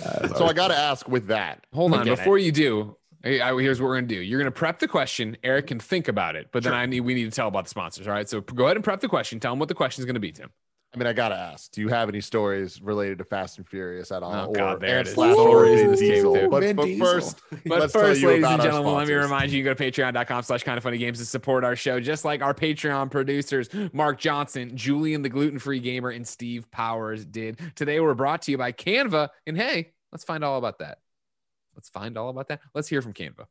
Uh, 0.04 0.28
So 0.36 0.46
I 0.46 0.52
got 0.52 0.68
to 0.68 0.76
ask 0.76 1.08
with 1.08 1.28
that. 1.28 1.64
Hold 1.72 1.94
on, 1.94 2.02
Again, 2.02 2.16
before 2.16 2.38
you 2.38 2.52
do, 2.52 2.96
hey, 3.24 3.40
I- 3.40 3.58
here's 3.60 3.80
what 3.80 3.88
we're 3.88 3.96
gonna 3.96 4.06
do. 4.06 4.20
You're 4.20 4.38
gonna 4.38 4.50
prep 4.50 4.78
the 4.78 4.88
question. 4.88 5.36
Eric 5.42 5.66
can 5.68 5.80
think 5.80 6.06
about 6.08 6.36
it, 6.36 6.48
but 6.52 6.62
then 6.62 6.74
I 6.74 6.86
need 6.86 7.00
we 7.00 7.14
need 7.14 7.24
to 7.24 7.30
tell 7.30 7.48
about 7.48 7.64
the 7.64 7.70
sponsors. 7.70 8.06
All 8.06 8.12
right, 8.14 8.28
so 8.28 8.40
go 8.40 8.66
ahead 8.66 8.76
and 8.76 8.84
prep 8.84 9.00
the 9.00 9.08
question. 9.08 9.40
Tell 9.40 9.52
him 9.52 9.58
what 9.58 9.68
the 9.68 9.74
question 9.74 10.02
is 10.02 10.06
gonna 10.06 10.20
be, 10.20 10.30
Tim. 10.30 10.50
I 10.94 10.96
mean, 10.96 11.08
I 11.08 11.12
got 11.12 11.30
to 11.30 11.34
ask, 11.34 11.72
do 11.72 11.80
you 11.80 11.88
have 11.88 12.08
any 12.08 12.20
stories 12.20 12.80
related 12.80 13.18
to 13.18 13.24
Fast 13.24 13.58
and 13.58 13.68
Furious 13.68 14.12
at 14.12 14.22
all? 14.22 14.32
Oh, 14.32 14.52
God, 14.52 14.80
there 14.80 15.00
it 15.00 15.08
is. 15.08 15.12
Stories 15.12 15.80
in 15.80 15.90
this 15.90 15.98
game, 15.98 16.10
Diesel? 16.12 16.34
too. 16.36 16.48
But, 16.48 16.76
but 16.76 16.98
first, 16.98 17.40
But 17.66 17.90
first, 17.90 18.22
ladies 18.22 18.44
about 18.44 18.60
and 18.60 18.62
gentlemen, 18.62 18.94
let 18.94 19.08
me 19.08 19.14
remind 19.14 19.50
you, 19.50 19.58
you 19.58 19.64
go 19.64 19.74
to 19.74 19.82
patreon.com 19.84 20.44
slash 20.44 20.62
kind 20.62 20.78
of 20.78 20.84
funny 20.84 20.98
games 20.98 21.18
to 21.18 21.24
support 21.24 21.64
our 21.64 21.74
show, 21.74 21.98
just 21.98 22.24
like 22.24 22.42
our 22.42 22.54
Patreon 22.54 23.10
producers, 23.10 23.68
Mark 23.92 24.20
Johnson, 24.20 24.76
Julian 24.76 25.22
the 25.22 25.28
gluten 25.28 25.58
free 25.58 25.80
gamer, 25.80 26.10
and 26.10 26.24
Steve 26.24 26.70
Powers 26.70 27.24
did. 27.24 27.58
Today, 27.74 27.98
we're 27.98 28.14
brought 28.14 28.42
to 28.42 28.52
you 28.52 28.58
by 28.58 28.70
Canva. 28.70 29.30
And 29.48 29.56
hey, 29.56 29.94
let's 30.12 30.22
find 30.22 30.44
all 30.44 30.58
about 30.58 30.78
that. 30.78 30.98
Let's 31.76 31.88
find 31.88 32.16
all 32.16 32.28
about 32.28 32.48
that. 32.48 32.60
Let's 32.74 32.88
hear 32.88 33.02
from 33.02 33.12
Canva. 33.12 33.46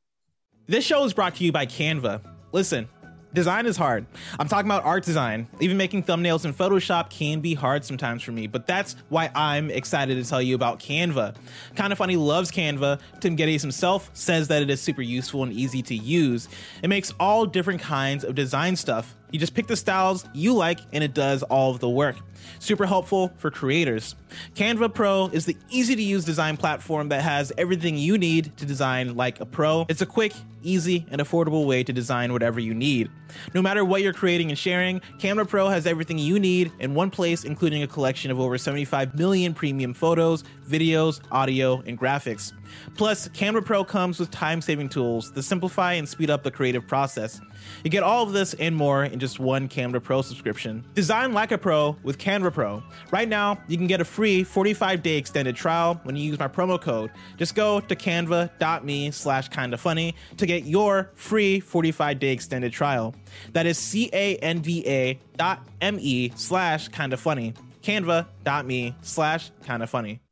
This 0.68 0.86
show 0.86 1.04
is 1.04 1.14
brought 1.14 1.36
to 1.36 1.44
you 1.44 1.52
by 1.52 1.66
Canva. 1.66 2.22
Listen, 2.54 2.88
design 3.34 3.66
is 3.66 3.76
hard. 3.76 4.06
I'm 4.40 4.48
talking 4.48 4.68
about 4.70 4.86
art 4.86 5.04
design. 5.04 5.48
Even 5.60 5.76
making 5.76 6.04
thumbnails 6.04 6.46
in 6.46 6.54
Photoshop 6.54 7.10
can 7.10 7.42
be 7.42 7.54
hard 7.54 7.84
sometimes 7.84 8.24
for 8.24 8.32
me, 8.32 8.48
but 8.48 8.66
that's 8.66 8.96
why 9.10 9.30
I'm 9.36 9.70
excited 9.70 10.24
to 10.24 10.30
tell 10.30 10.42
you 10.42 10.56
about 10.56 10.80
Canva. 10.80 11.36
Kinda 11.76 11.96
Funny 11.96 12.16
loves 12.16 12.52
Canva. 12.52 13.02
Tim 13.20 13.36
Gettys 13.36 13.62
himself 13.62 14.10
says 14.14 14.48
that 14.48 14.62
it 14.62 14.70
is 14.70 14.82
super 14.82 15.02
useful 15.02 15.44
and 15.44 15.52
easy 15.52 15.82
to 15.82 15.96
use. 15.96 16.48
It 16.82 16.88
makes 16.88 17.12
all 17.20 17.46
different 17.46 17.82
kinds 17.82 18.24
of 18.24 18.36
design 18.36 18.76
stuff. 18.76 19.16
You 19.32 19.40
just 19.40 19.56
pick 19.56 19.68
the 19.68 19.76
styles 19.76 20.26
you 20.34 20.54
like 20.54 20.80
and 20.94 21.04
it 21.04 21.14
does 21.14 21.44
all 21.44 21.72
of 21.72 21.80
the 21.80 21.90
work. 21.90 22.16
Super 22.60 22.86
helpful 22.86 23.32
for 23.38 23.52
creators. 23.52 24.16
Canva 24.56 24.94
Pro 24.94 25.28
is 25.28 25.46
the 25.46 25.58
easy 25.70 25.96
to 25.96 26.02
use 26.02 26.26
design 26.26 26.58
platform 26.58 27.10
that 27.10 27.22
has 27.22 27.52
everything 27.58 27.98
you 27.98 28.18
need 28.18 28.56
to 28.58 28.66
design 28.66 29.16
like 29.16 29.39
a 29.39 29.46
pro. 29.46 29.86
It's 29.89 30.02
a 30.02 30.06
quick, 30.06 30.34
easy, 30.64 31.06
and 31.12 31.22
affordable 31.22 31.66
way 31.66 31.84
to 31.84 31.94
design 31.94 32.32
whatever 32.32 32.60
you 32.60 32.74
need. 32.74 33.10
No 33.54 33.62
matter 33.62 33.84
what 33.84 34.02
you're 34.02 34.14
creating 34.14 34.50
and 34.50 34.58
sharing, 34.58 35.00
Canva 35.20 35.48
Pro 35.48 35.68
has 35.68 35.86
everything 35.86 36.18
you 36.18 36.39
need 36.39 36.72
in 36.80 36.94
one 36.94 37.10
place, 37.10 37.44
including 37.44 37.84
a 37.84 37.88
collection 37.88 38.32
of 38.32 38.39
over 38.39 38.58
75 38.58 39.16
million 39.16 39.54
premium 39.54 39.94
photos, 39.94 40.44
videos, 40.68 41.22
audio, 41.32 41.82
and 41.86 42.00
graphics. 42.00 42.54
Plus, 42.96 43.28
Canva 43.30 43.66
Pro 43.66 43.84
comes 43.84 44.20
with 44.20 44.32
time 44.32 44.62
saving 44.62 44.89
tools 44.89 45.32
that 45.34 45.44
simplify 45.44 45.94
and 45.94 46.08
speed 46.08 46.30
up 46.30 46.44
the 46.44 46.52
creative 46.52 46.88
process. 46.88 47.39
You 47.84 47.89
get 47.89 48.03
all 48.03 48.24
of 48.24 48.34
this 48.34 48.53
and 48.55 48.76
more 48.76 49.03
in 49.05 49.20
just 49.20 49.39
one 49.39 49.68
Canva 49.68 50.03
Pro 50.03 50.22
subscription. 50.22 50.84
Design 50.93 51.34
like 51.34 51.51
a 51.51 51.57
pro 51.57 51.97
with 52.03 52.18
Canva 52.18 52.53
Pro. 52.53 52.84
Right 53.11 53.28
now, 53.28 53.59
you 53.68 53.78
can 53.78 53.88
get 53.88 54.01
a 54.01 54.05
free 54.05 54.43
45-day 54.43 55.18
extended 55.18 55.55
trial 55.55 55.99
when 56.03 56.16
you 56.16 56.24
use 56.24 56.39
my 56.39 56.47
promo 56.47 56.80
code. 56.80 57.11
Just 57.38 57.55
go 57.55 57.80
to 57.80 57.95
canva.me 57.95 59.11
slash 59.11 59.49
kinda 59.49 59.78
funny 59.78 60.16
to 60.38 60.45
get 60.45 60.66
your 60.66 61.11
free 61.16 61.61
45-day 61.61 62.32
extended 62.32 62.72
trial. 62.72 63.14
That 63.51 63.66
is 63.66 63.78
C-A-N-V-A 63.78 65.20
dot 65.38 65.68
M-E 65.82 66.32
slash 66.36 66.88
kinda 66.89 67.18
funny. 67.18 67.53
Canva.me 67.82 68.95
slash 69.01 69.51
kinda 69.66 69.88
funny. 69.88 70.23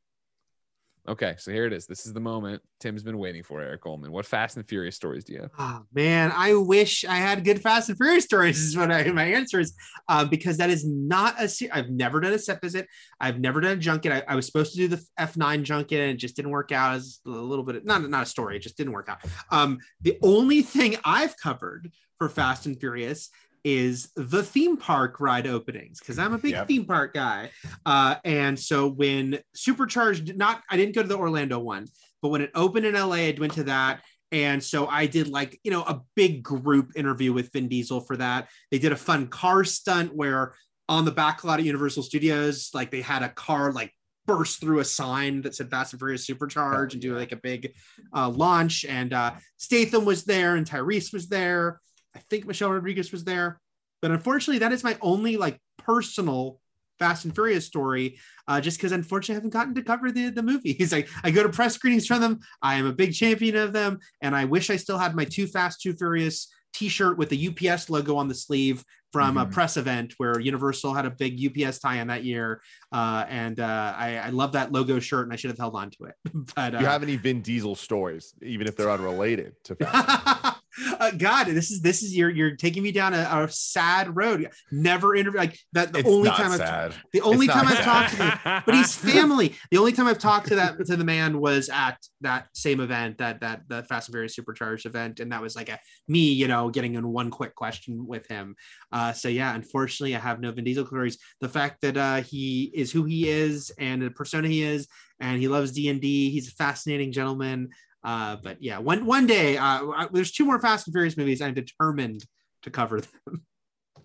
Okay, 1.11 1.35
so 1.37 1.51
here 1.51 1.65
it 1.65 1.73
is. 1.73 1.87
This 1.87 2.05
is 2.05 2.13
the 2.13 2.21
moment 2.21 2.61
Tim's 2.79 3.03
been 3.03 3.17
waiting 3.17 3.43
for, 3.43 3.59
Eric 3.59 3.81
Goldman. 3.81 4.13
What 4.13 4.25
Fast 4.25 4.55
and 4.55 4.65
Furious 4.65 4.95
stories 4.95 5.25
do 5.25 5.33
you 5.33 5.41
have? 5.41 5.51
Oh 5.59 5.81
man, 5.93 6.31
I 6.33 6.53
wish 6.53 7.03
I 7.03 7.15
had 7.15 7.43
good 7.43 7.61
Fast 7.61 7.89
and 7.89 7.97
Furious 7.97 8.23
stories. 8.23 8.57
Is 8.57 8.77
what 8.77 8.93
I, 8.93 9.03
my 9.11 9.25
answer 9.25 9.59
is, 9.59 9.73
um, 10.07 10.29
because 10.29 10.55
that 10.55 10.69
is 10.69 10.87
not 10.87 11.35
a. 11.37 11.49
se- 11.49 11.69
I've 11.69 11.89
never 11.89 12.21
done 12.21 12.31
a 12.31 12.39
set 12.39 12.61
visit. 12.61 12.87
I've 13.19 13.41
never 13.41 13.59
done 13.59 13.73
a 13.73 13.75
junket. 13.75 14.13
I, 14.13 14.23
I 14.25 14.35
was 14.35 14.45
supposed 14.45 14.71
to 14.71 14.77
do 14.77 14.87
the 14.87 15.03
F9 15.19 15.63
junket, 15.63 15.99
and 15.99 16.11
it 16.11 16.17
just 16.17 16.37
didn't 16.37 16.51
work 16.51 16.71
out. 16.71 16.95
As 16.95 17.19
a 17.25 17.29
little 17.29 17.65
bit, 17.65 17.83
not 17.83 18.09
not 18.09 18.23
a 18.23 18.25
story. 18.25 18.55
It 18.55 18.61
just 18.61 18.77
didn't 18.77 18.93
work 18.93 19.09
out. 19.09 19.17
Um, 19.49 19.79
the 19.99 20.17
only 20.21 20.61
thing 20.61 20.95
I've 21.03 21.35
covered 21.35 21.91
for 22.19 22.29
Fast 22.29 22.67
and 22.67 22.79
Furious 22.79 23.29
is 23.63 24.11
the 24.15 24.43
theme 24.43 24.77
park 24.77 25.19
ride 25.19 25.47
openings 25.47 25.99
because 25.99 26.17
I'm 26.17 26.33
a 26.33 26.37
big 26.37 26.51
Yep. 26.53 26.67
theme 26.67 26.85
park 26.85 27.13
guy. 27.13 27.51
Uh, 27.85 28.15
and 28.25 28.59
so 28.59 28.87
when 28.87 29.39
Supercharged, 29.53 30.35
not 30.35 30.61
I 30.69 30.77
didn't 30.77 30.95
go 30.95 31.01
to 31.01 31.07
the 31.07 31.17
Orlando 31.17 31.59
one, 31.59 31.87
but 32.21 32.29
when 32.29 32.41
it 32.41 32.51
opened 32.55 32.85
in 32.85 32.95
LA, 32.95 33.15
I 33.15 33.35
went 33.39 33.53
to 33.53 33.63
that. 33.65 34.01
And 34.31 34.63
so 34.63 34.87
I 34.87 35.07
did 35.07 35.27
like, 35.27 35.59
you 35.63 35.71
know, 35.71 35.83
a 35.83 36.01
big 36.15 36.41
group 36.41 36.93
interview 36.95 37.33
with 37.33 37.51
Vin 37.51 37.67
Diesel 37.67 37.99
for 38.01 38.15
that. 38.17 38.47
They 38.71 38.79
did 38.79 38.93
a 38.93 38.97
fun 38.97 39.27
car 39.27 39.63
stunt 39.63 40.15
where 40.15 40.53
on 40.87 41.05
the 41.05 41.11
back 41.11 41.43
lot 41.43 41.59
of 41.59 41.65
Universal 41.65 42.03
Studios, 42.03 42.69
like 42.73 42.91
they 42.91 43.01
had 43.01 43.23
a 43.23 43.29
car 43.29 43.71
like 43.71 43.93
burst 44.25 44.61
through 44.61 44.79
a 44.79 44.85
sign 44.85 45.41
that 45.41 45.55
said 45.55 45.69
Fast 45.69 45.93
and 45.93 45.99
Furious 45.99 46.25
Supercharge 46.25 46.93
and 46.93 47.01
do 47.01 47.17
like 47.17 47.31
a 47.31 47.37
big 47.37 47.73
uh, 48.15 48.29
launch. 48.29 48.85
And 48.85 49.13
uh, 49.13 49.33
Statham 49.57 50.05
was 50.05 50.23
there 50.23 50.55
and 50.55 50.65
Tyrese 50.65 51.11
was 51.13 51.27
there. 51.27 51.81
I 52.15 52.19
think 52.29 52.45
Michelle 52.45 52.71
Rodriguez 52.71 53.11
was 53.11 53.23
there. 53.23 53.59
But 54.01 54.11
unfortunately, 54.11 54.59
that 54.59 54.71
is 54.73 54.83
my 54.83 54.97
only 55.01 55.37
like 55.37 55.59
personal 55.77 56.59
Fast 56.99 57.25
and 57.25 57.33
Furious 57.33 57.65
story, 57.65 58.19
uh, 58.47 58.61
just 58.61 58.77
because 58.77 58.91
unfortunately 58.91 59.33
I 59.33 59.37
haven't 59.37 59.49
gotten 59.53 59.73
to 59.75 59.81
cover 59.81 60.11
the, 60.11 60.29
the 60.29 60.43
movies. 60.43 60.91
Like 60.91 61.09
I 61.23 61.31
go 61.31 61.41
to 61.43 61.49
press 61.49 61.73
screenings 61.75 62.05
from 62.05 62.21
them. 62.21 62.39
I 62.61 62.75
am 62.75 62.85
a 62.85 62.93
big 62.93 63.13
champion 63.13 63.55
of 63.55 63.73
them. 63.73 63.99
And 64.21 64.35
I 64.35 64.45
wish 64.45 64.69
I 64.69 64.75
still 64.75 64.97
had 64.99 65.15
my 65.15 65.25
Too 65.25 65.47
Fast, 65.47 65.81
Too 65.81 65.93
Furious 65.93 66.47
t-shirt 66.73 67.17
with 67.17 67.29
the 67.29 67.47
UPS 67.49 67.89
logo 67.89 68.15
on 68.15 68.27
the 68.27 68.35
sleeve 68.35 68.83
from 69.11 69.37
a 69.37 69.45
Mhm. 69.45 69.51
press 69.51 69.75
event 69.77 70.13
where 70.17 70.39
Universal 70.39 70.93
had 70.93 71.05
a 71.05 71.09
big 71.09 71.37
UPS 71.37 71.79
tie-in 71.79 72.07
that 72.07 72.23
year. 72.23 72.61
Uh, 72.93 73.25
and 73.27 73.59
uh, 73.59 73.93
I, 73.97 74.17
I 74.17 74.29
love 74.29 74.53
that 74.53 74.71
logo 74.71 74.99
shirt 74.99 75.25
and 75.25 75.33
I 75.33 75.35
should 75.35 75.49
have 75.49 75.57
held 75.57 75.75
on 75.75 75.89
to 75.91 76.05
it. 76.05 76.15
but 76.55 76.69
Do 76.69 76.77
uh, 76.77 76.81
you 76.81 76.85
have 76.85 77.03
any 77.03 77.17
Vin 77.17 77.41
Diesel 77.41 77.75
stories, 77.75 78.33
even 78.41 78.67
if 78.67 78.77
they're 78.77 78.91
unrelated 78.91 79.55
to 79.65 79.75
Fast? 79.75 80.45
uh, 80.99 81.11
God, 81.11 81.47
this 81.47 81.71
is 81.71 81.81
this 81.81 82.01
is 82.01 82.15
you're 82.15 82.29
you're 82.29 82.55
taking 82.55 82.83
me 82.83 82.91
down 82.91 83.13
a, 83.13 83.27
a 83.31 83.47
sad 83.49 84.15
road. 84.15 84.49
Never 84.71 85.15
interview 85.15 85.39
like 85.39 85.59
that. 85.73 85.91
The 85.91 85.99
It's 85.99 86.09
only 86.09 86.29
time 86.29 86.51
I've 86.51 87.01
the 87.11 87.21
only 87.21 87.45
It's 87.45 87.53
time 87.53 87.67
I've 87.67 87.83
talked 87.83 88.15
to 88.15 88.23
him, 88.23 88.63
but 88.65 88.75
he's 88.75 88.95
family. 89.13 89.55
The 89.69 89.77
only 89.77 89.91
time 89.91 90.07
I've 90.07 90.19
talked 90.19 90.47
to 90.47 90.55
that 90.55 90.83
to 90.85 90.95
the 90.95 91.03
man 91.03 91.39
was 91.39 91.69
at 91.69 91.97
that 92.21 92.47
same 92.53 92.79
event, 92.79 93.17
that 93.17 93.41
that 93.41 93.63
the 93.67 93.83
Fast 93.83 94.07
and 94.07 94.13
Furious 94.13 94.35
Supercharged 94.35 94.85
event, 94.85 95.19
and 95.19 95.31
that 95.31 95.41
was 95.41 95.55
like 95.55 95.69
a 95.69 95.79
me, 96.07 96.31
you 96.31 96.47
know, 96.47 96.69
getting 96.69 96.95
in 96.95 97.07
one 97.07 97.29
quick 97.29 97.55
question 97.55 98.07
with 98.07 98.27
him. 98.27 98.55
Uh, 98.91 99.13
so 99.13 99.27
yeah, 99.27 99.53
unfortunately, 99.53 100.15
I 100.15 100.19
have 100.19 100.39
no 100.39 100.51
Vin 100.51 100.63
Diesel 100.63 100.85
stories. 100.85 101.17
The 101.41 101.49
fact 101.49 101.81
that 101.81 101.97
uh, 101.97 102.21
he 102.21 102.71
is 102.73 102.91
who 102.91 103.03
he 103.03 103.29
is 103.29 103.71
and 103.77 104.01
the 104.01 104.11
persona 104.11 104.47
he 104.47 104.63
is, 104.63 104.87
and 105.19 105.41
he 105.41 105.47
loves 105.47 105.71
D 105.71 105.89
and 105.89 106.01
D. 106.01 106.29
He's 106.29 106.47
a 106.47 106.55
fascinating 106.55 107.11
gentleman. 107.11 107.69
Uh, 108.03 108.37
but 108.43 108.61
yeah, 108.61 108.79
one 108.79 109.05
one 109.05 109.27
day, 109.27 109.57
uh, 109.57 109.87
I- 109.87 110.07
there's 110.11 110.31
two 110.31 110.45
more 110.45 110.59
Fast 110.59 110.87
and 110.87 110.93
Furious 110.93 111.17
movies. 111.17 111.41
I'm 111.41 111.53
determined 111.53 112.25
to 112.63 112.69
cover 112.69 113.01
them. 113.01 113.43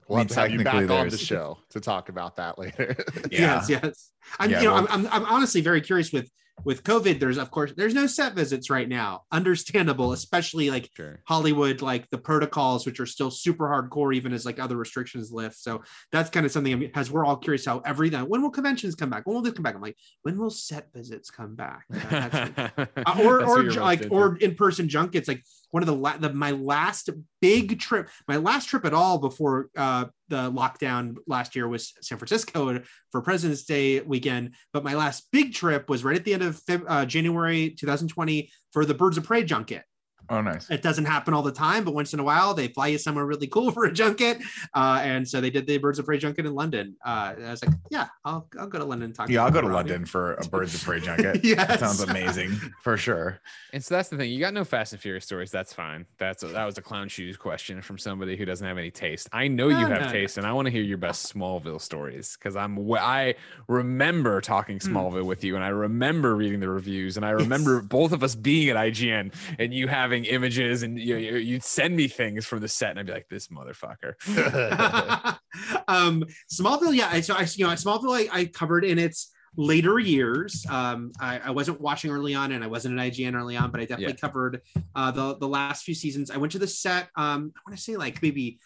We'll 0.08 0.18
have 0.18 0.28
mean, 0.28 0.34
to 0.36 0.40
have 0.40 0.50
you 0.52 0.62
back 0.62 0.88
on 0.88 1.08
the 1.08 1.18
show 1.18 1.58
to 1.70 1.80
talk 1.80 2.10
about 2.10 2.36
that 2.36 2.60
later. 2.60 2.94
Yeah. 3.28 3.40
Yes, 3.66 3.68
yes. 3.68 4.12
I'm, 4.38 4.50
Yeah, 4.50 4.60
you 4.60 4.68
know, 4.68 4.74
well- 4.74 4.86
I'm, 4.88 5.06
I'm, 5.08 5.12
I'm 5.12 5.24
honestly 5.24 5.62
very 5.62 5.80
curious 5.80 6.12
with 6.12 6.30
with 6.64 6.82
COVID. 6.82 7.20
There's 7.20 7.38
of 7.38 7.50
course 7.50 7.72
there's 7.76 7.94
no 7.94 8.06
set 8.06 8.34
visits 8.34 8.70
right 8.70 8.88
now. 8.88 9.22
Understandable, 9.32 10.12
especially 10.12 10.70
like 10.70 10.90
Sure. 10.96 11.20
Hollywood, 11.26 11.82
like 11.82 12.08
the 12.10 12.18
protocols, 12.18 12.86
which 12.86 13.00
are 13.00 13.06
still 13.06 13.30
super 13.30 13.66
hardcore, 13.68 14.14
even 14.14 14.32
as 14.32 14.44
like 14.46 14.58
other 14.58 14.76
restrictions 14.76 15.30
lift. 15.32 15.56
So 15.56 15.82
that's 16.12 16.30
kind 16.30 16.46
of 16.46 16.52
something. 16.52 16.90
As 16.94 17.10
we're 17.10 17.24
all 17.24 17.36
curious 17.36 17.64
how 17.64 17.80
everything. 17.80 18.20
When 18.22 18.42
will 18.42 18.50
conventions 18.50 18.94
come 18.94 19.10
back? 19.10 19.26
When 19.26 19.34
will 19.34 19.42
this 19.42 19.52
come 19.54 19.62
back? 19.62 19.74
I'm 19.74 19.82
like, 19.82 19.96
when 20.22 20.38
will 20.38 20.50
set 20.50 20.92
visits 20.92 21.30
come 21.30 21.54
back? 21.54 21.84
Uh, 21.92 22.68
uh, 23.06 23.20
or 23.22 23.42
or 23.42 23.46
what 23.46 23.62
you're 23.62 23.70
ju- 23.70 23.80
most 23.80 24.00
like 24.02 24.06
or 24.10 24.36
in 24.36 24.54
person 24.54 24.88
junkets 24.88 25.28
like 25.28 25.44
one 25.70 25.82
of 25.82 25.86
the, 25.86 25.94
la- 25.94 26.16
the 26.16 26.32
my 26.32 26.52
last 26.52 27.10
big 27.40 27.78
trip 27.78 28.08
my 28.28 28.36
last 28.36 28.68
trip 28.68 28.84
at 28.84 28.94
all 28.94 29.18
before 29.18 29.68
uh 29.76 30.06
the 30.28 30.50
lockdown 30.50 31.16
last 31.26 31.54
year 31.54 31.68
was 31.68 31.92
San 32.00 32.18
Francisco 32.18 32.80
for 33.12 33.20
President's 33.22 33.64
Day 33.64 34.00
weekend. 34.00 34.54
But 34.72 34.84
my 34.84 34.94
last 34.94 35.28
big 35.32 35.54
trip 35.54 35.88
was 35.88 36.04
right 36.04 36.16
at 36.16 36.24
the 36.24 36.34
end 36.34 36.42
of 36.42 36.60
Feb- 36.64 36.84
uh, 36.88 37.06
January 37.06 37.70
2020 37.78 38.50
for 38.72 38.84
the 38.84 38.94
Birds 38.94 39.18
of 39.18 39.24
Prey 39.24 39.44
junket 39.44 39.82
Oh, 40.28 40.40
nice. 40.40 40.70
it 40.70 40.82
doesn't 40.82 41.04
happen 41.04 41.34
all 41.34 41.42
the 41.42 41.52
time, 41.52 41.84
but 41.84 41.94
once 41.94 42.12
in 42.14 42.20
a 42.20 42.24
while 42.24 42.54
they 42.54 42.68
fly 42.68 42.88
you 42.88 42.98
somewhere 42.98 43.24
really 43.26 43.46
cool 43.46 43.70
for 43.72 43.84
a 43.84 43.92
junket. 43.92 44.38
Uh, 44.74 45.00
and 45.02 45.26
so 45.28 45.40
they 45.40 45.50
did 45.50 45.66
the 45.66 45.78
Birds 45.78 45.98
of 45.98 46.06
Prey 46.06 46.18
junket 46.18 46.46
in 46.46 46.54
London. 46.54 46.96
Uh, 47.04 47.34
I 47.44 47.50
was 47.50 47.64
like, 47.64 47.74
yeah, 47.90 48.08
I'll, 48.24 48.48
I'll 48.58 48.66
go 48.68 48.78
to 48.78 48.84
London 48.84 49.06
and 49.06 49.14
talk. 49.14 49.28
Yeah, 49.28 49.44
I'll 49.44 49.50
go 49.50 49.60
to 49.60 49.66
Robbie. 49.68 49.90
London 49.90 50.06
for 50.06 50.34
a 50.34 50.44
Birds 50.46 50.74
of 50.74 50.82
Prey 50.82 51.00
junket. 51.00 51.44
yeah, 51.44 51.64
That 51.66 51.80
sounds 51.80 52.00
amazing 52.00 52.52
for 52.82 52.96
sure. 52.96 53.40
And 53.72 53.84
so 53.84 53.94
that's 53.94 54.08
the 54.08 54.16
thing. 54.16 54.30
You 54.30 54.40
got 54.40 54.54
no 54.54 54.64
Fast 54.64 54.92
and 54.92 55.00
Furious 55.02 55.24
stories. 55.24 55.50
That's 55.50 55.72
fine. 55.72 56.06
That's 56.18 56.42
a, 56.42 56.48
that 56.48 56.64
was 56.64 56.78
a 56.78 56.82
clown 56.82 57.08
shoes 57.08 57.36
question 57.36 57.80
from 57.82 57.98
somebody 57.98 58.36
who 58.36 58.44
doesn't 58.44 58.66
have 58.66 58.78
any 58.78 58.90
taste. 58.90 59.28
I 59.32 59.48
know 59.48 59.68
you 59.68 59.76
have 59.76 59.88
no, 60.00 60.06
no. 60.06 60.12
taste, 60.12 60.38
and 60.38 60.46
I 60.46 60.52
want 60.52 60.66
to 60.66 60.70
hear 60.72 60.82
your 60.82 60.98
best 60.98 61.32
Smallville 61.34 61.80
stories 61.80 62.36
because 62.38 62.56
I'm 62.56 62.74
w- 62.76 62.96
I 62.96 63.34
remember 63.68 64.40
talking 64.40 64.78
Hmm. 64.80 64.96
Smallville 64.96 65.24
with 65.24 65.44
you, 65.44 65.56
and 65.56 65.64
I 65.64 65.68
remember 65.68 66.34
reading 66.34 66.60
the 66.60 66.68
reviews, 66.68 67.16
and 67.16 67.26
I 67.26 67.30
remember 67.30 67.80
both 67.82 68.12
of 68.12 68.22
us 68.22 68.34
being 68.34 68.68
at 68.70 68.76
IGN 68.76 69.32
and 69.58 69.74
you 69.74 69.88
having 69.88 70.15
images, 70.24 70.82
and 70.82 70.98
you, 70.98 71.16
you 71.16 71.36
you'd 71.36 71.62
send 71.64 71.94
me 71.94 72.08
things 72.08 72.46
from 72.46 72.60
the 72.60 72.68
set, 72.68 72.90
and 72.90 72.98
I'd 73.00 73.06
be 73.06 73.12
like, 73.12 73.28
"This 73.28 73.48
motherfucker." 73.48 74.14
um, 75.88 76.24
Smallville, 76.52 76.94
yeah. 76.94 77.08
I- 77.10 77.20
So 77.20 77.34
I, 77.34 77.46
you 77.54 77.66
know, 77.66 77.72
Smallville, 77.72 78.28
I, 78.32 78.40
I 78.40 78.44
covered 78.46 78.84
in 78.84 78.98
its 78.98 79.30
later 79.56 79.98
years. 79.98 80.66
Um, 80.68 81.12
I, 81.20 81.38
I 81.38 81.50
wasn't 81.50 81.80
watching 81.80 82.10
early 82.10 82.34
on, 82.34 82.52
and 82.52 82.62
I 82.62 82.66
wasn't 82.66 82.98
an 82.98 83.10
IGN 83.10 83.34
early 83.34 83.56
on, 83.56 83.70
but 83.70 83.80
I 83.80 83.84
definitely 83.84 84.14
Yeah. 84.14 84.28
covered 84.28 84.62
uh, 84.94 85.10
the 85.10 85.36
the 85.38 85.48
last 85.48 85.84
few 85.84 85.94
seasons. 85.94 86.30
I 86.30 86.36
went 86.36 86.52
to 86.52 86.58
the 86.58 86.66
set. 86.68 87.08
Um, 87.16 87.52
I 87.56 87.60
want 87.66 87.76
to 87.76 87.82
say 87.82 87.96
like 87.96 88.22
maybe 88.22 88.58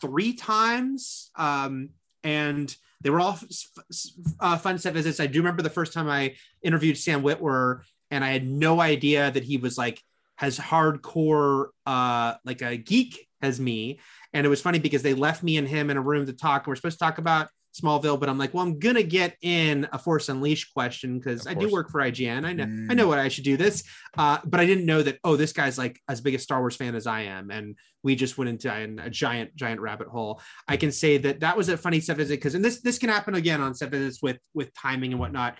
three 0.00 0.32
times, 0.34 1.30
um, 1.36 1.90
and 2.24 2.74
they 3.00 3.10
were 3.10 3.20
all 3.20 3.32
f- 3.32 3.44
f- 3.90 4.00
uh, 4.40 4.56
fun 4.58 4.78
set 4.78 4.92
visits. 4.94 5.20
I 5.20 5.26
do 5.26 5.38
remember 5.38 5.62
the 5.62 5.70
first 5.70 5.92
time 5.92 6.08
I 6.08 6.34
interviewed 6.62 6.98
Sam 6.98 7.22
Witwer, 7.22 7.82
and 8.10 8.24
I 8.24 8.30
had 8.30 8.46
no 8.46 8.80
idea 8.80 9.30
that 9.30 9.44
he 9.44 9.56
was 9.56 9.76
like 9.78 10.02
as 10.40 10.58
hardcore 10.58 11.66
uh, 11.86 12.34
like 12.44 12.62
a 12.62 12.76
geek 12.76 13.28
as 13.42 13.60
me. 13.60 14.00
And 14.32 14.46
it 14.46 14.50
was 14.50 14.60
funny 14.60 14.78
because 14.78 15.02
they 15.02 15.14
left 15.14 15.42
me 15.42 15.56
and 15.56 15.66
him 15.66 15.90
in 15.90 15.96
a 15.96 16.02
room 16.02 16.26
to 16.26 16.32
talk. 16.32 16.62
And 16.62 16.68
we're 16.68 16.76
supposed 16.76 16.98
to 16.98 17.04
talk 17.04 17.18
about 17.18 17.48
Smallville, 17.80 18.18
but 18.18 18.28
I'm 18.28 18.38
like, 18.38 18.54
well, 18.54 18.64
I'm 18.64 18.78
gonna 18.78 19.02
get 19.02 19.36
in 19.42 19.86
a 19.92 19.98
Force 19.98 20.28
Unleashed 20.28 20.72
question 20.74 21.18
because 21.18 21.46
I 21.46 21.54
do 21.54 21.70
work 21.70 21.90
for 21.90 22.00
IGN. 22.00 22.44
I 22.44 22.52
know 22.52 22.64
Mm. 22.64 22.90
I 22.90 22.94
know 22.94 23.06
what 23.06 23.18
I 23.18 23.28
should 23.28 23.44
do 23.44 23.56
this. 23.56 23.84
Uh, 24.16 24.38
but 24.44 24.58
I 24.58 24.66
didn't 24.66 24.86
know 24.86 25.02
that, 25.02 25.18
oh, 25.24 25.36
this 25.36 25.52
guy's 25.52 25.78
like 25.78 26.00
as 26.08 26.20
big 26.20 26.34
a 26.34 26.38
Star 26.38 26.60
Wars 26.60 26.76
fan 26.76 26.94
as 26.94 27.06
I 27.06 27.22
am. 27.22 27.50
And 27.50 27.76
we 28.02 28.16
just 28.16 28.36
went 28.38 28.48
into 28.48 28.72
a, 28.72 29.06
a 29.06 29.10
giant, 29.10 29.54
giant 29.54 29.80
rabbit 29.80 30.08
hole. 30.08 30.40
I 30.66 30.76
can 30.76 30.92
say 30.92 31.18
that 31.18 31.40
that 31.40 31.56
was 31.56 31.68
a 31.68 31.76
funny 31.76 32.00
set 32.00 32.16
visit 32.16 32.36
because, 32.36 32.54
and 32.54 32.64
this 32.64 32.80
this 32.80 32.98
can 32.98 33.10
happen 33.10 33.34
again 33.34 33.60
on 33.60 33.74
set 33.74 33.90
visits 33.90 34.22
with 34.22 34.38
with 34.54 34.72
timing 34.74 35.12
and 35.12 35.20
whatnot. 35.20 35.56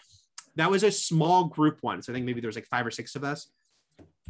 That 0.57 0.70
was 0.70 0.83
a 0.83 0.91
small 0.91 1.45
group 1.45 1.79
one. 1.83 2.03
So 2.03 2.12
I 2.12 2.14
think 2.14 2.26
maybe 2.26 2.41
there 2.41 2.49
was 2.49 2.57
like 2.57 2.66
five 2.66 2.87
or 2.87 2.91
six 2.91 3.14
of 3.14 3.22
us. 3.22 3.49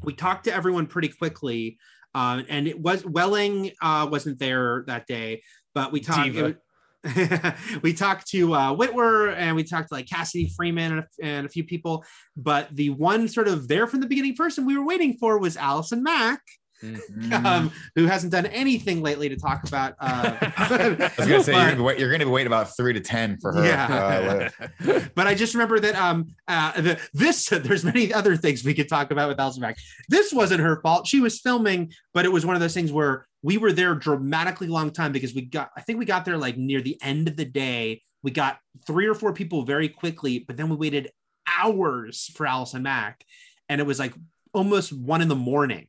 We 0.03 0.13
talked 0.15 0.45
to 0.45 0.55
everyone 0.55 0.87
pretty 0.87 1.09
quickly. 1.09 1.79
Uh, 2.15 2.43
and 2.49 2.67
it 2.67 2.81
was 2.81 3.05
Welling 3.05 3.73
uh, 3.83 4.09
wasn't 4.11 4.39
there 4.39 4.85
that 4.87 5.07
day, 5.07 5.43
but 5.75 5.93
we 5.93 6.01
talked. 6.01 6.33
Diva. 6.33 6.57
we 7.83 7.93
talked 7.93 8.27
to 8.29 8.55
uh, 8.55 8.75
Witwer 8.75 9.35
and 9.37 9.55
we 9.55 9.63
talked 9.63 9.89
to 9.89 9.95
like 9.95 10.09
Cassidy 10.09 10.53
Freeman 10.57 10.93
and 10.93 11.01
a, 11.01 11.07
and 11.23 11.47
a 11.47 11.49
few 11.49 11.63
people, 11.63 12.05
but 12.37 12.69
the 12.75 12.91
one 12.91 13.29
sort 13.29 13.47
of 13.47 13.69
there 13.69 13.87
from 13.87 14.01
the 14.01 14.07
beginning 14.07 14.35
person 14.35 14.67
we 14.67 14.77
were 14.77 14.85
waiting 14.85 15.17
for 15.17 15.39
was 15.39 15.57
Allison 15.57 16.03
Mack, 16.03 16.41
Mm. 16.83 17.45
um, 17.45 17.73
who 17.97 18.07
hasn't 18.07 18.33
done 18.33 18.47
anything 18.47 19.03
lately 19.03 19.29
to 19.29 19.37
talk 19.37 19.65
about. 19.67 19.95
Uh, 20.01 20.37
I 20.57 21.11
was 21.19 21.27
gonna 21.29 21.43
say 21.43 21.53
but- 21.53 21.59
you're 21.59 21.71
gonna, 21.73 21.83
wait, 21.83 21.99
you're 21.99 22.11
gonna 22.13 22.29
wait 22.29 22.47
about 22.47 22.77
three 22.77 22.93
to 22.93 23.01
ten 23.01 23.39
for 23.39 23.53
her. 23.53 23.65
Yeah. 23.65 24.51
Uh, 24.87 25.01
but 25.15 25.27
I 25.27 25.35
just 25.35 25.55
remember 25.55 25.81
that 25.81 25.97
um 25.97 26.29
uh 26.47 26.81
the, 26.81 27.01
this 27.13 27.49
there's 27.53 27.85
many 27.85 28.13
other 28.13 28.37
things 28.37 28.65
we 28.65 28.75
could 28.75 28.89
talk 28.89 29.11
about 29.11 29.29
with 29.29 29.41
Allison 29.41 29.63
Mack. 29.63 29.77
This 30.09 30.33
wasn't 30.33 30.61
her 30.61 30.81
fault. 30.81 31.07
She 31.07 31.21
was 31.21 31.41
filming, 31.41 31.93
but 32.15 32.25
it 32.25 32.33
was 32.33 32.47
one 32.47 32.55
of 32.55 32.61
those 32.61 32.75
things 32.75 32.93
where 32.93 33.27
we 33.43 33.59
were 33.59 33.73
there 33.73 33.95
dramatically 33.95 34.69
long 34.69 34.91
time 34.91 35.13
because 35.13 35.35
we 35.35 35.43
got 35.43 35.71
I 35.77 35.81
think 35.81 35.99
we 35.99 36.05
got 36.05 36.25
there 36.25 36.39
like 36.39 36.57
near 36.57 36.81
the 36.81 36.97
end 37.03 37.29
of 37.29 37.37
the 37.37 37.45
day. 37.45 38.03
We 38.23 38.31
got 38.31 38.59
three 38.87 39.07
or 39.07 39.15
four 39.15 39.33
people 39.33 39.65
very 39.65 39.89
quickly, 39.89 40.45
but 40.47 40.57
then 40.57 40.69
we 40.69 40.77
waited 40.77 41.11
hours 41.59 42.31
for 42.35 42.47
Allison 42.47 42.83
Mack, 42.83 43.25
and 43.69 43.81
it 43.81 43.87
was 43.87 43.99
like 43.99 44.15
almost 44.53 44.93
one 44.93 45.23
in 45.23 45.29
the 45.29 45.37
morning, 45.37 45.87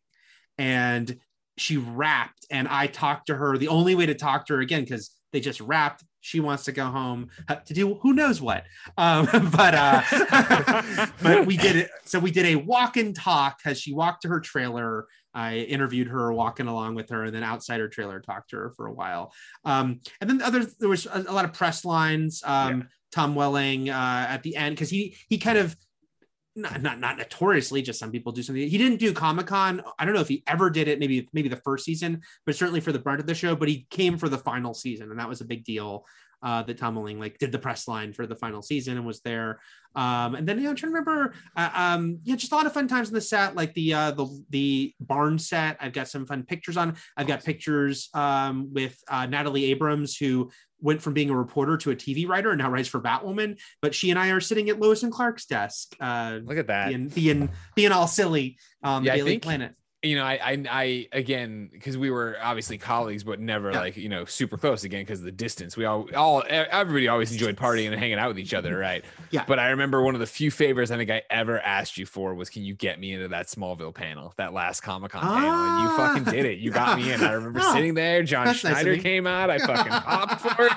and 0.59 1.17
she 1.57 1.77
wrapped 1.77 2.45
and 2.51 2.67
I 2.67 2.87
talked 2.87 3.27
to 3.27 3.35
her. 3.35 3.57
The 3.57 3.69
only 3.69 3.95
way 3.95 4.05
to 4.05 4.13
talk 4.13 4.45
to 4.47 4.53
her 4.53 4.59
again 4.59 4.81
because 4.81 5.11
they 5.31 5.39
just 5.39 5.61
wrapped. 5.61 6.03
She 6.21 6.41
wants 6.41 6.65
to 6.65 6.71
go 6.71 6.85
home 6.85 7.29
uh, 7.47 7.55
to 7.55 7.73
do 7.73 7.95
who 7.95 8.13
knows 8.13 8.41
what. 8.41 8.65
Um, 8.97 9.25
but 9.55 9.73
uh, 9.73 11.07
but 11.23 11.45
we 11.45 11.57
did 11.57 11.75
it. 11.75 11.89
So 12.05 12.19
we 12.19 12.31
did 12.31 12.45
a 12.45 12.55
walk 12.55 12.97
and 12.97 13.15
talk 13.15 13.59
as 13.65 13.79
she 13.79 13.93
walked 13.93 14.23
to 14.23 14.27
her 14.29 14.39
trailer. 14.39 15.07
I 15.33 15.57
interviewed 15.57 16.07
her 16.07 16.33
walking 16.33 16.67
along 16.67 16.95
with 16.95 17.09
her, 17.09 17.25
and 17.25 17.35
then 17.35 17.43
outside 17.43 17.79
her 17.79 17.87
trailer 17.87 18.19
talked 18.19 18.49
to 18.49 18.57
her 18.57 18.73
for 18.75 18.87
a 18.87 18.93
while. 18.93 19.31
Um, 19.63 20.01
and 20.19 20.29
then 20.29 20.39
the 20.39 20.45
other 20.45 20.65
there 20.79 20.89
was 20.89 21.05
a, 21.05 21.23
a 21.27 21.33
lot 21.33 21.45
of 21.45 21.53
press 21.53 21.85
lines. 21.85 22.41
Um, 22.45 22.89
Tom 23.11 23.35
Welling 23.35 23.89
uh, 23.89 24.25
at 24.29 24.43
the 24.43 24.55
end 24.55 24.75
because 24.75 24.89
he 24.89 25.15
he 25.29 25.37
kind 25.37 25.57
of 25.57 25.75
not, 26.61 26.81
not 26.81 26.99
not 26.99 27.17
notoriously, 27.17 27.81
just 27.81 27.99
some 27.99 28.11
people 28.11 28.31
do 28.31 28.43
something. 28.43 28.67
He 28.67 28.77
didn't 28.77 28.99
do 28.99 29.13
Comic 29.13 29.47
Con. 29.47 29.81
I 29.97 30.05
don't 30.05 30.13
know 30.13 30.21
if 30.21 30.27
he 30.27 30.43
ever 30.47 30.69
did 30.69 30.87
it. 30.87 30.99
Maybe 30.99 31.27
maybe 31.33 31.49
the 31.49 31.55
first 31.57 31.85
season, 31.85 32.21
but 32.45 32.55
certainly 32.55 32.79
for 32.79 32.91
the 32.91 32.99
brunt 32.99 33.19
of 33.19 33.27
the 33.27 33.35
show. 33.35 33.55
But 33.55 33.69
he 33.69 33.87
came 33.89 34.17
for 34.17 34.29
the 34.29 34.37
final 34.37 34.73
season, 34.73 35.11
and 35.11 35.19
that 35.19 35.29
was 35.29 35.41
a 35.41 35.45
big 35.45 35.63
deal. 35.63 36.05
Uh, 36.41 36.63
that 36.63 36.77
Tom 36.77 36.95
Welling 36.95 37.19
like 37.19 37.37
did 37.37 37.51
the 37.51 37.59
press 37.59 37.85
line 37.85 38.13
for 38.13 38.25
the 38.25 38.35
final 38.35 38.61
season 38.61 38.95
and 38.95 39.05
was 39.05 39.19
there. 39.19 39.59
Um, 39.93 40.35
and 40.35 40.47
then 40.47 40.57
yeah, 40.57 40.69
I'm 40.69 40.75
trying 40.77 40.93
to 40.93 40.99
remember. 40.99 41.33
Uh, 41.53 41.69
um, 41.73 42.19
yeah, 42.23 42.37
just 42.37 42.53
a 42.53 42.55
lot 42.55 42.65
of 42.65 42.71
fun 42.71 42.87
times 42.87 43.09
in 43.09 43.13
the 43.13 43.19
set, 43.19 43.57
like 43.57 43.73
the 43.73 43.93
uh, 43.93 44.11
the 44.11 44.43
the 44.49 44.93
barn 45.01 45.37
set. 45.37 45.75
I've 45.81 45.91
got 45.91 46.07
some 46.07 46.25
fun 46.25 46.43
pictures 46.43 46.77
on. 46.77 46.95
I've 47.17 47.27
got 47.27 47.43
pictures 47.43 48.09
um, 48.13 48.71
with 48.73 48.97
uh, 49.09 49.25
Natalie 49.25 49.65
Abrams, 49.65 50.15
who 50.15 50.49
went 50.81 51.01
from 51.01 51.13
being 51.13 51.29
a 51.29 51.35
reporter 51.35 51.77
to 51.77 51.91
a 51.91 51.95
TV 51.95 52.27
writer 52.27 52.51
and 52.51 52.59
now 52.59 52.69
writes 52.69 52.87
for 52.87 52.99
Batwoman. 53.01 53.59
But 53.81 53.93
she 53.95 54.09
and 54.09 54.19
I 54.19 54.29
are 54.29 54.39
sitting 54.39 54.69
at 54.69 54.79
Lois 54.79 55.03
and 55.03 55.11
Clark's 55.11 55.45
desk, 55.45 55.95
uh, 55.99 56.39
Look 56.43 56.57
at 56.57 56.67
that. 56.67 56.89
being 56.89 57.07
being 57.09 57.49
being 57.75 57.91
all 57.91 58.07
silly. 58.07 58.57
Um, 58.83 59.03
Yeah, 59.03 59.15
Daily 59.15 59.31
think- 59.31 59.43
Planet. 59.43 59.75
You 60.01 60.15
know, 60.15 60.23
I, 60.23 60.39
I, 60.41 60.63
I 60.71 61.07
again, 61.11 61.69
because 61.73 61.97
we 61.97 62.09
were 62.09 62.37
obviously 62.41 62.77
colleagues, 62.77 63.23
but 63.25 63.39
never 63.39 63.71
Yeah. 63.71 63.79
like 63.81 63.97
you 63.97 64.07
know 64.07 64.23
super 64.25 64.57
close 64.57 64.85
again 64.85 65.01
because 65.01 65.19
of 65.19 65.25
the 65.25 65.31
distance. 65.31 65.75
We 65.75 65.83
all, 65.85 66.07
all, 66.15 66.43
everybody 66.49 67.07
always 67.09 67.31
enjoyed 67.33 67.57
partying 67.57 67.87
and 67.91 67.99
hanging 67.99 68.17
out 68.17 68.29
with 68.29 68.39
each 68.39 68.53
other, 68.53 68.77
right? 68.77 69.03
Yeah. 69.31 69.43
But 69.45 69.59
I 69.59 69.69
remember 69.71 70.01
one 70.01 70.13
of 70.15 70.21
the 70.21 70.25
few 70.25 70.51
favors 70.51 70.89
I 70.89 70.95
think 70.97 71.09
I 71.11 71.23
ever 71.29 71.59
asked 71.59 71.97
you 71.97 72.05
for 72.05 72.33
was, 72.33 72.49
can 72.49 72.63
you 72.63 72.75
get 72.75 72.97
me 72.99 73.11
into 73.13 73.27
that 73.27 73.47
Smallville 73.47 73.93
panel, 73.93 74.33
that 74.37 74.53
last 74.53 74.81
Comic 74.81 75.11
Con 75.11 75.21
panel, 75.21 75.37
and 75.51 75.83
you 75.83 75.89
Ah. 75.89 75.97
fucking 75.97 76.31
did 76.33 76.45
it. 76.45 76.59
You 76.59 76.71
got 76.71 76.97
me 76.97 77.11
in. 77.11 77.21
I 77.21 77.33
remember 77.33 77.59
Oh, 77.61 77.73
sitting 77.73 77.93
there. 77.93 78.23
John 78.23 78.45
that's 78.45 78.63
nice 78.63 78.73
Schneider 78.79 78.97
came 78.97 79.27
out. 79.27 79.49
I 79.49 79.57
fucking 79.59 79.91
popped 79.91 80.41
for 80.41 80.65
it. 80.67 80.71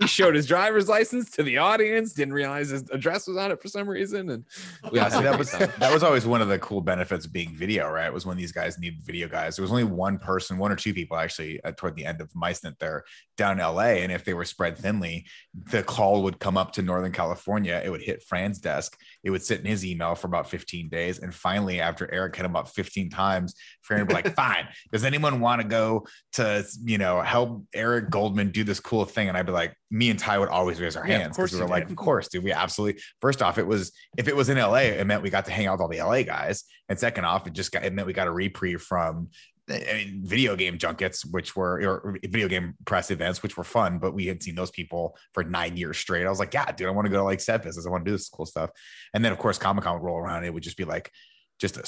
He, 0.00 0.06
showed 0.06 0.34
his 0.34 0.46
driver's 0.46 0.88
license 0.88 1.30
to 1.32 1.42
the 1.42 1.58
audience. 1.58 2.12
Didn't 2.12 2.34
realize 2.34 2.68
his 2.70 2.88
address 2.90 3.26
was 3.26 3.36
on 3.36 3.50
it 3.50 3.60
for 3.60 3.68
some 3.68 3.88
reason, 3.88 4.28
and 4.30 4.44
we 4.92 4.98
Yeah, 4.98 5.08
that 5.20 5.38
was 5.38 5.50
that 5.52 5.92
was 5.92 6.02
always 6.04 6.24
one 6.26 6.40
of 6.40 6.48
the 6.48 6.58
cool 6.58 6.80
benefits 6.80 7.26
of 7.26 7.32
being 7.32 7.50
video, 7.54 7.88
right? 7.90 8.12
Was 8.12 8.24
when 8.26 8.36
these 8.36 8.52
guys 8.52 8.59
needed 8.78 9.02
video 9.02 9.28
guys. 9.28 9.56
There 9.56 9.62
was 9.62 9.70
only 9.70 9.84
one 9.84 10.18
person, 10.18 10.58
one 10.58 10.72
or 10.72 10.76
two 10.76 10.94
people 10.94 11.16
actually 11.16 11.62
uh, 11.64 11.72
toward 11.76 11.96
the 11.96 12.04
end 12.04 12.20
of 12.20 12.34
my 12.34 12.52
stint 12.52 12.78
there 12.78 13.04
down 13.36 13.58
in 13.60 13.64
LA, 13.64 14.00
and 14.02 14.12
if 14.12 14.24
they 14.24 14.34
were 14.34 14.44
spread 14.44 14.76
thinly, 14.76 15.26
the 15.70 15.82
call 15.82 16.22
would 16.22 16.38
come 16.38 16.56
up 16.56 16.72
to 16.72 16.82
Northern 16.82 17.12
California. 17.12 17.80
It 17.84 17.90
would 17.90 18.02
hit 18.02 18.22
Fran's 18.22 18.58
desk. 18.58 18.98
It 19.22 19.30
would 19.30 19.42
sit 19.42 19.60
in 19.60 19.66
his 19.66 19.84
email 19.84 20.14
for 20.14 20.26
about 20.26 20.48
15 20.48 20.88
days, 20.88 21.18
and 21.18 21.34
finally, 21.34 21.80
after 21.80 22.12
Eric 22.12 22.36
hit 22.36 22.44
him 22.44 22.56
up 22.56 22.68
15 22.68 23.10
times, 23.10 23.54
Fran 23.82 24.00
would 24.00 24.08
be 24.08 24.14
like, 24.14 24.34
"Fine, 24.36 24.68
does 24.92 25.04
anyone 25.04 25.40
want 25.40 25.62
to 25.62 25.68
go 25.68 26.06
to 26.34 26.64
you 26.84 26.98
know 26.98 27.20
help 27.20 27.64
Eric 27.74 28.10
Goldman 28.10 28.50
do 28.50 28.64
this 28.64 28.80
cool 28.80 29.04
thing?" 29.04 29.28
And 29.28 29.36
I'd 29.36 29.46
be 29.46 29.52
like, 29.52 29.74
me 29.90 30.10
and 30.10 30.18
Ty 30.18 30.38
would 30.38 30.48
always 30.48 30.80
raise 30.80 30.96
our 30.96 31.06
Yeah, 31.06 31.18
hands 31.18 31.36
because 31.36 31.52
we 31.52 31.58
were 31.58 31.64
you 31.64 31.70
like, 31.70 31.90
"Of 31.90 31.96
course, 31.96 32.28
dude. 32.28 32.44
We 32.44 32.52
absolutely." 32.52 33.02
First 33.20 33.42
off, 33.42 33.58
it 33.58 33.66
was 33.66 33.92
if 34.16 34.28
it 34.28 34.36
was 34.36 34.48
in 34.48 34.56
LA, 34.56 34.90
it 34.98 35.06
meant 35.06 35.22
we 35.22 35.30
got 35.30 35.46
to 35.46 35.52
hang 35.52 35.66
out 35.66 35.74
with 35.74 35.80
all 35.82 35.88
the 35.88 36.00
LA 36.00 36.22
guys, 36.22 36.64
and 36.88 36.98
second 36.98 37.24
off, 37.24 37.46
it 37.46 37.52
just 37.52 37.72
got 37.72 37.84
it 37.84 37.92
meant 37.92 38.06
we 38.06 38.12
got 38.12 38.28
a 38.28 38.32
reprieve 38.32 38.82
from 38.82 39.28
I 39.70 39.92
mean, 39.94 40.20
video 40.24 40.56
game 40.56 40.78
junkets, 40.78 41.24
which 41.24 41.56
were 41.56 41.80
or 41.80 42.18
video 42.22 42.48
game 42.48 42.74
press 42.84 43.10
events, 43.10 43.42
which 43.42 43.56
were 43.56 43.64
fun, 43.64 43.98
but 43.98 44.14
we 44.14 44.26
had 44.26 44.42
seen 44.42 44.54
those 44.54 44.70
people 44.70 45.16
for 45.32 45.44
nine 45.44 45.76
years 45.76 45.98
straight. 45.98 46.26
I 46.26 46.30
was 46.30 46.38
like, 46.38 46.54
yeah, 46.54 46.70
dude, 46.72 46.88
I 46.88 46.90
want 46.90 47.06
to 47.06 47.10
go 47.10 47.18
to 47.18 47.24
like 47.24 47.40
set 47.40 47.62
visits. 47.62 47.86
I 47.86 47.90
want 47.90 48.04
to 48.04 48.10
do 48.10 48.14
this 48.14 48.28
cool 48.28 48.46
stuff. 48.46 48.70
And 49.14 49.24
then 49.24 49.32
of 49.32 49.38
course, 49.38 49.58
Comic 49.58 49.84
Con 49.84 49.94
would 49.94 50.04
roll 50.04 50.18
around. 50.18 50.44
It 50.44 50.52
would 50.52 50.62
just 50.62 50.76
be 50.76 50.84
like 50.84 51.10
just 51.58 51.76
a 51.76 51.82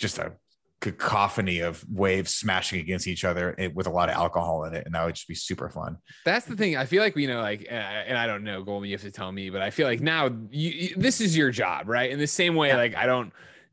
just 0.00 0.18
a 0.18 0.32
cacophony 0.80 1.60
of 1.60 1.84
waves 1.90 2.34
smashing 2.34 2.80
against 2.80 3.06
each 3.06 3.24
other 3.24 3.54
eh, 3.58 3.68
with 3.74 3.86
a 3.86 3.90
lot 3.90 4.08
of 4.08 4.14
alcohol 4.14 4.64
in 4.64 4.74
it, 4.74 4.84
and 4.86 4.94
that 4.94 5.04
would 5.04 5.14
just 5.14 5.28
be 5.28 5.34
super 5.34 5.68
fun. 5.68 5.98
That's 6.24 6.46
the 6.46 6.56
thing. 6.56 6.76
I 6.76 6.86
feel 6.86 7.02
like 7.02 7.16
you 7.16 7.28
know, 7.28 7.40
like, 7.40 7.66
uh, 7.70 7.74
and 7.74 8.16
I 8.16 8.26
don't 8.26 8.44
know, 8.44 8.62
Goldman. 8.62 8.88
You 8.88 8.94
have 8.94 9.02
to 9.02 9.10
tell 9.10 9.30
me, 9.30 9.50
but 9.50 9.62
I 9.62 9.70
feel 9.70 9.86
like 9.86 10.00
now 10.00 10.26
you, 10.50 10.70
you, 10.70 10.94
this 10.96 11.20
is 11.20 11.36
your 11.36 11.50
job, 11.50 11.88
right? 11.88 12.10
In 12.10 12.18
the 12.18 12.26
same 12.26 12.54
way, 12.54 12.74
like 12.74 12.96
I 12.96 13.06
don't, 13.06 13.32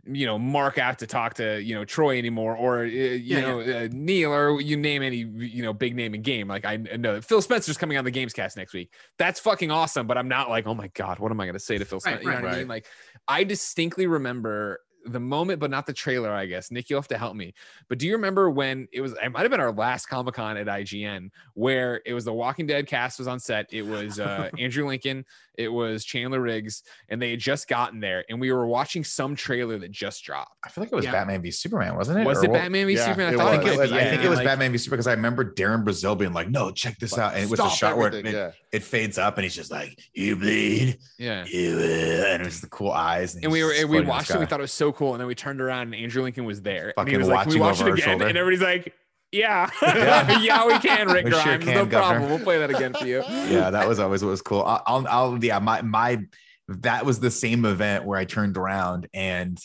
you 0.09 0.25
know, 0.25 0.39
mark 0.39 0.77
out 0.77 0.99
to 0.99 1.07
talk 1.07 1.35
to 1.35 1.61
you 1.61 1.75
know 1.75 1.85
Troy 1.85 2.17
anymore, 2.17 2.55
or 2.55 2.79
uh, 2.81 2.83
you 2.83 3.35
Yeah, 3.35 3.41
know 3.41 3.59
Uh, 3.59 3.87
Neil, 3.91 4.33
or 4.33 4.61
you 4.61 4.77
name 4.77 5.01
any 5.03 5.17
you 5.17 5.63
know 5.63 5.73
big 5.73 5.95
name 5.95 6.15
in 6.15 6.21
game. 6.21 6.47
Like 6.47 6.65
I 6.65 6.77
know 6.77 7.13
that 7.15 7.23
Phil 7.25 7.41
Spencer's 7.41 7.77
coming 7.77 7.97
on 7.97 8.05
the 8.05 8.11
Gamescast 8.11 8.57
next 8.57 8.73
week. 8.73 8.93
That's 9.17 9.39
fucking 9.39 9.71
awesome. 9.71 10.07
But 10.07 10.17
I'm 10.17 10.27
not 10.27 10.49
like, 10.49 10.67
oh 10.67 10.75
my 10.75 10.87
god, 10.89 11.19
what 11.19 11.31
am 11.31 11.39
I 11.39 11.45
going 11.45 11.53
to 11.53 11.59
say 11.59 11.77
to 11.77 11.85
Phil 11.85 11.99
Right, 12.05 12.21
Spencer? 12.21 12.23
You 12.23 12.29
know 12.29 12.35
right, 12.37 12.43
what 12.43 12.53
I 12.53 12.59
mean? 12.59 12.67
Like 12.67 12.87
I 13.27 13.43
distinctly 13.43 14.07
remember 14.07 14.79
the 15.11 15.19
moment, 15.19 15.59
but 15.59 15.69
not 15.71 15.85
the 15.85 15.93
trailer, 15.93 16.31
I 16.31 16.45
guess. 16.45 16.71
Nick, 16.71 16.89
you'll 16.89 16.99
have 16.99 17.07
to 17.09 17.17
help 17.17 17.35
me. 17.35 17.53
But 17.89 17.97
do 17.99 18.07
you 18.07 18.13
remember 18.13 18.49
when 18.49 18.87
it 18.91 19.01
was, 19.01 19.13
it 19.13 19.31
might 19.31 19.41
have 19.41 19.51
been 19.51 19.59
our 19.59 19.71
last 19.71 20.07
Comic 20.07 20.35
Con 20.35 20.57
at 20.57 20.67
IGN, 20.67 21.29
where 21.53 22.01
it 22.05 22.13
was 22.13 22.25
the 22.25 22.33
Walking 22.33 22.67
Dead 22.67 22.87
cast 22.87 23.19
was 23.19 23.27
on 23.27 23.39
set. 23.39 23.67
It 23.71 23.83
was 23.83 24.19
uh, 24.19 24.49
Andrew 24.59 24.87
Lincoln, 24.87 25.25
it 25.57 25.69
was 25.69 26.05
Chandler 26.05 26.39
Riggs, 26.41 26.83
and 27.09 27.21
they 27.21 27.31
had 27.31 27.39
just 27.39 27.67
gotten 27.67 27.99
there. 27.99 28.23
And 28.29 28.39
we 28.39 28.51
were 28.51 28.67
watching 28.67 29.03
some 29.03 29.35
trailer 29.35 29.77
that 29.79 29.91
just 29.91 30.23
dropped. 30.23 30.55
I 30.63 30.69
feel 30.69 30.83
like 30.83 30.91
it 30.91 30.95
was 30.95 31.05
Yeah. 31.05 31.11
Batman 31.11 31.41
v 31.41 31.49
Superman, 31.51 31.95
wasn't 31.95 32.19
it? 32.19 32.25
Was 32.27 32.39
Or 32.39 32.45
it 32.45 32.51
what- 32.51 32.57
Batman 32.61 32.87
v 32.87 32.93
Yeah, 32.93 33.05
Superman? 33.05 33.27
I 33.27 33.33
I 33.33 33.37
thought 33.37 33.51
think 33.51 33.63
was. 33.63 33.73
it 33.73 33.79
was. 33.79 33.91
I 33.91 34.03
think 34.03 34.23
it 34.23 34.29
was 34.29 34.37
like- 34.37 34.45
Batman 34.45 34.71
v 34.71 34.77
Superman 34.77 34.97
because 34.97 35.07
I 35.07 35.13
remember 35.13 35.53
Darren 35.53 35.83
Brazil 35.83 36.15
being 36.15 36.33
like, 36.33 36.49
"No, 36.49 36.71
check 36.71 36.97
this 36.99 37.17
out," 37.17 37.33
and 37.33 37.43
it 37.43 37.49
was 37.49 37.59
a 37.59 37.69
shot 37.69 37.97
where 37.97 38.13
it, 38.13 38.25
yeah. 38.25 38.51
it 38.71 38.83
fades 38.83 39.17
up, 39.17 39.37
and 39.37 39.43
he's 39.43 39.55
just 39.55 39.71
like, 39.71 39.97
"You 40.13 40.35
bleed, 40.35 40.99
Yeah. 41.17 41.45
you," 41.45 41.77
uh," 41.79 42.27
and 42.33 42.41
it 42.41 42.45
was 42.45 42.61
the 42.61 42.69
cool 42.69 42.91
eyes, 42.91 43.35
And 43.35 43.51
we 43.51 43.63
were 43.63 43.71
and 43.73 43.89
we 43.89 44.01
watched 44.01 44.29
it. 44.29 44.39
We 44.39 44.45
thought 44.45 44.59
it 44.59 44.63
was 44.63 44.71
so 44.71 44.91
cool, 44.97 45.13
and 45.13 45.21
then 45.21 45.27
we 45.27 45.35
turned 45.35 45.61
around 45.61 45.93
and 45.93 45.95
Andrew 45.95 46.23
Lincoln 46.23 46.45
was 46.45 46.61
there. 46.61 46.93
and 46.97 47.07
he 47.07 47.15
Fucking 47.15 47.19
was 47.19 47.27
like, 47.29 47.43
"Can 47.43 47.53
we 47.53 47.59
watch 47.59 47.79
it 47.81 47.87
again?" 47.87 48.21
And 48.21 48.37
everybody's 48.37 48.61
like, 48.61 48.93
"Yeah, 49.31 49.69
Yeah. 49.81 50.39
yeah, 50.41 50.65
we 50.67 50.77
can, 50.79 51.07
Rick 51.07 51.25
We 51.25 51.31
sure 51.31 51.43
Grimes, 51.43 51.63
can, 51.63 51.73
no 51.73 51.85
Governor." 51.85 52.19
problem. 52.19 52.29
We'll 52.29 52.39
play 52.43 52.59
that 52.59 52.69
again 52.69 52.93
for 52.93 53.05
you." 53.05 53.23
yeah, 53.27 53.69
that 53.69 53.87
was 53.87 53.99
always 53.99 54.23
what 54.23 54.29
was 54.29 54.41
cool. 54.41 54.63
I'll, 54.63 54.83
I'll, 54.85 55.07
I'll, 55.07 55.43
yeah, 55.43 55.59
my, 55.59 55.81
my, 55.81 56.19
that 56.67 57.05
was 57.05 57.19
the 57.19 57.31
same 57.31 57.63
event 57.65 58.05
where 58.05 58.19
I 58.19 58.25
turned 58.25 58.57
around 58.57 59.07
and 59.13 59.57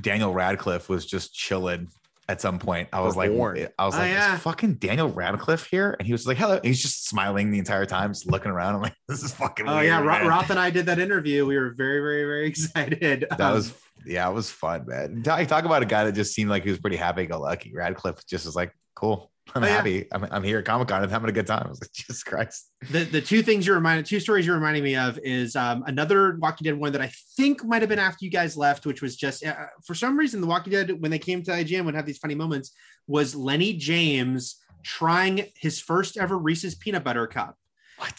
Daniel 0.00 0.32
Radcliffe 0.32 0.88
was 0.88 1.06
just 1.06 1.34
chilling 1.34 1.88
at 2.30 2.40
some 2.40 2.58
point. 2.60 2.88
I 2.92 3.00
was 3.00 3.16
like. 3.16 3.30
I 3.30 3.34
was 3.34 3.94
Oh, 3.94 3.98
like, 3.98 4.10
yeah. 4.10 4.36
is 4.36 4.40
fucking 4.42 4.74
Daniel 4.74 5.08
Radcliffe 5.08 5.66
here? 5.70 5.96
And 5.98 6.06
he 6.06 6.12
was 6.12 6.26
like, 6.26 6.36
hello. 6.38 6.60
He's 6.62 6.80
just 6.80 7.08
smiling 7.08 7.50
the 7.50 7.58
entire 7.58 7.86
time, 7.86 8.12
just 8.12 8.30
looking 8.30 8.52
around. 8.52 8.76
I'm 8.76 8.82
like, 8.82 8.94
this 9.08 9.22
is 9.24 9.32
fucking 9.34 9.68
Oh 9.68 9.74
weird, 9.74 9.86
yeah. 9.86 10.26
Roth 10.26 10.50
and 10.50 10.58
I 10.58 10.70
did 10.70 10.86
that 10.86 10.98
interview. 11.00 11.44
We 11.44 11.58
were 11.58 11.70
very, 11.76 12.00
very, 12.00 12.24
very 12.24 12.46
excited. 12.50 13.26
That 13.30 13.40
Um, 13.40 13.54
was, 13.54 13.74
yeah, 14.06 14.28
it 14.30 14.32
was 14.32 14.48
fun, 14.50 14.84
man. 14.86 15.22
Talk, 15.22 15.46
talk 15.48 15.64
about 15.64 15.82
a 15.82 15.86
guy 15.86 16.04
that 16.04 16.12
just 16.12 16.32
seemed 16.34 16.50
like 16.50 16.62
he 16.62 16.70
was 16.70 16.78
pretty 16.78 16.96
happy 16.96 17.26
go 17.26 17.40
lucky. 17.40 17.72
Radcliffe 17.74 18.24
just 18.26 18.46
was 18.46 18.54
like, 18.54 18.72
cool. 18.94 19.32
I'm 19.54 19.64
Oh, 19.64 19.66
yeah. 19.66 19.72
happy. 19.76 20.06
I'm, 20.12 20.24
I'm 20.30 20.42
here 20.42 20.58
at 20.58 20.64
Comic 20.64 20.88
Con 20.88 21.02
and 21.02 21.10
having 21.10 21.28
a 21.28 21.32
good 21.32 21.46
time. 21.46 21.64
I 21.66 21.68
was 21.70 21.80
like, 21.80 21.92
Jesus 21.94 22.22
Christ. 22.22 22.70
the 22.90 23.04
the 23.04 23.20
two 23.20 23.42
things 23.42 23.66
you're 23.66 23.76
reminded 23.76 24.06
two 24.06 24.20
stories 24.20 24.46
you're 24.46 24.54
reminding 24.54 24.84
me 24.84 24.96
of 24.96 25.18
is 25.22 25.56
um, 25.56 25.82
another 25.86 26.36
Walking 26.40 26.64
Dead 26.64 26.78
one 26.78 26.92
that 26.92 27.00
I 27.00 27.12
think 27.36 27.64
might 27.64 27.82
have 27.82 27.88
been 27.88 27.98
after 27.98 28.24
you 28.24 28.30
guys 28.30 28.56
left, 28.56 28.86
which 28.86 29.02
was 29.02 29.16
just 29.16 29.44
uh, 29.44 29.54
for 29.84 29.94
some 29.94 30.16
reason 30.18 30.40
the 30.40 30.46
Walking 30.46 30.72
Dead 30.72 31.00
when 31.00 31.10
they 31.10 31.18
came 31.18 31.42
to 31.44 31.50
IGN 31.50 31.84
would 31.84 31.94
have 31.94 32.06
these 32.06 32.18
funny 32.18 32.34
moments. 32.34 32.72
Was 33.06 33.34
Lenny 33.34 33.74
James 33.74 34.56
trying 34.82 35.46
his 35.56 35.80
first 35.80 36.16
ever 36.16 36.38
Reese's 36.38 36.74
peanut 36.74 37.04
butter 37.04 37.26
cup? 37.26 37.56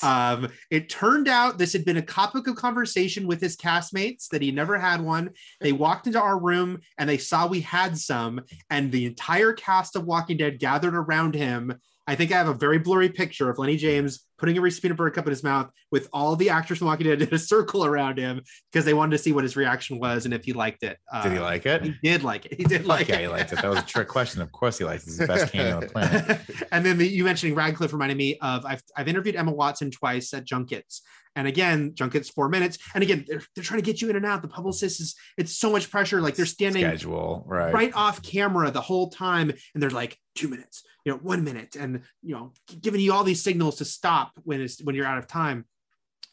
Um, 0.04 0.48
it 0.70 0.90
turned 0.90 1.28
out 1.28 1.58
this 1.58 1.74
had 1.74 1.86
been 1.86 1.98
a 1.98 2.02
topic 2.02 2.48
of 2.48 2.56
conversation 2.56 3.28
with 3.28 3.42
his 3.42 3.56
castmates 3.58 4.28
that 4.30 4.42
he 4.42 4.52
never 4.52 4.78
had 4.78 5.02
one. 5.02 5.32
They 5.60 5.72
walked 5.72 6.08
into 6.08 6.22
our 6.22 6.40
room 6.40 6.82
and 6.98 7.10
they 7.10 7.18
saw 7.18 7.48
we 7.48 7.62
had 7.62 7.98
some, 7.98 8.42
and 8.70 8.92
the 8.92 9.06
entire 9.06 9.54
cast 9.54 9.96
of 9.96 10.06
Walking 10.06 10.38
Dead 10.38 10.60
gathered 10.60 10.96
around 10.96 11.36
him. 11.36 11.74
I 12.08 12.16
think 12.16 12.32
I 12.32 12.38
have 12.38 12.48
a 12.48 12.54
very 12.54 12.80
blurry 12.80 13.10
picture 13.10 13.50
of 13.50 13.58
Lenny 13.58 13.78
James 13.78 14.26
putting 14.42 14.58
a 14.58 14.62
Reese's 14.62 14.80
peanut 14.80 14.98
butter 14.98 15.12
cup 15.12 15.26
in 15.28 15.30
his 15.30 15.44
mouth 15.44 15.70
with 15.92 16.10
all 16.12 16.36
the 16.36 16.50
actors 16.50 16.80
from 16.80 16.88
Walking 16.88 17.08
Dead 17.08 17.22
in 17.30 17.34
a 17.34 17.40
circle 17.40 17.86
around 17.86 18.18
him 18.18 18.42
because 18.72 18.84
they 18.84 18.94
wanted 18.94 19.12
to 19.12 19.18
see 19.20 19.32
what 19.32 19.44
his 19.44 19.56
reaction 19.56 20.00
was 20.00 20.26
and 20.26 20.34
if 20.34 20.44
he 20.44 20.52
liked 20.52 20.84
it. 20.84 20.98
Uh, 21.14 21.24
Did 21.24 21.34
he 21.34 21.40
like 21.40 21.66
it? 21.66 21.84
He 21.84 21.96
did 22.04 22.24
like 22.24 22.48
it. 22.48 22.56
He 22.56 22.64
did 22.64 22.86
like 22.86 23.08
yeah, 23.08 23.18
it. 23.18 23.22
he 23.22 23.28
liked 23.28 23.54
it. 23.54 23.62
That 23.62 23.70
was 23.70 23.80
a 23.80 23.86
trick 23.86 24.08
question. 24.08 24.42
Of 24.42 24.52
course, 24.52 24.80
he 24.80 24.84
liked 24.84 25.08
it. 25.08 25.18
The 25.18 25.28
best 25.28 25.54
candy 25.54 25.72
on 25.72 25.80
the 25.82 25.88
planet. 25.88 26.42
and 26.72 26.86
then 26.86 26.98
the, 26.98 27.08
you 27.08 27.24
mentioning 27.24 27.56
Radcliffe 27.56 27.94
reminded 27.94 28.18
me 28.18 28.38
of 28.42 28.66
I've, 28.66 28.82
I've 28.98 29.08
interviewed 29.08 29.36
Emma 29.36 29.52
Watson 29.52 29.92
twice 29.92 30.34
at 30.34 30.44
junkets. 30.44 31.04
And 31.36 31.48
again, 31.48 31.94
junkets 31.96 32.30
four 32.30 32.50
minutes. 32.50 32.78
And 32.94 33.04
again, 33.04 33.26
they're, 33.28 33.42
they're 33.56 33.64
trying 33.64 33.80
to 33.80 33.86
get 33.86 34.02
you 34.02 34.10
in 34.10 34.16
and 34.16 34.26
out. 34.26 34.42
The 34.42 34.48
publicist 34.48 35.00
is 35.00 35.16
it's 35.38 35.58
so 35.58 35.72
much 35.72 35.90
pressure. 35.90 36.20
Like 36.20 36.36
they're 36.36 36.46
standing 36.46 36.84
Schedule, 36.84 37.46
right? 37.48 37.74
right 37.74 37.94
off 37.94 38.22
camera 38.22 38.70
the 38.72 38.82
whole 38.82 39.10
time, 39.10 39.52
and 39.74 39.82
they're 39.82 39.90
like 39.90 40.18
two 40.36 40.50
minutes, 40.50 40.84
you 41.06 41.12
know, 41.12 41.18
one 41.20 41.44
minute, 41.44 41.76
and 41.76 42.02
you 42.22 42.36
know, 42.36 42.54
giving 42.82 43.02
you 43.02 43.14
all 43.14 43.24
these 43.24 43.42
signals 43.44 43.78
to 43.78 43.86
stop 43.86 44.32
when 44.44 44.62
it's 44.62 44.82
when 44.84 44.96
you're 44.96 45.06
out 45.06 45.18
of 45.18 45.28
time. 45.28 45.66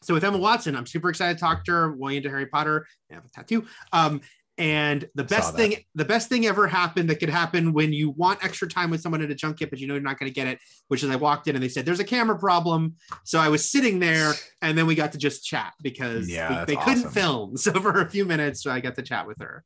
So 0.01 0.13
with 0.13 0.23
Emma 0.23 0.37
Watson, 0.37 0.75
I'm 0.75 0.85
super 0.85 1.09
excited 1.09 1.37
to 1.37 1.39
talk 1.41 1.65
to 1.65 1.71
her. 1.71 1.95
Way 1.95 2.17
into 2.17 2.29
Harry 2.29 2.45
Potter, 2.45 2.85
I 3.11 3.15
have 3.15 3.25
a 3.25 3.29
tattoo. 3.29 3.65
Um, 3.91 4.21
and 4.57 5.07
the 5.15 5.23
best 5.23 5.55
thing, 5.55 5.85
the 5.95 6.03
best 6.05 6.27
thing 6.27 6.45
ever 6.45 6.67
happened 6.67 7.09
that 7.09 7.15
could 7.15 7.29
happen 7.29 7.71
when 7.71 7.93
you 7.93 8.09
want 8.11 8.43
extra 8.43 8.67
time 8.67 8.89
with 8.89 8.99
someone 9.01 9.21
at 9.21 9.31
a 9.31 9.35
junket, 9.35 9.69
but 9.69 9.79
you 9.79 9.87
know 9.87 9.93
you're 9.93 10.03
not 10.03 10.19
going 10.19 10.29
to 10.29 10.33
get 10.35 10.47
it. 10.47 10.59
Which 10.89 11.01
is, 11.01 11.09
I 11.09 11.15
walked 11.15 11.47
in 11.47 11.55
and 11.55 11.63
they 11.63 11.69
said 11.69 11.85
there's 11.85 12.01
a 12.01 12.05
camera 12.05 12.37
problem, 12.37 12.95
so 13.23 13.39
I 13.39 13.47
was 13.49 13.69
sitting 13.69 13.99
there, 13.99 14.33
and 14.61 14.77
then 14.77 14.85
we 14.85 14.95
got 14.95 15.13
to 15.13 15.17
just 15.17 15.45
chat 15.45 15.73
because 15.81 16.29
Yeah, 16.29 16.59
we- 16.59 16.65
they 16.75 16.75
couldn't 16.75 17.09
film. 17.09 17.55
So 17.57 17.71
for 17.73 18.01
a 18.01 18.09
few 18.09 18.25
minutes, 18.25 18.61
so 18.63 18.69
I 18.71 18.81
got 18.81 18.95
to 18.95 19.01
chat 19.01 19.25
with 19.27 19.37
her. 19.39 19.63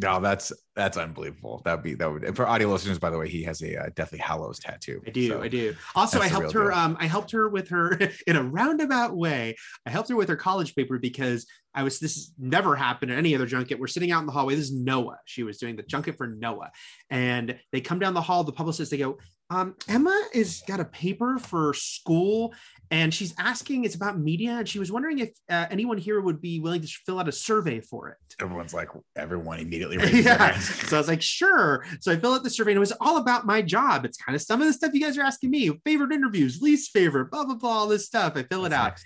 No, 0.00 0.18
that's 0.20 0.52
that's 0.74 0.96
unbelievable. 0.96 1.60
That'd 1.64 1.82
be 1.82 1.94
that 1.94 2.10
would 2.10 2.36
for 2.36 2.48
audio 2.48 2.68
listeners. 2.68 2.98
By 2.98 3.10
the 3.10 3.18
way, 3.18 3.28
he 3.28 3.42
has 3.42 3.60
a 3.62 3.76
uh, 3.76 3.90
Deathly 3.94 4.18
Hallows 4.18 4.58
tattoo. 4.58 5.02
I 5.06 5.10
do, 5.10 5.28
So, 5.28 5.42
I 5.42 5.48
do. 5.48 5.76
Also, 5.94 6.20
I 6.20 6.28
helped 6.28 6.52
her. 6.52 6.70
deal. 6.70 6.78
Um, 6.78 6.96
I 6.98 7.06
helped 7.06 7.32
her 7.32 7.48
with 7.48 7.68
her 7.68 7.98
in 8.26 8.36
a 8.36 8.42
roundabout 8.42 9.14
way. 9.14 9.56
I 9.86 9.90
helped 9.90 10.08
her 10.08 10.16
with 10.16 10.28
her 10.28 10.36
college 10.36 10.74
paper 10.74 10.98
because 10.98 11.46
I 11.74 11.82
was. 11.82 11.98
This 11.98 12.14
has 12.14 12.32
never 12.38 12.76
happened 12.76 13.12
at 13.12 13.18
any 13.18 13.34
other 13.34 13.46
junket. 13.46 13.78
We're 13.78 13.88
sitting 13.88 14.10
out 14.10 14.20
in 14.20 14.26
the 14.26 14.32
hallway. 14.32 14.54
This 14.54 14.66
is 14.66 14.74
Noah. 14.74 15.18
She 15.26 15.42
was 15.42 15.58
doing 15.58 15.76
the 15.76 15.82
junket 15.82 16.16
for 16.16 16.28
Noah, 16.28 16.70
and 17.10 17.58
they 17.72 17.80
come 17.80 17.98
down 17.98 18.14
the 18.14 18.22
hall. 18.22 18.42
The 18.42 18.52
publicist. 18.52 18.90
They 18.90 18.98
go, 18.98 19.18
um, 19.50 19.74
Emma 19.88 20.28
is 20.32 20.62
got 20.66 20.80
a 20.80 20.84
paper 20.84 21.38
for 21.38 21.74
school, 21.74 22.54
and 22.90 23.14
she's 23.14 23.34
asking. 23.38 23.84
It's 23.84 23.94
about 23.94 24.18
media, 24.18 24.58
and 24.58 24.68
she 24.68 24.78
was 24.78 24.90
wondering 24.90 25.20
if 25.20 25.30
uh, 25.48 25.66
anyone 25.70 25.98
here 25.98 26.20
would 26.20 26.40
be 26.40 26.58
willing 26.60 26.80
to 26.80 26.88
fill 27.06 27.20
out 27.20 27.28
a 27.28 27.32
survey 27.32 27.80
for 27.80 28.08
it. 28.08 28.16
Everyone's 28.40 28.74
like, 28.74 28.88
everyone 29.16 29.60
immediately 29.60 29.96
raises 29.98 30.24
their 30.24 30.34
yeah. 30.34 30.52
hands. 30.52 30.88
So 30.88 30.96
I 30.96 31.00
was 31.00 31.08
like, 31.08 31.22
sure. 31.22 31.84
So 32.00 32.10
I 32.10 32.16
fill 32.16 32.34
out 32.34 32.42
the 32.42 32.50
survey 32.50 32.72
and 32.72 32.76
it 32.76 32.80
was 32.80 32.92
all 33.00 33.18
about 33.18 33.46
my 33.46 33.62
job. 33.62 34.04
It's 34.04 34.18
kind 34.18 34.34
of 34.34 34.42
some 34.42 34.60
of 34.60 34.66
the 34.66 34.72
stuff 34.72 34.92
you 34.92 35.00
guys 35.00 35.16
are 35.16 35.22
asking 35.22 35.50
me 35.50 35.70
favorite 35.84 36.12
interviews, 36.12 36.60
least 36.60 36.90
favorite, 36.90 37.30
blah, 37.30 37.44
blah, 37.44 37.54
blah, 37.54 37.70
all 37.70 37.86
this 37.86 38.06
stuff. 38.06 38.32
I 38.36 38.42
fill 38.42 38.66
it 38.66 38.72
out. 38.72 38.98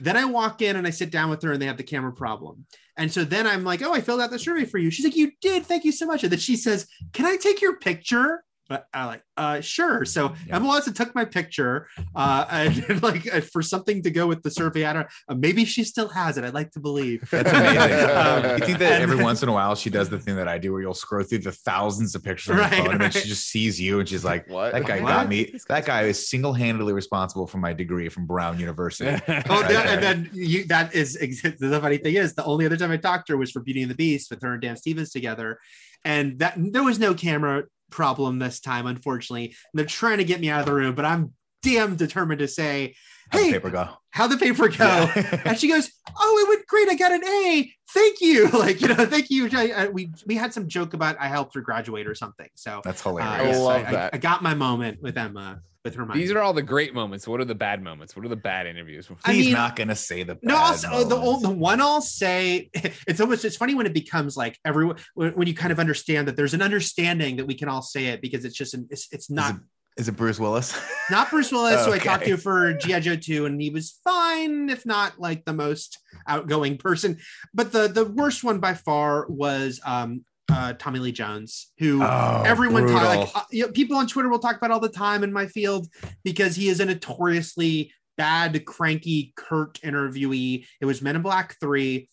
Then 0.00 0.16
I 0.16 0.24
walk 0.24 0.62
in 0.62 0.76
and 0.76 0.86
I 0.86 0.90
sit 0.90 1.10
down 1.10 1.30
with 1.30 1.42
her 1.42 1.52
and 1.52 1.62
they 1.62 1.66
have 1.66 1.76
the 1.76 1.82
camera 1.82 2.12
problem. 2.12 2.66
And 2.96 3.10
so 3.10 3.24
then 3.24 3.46
I'm 3.46 3.64
like, 3.64 3.82
oh, 3.82 3.92
I 3.92 4.00
filled 4.00 4.20
out 4.20 4.30
the 4.30 4.38
survey 4.38 4.64
for 4.64 4.78
you. 4.78 4.90
She's 4.90 5.04
like, 5.04 5.16
you 5.16 5.32
did. 5.40 5.64
Thank 5.64 5.84
you 5.84 5.92
so 5.92 6.06
much. 6.06 6.22
And 6.22 6.32
then 6.32 6.38
she 6.38 6.56
says, 6.56 6.86
can 7.12 7.24
I 7.24 7.36
take 7.36 7.60
your 7.60 7.78
picture? 7.78 8.44
But 8.68 8.86
I 8.94 9.04
like, 9.06 9.22
uh, 9.36 9.60
sure. 9.60 10.04
So 10.04 10.34
Yeah. 10.46 10.56
Emma 10.56 10.66
Watson 10.68 10.94
took 10.94 11.14
my 11.14 11.24
picture, 11.24 11.88
uh, 12.14 12.46
and 12.50 13.02
like 13.02 13.32
uh, 13.32 13.40
for 13.40 13.60
something 13.60 14.02
to 14.04 14.10
go 14.10 14.26
with 14.26 14.42
the 14.42 14.50
survey. 14.50 14.84
I 14.86 14.92
don't. 14.92 15.06
Uh, 15.28 15.34
maybe 15.34 15.64
she 15.64 15.84
still 15.84 16.08
has 16.08 16.38
it. 16.38 16.44
I'd 16.44 16.54
like 16.54 16.70
to 16.72 16.80
believe. 16.80 17.28
That's 17.30 17.50
amazing. 17.50 18.10
Um, 18.16 18.58
you 18.60 18.66
think 18.66 18.78
that 18.78 18.92
and- 18.92 19.02
every 19.02 19.22
once 19.22 19.42
in 19.42 19.48
a 19.48 19.52
while 19.52 19.74
she 19.74 19.90
does 19.90 20.08
the 20.08 20.18
thing 20.18 20.36
that 20.36 20.48
I 20.48 20.58
do, 20.58 20.72
where 20.72 20.80
you'll 20.80 20.94
scroll 20.94 21.22
through 21.24 21.38
the 21.40 21.52
thousands 21.52 22.14
of 22.14 22.22
pictures 22.22 22.52
on 22.52 22.58
Right, 22.58 22.72
her 22.72 22.76
phone, 22.84 22.92
and 22.92 23.00
then 23.00 23.10
she 23.10 23.28
just 23.28 23.48
sees 23.48 23.80
you, 23.80 24.00
and 24.00 24.08
she's 24.08 24.24
like, 24.24 24.48
What? 24.48 24.72
"That 24.72 24.86
guy 24.86 25.00
What? 25.02 25.08
got 25.08 25.28
me. 25.28 25.54
That 25.68 25.84
guy 25.84 26.02
is 26.04 26.30
single-handedly 26.30 26.92
responsible 26.92 27.46
for 27.46 27.58
my 27.58 27.72
degree 27.72 28.08
from 28.08 28.26
Brown 28.26 28.58
University." 28.60 29.10
Oh, 29.10 29.10
Right 29.28 29.46
that, 29.68 29.86
and 29.86 30.02
then 30.02 30.30
you, 30.32 30.64
that 30.66 30.94
is 30.94 31.14
the 31.14 31.78
funny 31.82 31.98
thing 31.98 32.14
is 32.14 32.34
the 32.34 32.44
only 32.44 32.64
other 32.64 32.76
time 32.76 32.90
I 32.92 32.96
talked 32.96 33.26
to 33.26 33.34
her 33.34 33.36
was 33.36 33.50
for 33.50 33.60
Beauty 33.60 33.82
and 33.82 33.90
the 33.90 33.94
Beast 33.96 34.30
with 34.30 34.40
her 34.42 34.52
and 34.54 34.62
Dan 34.62 34.76
Stevens 34.76 35.10
together, 35.10 35.58
and 36.04 36.38
that 36.38 36.54
there 36.56 36.84
was 36.84 36.98
no 36.98 37.12
camera 37.12 37.64
problem 37.92 38.38
this 38.38 38.60
time, 38.60 38.86
unfortunately. 38.86 39.46
And 39.46 39.54
they're 39.74 39.86
trying 39.86 40.18
to 40.18 40.24
get 40.24 40.40
me 40.40 40.50
out 40.50 40.60
of 40.60 40.66
the 40.66 40.74
room, 40.74 40.94
but 40.94 41.04
I'm 41.04 41.32
damn 41.62 41.96
determined 41.96 42.40
to 42.40 42.48
say, 42.48 42.96
How'd 43.32 43.42
the 43.44 43.50
paper 43.52 43.70
go? 43.70 43.88
how'd 44.10 44.30
the 44.30 44.36
paper 44.38 44.68
go?" 44.68 44.84
Yeah. 45.16 45.42
And 45.46 45.58
she 45.58 45.68
goes, 45.68 45.90
"Oh, 46.16 46.44
it 46.44 46.48
went 46.48 46.66
great. 46.66 46.88
I 46.88 46.94
got 46.94 47.12
an 47.12 47.24
A. 47.24 47.72
Thank 47.90 48.20
you." 48.20 48.48
Like 48.52 48.80
you 48.80 48.88
know, 48.88 49.06
thank 49.06 49.30
you. 49.30 49.48
I, 49.52 49.72
I- 49.76 49.88
we 49.88 50.10
we 50.26 50.34
had 50.36 50.52
some 50.52 50.68
joke 50.68 50.94
about 50.94 51.16
I 51.20 51.28
helped 51.28 51.54
her 51.54 51.60
graduate 51.60 52.06
or 52.06 52.14
something. 52.14 52.48
So 52.54 52.80
That's 52.84 53.04
uh, 53.04 53.10
hilarious. 53.10 53.56
I 53.56 53.60
love 53.60 53.84
I, 53.86 53.92
that. 53.92 54.14
I 54.14 54.18
got 54.18 54.42
my 54.42 54.54
moment 54.54 55.00
with 55.02 55.16
Emma 55.16 55.60
with 55.84 55.94
her. 55.96 56.06
These 56.14 56.30
are 56.30 56.38
all 56.40 56.52
the 56.52 56.62
great 56.62 56.94
moments. 56.94 57.26
What 57.26 57.40
are 57.40 57.44
the 57.44 57.56
bad 57.56 57.82
moments? 57.82 58.14
What 58.14 58.24
are 58.24 58.28
the 58.28 58.36
bad 58.36 58.66
interviews? 58.68 59.08
I 59.24 59.32
He's 59.32 59.46
mean- 59.46 59.54
not 59.54 59.74
gonna 59.74 59.96
say 59.96 60.22
the 60.22 60.38
No, 60.42 60.54
bad 60.54 60.62
I'll, 60.62 60.72
s- 60.74 60.84
oh, 60.88 61.04
the, 61.04 61.16
moments. 61.16 61.42
the 61.42 61.50
one 61.50 61.80
I'll 61.80 62.00
say, 62.02 62.70
it's 62.74 63.20
almost 63.20 63.44
it's 63.44 63.56
funny 63.56 63.74
when 63.74 63.86
it 63.86 63.92
becomes 63.94 64.36
like 64.36 64.58
everyone 64.64 64.96
when, 65.14 65.32
when 65.32 65.48
you 65.48 65.54
kind 65.54 65.72
of 65.72 65.80
understand 65.80 66.28
that 66.28 66.36
there's 66.36 66.54
an 66.54 66.62
understanding 66.62 67.36
that 67.38 67.46
we 67.46 67.54
can 67.54 67.68
all 67.68 67.82
say 67.82 68.06
it 68.08 68.20
because 68.20 68.44
it's 68.44 68.56
just 68.56 68.74
an, 68.74 68.86
it's, 68.90 69.08
it's 69.10 69.28
not 69.28 69.56
Is 69.96 70.08
it 70.08 70.16
Bruce 70.16 70.38
Willis? 70.38 70.78
not 71.10 71.30
Bruce 71.30 71.52
Willis, 71.52 71.84
who 71.84 71.92
I 71.92 71.98
talked 71.98 72.22
Okay. 72.22 72.30
to 72.32 72.36
for 72.38 72.72
GI 72.74 73.00
Joe 73.00 73.16
2, 73.16 73.46
and 73.46 73.60
he 73.60 73.70
was 73.70 73.98
fine, 74.02 74.70
if 74.70 74.86
not 74.86 75.18
like 75.18 75.44
the 75.44 75.52
most 75.52 75.98
outgoing 76.26 76.78
person. 76.78 77.18
But 77.52 77.72
the 77.72 77.88
the 77.88 78.04
worst 78.06 78.42
one 78.44 78.58
by 78.58 78.74
far 78.74 79.26
was 79.28 79.80
um 79.84 80.24
uh 80.50 80.72
Tommy 80.78 80.98
Lee 80.98 81.12
Jones, 81.12 81.72
who 81.78 82.02
Oh, 82.02 82.42
everyone 82.44 82.86
talk, 82.88 83.04
like 83.04 83.36
uh, 83.36 83.42
you 83.50 83.66
know, 83.66 83.72
people 83.72 83.96
on 83.98 84.06
Twitter 84.06 84.28
will 84.30 84.38
talk 84.38 84.56
about 84.56 84.70
all 84.70 84.80
the 84.80 84.88
time 84.88 85.22
in 85.24 85.32
my 85.32 85.46
field 85.46 85.88
because 86.24 86.56
he 86.56 86.68
is 86.68 86.80
a 86.80 86.86
notoriously 86.86 87.92
bad, 88.16 88.64
cranky, 88.64 89.32
curt 89.36 89.78
interviewee. 89.82 90.66
It 90.80 90.86
was 90.86 91.02
Men 91.02 91.16
in 91.16 91.22
Black 91.22 91.56
3. 91.60 92.08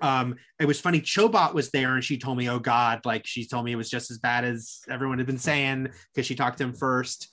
Um, 0.00 0.36
it 0.58 0.66
was 0.66 0.80
funny. 0.80 1.00
Chobot 1.00 1.54
was 1.54 1.70
there 1.70 1.94
and 1.94 2.04
she 2.04 2.18
told 2.18 2.38
me, 2.38 2.48
Oh 2.48 2.58
God, 2.58 3.04
like 3.04 3.26
she 3.26 3.46
told 3.46 3.64
me 3.64 3.72
it 3.72 3.76
was 3.76 3.90
just 3.90 4.10
as 4.10 4.18
bad 4.18 4.44
as 4.44 4.80
everyone 4.88 5.18
had 5.18 5.26
been 5.26 5.38
saying 5.38 5.88
because 6.12 6.26
she 6.26 6.34
talked 6.34 6.58
to 6.58 6.64
him 6.64 6.74
first. 6.74 7.28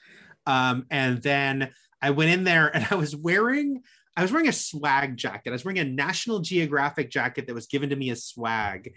Um, 0.46 0.86
and 0.90 1.22
then 1.22 1.72
I 2.02 2.12
went 2.12 2.32
in 2.32 2.44
there 2.44 2.68
and 2.76 2.88
I 2.92 2.96
was 2.96 3.16
wearing 3.16 3.82
I 4.18 4.24
was 4.24 4.32
wearing 4.32 4.50
a 4.50 4.54
swag 4.54 5.16
jacket. 5.16 5.52
I 5.52 5.54
was 5.54 5.64
wearing 5.64 5.80
a 5.80 5.86
National 5.86 6.40
Geographic 6.40 7.10
jacket 7.10 7.48
that 7.48 7.54
was 7.54 7.68
given 7.68 7.90
to 7.90 7.96
me 7.96 8.10
as 8.10 8.26
swag. 8.26 8.94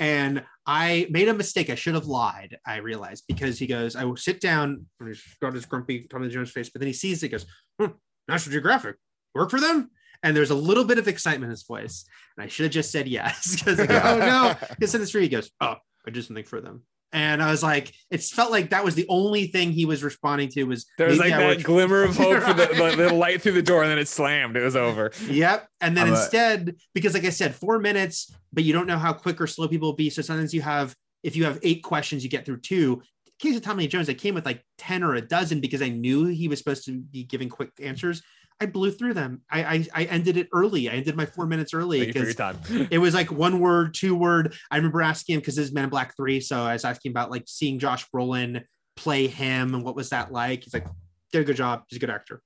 And 0.00 0.42
I 0.66 1.06
made 1.08 1.28
a 1.28 1.34
mistake. 1.34 1.70
I 1.70 1.76
should 1.76 1.94
have 1.94 2.06
lied, 2.06 2.58
I 2.66 2.78
realized, 2.78 3.24
because 3.28 3.60
he 3.60 3.68
goes, 3.68 3.94
I 3.94 4.04
will 4.04 4.16
sit 4.16 4.40
down 4.40 4.86
and 4.98 5.08
he's 5.08 5.22
got 5.40 5.54
his 5.54 5.66
grumpy 5.66 6.08
Tommy 6.10 6.28
Jones 6.28 6.50
face, 6.50 6.68
but 6.68 6.80
then 6.80 6.88
he 6.88 6.92
sees 6.92 7.22
it, 7.22 7.28
goes, 7.28 7.46
hmm, 7.80 7.92
National 8.28 8.54
Geographic, 8.54 8.96
work 9.36 9.50
for 9.50 9.60
them? 9.60 9.90
And 10.22 10.36
there's 10.36 10.50
a 10.50 10.54
little 10.54 10.84
bit 10.84 10.98
of 10.98 11.08
excitement 11.08 11.44
in 11.44 11.50
his 11.50 11.64
voice. 11.64 12.04
And 12.36 12.44
I 12.44 12.48
should 12.48 12.64
have 12.64 12.72
just 12.72 12.90
said 12.90 13.08
yes. 13.08 13.56
Because 13.64 13.80
I 13.80 13.86
go, 13.86 14.00
oh 14.02 14.18
no, 14.18 14.54
because 14.70 14.94
in 14.94 15.00
this 15.00 15.10
free, 15.10 15.22
he 15.22 15.28
goes, 15.28 15.50
Oh, 15.60 15.76
I 16.06 16.10
did 16.10 16.24
something 16.24 16.44
for 16.44 16.60
them. 16.60 16.82
And 17.12 17.42
I 17.42 17.50
was 17.50 17.62
like, 17.62 17.94
it 18.10 18.20
felt 18.20 18.50
like 18.50 18.70
that 18.70 18.84
was 18.84 18.94
the 18.94 19.06
only 19.08 19.46
thing 19.46 19.70
he 19.70 19.86
was 19.86 20.02
responding 20.02 20.48
to 20.50 20.64
was 20.64 20.86
There 20.98 21.06
was 21.06 21.18
maybe 21.18 21.30
like 21.30 21.40
I 21.40 21.42
that 21.46 21.56
work- 21.58 21.64
glimmer 21.64 22.02
of 22.02 22.16
hope 22.16 22.42
for 22.42 22.52
the, 22.52 22.66
the, 22.96 23.08
the 23.08 23.14
light 23.14 23.40
through 23.40 23.52
the 23.52 23.62
door, 23.62 23.82
and 23.82 23.90
then 23.90 23.98
it 23.98 24.08
slammed. 24.08 24.56
It 24.56 24.62
was 24.62 24.76
over. 24.76 25.12
Yep. 25.28 25.68
And 25.80 25.96
then 25.96 26.08
I'm 26.08 26.12
a- 26.12 26.16
instead, 26.16 26.76
because 26.94 27.14
like 27.14 27.24
I 27.24 27.30
said, 27.30 27.54
four 27.54 27.78
minutes, 27.78 28.34
but 28.52 28.64
you 28.64 28.72
don't 28.72 28.86
know 28.86 28.98
how 28.98 29.12
quick 29.12 29.40
or 29.40 29.46
slow 29.46 29.68
people 29.68 29.88
will 29.88 29.96
be. 29.96 30.10
So 30.10 30.20
sometimes 30.20 30.52
you 30.52 30.62
have, 30.62 30.94
if 31.22 31.36
you 31.36 31.44
have 31.44 31.58
eight 31.62 31.82
questions, 31.82 32.24
you 32.24 32.28
get 32.28 32.44
through 32.44 32.60
two. 32.60 33.00
In 33.26 33.32
case 33.38 33.56
of 33.56 33.62
Tommy 33.62 33.86
Jones, 33.86 34.08
I 34.10 34.14
came 34.14 34.34
with 34.34 34.44
like 34.44 34.64
10 34.78 35.02
or 35.02 35.14
a 35.14 35.20
dozen 35.22 35.60
because 35.60 35.82
I 35.82 35.88
knew 35.88 36.24
he 36.26 36.48
was 36.48 36.58
supposed 36.58 36.84
to 36.86 36.98
be 37.00 37.22
giving 37.22 37.48
quick 37.48 37.70
answers. 37.80 38.22
I 38.60 38.66
blew 38.66 38.90
through 38.90 39.14
them. 39.14 39.42
I 39.50 39.64
I, 39.64 39.86
I 39.94 40.04
ended 40.04 40.36
it 40.36 40.48
early. 40.52 40.88
I 40.88 40.94
ended 40.94 41.16
my 41.16 41.26
four 41.26 41.46
minutes 41.46 41.74
early 41.74 42.00
Thank 42.00 42.14
you 42.14 42.20
for 42.22 42.26
your 42.26 42.34
because 42.34 42.68
time. 42.68 42.88
it 42.90 42.98
was 42.98 43.14
like 43.14 43.30
one 43.30 43.60
word, 43.60 43.94
two 43.94 44.14
word. 44.14 44.54
I 44.70 44.76
remember 44.76 45.02
asking 45.02 45.34
him 45.34 45.40
because 45.40 45.56
this 45.56 45.66
is 45.66 45.72
Men 45.72 45.84
in 45.84 45.90
Black 45.90 46.16
3. 46.16 46.40
So 46.40 46.62
I 46.62 46.72
was 46.72 46.84
asking 46.84 47.10
about 47.10 47.30
like 47.30 47.44
seeing 47.46 47.78
Josh 47.78 48.06
Brolin 48.10 48.64
play 48.96 49.26
him 49.26 49.74
and 49.74 49.84
what 49.84 49.94
was 49.94 50.10
that 50.10 50.32
like. 50.32 50.64
He's 50.64 50.74
like, 50.74 50.86
did 51.32 51.42
a 51.42 51.44
good 51.44 51.56
job. 51.56 51.82
He's 51.88 51.98
a 51.98 52.00
good 52.00 52.10
actor. 52.10 52.40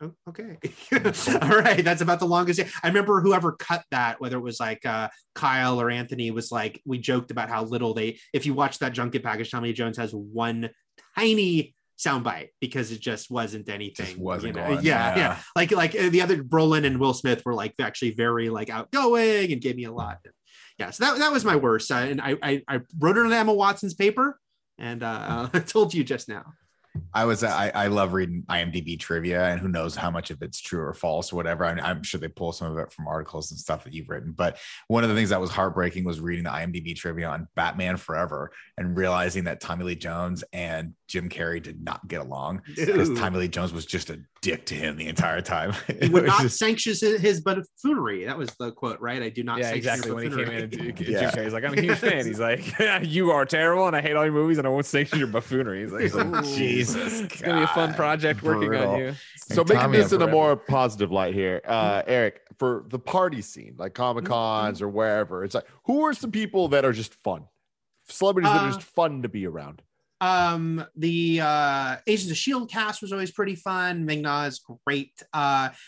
Like, 0.00 0.10
oh, 0.10 0.30
okay. 0.30 0.56
All 1.42 1.58
right. 1.60 1.84
That's 1.84 2.00
about 2.00 2.20
the 2.20 2.26
longest. 2.26 2.60
I 2.82 2.88
remember 2.88 3.20
whoever 3.20 3.52
cut 3.52 3.84
that, 3.90 4.20
whether 4.20 4.38
it 4.38 4.42
was 4.42 4.60
like 4.60 4.86
uh, 4.86 5.08
Kyle 5.34 5.80
or 5.80 5.90
Anthony, 5.90 6.30
was 6.30 6.50
like, 6.50 6.80
we 6.86 6.98
joked 6.98 7.30
about 7.30 7.50
how 7.50 7.64
little 7.64 7.92
they, 7.92 8.18
if 8.32 8.46
you 8.46 8.54
watch 8.54 8.78
that 8.78 8.92
junket 8.92 9.22
package, 9.22 9.50
Tommy 9.50 9.72
Jones 9.72 9.98
has 9.98 10.14
one 10.14 10.70
tiny 11.16 11.74
soundbite 11.98 12.48
because 12.60 12.92
it 12.92 13.00
just 13.00 13.30
wasn't 13.30 13.68
anything. 13.68 14.06
Just 14.06 14.18
wasn't 14.18 14.56
you 14.56 14.62
know? 14.62 14.70
Yeah, 14.70 14.80
yeah. 14.80 15.16
yeah. 15.16 15.38
Like 15.56 15.70
like 15.72 15.94
uh, 15.94 16.08
the 16.10 16.22
other 16.22 16.42
Brolin 16.42 16.86
and 16.86 16.98
Will 16.98 17.14
Smith 17.14 17.42
were 17.44 17.54
like 17.54 17.74
actually 17.80 18.12
very 18.12 18.48
like 18.50 18.70
outgoing 18.70 19.52
and 19.52 19.60
gave 19.60 19.76
me 19.76 19.84
a 19.84 19.92
lot. 19.92 20.18
Yeah, 20.78 20.90
so 20.90 21.04
that, 21.04 21.18
that 21.18 21.32
was 21.32 21.44
my 21.44 21.56
worst. 21.56 21.90
Uh, 21.90 21.96
and 21.96 22.20
I, 22.20 22.36
I 22.42 22.62
I 22.68 22.80
wrote 22.98 23.16
it 23.16 23.26
on 23.26 23.32
Emma 23.32 23.52
Watson's 23.52 23.94
paper 23.94 24.38
and 24.78 25.02
uh, 25.02 25.48
I 25.52 25.58
told 25.60 25.92
you 25.92 26.04
just 26.04 26.28
now. 26.28 26.52
I 27.14 27.24
was 27.24 27.42
I, 27.44 27.70
I 27.74 27.86
love 27.88 28.12
reading 28.12 28.44
IMDb 28.48 28.98
trivia 28.98 29.44
and 29.48 29.60
who 29.60 29.68
knows 29.68 29.94
how 29.96 30.10
much 30.10 30.30
of 30.30 30.42
it's 30.42 30.60
true 30.60 30.80
or 30.80 30.92
false 30.92 31.32
or 31.32 31.36
whatever. 31.36 31.64
I'm, 31.64 31.80
I'm 31.80 32.02
sure 32.02 32.20
they 32.20 32.28
pull 32.28 32.52
some 32.52 32.70
of 32.72 32.78
it 32.78 32.92
from 32.92 33.06
articles 33.08 33.50
and 33.50 33.58
stuff 33.58 33.84
that 33.84 33.92
you've 33.92 34.08
written. 34.08 34.32
But 34.32 34.58
one 34.88 35.02
of 35.04 35.10
the 35.10 35.16
things 35.16 35.30
that 35.30 35.40
was 35.40 35.50
heartbreaking 35.50 36.04
was 36.04 36.20
reading 36.20 36.44
the 36.44 36.50
IMDb 36.50 36.94
trivia 36.96 37.28
on 37.28 37.48
Batman 37.54 37.96
Forever 37.96 38.50
and 38.76 38.96
realizing 38.96 39.44
that 39.44 39.60
Tommy 39.60 39.84
Lee 39.84 39.96
Jones 39.96 40.44
and 40.52 40.94
Jim 41.08 41.28
Carrey 41.28 41.62
did 41.62 41.82
not 41.82 42.06
get 42.06 42.20
along 42.20 42.62
because 42.76 43.08
Tommy 43.18 43.38
Lee 43.38 43.48
Jones 43.48 43.72
was 43.72 43.86
just 43.86 44.10
a 44.10 44.20
dick 44.42 44.66
to 44.66 44.74
him 44.74 44.96
the 44.96 45.08
entire 45.08 45.40
time. 45.40 45.72
He 45.88 45.94
It 45.94 46.12
would 46.12 46.22
was 46.24 46.28
not 46.28 46.42
just- 46.42 46.58
sanction 46.58 46.90
his, 46.90 47.20
his 47.20 47.40
buffoonery. 47.40 48.24
That 48.26 48.36
was 48.38 48.50
the 48.58 48.72
quote, 48.72 49.00
right? 49.00 49.22
I 49.22 49.30
do 49.30 49.42
not. 49.42 49.58
Yeah, 49.58 49.70
sanction 49.70 49.78
exactly. 49.78 50.08
your 50.08 50.14
When 50.16 50.24
he 50.30 50.44
came 50.44 50.54
in, 50.54 50.62
and 50.64 50.72
Jim 50.96 51.12
Yeah. 51.14 51.30
Carrey's 51.30 51.52
like, 51.52 51.64
"I'm 51.64 51.76
a 51.76 51.80
huge 51.80 51.98
fan." 51.98 52.24
He's 52.26 52.38
like, 52.40 52.62
"You 53.02 53.30
are 53.32 53.44
terrible, 53.44 53.86
and 53.86 53.96
I 53.96 54.00
hate 54.02 54.16
all 54.16 54.24
your 54.24 54.32
movies, 54.34 54.58
and 54.58 54.66
I 54.66 54.70
won't 54.70 54.86
sanction 54.86 55.18
your 55.18 55.28
buffoonery." 55.28 55.82
He's 55.82 55.92
like, 55.92 56.02
He's 56.02 56.14
like, 56.14 56.26
"Ooh, 56.26 56.42
Jesus, 56.94 57.20
it's 57.32 57.40
gonna 57.42 57.58
be 57.58 57.62
a 57.64 57.66
fun 57.68 57.90
God, 57.90 57.96
project 57.96 58.42
working 58.42 58.68
brutal. 58.68 58.92
on 58.94 58.98
you." 58.98 59.14
So 59.36 59.60
And 59.62 59.68
making 59.68 59.80
Tommy 59.82 59.98
this 59.98 60.12
and 60.12 60.22
in 60.22 60.28
a 60.28 60.32
more 60.32 60.56
positive 60.56 61.10
light 61.10 61.34
here, 61.34 61.60
uh, 61.64 62.02
Eric, 62.06 62.40
for 62.58 62.84
the 62.88 62.98
party 62.98 63.40
scene, 63.42 63.74
like 63.78 63.94
Comic 63.94 64.24
Cons 64.26 64.82
or 64.82 64.88
wherever, 64.88 65.44
it's 65.44 65.54
like 65.54 65.66
who 65.84 66.02
are 66.04 66.12
some 66.14 66.30
people 66.32 66.68
that 66.68 66.84
are 66.84 66.92
just 66.92 67.14
fun, 67.14 67.44
celebrities 68.08 68.50
that 68.52 68.60
Uh, 68.60 68.64
are 68.64 68.68
just 68.70 68.82
fun 68.82 69.22
to 69.22 69.28
be 69.28 69.46
around. 69.46 69.82
um 70.20 70.84
the 70.96 71.40
uh 71.40 71.96
agents 72.08 72.30
of 72.32 72.36
shield 72.36 72.68
cast 72.68 73.00
was 73.02 73.12
always 73.12 73.30
pretty 73.30 73.54
fun. 73.54 74.04
Ming-Na 74.04 74.46
is 74.46 74.60
great. 74.84 75.22
Uh 75.32 75.68
s- 75.70 75.78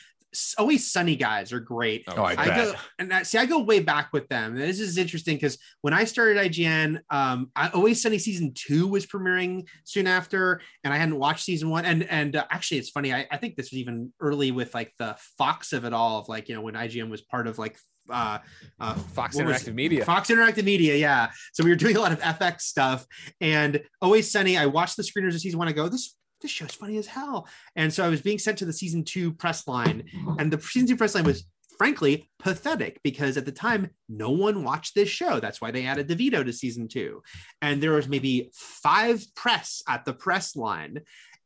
always 0.58 0.90
sunny 0.92 1.16
guys 1.16 1.52
are 1.52 1.60
great 1.60 2.04
Oh, 2.08 2.22
I 2.22 2.32
I 2.32 2.34
bet. 2.34 2.56
go 2.56 2.74
and 2.98 3.12
I, 3.12 3.22
see. 3.24 3.38
I 3.38 3.46
go 3.46 3.58
way 3.60 3.80
back 3.80 4.12
with 4.12 4.28
them. 4.28 4.54
This 4.56 4.78
is 4.80 4.96
interesting 4.96 5.36
because 5.36 5.58
when 5.80 5.92
I 5.92 6.04
started 6.04 6.36
IGN, 6.36 7.00
um, 7.10 7.50
I, 7.56 7.68
Always 7.70 8.00
Sunny 8.02 8.18
season 8.18 8.52
two 8.54 8.86
was 8.86 9.06
premiering 9.06 9.66
soon 9.84 10.06
after, 10.06 10.60
and 10.84 10.94
I 10.94 10.96
hadn't 10.98 11.18
watched 11.18 11.44
season 11.44 11.68
one. 11.70 11.84
And 11.84 12.04
and 12.04 12.36
uh, 12.36 12.44
actually, 12.50 12.78
it's 12.78 12.90
funny. 12.90 13.12
I, 13.12 13.26
I 13.30 13.36
think 13.38 13.56
this 13.56 13.70
was 13.72 13.78
even 13.78 14.12
early 14.20 14.50
with 14.52 14.74
like 14.74 14.92
the 14.98 15.16
Fox 15.38 15.72
of 15.72 15.84
it 15.84 15.92
all, 15.92 16.20
of 16.20 16.28
like 16.28 16.48
you 16.48 16.54
know 16.54 16.60
when 16.62 16.74
IGN 16.74 17.10
was 17.10 17.22
part 17.22 17.46
of 17.46 17.58
like 17.58 17.76
uh, 18.08 18.38
uh, 18.80 18.94
Fox 18.94 19.36
Interactive 19.36 19.74
Media. 19.74 20.04
Fox 20.04 20.28
Interactive 20.30 20.64
Media, 20.64 20.94
yeah. 20.96 21.30
So 21.52 21.64
we 21.64 21.70
were 21.70 21.76
doing 21.76 21.96
a 21.96 22.00
lot 22.00 22.12
of 22.12 22.20
FX 22.20 22.62
stuff, 22.62 23.06
and 23.40 23.80
Always 24.00 24.30
Sunny. 24.30 24.56
I 24.58 24.66
watched 24.66 24.96
the 24.96 25.02
screeners 25.02 25.34
of 25.34 25.40
season 25.40 25.58
one. 25.58 25.68
I 25.68 25.72
go, 25.72 25.88
this 25.88 26.16
this 26.40 26.50
show's 26.50 26.74
funny 26.74 26.96
as 26.96 27.06
hell. 27.06 27.48
And 27.76 27.92
so 27.92 28.04
I 28.04 28.08
was 28.08 28.22
being 28.22 28.38
sent 28.38 28.58
to 28.58 28.64
the 28.64 28.72
season 28.72 29.04
two 29.04 29.32
press 29.32 29.66
line, 29.66 30.04
and 30.38 30.52
the 30.52 30.60
season 30.60 30.88
two 30.88 30.96
press 30.96 31.14
line 31.14 31.24
was 31.24 31.44
frankly 31.78 32.30
pathetic 32.38 33.00
because 33.02 33.38
at 33.38 33.46
the 33.46 33.52
time 33.52 33.88
no 34.08 34.30
one 34.30 34.64
watched 34.64 34.94
this 34.94 35.08
show. 35.08 35.40
That's 35.40 35.62
why 35.62 35.70
they 35.70 35.86
added 35.86 36.08
DeVito 36.08 36.44
to 36.44 36.52
season 36.52 36.88
two, 36.88 37.22
and 37.62 37.82
there 37.82 37.92
was 37.92 38.08
maybe 38.08 38.50
five 38.54 39.24
press 39.34 39.82
at 39.88 40.04
the 40.04 40.12
press 40.12 40.56
line. 40.56 41.00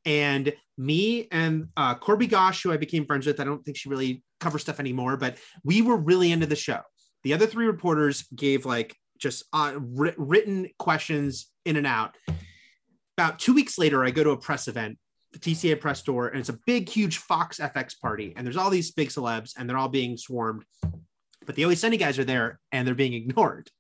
And 0.07 0.53
me 0.77 1.29
and 1.33 1.69
uh, 1.77 1.95
Corby 1.95 2.27
Gosh, 2.27 2.63
who 2.63 2.73
I 2.73 2.77
became 2.77 3.07
friends 3.07 3.27
with, 3.27 3.41
I 3.41 3.45
don't 3.45 3.65
think 3.65 3.77
she 3.77 3.89
really 3.89 4.23
covers 4.41 4.63
stuff 4.63 4.81
anymore, 4.81 5.17
but 5.17 5.39
we 5.65 5.81
were 5.83 5.97
really 5.97 6.31
into 6.31 6.47
the 6.47 6.57
show. 6.57 6.81
The 7.23 7.33
other 7.33 7.47
three 7.47 7.67
reporters 7.67 8.25
gave 8.35 8.67
like 8.67 8.95
just 9.19 9.45
uh, 9.53 9.73
wri- 9.73 10.15
written 10.19 10.69
questions 10.79 11.51
in 11.65 11.77
and 11.77 11.87
out. 11.87 12.17
About 13.17 13.39
two 13.39 13.55
weeks 13.55 13.79
later, 13.79 14.05
I 14.05 14.11
go 14.11 14.25
to 14.25 14.31
a 14.31 14.37
press 14.37 14.67
event, 14.67 14.99
the 15.33 15.39
TCA 15.39 15.81
press 15.81 16.03
tour, 16.03 16.29
and 16.29 16.41
it's 16.41 16.49
a 16.49 16.59
big, 16.67 16.89
huge 16.89 17.19
Fox 17.19 17.59
FX 17.59 17.99
party. 18.01 18.33
And 18.37 18.47
there's 18.47 18.57
all 18.57 18.71
these 18.71 18.91
big 18.91 19.09
celebs, 19.09 19.53
and 19.57 19.69
they're 19.69 19.79
all 19.79 19.89
being 19.89 20.17
swarmed. 20.17 20.65
But 21.47 21.55
the 21.55 21.65
Always 21.65 21.81
Sunny 21.81 21.97
guys 21.97 22.19
are 22.19 22.25
there, 22.25 22.59
and 22.73 22.87
they're 22.87 22.95
being 22.95 23.15
ignored. 23.15 23.71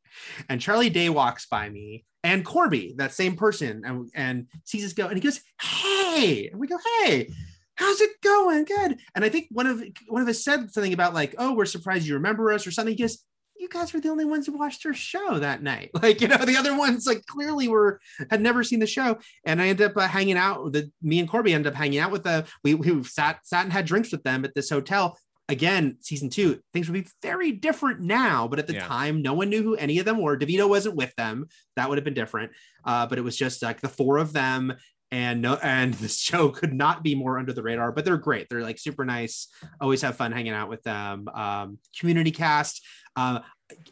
And 0.48 0.61
Charlie 0.61 0.90
Day 0.90 1.09
walks 1.09 1.47
by 1.47 1.69
me, 1.69 2.05
and 2.23 2.44
Corby, 2.44 2.94
that 2.98 3.12
same 3.12 3.35
person, 3.36 3.82
and, 3.85 4.11
and 4.15 4.47
sees 4.65 4.85
us 4.85 4.93
go, 4.93 5.09
and 5.09 5.16
he 5.16 5.20
goes, 5.20 5.40
"Hey!" 5.61 6.48
And 6.51 6.61
we 6.61 6.69
go, 6.69 6.78
"Hey!" 7.02 7.28
How's 7.77 8.01
it 8.01 8.20
going? 8.23 8.65
Good. 8.65 9.01
And 9.16 9.24
I 9.24 9.28
think 9.28 9.48
one 9.51 9.66
of 9.66 9.82
one 10.06 10.23
of 10.23 10.28
us 10.28 10.44
said 10.44 10.70
something 10.70 10.93
about 10.93 11.12
like, 11.12 11.35
"Oh, 11.39 11.55
we're 11.55 11.66
surprised 11.66 12.06
you 12.06 12.15
remember 12.15 12.52
us" 12.52 12.65
or 12.69 12.70
something. 12.70 12.97
He 12.97 13.02
goes, 13.02 13.19
you 13.65 13.70
guys 13.70 13.93
were 13.93 14.01
the 14.01 14.11
only 14.11 14.24
ones 14.27 14.47
who 14.47 14.57
watched 14.57 14.85
her 14.85 14.93
show 14.95 15.39
that 15.39 15.62
night. 15.62 15.91
Like, 16.03 16.20
you 16.20 16.28
know, 16.28 16.36
the 16.36 16.57
other 16.57 16.77
ones 16.77 17.07
like 17.07 17.24
clearly 17.27 17.66
were 17.66 17.99
had 18.31 18.43
never 18.43 18.62
seen 18.62 18.78
the 18.78 18.86
show. 18.86 19.19
And 19.47 19.61
I 19.61 19.69
ended 19.69 19.91
up 19.91 19.97
uh, 19.97 20.07
hanging 20.07 20.36
out. 20.36 20.65
With 20.65 20.73
the 20.74 20.91
me 21.03 21.19
and 21.19 21.28
Corby 21.28 21.55
ended 21.55 21.73
up 21.73 21.77
hanging 21.78 21.99
out 21.99 22.11
with 22.12 22.24
the 22.24 22.47
we 22.62 22.74
we 22.74 23.03
sat 23.05 23.41
sat 23.47 23.65
and 23.65 23.73
had 23.73 23.86
drinks 23.86 24.12
with 24.12 24.23
them 24.23 24.45
at 24.45 24.55
this 24.55 24.69
hotel. 24.70 25.19
Again, 25.49 25.97
season 26.01 26.31
two, 26.31 26.61
things 26.73 26.89
would 26.89 27.05
be 27.05 27.11
very 27.23 27.53
different 27.53 28.01
now. 28.01 28.49
But 28.49 28.59
at 28.59 28.66
the 28.66 28.74
Yeah. 28.74 28.86
time, 28.86 29.23
no 29.23 29.35
one 29.35 29.49
knew 29.51 29.62
who 29.62 29.74
any 29.77 29.99
of 29.99 30.05
them 30.05 30.20
were. 30.20 30.39
DeVito 30.39 30.69
wasn't 30.69 30.97
with 30.97 31.15
them. 31.16 31.47
That 31.77 31.89
would 31.89 31.99
have 31.99 32.05
been 32.05 32.15
different. 32.15 32.53
Uh, 32.85 33.07
but 33.07 33.19
it 33.19 33.23
was 33.23 33.36
just 33.36 33.62
like 33.62 33.81
the 33.81 33.89
four 33.89 34.19
of 34.19 34.32
them. 34.32 34.74
And 35.11 35.43
no, 35.43 35.55
and 35.62 35.95
the 36.05 36.09
show 36.09 36.49
could 36.49 36.73
not 36.74 37.03
be 37.03 37.15
more 37.15 37.39
under 37.39 37.53
the 37.53 37.62
radar, 37.62 37.93
but 37.93 38.05
they're 38.05 38.16
great. 38.16 38.49
They're 38.51 38.62
like 38.62 38.78
super 38.78 39.05
nice. 39.05 39.49
Always 39.81 40.03
have 40.03 40.16
fun 40.16 40.32
hanging 40.32 40.53
out 40.55 40.69
with 40.69 40.82
them. 40.82 41.28
Um, 41.28 41.78
community 41.99 42.31
cast. 42.31 42.85
Uh, 43.16 43.41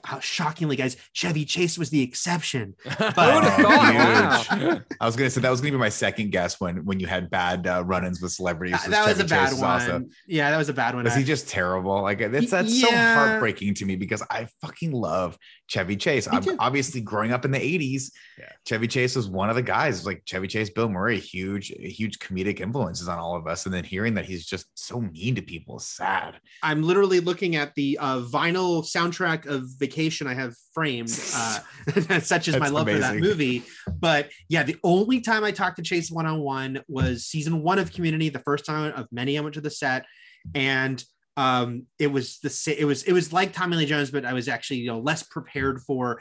how 0.05 0.21
shockingly, 0.21 0.77
guys, 0.77 0.97
Chevy 1.13 1.45
Chase 1.45 1.79
was 1.79 1.89
the 1.91 2.03
exception. 2.03 2.75
Who 2.83 2.91
would 2.91 3.01
have 3.17 3.61
Oh, 3.61 3.63
thought? 3.63 4.47
huge. 4.51 4.63
Wow. 4.75 4.81
I 5.01 5.07
was 5.07 5.17
gonna 5.17 5.31
say 5.31 5.41
that 5.41 5.51
was 5.51 5.61
gonna 5.61 5.73
be 5.73 5.79
my 5.79 5.89
second 5.89 6.31
guess 6.31 6.61
when 6.61 6.85
when 6.85 7.01
you 7.01 7.07
had 7.07 7.31
bad 7.31 7.67
uh, 7.67 7.83
run-ins 7.87 8.21
with 8.21 8.33
celebrities. 8.33 8.75
That, 8.83 8.91
that 8.91 9.07
was 9.09 9.17
Chevy 9.19 9.27
a 9.27 9.29
bad 9.29 9.49
Chase 9.51 9.61
one. 9.61 9.71
also- 9.71 10.05
Yeah, 10.27 10.51
that 10.51 10.57
was 10.59 10.69
a 10.69 10.73
bad 10.75 10.95
one. 10.95 11.05
Was 11.05 11.15
he 11.15 11.25
just 11.25 11.49
terrible? 11.49 12.03
Like 12.03 12.19
that's 12.19 12.51
that's 12.51 12.81
so 12.81 12.91
heartbreaking 12.91 13.75
to 13.75 13.87
me 13.87 13.97
because 13.97 14.23
I 14.31 14.49
fucking 14.61 14.93
love 14.93 15.39
Chevy 15.69 15.97
Chase. 15.97 16.31
Me 16.31 16.37
I'm 16.37 16.43
too. 16.43 16.57
obviously 16.59 17.01
growing 17.01 17.33
up 17.33 17.45
in 17.45 17.51
the 17.51 17.59
80s. 17.59 18.11
Yeah. 18.39 18.51
Chevy 18.67 18.89
Chase 18.89 19.17
was 19.17 19.29
one 19.29 19.49
of 19.51 19.57
the 19.57 19.63
guys, 19.63 20.05
like 20.05 20.23
Chevy 20.27 20.49
Chase, 20.49 20.69
Bill 20.71 20.89
Murray, 20.89 21.19
huge, 21.19 21.69
huge 21.69 22.19
comedic 22.19 22.61
influences 22.61 23.09
on 23.09 23.19
all 23.19 23.37
of 23.37 23.47
us. 23.47 23.65
And 23.67 23.75
then 23.75 23.85
hearing 23.85 24.15
that 24.15 24.25
he's 24.27 24.45
just 24.47 24.67
so 24.75 25.01
mean 25.01 25.35
to 25.37 25.43
people 25.43 25.79
is 25.79 25.87
sad. 25.87 26.39
I'm 26.63 26.83
literally 26.83 27.21
looking 27.21 27.57
at 27.57 27.75
the 27.75 27.97
uh, 28.01 28.21
vinyl 28.21 28.83
soundtrack 28.85 29.47
of 29.47 29.62
Vacation 29.79 30.27
I 30.27 30.35
have 30.35 30.55
framed, 30.73 31.09
uh, 31.35 31.59
such 32.21 32.49
as 32.49 32.55
my 32.55 32.61
That's 32.61 32.73
love 32.73 32.89
for 32.89 32.99
that 32.99 33.17
movie. 33.17 33.65
But 33.99 34.31
yeah, 34.49 34.63
the 34.63 34.77
only 34.85 35.21
time 35.21 35.45
I 35.45 35.51
talked 35.51 35.77
to 35.77 35.83
Chase 35.83 36.11
one 36.11 36.27
on 36.27 36.41
one 36.41 36.83
was 36.89 37.25
season 37.25 37.63
one 37.63 37.79
of 37.79 37.93
Community, 37.93 38.29
the 38.29 38.39
first 38.41 38.65
time 38.65 38.93
of 38.95 39.09
many 39.11 39.39
I 39.39 39.41
went 39.41 39.55
to 39.55 39.61
the 39.61 39.71
set, 39.71 40.07
and 40.55 41.03
um, 41.37 41.87
it 41.99 42.09
was 42.09 42.39
the 42.41 42.51
sa- 42.51 42.73
it 42.77 42.85
was 42.85 43.03
it 43.05 43.13
was 43.13 43.33
like 43.33 43.53
Tommy 43.53 43.77
Lee 43.77 43.87
Jones, 43.87 44.11
but 44.11 44.25
I 44.25 44.33
was 44.33 44.49
actually 44.49 44.79
you 44.79 44.89
know 44.89 45.01
less 45.01 45.23
prepared 45.23 45.81
for. 45.81 46.21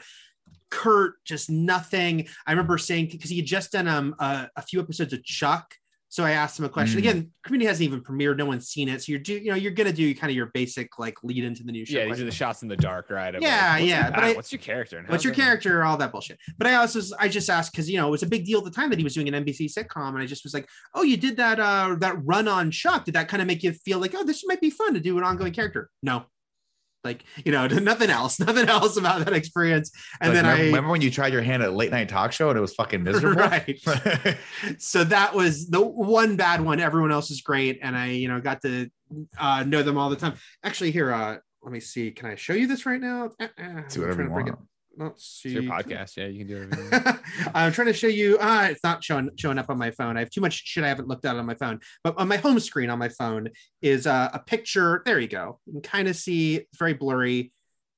Curt, 0.70 1.22
just 1.26 1.50
nothing. 1.50 2.28
I 2.46 2.52
remember 2.52 2.78
saying 2.78 3.08
because 3.10 3.28
he 3.28 3.36
had 3.36 3.44
just 3.44 3.72
done 3.72 3.86
um 3.86 4.14
a, 4.18 4.48
a 4.56 4.62
few 4.62 4.80
episodes 4.80 5.12
of 5.12 5.22
Chuck, 5.22 5.74
so 6.12 6.24
I 6.24 6.32
asked 6.32 6.58
him 6.58 6.66
a 6.66 6.68
question. 6.68 6.96
Mm. 6.96 7.08
Again, 7.08 7.30
Community 7.42 7.66
hasn't 7.66 7.86
even 7.86 8.02
premiered; 8.02 8.36
no 8.36 8.44
one's 8.44 8.68
seen 8.68 8.90
it. 8.90 9.02
So 9.02 9.12
you're 9.12 9.18
do 9.18 9.32
you 9.32 9.48
know 9.48 9.56
you're 9.56 9.72
gonna 9.72 9.94
do 9.94 10.14
kind 10.14 10.30
of 10.30 10.36
your 10.36 10.50
basic 10.52 10.98
like 10.98 11.16
lead 11.22 11.42
into 11.42 11.64
the 11.64 11.72
new 11.72 11.86
show. 11.86 12.00
Yeah, 12.00 12.04
these 12.04 12.20
are 12.20 12.26
the 12.26 12.30
shots 12.30 12.60
in 12.60 12.68
the 12.68 12.76
dark, 12.76 13.08
right? 13.08 13.34
of, 13.34 13.40
Yeah, 13.40 13.72
like, 13.72 13.88
yeah, 13.88 14.10
but 14.10 14.18
ah, 14.18 14.26
I- 14.26 14.32
what's 14.34 14.52
your 14.52 14.58
character? 14.58 14.98
and 14.98 15.08
What's 15.08 15.24
your 15.24 15.32
character? 15.32 15.82
All 15.82 15.96
that 15.96 16.12
bullshit. 16.12 16.38
But 16.58 16.66
I 16.66 16.74
also 16.74 17.00
I 17.18 17.28
just 17.28 17.48
asked 17.48 17.72
because 17.72 17.88
you 17.88 17.96
know 17.96 18.08
it 18.08 18.10
was 18.10 18.22
a 18.22 18.26
big 18.26 18.44
deal 18.44 18.58
at 18.58 18.64
the 18.64 18.70
time 18.70 18.90
that 18.90 18.98
he 18.98 19.04
was 19.04 19.14
doing 19.14 19.26
an 19.26 19.42
NBC 19.42 19.72
sitcom, 19.72 20.10
and 20.10 20.18
I 20.18 20.26
just 20.26 20.44
was 20.44 20.52
like, 20.52 20.68
oh, 20.92 21.02
you 21.02 21.16
did 21.16 21.38
that 21.38 21.58
uh 21.58 21.96
that 22.00 22.22
run 22.22 22.46
on 22.46 22.70
Chuck. 22.70 23.06
Did 23.06 23.14
that 23.14 23.28
kind 23.28 23.40
of 23.40 23.48
make 23.48 23.62
you 23.62 23.72
feel 23.72 23.98
like 23.98 24.14
oh 24.14 24.22
this 24.22 24.44
might 24.46 24.60
be 24.60 24.68
fun 24.68 24.92
to 24.92 25.00
do 25.00 25.16
an 25.16 25.24
ongoing 25.24 25.54
character? 25.54 25.88
No. 26.02 26.26
Like 27.04 27.24
you 27.44 27.52
know, 27.52 27.66
nothing 27.68 28.10
else, 28.10 28.38
nothing 28.38 28.68
else 28.68 28.96
about 28.96 29.24
that 29.24 29.34
experience. 29.34 29.90
And 30.20 30.32
Like, 30.32 30.42
then 30.42 30.44
remember, 30.44 30.62
I 30.62 30.66
remember 30.66 30.90
when 30.90 31.00
you 31.00 31.10
tried 31.10 31.32
your 31.32 31.42
hand 31.42 31.62
at 31.62 31.70
a 31.70 31.72
late 31.72 31.90
night 31.90 32.08
talk 32.08 32.32
show 32.32 32.48
and 32.50 32.58
it 32.58 32.60
was 32.60 32.74
fucking 32.74 33.02
miserable? 33.02 33.42
right. 33.42 33.78
so 34.78 35.04
that 35.04 35.34
was 35.34 35.68
the 35.68 35.80
one 35.80 36.36
bad 36.36 36.60
one. 36.60 36.80
Everyone 36.80 37.12
else 37.12 37.30
is 37.30 37.40
great, 37.40 37.80
and 37.82 37.96
I, 37.96 38.06
you 38.06 38.28
know, 38.28 38.40
got 38.40 38.62
to 38.62 38.90
uh, 39.38 39.64
know 39.66 39.82
them 39.82 39.98
all 39.98 40.10
the 40.10 40.16
time. 40.16 40.34
Actually, 40.62 40.92
here, 40.92 41.12
uh, 41.12 41.38
let 41.62 41.72
me 41.72 41.80
see. 41.80 42.10
Can 42.10 42.30
I 42.30 42.34
show 42.34 42.54
you 42.54 42.66
this 42.66 42.86
right 42.86 43.00
now? 43.00 43.30
Uh, 43.40 43.48
uh, 43.58 43.82
Do 43.88 44.00
whatever 44.00 44.22
you 44.22 44.30
want. 44.30 44.58
Let's 44.96 45.24
see. 45.24 45.56
It's 45.56 45.64
your 45.64 45.72
podcast. 45.72 46.16
Yeah, 46.16 46.26
you 46.26 46.44
can 46.44 46.48
do 46.48 46.68
it. 46.92 47.16
I'm 47.54 47.72
trying 47.72 47.86
to 47.86 47.92
show 47.92 48.06
you. 48.08 48.36
Ah, 48.40 48.66
it's 48.66 48.84
not 48.84 49.02
showing 49.02 49.30
showing 49.36 49.58
up 49.58 49.70
on 49.70 49.78
my 49.78 49.90
phone. 49.90 50.16
I 50.16 50.20
have 50.20 50.30
too 50.30 50.40
much 50.40 50.62
shit 50.64 50.84
I 50.84 50.88
haven't 50.88 51.08
looked 51.08 51.24
at 51.24 51.36
on 51.36 51.46
my 51.46 51.54
phone. 51.54 51.80
But 52.04 52.18
on 52.18 52.28
my 52.28 52.36
home 52.36 52.60
screen 52.60 52.90
on 52.90 52.98
my 52.98 53.08
phone 53.08 53.48
is 53.80 54.06
uh, 54.06 54.30
a 54.32 54.38
picture. 54.38 55.02
There 55.04 55.18
you 55.18 55.28
go. 55.28 55.60
You 55.66 55.72
can 55.74 55.82
kind 55.82 56.08
of 56.08 56.16
see. 56.16 56.56
It's 56.56 56.78
very 56.78 56.94
blurry. 56.94 57.52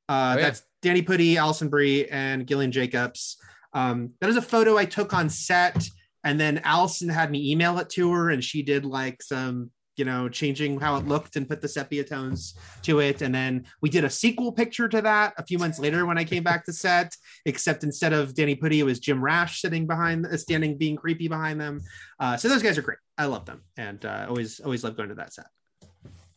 Uh, 0.08 0.34
Oh, 0.36 0.38
yeah. 0.38 0.44
That's 0.44 0.62
Danny 0.82 1.02
Pudi, 1.02 1.36
Alison 1.36 1.68
Brie, 1.68 2.06
and 2.06 2.46
Gillian 2.46 2.70
Jacobs. 2.70 3.36
Um, 3.72 4.10
that 4.20 4.30
is 4.30 4.36
a 4.36 4.42
photo 4.42 4.76
I 4.76 4.84
took 4.84 5.14
on 5.14 5.28
set, 5.30 5.82
and 6.22 6.38
then 6.38 6.58
Alison 6.58 7.08
had 7.08 7.30
me 7.30 7.50
email 7.50 7.78
it 7.78 7.88
to 7.90 8.12
her, 8.12 8.30
and 8.30 8.44
she 8.44 8.62
did 8.62 8.84
like 8.84 9.22
some, 9.22 9.70
you 9.96 10.04
know, 10.04 10.28
changing 10.28 10.80
how 10.80 10.96
it 10.96 11.06
looked 11.06 11.36
and 11.36 11.48
put 11.48 11.60
the 11.60 11.68
sepia 11.68 12.02
tones 12.04 12.54
to 12.82 13.00
it. 13.00 13.22
And 13.22 13.34
then 13.34 13.64
we 13.80 13.88
did 13.90 14.04
a 14.04 14.10
sequel 14.10 14.52
picture 14.52 14.88
to 14.88 15.00
that 15.02 15.34
a 15.38 15.44
few 15.44 15.58
months 15.58 15.78
later 15.78 16.04
when 16.06 16.18
I 16.18 16.24
came 16.24 16.42
back 16.42 16.64
to 16.66 16.72
set, 16.72 17.14
except 17.46 17.84
instead 17.84 18.12
of 18.12 18.34
Danny 18.34 18.56
Pudi, 18.56 18.78
it 18.78 18.84
was 18.84 18.98
Jim 18.98 19.22
Rash 19.22 19.60
sitting 19.60 19.86
behind, 19.86 20.26
uh, 20.26 20.36
standing, 20.36 20.76
being 20.76 20.96
creepy 20.96 21.28
behind 21.28 21.60
them. 21.60 21.80
Uh, 22.18 22.36
so 22.36 22.48
those 22.48 22.62
guys 22.62 22.76
are 22.78 22.82
great. 22.82 22.98
I 23.16 23.26
love 23.26 23.44
them, 23.46 23.62
and 23.76 24.04
uh, 24.04 24.26
always, 24.28 24.58
always 24.60 24.82
love 24.82 24.96
going 24.96 25.10
to 25.10 25.14
that 25.16 25.32
set. 25.32 25.46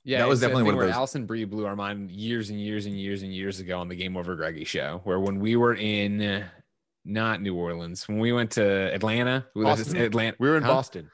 Yeah, 0.04 0.20
That 0.20 0.28
was 0.30 0.40
definitely 0.40 0.64
one 0.64 0.74
of 0.76 0.78
where 0.78 0.88
those- 0.88 0.96
Alison 0.96 1.26
Brie 1.26 1.44
blew 1.44 1.66
our 1.66 1.76
mind 1.76 2.12
years 2.12 2.50
and 2.50 2.62
years 2.62 2.86
and 2.86 2.96
years 2.98 3.24
and 3.24 3.34
years 3.34 3.60
ago 3.60 3.80
on 3.80 3.88
the 3.90 3.96
Game 3.96 4.16
Over 4.16 4.36
Greggy 4.36 4.64
show, 4.64 5.02
where 5.04 5.20
when 5.20 5.40
we 5.40 5.56
were 5.58 5.74
in 5.76 6.46
not 7.04 7.42
New 7.42 7.56
Orleans, 7.56 8.08
when 8.08 8.20
we 8.20 8.32
went 8.32 8.52
to 8.52 8.94
Atlanta, 8.94 9.46
Boston. 9.56 9.98
Atlanta. 9.98 10.36
We 10.40 10.48
were 10.50 10.58
in 10.58 10.64
Huh? 10.64 10.70
Boston. 10.74 11.10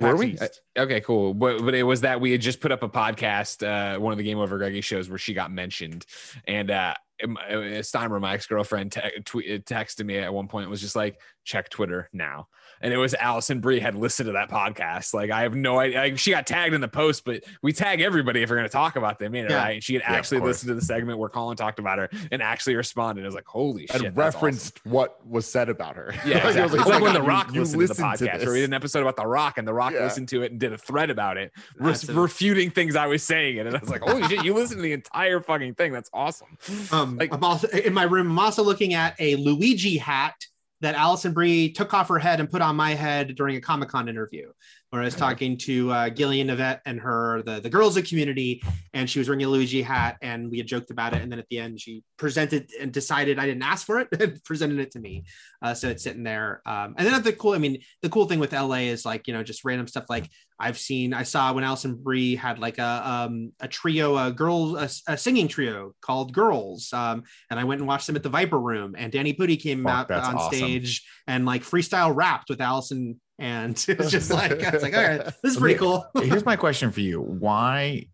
Were 0.00 0.16
we? 0.16 0.38
Okay, 0.76 1.00
cool. 1.00 1.34
But 1.34 1.64
but 1.64 1.74
it 1.74 1.82
was 1.82 2.02
that 2.02 2.20
we 2.20 2.30
had 2.30 2.40
just 2.40 2.60
put 2.60 2.70
up 2.70 2.82
a 2.82 2.88
podcast, 2.88 3.66
uh, 3.66 3.98
one 3.98 4.12
of 4.12 4.18
the 4.18 4.24
Game 4.24 4.38
Over 4.38 4.56
Greggy 4.58 4.80
shows 4.80 5.08
where 5.08 5.18
she 5.18 5.34
got 5.34 5.50
mentioned, 5.50 6.06
and 6.46 6.70
uh, 6.70 6.94
Steimer, 7.20 8.20
my 8.20 8.34
ex 8.34 8.46
girlfriend, 8.46 8.92
te- 8.92 9.20
tweet, 9.24 9.66
texted 9.66 10.04
me 10.04 10.18
at 10.18 10.32
one 10.32 10.46
point. 10.46 10.70
Was 10.70 10.80
just 10.80 10.94
like, 10.94 11.20
check 11.44 11.68
Twitter 11.68 12.08
now, 12.12 12.46
and 12.80 12.92
it 12.92 12.96
was 12.96 13.14
Alison 13.14 13.60
Brie 13.60 13.80
had 13.80 13.94
listened 13.94 14.26
to 14.28 14.32
that 14.32 14.50
podcast. 14.50 15.14
Like 15.14 15.30
I 15.30 15.42
have 15.42 15.54
no 15.54 15.78
idea. 15.78 15.98
Like, 15.98 16.18
she 16.18 16.30
got 16.30 16.46
tagged 16.46 16.74
in 16.74 16.80
the 16.80 16.88
post, 16.88 17.24
but 17.24 17.44
we 17.62 17.72
tag 17.72 18.00
everybody 18.00 18.42
if 18.42 18.50
we're 18.50 18.56
going 18.56 18.68
to 18.68 18.72
talk 18.72 18.96
about 18.96 19.18
them, 19.18 19.34
you 19.34 19.42
know, 19.42 19.50
Yeah. 19.50 19.62
right? 19.62 19.74
And 19.74 19.82
she 19.82 19.94
had 19.94 20.02
Yeah, 20.02 20.12
actually 20.12 20.38
course. 20.40 20.48
listened 20.48 20.68
to 20.70 20.74
the 20.74 20.82
segment 20.82 21.18
where 21.18 21.28
Colin 21.28 21.56
talked 21.56 21.78
about 21.78 21.98
her 21.98 22.08
and 22.30 22.42
actually 22.42 22.76
responded. 22.76 23.22
It 23.22 23.26
was 23.26 23.34
like, 23.34 23.46
holy 23.46 23.86
shit, 23.86 23.96
and 23.96 24.04
that's 24.06 24.16
referenced 24.16 24.84
what 24.86 25.26
was 25.26 25.46
said 25.46 25.68
about 25.68 25.96
her. 25.96 26.14
yeah, 26.26 26.34
Like, 26.44 26.56
I 26.56 26.64
was 26.64 26.74
exactly. 26.74 26.78
like, 26.78 26.86
Like, 26.86 26.86
"Oh 26.86 26.98
my 26.98 27.00
when 27.04 27.12
The 27.14 27.18
God, 27.20 27.24
you- 27.24 27.28
Rock 27.28 27.54
you 27.54 27.60
listened 27.60 27.72
to 27.72 27.86
the 27.86 27.92
listened 27.92 28.18
to 28.18 28.24
podcast, 28.26 28.46
we 28.48 28.54
did 28.60 28.64
an 28.64 28.74
episode 28.74 29.00
about 29.02 29.16
The 29.16 29.26
Rock, 29.26 29.58
and 29.58 29.66
The 29.68 29.74
Rock 29.74 29.92
Yeah. 29.92 30.04
listened 30.04 30.28
to 30.28 30.42
it 30.42 30.50
and 30.52 30.60
did 30.60 30.72
a 30.72 30.78
thread 30.78 31.10
about 31.10 31.36
it, 31.36 31.52
re- 31.78 31.92
a- 32.08 32.12
refuting 32.12 32.70
things 32.70 32.96
I 32.96 33.06
was 33.06 33.22
saying. 33.22 33.58
And 33.58 33.68
I 33.74 33.78
was 33.78 33.90
like, 33.90 34.02
holy 34.02 34.22
shit, 34.24 34.44
you 34.44 34.54
listened 34.54 34.78
to 34.78 34.82
the 34.82 34.92
entire 34.92 35.40
fucking 35.40 35.74
thing. 35.74 35.92
That's 35.92 36.10
awesome. 36.12 36.58
Um, 36.92 37.16
Like- 37.16 37.32
I'm 37.34 37.42
also 37.44 37.68
in 37.68 37.92
my 37.94 38.04
room. 38.04 38.30
I'm 38.30 38.38
also 38.38 38.62
looking 38.62 38.94
at 38.94 39.14
a 39.18 39.36
Luigi 39.36 39.96
hat 39.98 40.34
that 40.80 40.94
Alison 40.94 41.32
Brie 41.32 41.72
took 41.72 41.92
off 41.94 42.08
her 42.08 42.18
head 42.18 42.40
and 42.40 42.50
put 42.50 42.62
on 42.62 42.76
my 42.76 42.94
head 42.94 43.34
during 43.34 43.56
a 43.56 43.60
Comic 43.60 43.88
Con 43.88 44.08
interview. 44.08 44.50
Where 44.90 45.02
I 45.02 45.04
was 45.04 45.14
talking 45.14 45.58
to 45.58 45.90
uh, 45.90 46.08
Gillian 46.08 46.48
Yvette 46.48 46.80
and 46.86 46.98
her, 47.00 47.42
the, 47.42 47.60
the 47.60 47.68
girls 47.68 47.96
of 47.98 48.04
community, 48.04 48.62
and 48.94 49.08
she 49.08 49.18
was 49.18 49.28
wearing 49.28 49.44
a 49.44 49.48
Luigi 49.48 49.82
hat, 49.82 50.16
and 50.22 50.50
we 50.50 50.56
had 50.58 50.66
joked 50.66 50.90
about 50.90 51.12
it. 51.12 51.20
And 51.20 51.30
then 51.30 51.38
at 51.38 51.46
the 51.50 51.58
end, 51.58 51.80
she 51.80 52.02
presented 52.16 52.70
and 52.80 52.90
decided 52.90 53.38
I 53.38 53.44
didn't 53.44 53.64
ask 53.64 53.84
for 53.84 54.00
it, 54.00 54.08
and 54.18 54.42
presented 54.44 54.78
it 54.78 54.92
to 54.92 54.98
me. 54.98 55.24
Uh, 55.60 55.74
so 55.74 55.88
it's 55.88 56.02
sitting 56.02 56.22
there. 56.22 56.62
Um, 56.64 56.94
and 56.96 57.06
then 57.06 57.22
the 57.22 57.32
cool, 57.32 57.52
I 57.52 57.58
mean, 57.58 57.82
the 58.00 58.08
cool 58.08 58.26
thing 58.26 58.38
with 58.38 58.52
LA 58.52 58.88
is 58.88 59.04
like, 59.04 59.26
you 59.28 59.34
know, 59.34 59.42
just 59.42 59.64
random 59.64 59.88
stuff 59.88 60.06
like 60.08 60.30
I've 60.60 60.78
seen, 60.78 61.14
I 61.14 61.22
saw 61.22 61.52
when 61.52 61.64
Alison 61.64 61.94
Brie 61.94 62.34
had 62.34 62.58
like 62.58 62.78
a, 62.78 63.02
um, 63.08 63.52
a 63.60 63.68
trio, 63.68 64.16
a 64.16 64.32
girls, 64.32 65.04
a, 65.06 65.12
a 65.12 65.16
singing 65.16 65.48
trio 65.48 65.94
called 66.00 66.32
Girls. 66.32 66.92
Um, 66.92 67.22
and 67.50 67.60
I 67.60 67.64
went 67.64 67.80
and 67.80 67.88
watched 67.88 68.06
them 68.06 68.16
at 68.16 68.22
the 68.22 68.28
Viper 68.28 68.58
Room, 68.58 68.94
and 68.98 69.12
Danny 69.12 69.34
Pudi 69.34 69.60
came 69.60 69.84
Fuck, 69.84 70.10
out 70.10 70.24
on 70.24 70.36
awesome. 70.36 70.58
stage 70.58 71.06
and 71.26 71.46
like 71.46 71.62
freestyle 71.62 72.14
rapped 72.14 72.48
with 72.48 72.60
Alison. 72.60 73.20
And 73.38 73.72
it's 73.88 74.10
just 74.10 74.30
like, 74.30 74.62
I 74.62 74.70
was 74.70 74.82
like, 74.82 74.96
all 74.96 75.02
right, 75.02 75.24
this 75.42 75.52
is 75.52 75.56
pretty 75.58 75.78
cool. 75.78 76.06
Here's 76.20 76.44
my 76.44 76.56
question 76.66 76.90
for 76.90 77.00
you. 77.00 77.20
Why 77.20 78.06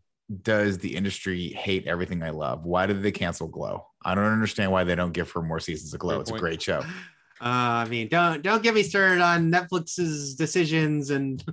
does 0.43 0.79
the 0.79 0.97
industry 0.97 1.49
hate 1.49 1.87
everything 1.87 2.23
I 2.23 2.31
love? 2.31 2.65
Why 2.65 2.87
did 2.87 3.03
they 3.03 3.13
cancel 3.13 3.49
Glow? 3.49 3.87
I 4.05 4.15
don't 4.15 4.25
understand 4.25 4.73
why 4.73 4.85
they 4.85 4.95
don't 4.95 5.13
give 5.13 5.31
her 5.33 5.43
more 5.43 5.61
seasons 5.61 5.95
of 5.95 6.01
Glow. 6.01 6.17
Great 6.17 6.21
It's 6.21 6.31
a 6.31 6.39
great 6.39 6.63
show. 6.63 6.83
Uh, 7.41 7.83
I 7.83 7.85
mean, 7.87 8.09
don't 8.09 8.43
don't 8.43 8.63
get 8.63 8.75
me 8.75 8.83
started 8.83 9.21
on 9.21 9.51
Netflix's 9.51 10.35
decisions 10.35 11.11
and 11.11 11.45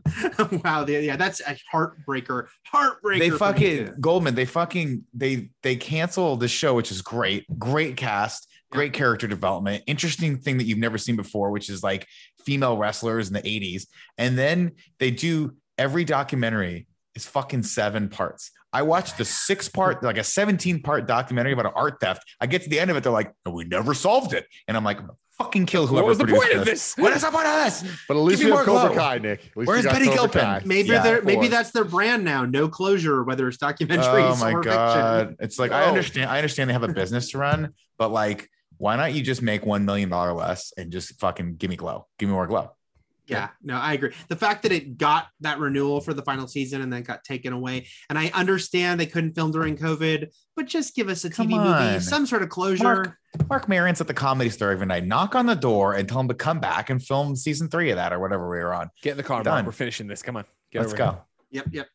wow, 0.63 0.83
the, 0.83 1.01
yeah, 1.01 1.15
that's 1.15 1.41
a 1.41 1.57
heartbreaker, 1.73 2.47
heartbreaker. 2.71 3.19
They 3.19 3.29
fucking. 3.31 3.95
Goldman, 3.99 4.35
they 4.35 4.45
fucking 4.45 5.05
they 5.13 5.49
they 5.63 5.75
cancel 5.75 6.37
the 6.37 6.47
show, 6.47 6.75
which 6.75 6.91
is 6.91 7.01
great. 7.01 7.45
Great 7.59 7.97
cast, 7.97 8.47
great 8.71 8.93
character 8.93 9.27
development, 9.27 9.83
interesting 9.85 10.37
thing 10.37 10.57
that 10.57 10.63
you've 10.63 10.79
never 10.79 10.97
seen 10.97 11.15
before, 11.15 11.51
which 11.51 11.69
is 11.69 11.83
like 11.83 12.07
female 12.45 12.77
wrestlers 12.77 13.27
in 13.27 13.33
the 13.33 13.41
80s. 13.41 13.85
And 14.17 14.37
then 14.37 14.71
they 14.99 15.11
do 15.11 15.55
every 15.77 16.03
documentary 16.03 16.87
is 17.13 17.25
fucking 17.25 17.63
seven 17.63 18.09
parts. 18.09 18.51
I 18.73 18.83
watched 18.83 19.17
the 19.17 19.25
six 19.25 19.67
part, 19.67 20.01
like 20.01 20.17
a 20.17 20.23
17 20.23 20.81
part 20.81 21.05
documentary 21.05 21.51
about 21.51 21.65
an 21.65 21.73
art 21.75 21.99
theft. 21.99 22.23
I 22.39 22.47
get 22.47 22.63
to 22.63 22.69
the 22.69 22.79
end 22.79 22.89
of 22.89 22.95
it, 22.95 23.03
they're 23.03 23.11
like, 23.11 23.33
"And 23.45 23.53
we 23.53 23.65
never 23.65 23.93
solved 23.93 24.33
it. 24.33 24.47
And 24.67 24.77
I'm 24.77 24.85
like, 24.85 24.99
fucking 25.43 25.65
kill 25.65 25.87
whoever 25.87 26.03
What 26.03 26.09
was 26.09 26.17
the 26.17 26.23
produced 26.25 26.43
point 26.43 26.59
of 26.59 26.65
this. 26.65 26.93
this? 26.93 27.03
What 27.03 27.13
is 27.13 27.21
the 27.21 27.31
point 27.31 27.47
of 27.47 27.63
this? 27.65 27.99
But 28.07 28.17
at 28.17 28.19
least 28.19 28.41
Give 28.41 28.47
we 28.47 28.51
me 28.51 28.57
have 28.57 28.67
more 28.67 28.79
Cobra 28.79 28.93
glow. 28.93 29.03
Kai, 29.03 29.17
Nick. 29.17 29.51
Where's 29.53 29.85
Betty 29.85 30.05
Gilpin? 30.05 30.61
Maybe 30.65 30.89
Yeah, 30.89 31.01
they're 31.01 31.21
maybe 31.21 31.47
that's 31.47 31.71
their 31.71 31.83
brand 31.83 32.23
now. 32.23 32.45
No 32.45 32.67
closure, 32.67 33.23
whether 33.23 33.47
it's 33.47 33.61
oh 33.61 33.67
documentaries 33.67 34.33
Oh 34.33 34.37
my 34.39 34.53
or 34.53 34.61
god! 34.61 35.27
fiction. 35.29 35.37
It's 35.39 35.59
like 35.59 35.71
I 35.71 35.85
oh. 35.85 35.87
understand. 35.87 36.29
I 36.29 36.37
understand 36.37 36.69
they 36.69 36.73
have 36.73 36.83
a 36.83 36.93
business 36.93 37.31
to 37.31 37.37
run, 37.37 37.73
but 37.97 38.11
like, 38.11 38.49
why 38.81 38.95
not 38.95 39.13
you 39.13 39.21
just 39.21 39.43
make 39.43 39.63
one 39.63 39.85
million 39.85 40.09
dollar 40.09 40.33
less 40.33 40.73
and 40.75 40.91
just 40.91 41.19
fucking 41.19 41.55
give 41.57 41.69
me 41.69 41.75
glow? 41.75 42.07
Give 42.17 42.27
me 42.27 42.33
more 42.33 42.47
glow. 42.47 42.71
Yeah, 43.27 43.49
no, 43.61 43.75
I 43.75 43.93
agree. 43.93 44.11
The 44.27 44.35
fact 44.35 44.63
that 44.63 44.71
it 44.71 44.97
got 44.97 45.27
that 45.41 45.59
renewal 45.59 46.01
for 46.01 46.15
the 46.15 46.23
final 46.23 46.47
season 46.47 46.81
and 46.81 46.91
then 46.91 47.03
got 47.03 47.23
taken 47.23 47.53
away, 47.53 47.87
and 48.09 48.17
I 48.17 48.31
understand 48.33 48.99
they 48.99 49.05
couldn't 49.05 49.35
film 49.35 49.51
during 49.51 49.77
COVID, 49.77 50.33
but 50.55 50.65
just 50.65 50.95
give 50.95 51.09
us 51.09 51.23
a 51.23 51.29
Come 51.29 51.47
TV 51.47 51.63
movie, 51.63 51.99
some 52.03 52.25
sort 52.25 52.41
of 52.41 52.49
closure. 52.49 52.83
Mark, 52.83 53.49
Mark 53.49 53.69
Maron's 53.69 54.01
at 54.01 54.07
the 54.07 54.15
comedy 54.15 54.49
store 54.49 54.71
every 54.71 54.87
night. 54.87 55.05
Knock 55.05 55.35
on 55.35 55.45
the 55.45 55.55
door 55.55 55.93
and 55.93 56.09
tell 56.09 56.19
him 56.19 56.27
to 56.27 56.33
come 56.33 56.59
back 56.59 56.89
and 56.89 57.01
film 57.01 57.35
season 57.35 57.69
three 57.69 57.91
of 57.91 57.97
that 57.97 58.11
or 58.11 58.19
whatever 58.19 58.49
we 58.49 58.57
were 58.57 58.73
on. 58.73 58.89
Get 59.03 59.11
in 59.11 59.17
the 59.17 59.23
car, 59.23 59.43
Done. 59.43 59.53
Mark. 59.53 59.67
We're 59.67 59.71
finishing 59.73 60.07
this. 60.07 60.23
Come 60.23 60.37
on. 60.37 60.45
Get 60.71 60.79
Let's 60.79 60.93
over 60.93 60.97
go. 60.97 61.23
here. 61.51 61.63
Yep, 61.63 61.65
yep. 61.71 61.87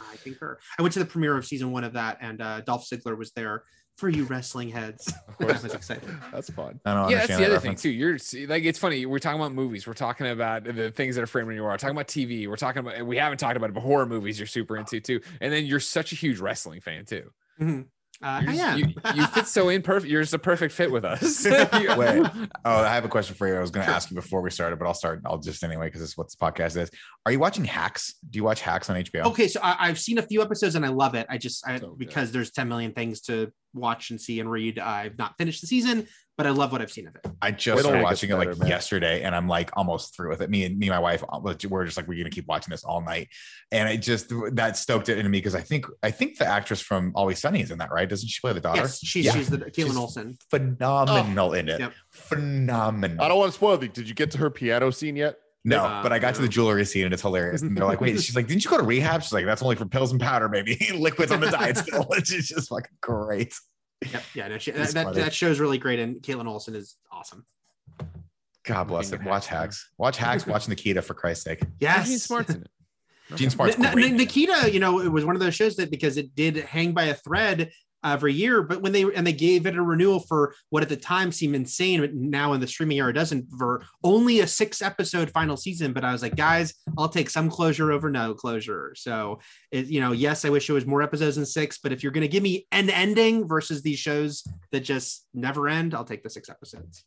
I 0.00 0.16
concur. 0.22 0.58
I 0.78 0.82
went 0.82 0.92
to 0.92 1.00
the 1.00 1.06
premiere 1.06 1.36
of 1.36 1.44
season 1.44 1.72
one 1.72 1.82
of 1.82 1.94
that, 1.94 2.18
and 2.20 2.40
uh, 2.40 2.60
Dolph 2.60 2.88
Ziggler 2.88 3.18
was 3.18 3.32
there 3.32 3.64
for 3.98 4.08
you 4.08 4.24
wrestling 4.24 4.68
heads. 4.68 5.12
I 5.40 5.44
was 5.44 5.64
excited. 5.64 6.08
That's 6.32 6.48
fun. 6.50 6.80
I 6.86 6.94
don't 6.94 7.10
Yeah, 7.10 7.18
that's 7.18 7.28
the 7.36 7.36
that 7.38 7.50
other 7.50 7.58
thing 7.60 7.74
too. 7.74 7.90
You're 7.90 8.16
see, 8.18 8.46
like, 8.46 8.62
it's 8.64 8.78
funny. 8.78 9.04
We're 9.06 9.18
talking 9.18 9.40
about 9.40 9.52
movies. 9.52 9.86
We're 9.86 9.94
talking 9.94 10.28
about 10.28 10.64
the 10.64 10.90
things 10.92 11.16
that 11.16 11.22
are 11.22 11.26
framing 11.26 11.56
you 11.56 11.64
are. 11.64 11.76
Talking 11.76 11.96
about 11.96 12.06
TV. 12.08 12.48
We're 12.48 12.56
talking 12.56 12.80
about. 12.80 13.04
We 13.04 13.16
haven't 13.16 13.38
talked 13.38 13.56
about 13.56 13.70
it, 13.70 13.74
but 13.74 13.80
horror 13.80 14.06
movies 14.06 14.38
you're 14.38 14.46
super 14.46 14.76
into 14.76 15.00
too. 15.00 15.20
And 15.40 15.52
then 15.52 15.66
you're 15.66 15.80
such 15.80 16.12
a 16.12 16.14
huge 16.16 16.38
wrestling 16.38 16.80
fan 16.80 17.04
too. 17.04 17.30
Mhm. 17.60 17.86
Uh, 18.20 18.40
You're 18.42 18.50
I 18.50 18.54
am. 18.56 18.78
You, 18.80 18.86
you 19.14 19.26
fit 19.28 19.46
so 19.46 19.68
in 19.68 19.80
perfect. 19.80 20.10
You're 20.10 20.22
just 20.22 20.34
a 20.34 20.40
perfect 20.40 20.74
fit 20.74 20.90
with 20.90 21.04
us. 21.04 21.44
You- 21.80 21.94
Wait. 21.96 22.26
Oh, 22.64 22.82
I 22.82 22.92
have 22.92 23.04
a 23.04 23.08
question 23.08 23.36
for 23.36 23.46
you. 23.46 23.54
I 23.54 23.60
was 23.60 23.70
going 23.70 23.86
to 23.86 23.92
ask 23.92 24.10
you 24.10 24.16
before 24.16 24.42
we 24.42 24.50
started, 24.50 24.76
but 24.80 24.86
I'll 24.88 24.94
start. 24.94 25.20
I'll 25.24 25.38
just 25.38 25.62
anyway 25.62 25.86
because 25.86 26.00
this 26.00 26.10
is 26.10 26.16
what 26.16 26.26
this 26.26 26.34
podcast 26.34 26.76
is. 26.82 26.90
Are 27.26 27.30
you 27.30 27.38
watching 27.38 27.64
Hacks? 27.64 28.16
Do 28.28 28.36
you 28.36 28.42
watch 28.42 28.60
Hacks 28.60 28.90
on 28.90 28.96
HBO? 28.96 29.26
Okay, 29.26 29.46
so 29.46 29.60
I, 29.62 29.76
I've 29.88 30.00
seen 30.00 30.18
a 30.18 30.22
few 30.22 30.42
episodes 30.42 30.74
and 30.74 30.84
I 30.84 30.88
love 30.88 31.14
it. 31.14 31.28
I 31.30 31.38
just 31.38 31.64
I, 31.64 31.78
So 31.78 31.94
because 31.96 32.32
there's 32.32 32.50
10 32.50 32.68
million 32.68 32.92
things 32.92 33.20
to 33.22 33.52
watch 33.74 34.10
and 34.10 34.20
see 34.20 34.40
and 34.40 34.50
read. 34.50 34.78
I've 34.78 35.18
not 35.18 35.36
finished 35.38 35.60
the 35.60 35.66
season, 35.66 36.06
but 36.36 36.46
I 36.46 36.50
love 36.50 36.72
what 36.72 36.80
I've 36.82 36.90
seen 36.90 37.06
of 37.08 37.14
it. 37.16 37.26
I 37.42 37.50
just 37.50 37.78
It 37.78 37.82
started 37.82 37.88
only 37.98 38.04
watching 38.04 38.30
it 38.30 38.34
like 38.36 38.56
man. 38.58 38.68
yesterday, 38.68 39.22
and 39.22 39.34
I'm 39.34 39.48
like 39.48 39.70
almost 39.76 40.14
through 40.16 40.30
with 40.30 40.40
it. 40.40 40.50
Me 40.50 40.64
and 40.64 40.78
me 40.78 40.86
and 40.88 40.94
my 40.94 40.98
wife, 41.00 41.22
uh, 41.28 41.40
we're 41.68 41.84
just 41.84 41.96
like 41.96 42.06
we're 42.08 42.16
gonna 42.18 42.30
keep 42.30 42.46
watching 42.46 42.70
this 42.70 42.84
all 42.84 43.00
night, 43.02 43.28
and 43.72 43.88
it 43.88 43.98
just 43.98 44.32
that 44.52 44.76
stoked 44.76 45.08
it 45.08 45.18
into 45.18 45.30
me 45.30 45.38
because 45.38 45.54
I 45.54 45.60
think 45.60 45.86
I 46.02 46.10
think 46.10 46.38
the 46.38 46.46
actress 46.46 46.80
from 46.80 47.12
Always 47.14 47.40
Sunny 47.40 47.60
is 47.62 47.70
in 47.70 47.78
that, 47.78 47.90
right? 47.90 48.08
Doesn't 48.08 48.28
she 48.28 48.40
play 48.40 48.52
the 48.52 48.60
daughter? 48.60 48.82
Yes, 48.82 49.00
she's 49.00 49.24
Yeah. 49.26 49.32
she's 49.32 49.48
the 49.50 49.58
Kaitlin 49.58 49.74
She's- 49.74 49.96
Olson. 49.96 50.38
phenomenal 50.50 51.52
in 51.54 51.68
it. 51.68 51.80
Yep. 51.80 51.92
Phenomenal. 52.12 53.20
I 53.24 53.28
don't 53.28 53.38
want 53.38 53.52
to 53.52 53.56
spoil 53.56 53.82
it. 53.82 53.92
Did 53.94 54.08
you 54.08 54.14
get 54.14 54.30
to 54.32 54.38
her 54.38 54.50
piano 54.50 54.90
scene 54.90 55.16
yet? 55.16 55.36
No, 55.68 55.84
Uh, 55.84 56.02
but 56.02 56.12
I 56.12 56.18
got 56.18 56.34
to 56.36 56.42
the 56.42 56.48
jewelry 56.48 56.84
scene 56.84 57.04
and 57.04 57.12
it's 57.12 57.22
hilarious. 57.22 57.62
And 57.62 57.76
they're 57.76 57.84
like, 57.84 58.00
"Wait," 58.00 58.20
she's 58.20 58.34
like, 58.36 58.46
"Didn't 58.46 58.64
you 58.64 58.70
go 58.70 58.78
to 58.78 58.82
rehab?" 58.82 59.22
She's 59.22 59.32
like, 59.32 59.44
"That's 59.46 59.62
only 59.62 59.76
for 59.76 59.86
pills 59.86 60.12
and 60.12 60.20
powder, 60.20 60.48
baby. 60.48 60.78
Liquids 60.94 61.30
on 61.32 61.40
the 61.40 61.50
diet 61.50 61.76
still." 61.84 62.06
It's 62.16 62.30
just 62.30 62.68
fucking 62.68 62.96
great. 63.00 63.54
Yep, 64.12 64.22
yeah, 64.34 64.48
no, 64.48 64.58
she, 64.58 64.70
that, 64.70 64.88
that, 64.90 65.04
funny. 65.04 65.20
that 65.20 65.34
show's 65.34 65.58
really 65.60 65.78
great, 65.78 65.98
and 65.98 66.16
Kaitlin 66.22 66.46
Olson 66.46 66.74
is 66.76 66.96
awesome. 67.10 67.44
God 68.64 68.84
bless 68.84 69.12
it. 69.12 69.22
Watch 69.24 69.46
Hacks. 69.46 69.90
Watch 69.98 70.16
Hacks. 70.18 70.46
Watch 70.46 70.68
Nikita 70.68 71.02
for 71.02 71.14
Christ's 71.14 71.44
sake. 71.44 71.62
Yes, 71.80 72.06
Jean 72.08 72.18
Smart's 72.18 72.50
in 72.50 72.62
it. 72.62 72.68
Jean 73.36 73.50
Smart's 73.50 73.76
N- 73.78 73.84
N- 73.98 74.16
Nikita, 74.16 74.70
you 74.72 74.80
know, 74.80 75.00
it 75.00 75.08
was 75.08 75.24
one 75.24 75.34
of 75.36 75.40
those 75.40 75.54
shows 75.54 75.76
that 75.76 75.90
because 75.90 76.16
it 76.16 76.34
did 76.34 76.56
hang 76.56 76.92
by 76.92 77.04
a 77.04 77.14
thread 77.14 77.70
every 78.04 78.32
year, 78.32 78.62
but 78.62 78.80
when 78.82 78.92
they 78.92 79.02
and 79.02 79.26
they 79.26 79.32
gave 79.32 79.66
it 79.66 79.76
a 79.76 79.82
renewal 79.82 80.20
for 80.20 80.54
what 80.70 80.82
at 80.82 80.88
the 80.88 80.96
time 80.96 81.32
seemed 81.32 81.54
insane, 81.54 82.00
but 82.00 82.14
now 82.14 82.52
in 82.52 82.60
the 82.60 82.66
streaming 82.66 82.98
era 82.98 83.12
doesn't 83.12 83.46
for 83.58 83.82
only 84.04 84.40
a 84.40 84.46
six 84.46 84.82
episode 84.82 85.30
final 85.30 85.56
season. 85.56 85.92
But 85.92 86.04
I 86.04 86.12
was 86.12 86.22
like, 86.22 86.36
guys, 86.36 86.74
I'll 86.96 87.08
take 87.08 87.30
some 87.30 87.50
closure 87.50 87.92
over 87.92 88.10
no 88.10 88.34
closure. 88.34 88.94
So, 88.96 89.40
it, 89.70 89.86
you 89.86 90.00
know, 90.00 90.12
yes, 90.12 90.44
I 90.44 90.50
wish 90.50 90.68
it 90.68 90.72
was 90.74 90.86
more 90.86 91.02
episodes 91.02 91.36
than 91.36 91.46
six, 91.46 91.78
but 91.78 91.92
if 91.92 92.02
you're 92.02 92.12
going 92.12 92.22
to 92.22 92.28
give 92.28 92.42
me 92.42 92.66
an 92.72 92.90
ending 92.90 93.46
versus 93.46 93.82
these 93.82 93.98
shows 93.98 94.44
that 94.72 94.80
just 94.80 95.26
never 95.34 95.68
end, 95.68 95.94
I'll 95.94 96.04
take 96.04 96.22
the 96.22 96.30
six 96.30 96.48
episodes. 96.48 97.04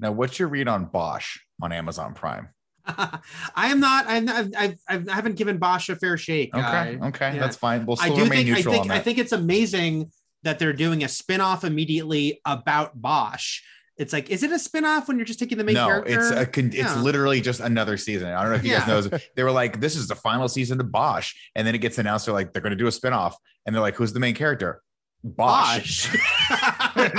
Now, 0.00 0.12
what's 0.12 0.38
your 0.38 0.48
read 0.48 0.68
on 0.68 0.86
Bosch 0.86 1.38
on 1.62 1.72
Amazon 1.72 2.14
Prime? 2.14 2.48
I 2.86 3.20
am 3.56 3.80
not. 3.80 4.04
I'm, 4.06 4.28
I've, 4.28 4.50
I've, 4.56 4.78
I've, 4.88 5.08
I 5.08 5.14
haven't 5.14 5.36
given 5.36 5.58
Bosch 5.58 5.88
a 5.88 5.96
fair 5.96 6.18
shake. 6.18 6.54
Okay, 6.54 6.62
I- 6.62 6.98
okay, 7.08 7.34
yeah. 7.34 7.40
that's 7.40 7.56
fine. 7.56 7.86
We'll 7.86 7.96
I 8.00 8.08
do 8.10 8.24
remain 8.24 8.44
think 8.44 8.48
I 8.48 8.52
neutral 8.56 8.74
on 8.74 8.80
think. 8.82 8.92
I 8.92 8.98
think 8.98 9.18
it's 9.18 9.32
amazing 9.32 10.10
that 10.44 10.58
they're 10.58 10.72
doing 10.72 11.02
a 11.04 11.08
spin-off 11.08 11.64
immediately 11.64 12.40
about 12.44 13.00
Bosch. 13.00 13.60
It's 13.96 14.12
like, 14.12 14.28
is 14.30 14.42
it 14.42 14.50
a 14.50 14.58
spin-off 14.58 15.06
when 15.06 15.18
you're 15.18 15.26
just 15.26 15.38
taking 15.38 15.56
the 15.58 15.62
main 15.64 15.74
no, 15.74 15.86
character? 15.86 16.18
it's 16.18 16.30
a 16.30 16.46
con- 16.46 16.70
it's 16.74 16.96
literally 16.96 17.40
just 17.40 17.60
another 17.60 17.96
season. 17.96 18.28
I 18.28 18.42
don't 18.42 18.50
know 18.50 18.56
if 18.56 18.64
you 18.64 18.72
Yeah. 18.72 18.86
guys 18.86 19.10
know. 19.10 19.18
They 19.36 19.42
were 19.44 19.52
like, 19.52 19.80
"This 19.80 19.94
is 19.94 20.08
the 20.08 20.16
final 20.16 20.48
season 20.48 20.80
of 20.80 20.90
Bosch," 20.90 21.34
and 21.54 21.64
then 21.66 21.74
it 21.74 21.78
gets 21.78 21.98
announced. 21.98 22.24
They're 22.26 22.34
like, 22.34 22.52
"They're 22.52 22.62
going 22.62 22.72
to 22.72 22.76
do 22.76 22.86
a 22.88 22.90
spinoff," 22.90 23.34
and 23.64 23.74
they're 23.74 23.82
like, 23.82 23.94
"Who's 23.94 24.12
the 24.12 24.18
main 24.20 24.34
character?" 24.34 24.82
Bosch. 25.22 26.08
Bosch. 26.10 26.16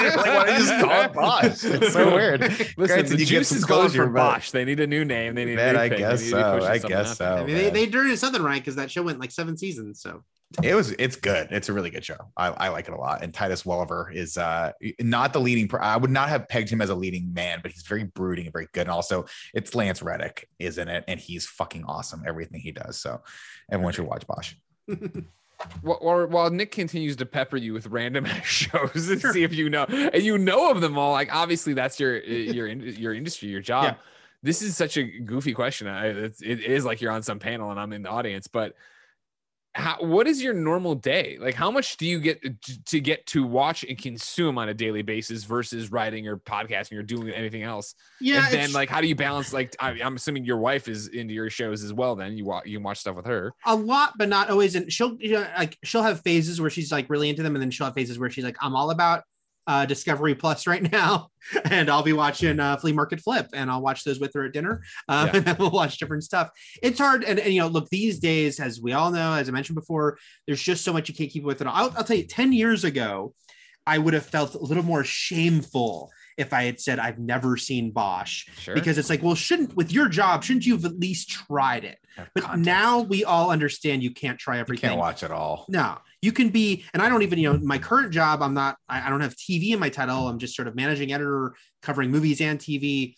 like, 0.09 0.25
why 0.25 0.45
don't 0.45 0.59
you 0.59 0.65
just 0.67 0.81
call 0.85 1.01
it 1.03 1.13
Bosch? 1.13 1.63
It's 1.63 1.93
so 1.93 2.13
weird. 2.15 2.41
Listen, 2.41 2.73
Granted, 2.77 3.07
the 3.09 3.17
you 3.19 3.25
juice 3.25 3.49
some 3.49 3.57
is 3.59 3.65
going 3.65 3.89
for 3.89 4.07
but- 4.07 4.13
Bosch. 4.19 4.51
They 4.51 4.65
need 4.65 4.79
a 4.79 4.87
new 4.87 5.05
name. 5.05 5.35
They 5.35 5.45
need 5.45 5.53
a 5.53 5.55
Man, 5.57 5.73
new 5.75 5.79
I 5.81 5.89
thing. 5.89 5.97
guess 5.99 6.19
they 6.19 6.25
need 6.25 6.43
to 6.43 6.55
be 6.55 6.61
so. 6.61 6.67
I 6.67 6.77
guess 6.79 7.11
up. 7.11 7.17
so. 7.17 7.33
I 7.33 7.45
mean, 7.45 7.55
they, 7.55 7.63
man. 7.65 7.73
they 7.73 7.85
did 7.85 8.19
something 8.19 8.41
right 8.43 8.61
because 8.61 8.75
that 8.75 8.91
show 8.91 9.03
went 9.03 9.19
like 9.19 9.31
seven 9.31 9.57
seasons. 9.57 10.01
So 10.01 10.23
it 10.63 10.75
was 10.75 10.91
it's 10.91 11.15
good 11.15 11.47
it's 11.49 11.69
a 11.69 11.73
really 11.73 11.89
good 11.89 12.05
show 12.05 12.15
i, 12.37 12.47
I 12.49 12.69
like 12.69 12.87
it 12.87 12.93
a 12.93 12.97
lot 12.97 13.23
and 13.23 13.33
titus 13.33 13.65
welliver 13.65 14.11
is 14.13 14.37
uh 14.37 14.71
not 15.01 15.33
the 15.33 15.39
leading 15.41 15.67
per- 15.67 15.81
i 15.81 15.97
would 15.97 16.11
not 16.11 16.29
have 16.29 16.47
pegged 16.47 16.69
him 16.69 16.81
as 16.81 16.91
a 16.91 16.95
leading 16.95 17.33
man 17.33 17.59
but 17.63 17.71
he's 17.71 17.81
very 17.81 18.03
brooding 18.03 18.45
and 18.45 18.53
very 18.53 18.67
good 18.71 18.81
and 18.81 18.91
also 18.91 19.25
it's 19.55 19.73
lance 19.73 20.03
reddick 20.03 20.47
is 20.59 20.77
in 20.77 20.87
it 20.87 21.03
and 21.07 21.19
he's 21.19 21.47
fucking 21.47 21.83
awesome 21.85 22.23
everything 22.27 22.61
he 22.61 22.71
does 22.71 22.97
so 22.97 23.21
everyone 23.71 23.91
should 23.91 24.05
watch 24.05 24.25
bosch 24.27 24.53
While, 25.81 26.27
while- 26.27 26.49
Nick 26.49 26.71
continues 26.71 27.15
to 27.17 27.25
pepper 27.25 27.57
you 27.57 27.73
with 27.73 27.87
random 27.87 28.25
shows 28.43 29.09
and 29.09 29.21
see 29.21 29.43
if 29.43 29.53
you 29.53 29.69
know, 29.69 29.85
and 29.85 30.21
you 30.21 30.37
know 30.37 30.71
of 30.71 30.81
them 30.81 30.97
all, 30.97 31.11
like 31.11 31.33
obviously 31.33 31.73
that's 31.73 31.99
your 31.99 32.19
your 32.19 32.67
your 32.67 33.13
industry, 33.13 33.49
your 33.49 33.61
job. 33.61 33.83
Yeah. 33.83 33.95
This 34.43 34.61
is 34.61 34.77
such 34.77 34.95
a 34.97 35.03
goofy 35.03 35.53
question. 35.53 35.87
I, 35.87 36.07
it's, 36.07 36.41
it 36.41 36.59
is 36.59 36.85
like 36.85 37.01
you're 37.01 37.11
on 37.11 37.23
some 37.23 37.39
panel 37.39 37.71
and 37.71 37.79
I'm 37.79 37.93
in 37.93 38.03
the 38.03 38.09
audience, 38.09 38.47
but 38.47 38.75
how, 39.75 39.97
what 39.99 40.25
is 40.25 40.41
your 40.41 40.53
normal 40.53 40.95
day? 40.95 41.37
Like, 41.39 41.53
how 41.53 41.69
much 41.69 41.97
do 41.97 42.05
you 42.05 42.21
get 42.21 42.39
uh, 42.45 42.49
to, 42.61 42.83
to 42.85 42.99
get 43.01 43.25
to 43.27 43.45
watch 43.45 43.83
and 43.83 43.97
consume 43.97 44.57
on 44.57 44.69
a 44.69 44.73
daily 44.73 45.01
basis 45.01 45.43
versus 45.43 45.91
writing 45.91 46.29
or 46.29 46.37
podcasting 46.37 46.97
or 46.97 47.03
doing 47.03 47.29
anything 47.29 47.61
else? 47.63 47.93
yeah, 48.21 48.45
and 48.45 48.53
then, 48.53 48.71
like, 48.71 48.89
how 48.89 49.01
do 49.01 49.07
you 49.07 49.15
balance? 49.15 49.51
Like, 49.51 49.75
I, 49.79 49.89
I'm 50.01 50.15
assuming 50.15 50.45
your 50.45 50.57
wife 50.57 50.87
is 50.87 51.09
into 51.09 51.33
your 51.33 51.49
shows 51.49 51.83
as 51.83 51.91
well. 51.91 52.15
Then 52.15 52.37
you 52.37 52.45
watch 52.45 52.65
you 52.65 52.79
watch 52.79 52.99
stuff 52.99 53.17
with 53.17 53.25
her. 53.25 53.53
a 53.65 53.75
lot, 53.75 54.13
but 54.17 54.29
not 54.29 54.49
always. 54.49 54.75
And 54.75 54.91
she'll 54.91 55.17
you 55.19 55.33
know, 55.33 55.47
like 55.57 55.77
she'll 55.83 56.03
have 56.03 56.21
phases 56.21 56.61
where 56.61 56.69
she's 56.69 56.91
like 56.91 57.09
really 57.09 57.29
into 57.29 57.43
them, 57.43 57.55
and 57.55 57.61
then 57.61 57.69
she'll 57.69 57.87
have 57.87 57.95
phases 57.95 58.17
where 58.17 58.29
she's 58.29 58.45
like, 58.45 58.57
I'm 58.61 58.77
all 58.77 58.91
about 58.91 59.23
uh, 59.67 59.85
Discovery 59.85 60.35
Plus 60.35 60.67
right 60.67 60.81
now, 60.91 61.29
and 61.65 61.89
I'll 61.89 62.03
be 62.03 62.13
watching 62.13 62.59
uh, 62.59 62.77
Flea 62.77 62.93
Market 62.93 63.19
Flip, 63.21 63.47
and 63.53 63.69
I'll 63.71 63.81
watch 63.81 64.03
those 64.03 64.19
with 64.19 64.33
her 64.35 64.45
at 64.45 64.53
dinner, 64.53 64.83
um, 65.09 65.27
Yeah. 65.27 65.31
and 65.37 65.45
then 65.45 65.55
we'll 65.59 65.71
watch 65.71 65.97
different 65.97 66.23
stuff. 66.23 66.49
It's 66.83 66.99
hard, 66.99 67.23
and, 67.23 67.39
and 67.39 67.53
you 67.53 67.61
know, 67.61 67.67
look, 67.67 67.89
these 67.89 68.19
days, 68.19 68.59
as 68.59 68.79
we 68.81 68.93
all 68.93 69.11
know, 69.11 69.33
as 69.33 69.49
I 69.49 69.51
mentioned 69.51 69.75
before, 69.75 70.17
there's 70.47 70.61
just 70.61 70.83
so 70.83 70.93
much 70.93 71.09
you 71.09 71.15
can't 71.15 71.29
keep 71.31 71.43
with 71.43 71.61
it. 71.61 71.67
I'll, 71.67 71.93
I'll 71.97 72.03
tell 72.03 72.17
you, 72.17 72.23
ten 72.27 72.53
years 72.53 72.83
ago, 72.83 73.33
I 73.87 73.97
would 73.97 74.13
have 74.13 74.25
felt 74.25 74.55
a 74.55 74.59
little 74.59 74.83
more 74.83 75.03
shameful 75.39 76.11
if 76.37 76.51
I 76.51 76.63
had 76.63 76.81
said 76.81 76.99
I've 76.99 77.17
never 77.19 77.55
seen 77.55 77.91
Bosch 77.91 78.45
Sure. 78.59 78.73
because 78.75 78.97
it's 78.97 79.09
like, 79.09 79.23
well, 79.23 79.35
shouldn't 79.35 79.75
with 79.75 79.93
your 79.93 80.09
job, 80.09 80.43
shouldn't 80.43 80.65
you 80.65 80.73
have 80.75 80.83
at 80.83 80.99
least 80.99 81.29
tried 81.29 81.85
it? 81.85 81.97
Have 82.17 82.27
But 82.33 82.43
context. 82.43 82.65
now 82.65 82.99
we 83.01 83.23
all 83.23 83.51
understand 83.51 84.03
you 84.03 84.11
can't 84.11 84.37
try 84.37 84.59
everything. 84.59 84.89
you 84.89 84.95
everything. 84.95 84.97
can't 84.97 84.99
watch 84.99 85.23
it 85.23 85.31
all. 85.31 85.65
No, 85.69 85.97
you 86.25 86.31
can 86.31 86.49
be, 86.49 86.83
and 86.93 87.03
I 87.03 87.07
don't 87.07 87.21
even, 87.21 87.37
you 87.37 87.53
know, 87.53 87.59
my 87.59 87.77
current 87.77 88.11
job, 88.11 88.41
I'm 88.41 88.55
not, 88.55 88.77
I, 88.89 89.05
I 89.05 89.09
don't 89.11 89.21
have 89.21 89.35
TV 89.35 89.73
in 89.73 89.79
my 89.79 89.89
title. 89.89 90.27
I'm 90.27 90.39
just 90.39 90.55
sort 90.55 90.67
of 90.67 90.75
managing 90.75 91.13
editor 91.13 91.53
covering 91.83 92.09
movies 92.09 92.41
and 92.41 92.57
TV. 92.57 93.13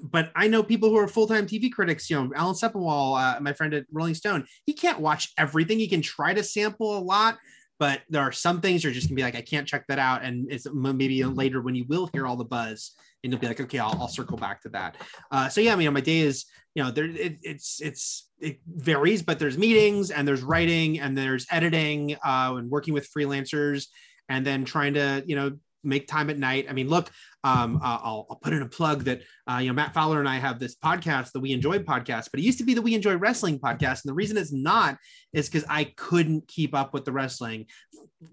But 0.00 0.32
I 0.34 0.48
know 0.48 0.62
people 0.62 0.88
who 0.88 0.96
are 0.96 1.06
full 1.06 1.26
time 1.26 1.46
TV 1.46 1.70
critics. 1.70 2.08
You 2.08 2.24
know, 2.24 2.32
Alan 2.34 2.54
Sepinwall, 2.54 3.20
uh, 3.20 3.40
my 3.40 3.52
friend 3.52 3.74
at 3.74 3.84
Rolling 3.92 4.14
Stone, 4.14 4.46
he 4.64 4.72
can't 4.72 5.00
watch 5.00 5.32
everything. 5.36 5.78
He 5.78 5.86
can 5.86 6.00
try 6.00 6.32
to 6.32 6.42
sample 6.42 6.96
a 6.96 6.98
lot, 6.98 7.36
but 7.78 8.00
there 8.08 8.22
are 8.22 8.32
some 8.32 8.62
things 8.62 8.82
you're 8.82 8.92
just 8.94 9.08
gonna 9.08 9.16
be 9.16 9.22
like, 9.22 9.36
I 9.36 9.42
can't 9.42 9.68
check 9.68 9.84
that 9.88 9.98
out. 9.98 10.24
And 10.24 10.50
it's 10.50 10.66
maybe 10.72 11.22
later 11.24 11.60
when 11.60 11.74
you 11.74 11.84
will 11.88 12.08
hear 12.14 12.26
all 12.26 12.36
the 12.36 12.44
buzz, 12.44 12.92
and 13.24 13.32
you'll 13.32 13.40
be 13.40 13.48
like, 13.48 13.60
okay, 13.60 13.78
I'll, 13.78 13.96
I'll 13.98 14.08
circle 14.08 14.36
back 14.36 14.60
to 14.62 14.68
that. 14.70 14.96
Uh, 15.30 15.48
so 15.48 15.60
yeah, 15.60 15.72
I 15.72 15.76
mean, 15.76 15.92
my 15.92 16.00
day 16.00 16.20
is, 16.20 16.44
you 16.74 16.84
know, 16.84 16.90
there 16.90 17.06
it, 17.06 17.38
it's 17.42 17.80
it's 17.80 18.28
it 18.40 18.60
varies, 18.66 19.22
but 19.22 19.38
there's 19.38 19.56
meetings 19.56 20.10
and 20.10 20.28
there's 20.28 20.42
writing 20.42 21.00
and 21.00 21.16
there's 21.16 21.46
editing 21.50 22.14
uh, 22.24 22.54
and 22.56 22.70
working 22.70 22.92
with 22.94 23.08
freelancers, 23.10 23.86
and 24.28 24.46
then 24.46 24.64
trying 24.64 24.94
to 24.94 25.24
you 25.26 25.36
know 25.36 25.52
make 25.84 26.08
time 26.08 26.30
at 26.30 26.38
night. 26.38 26.66
I 26.68 26.72
mean, 26.72 26.88
look, 26.88 27.10
um, 27.42 27.76
uh, 27.76 27.98
I'll, 28.02 28.26
I'll 28.30 28.40
put 28.42 28.52
in 28.52 28.62
a 28.62 28.68
plug 28.68 29.04
that 29.04 29.22
uh, 29.50 29.58
you 29.58 29.68
know 29.68 29.74
Matt 29.74 29.94
Fowler 29.94 30.18
and 30.18 30.28
I 30.28 30.36
have 30.36 30.58
this 30.58 30.74
podcast, 30.76 31.32
the 31.32 31.40
We 31.40 31.52
Enjoy 31.52 31.78
podcast, 31.78 32.28
but 32.30 32.40
it 32.40 32.42
used 32.42 32.58
to 32.58 32.64
be 32.64 32.74
the 32.74 32.82
We 32.82 32.94
Enjoy 32.94 33.16
Wrestling 33.16 33.58
podcast, 33.58 34.04
and 34.04 34.10
the 34.10 34.14
reason 34.14 34.36
it's 34.36 34.52
not 34.52 34.96
is 35.32 35.48
because 35.48 35.64
I 35.68 35.84
couldn't 35.96 36.48
keep 36.48 36.74
up 36.74 36.94
with 36.94 37.04
the 37.04 37.12
wrestling. 37.12 37.66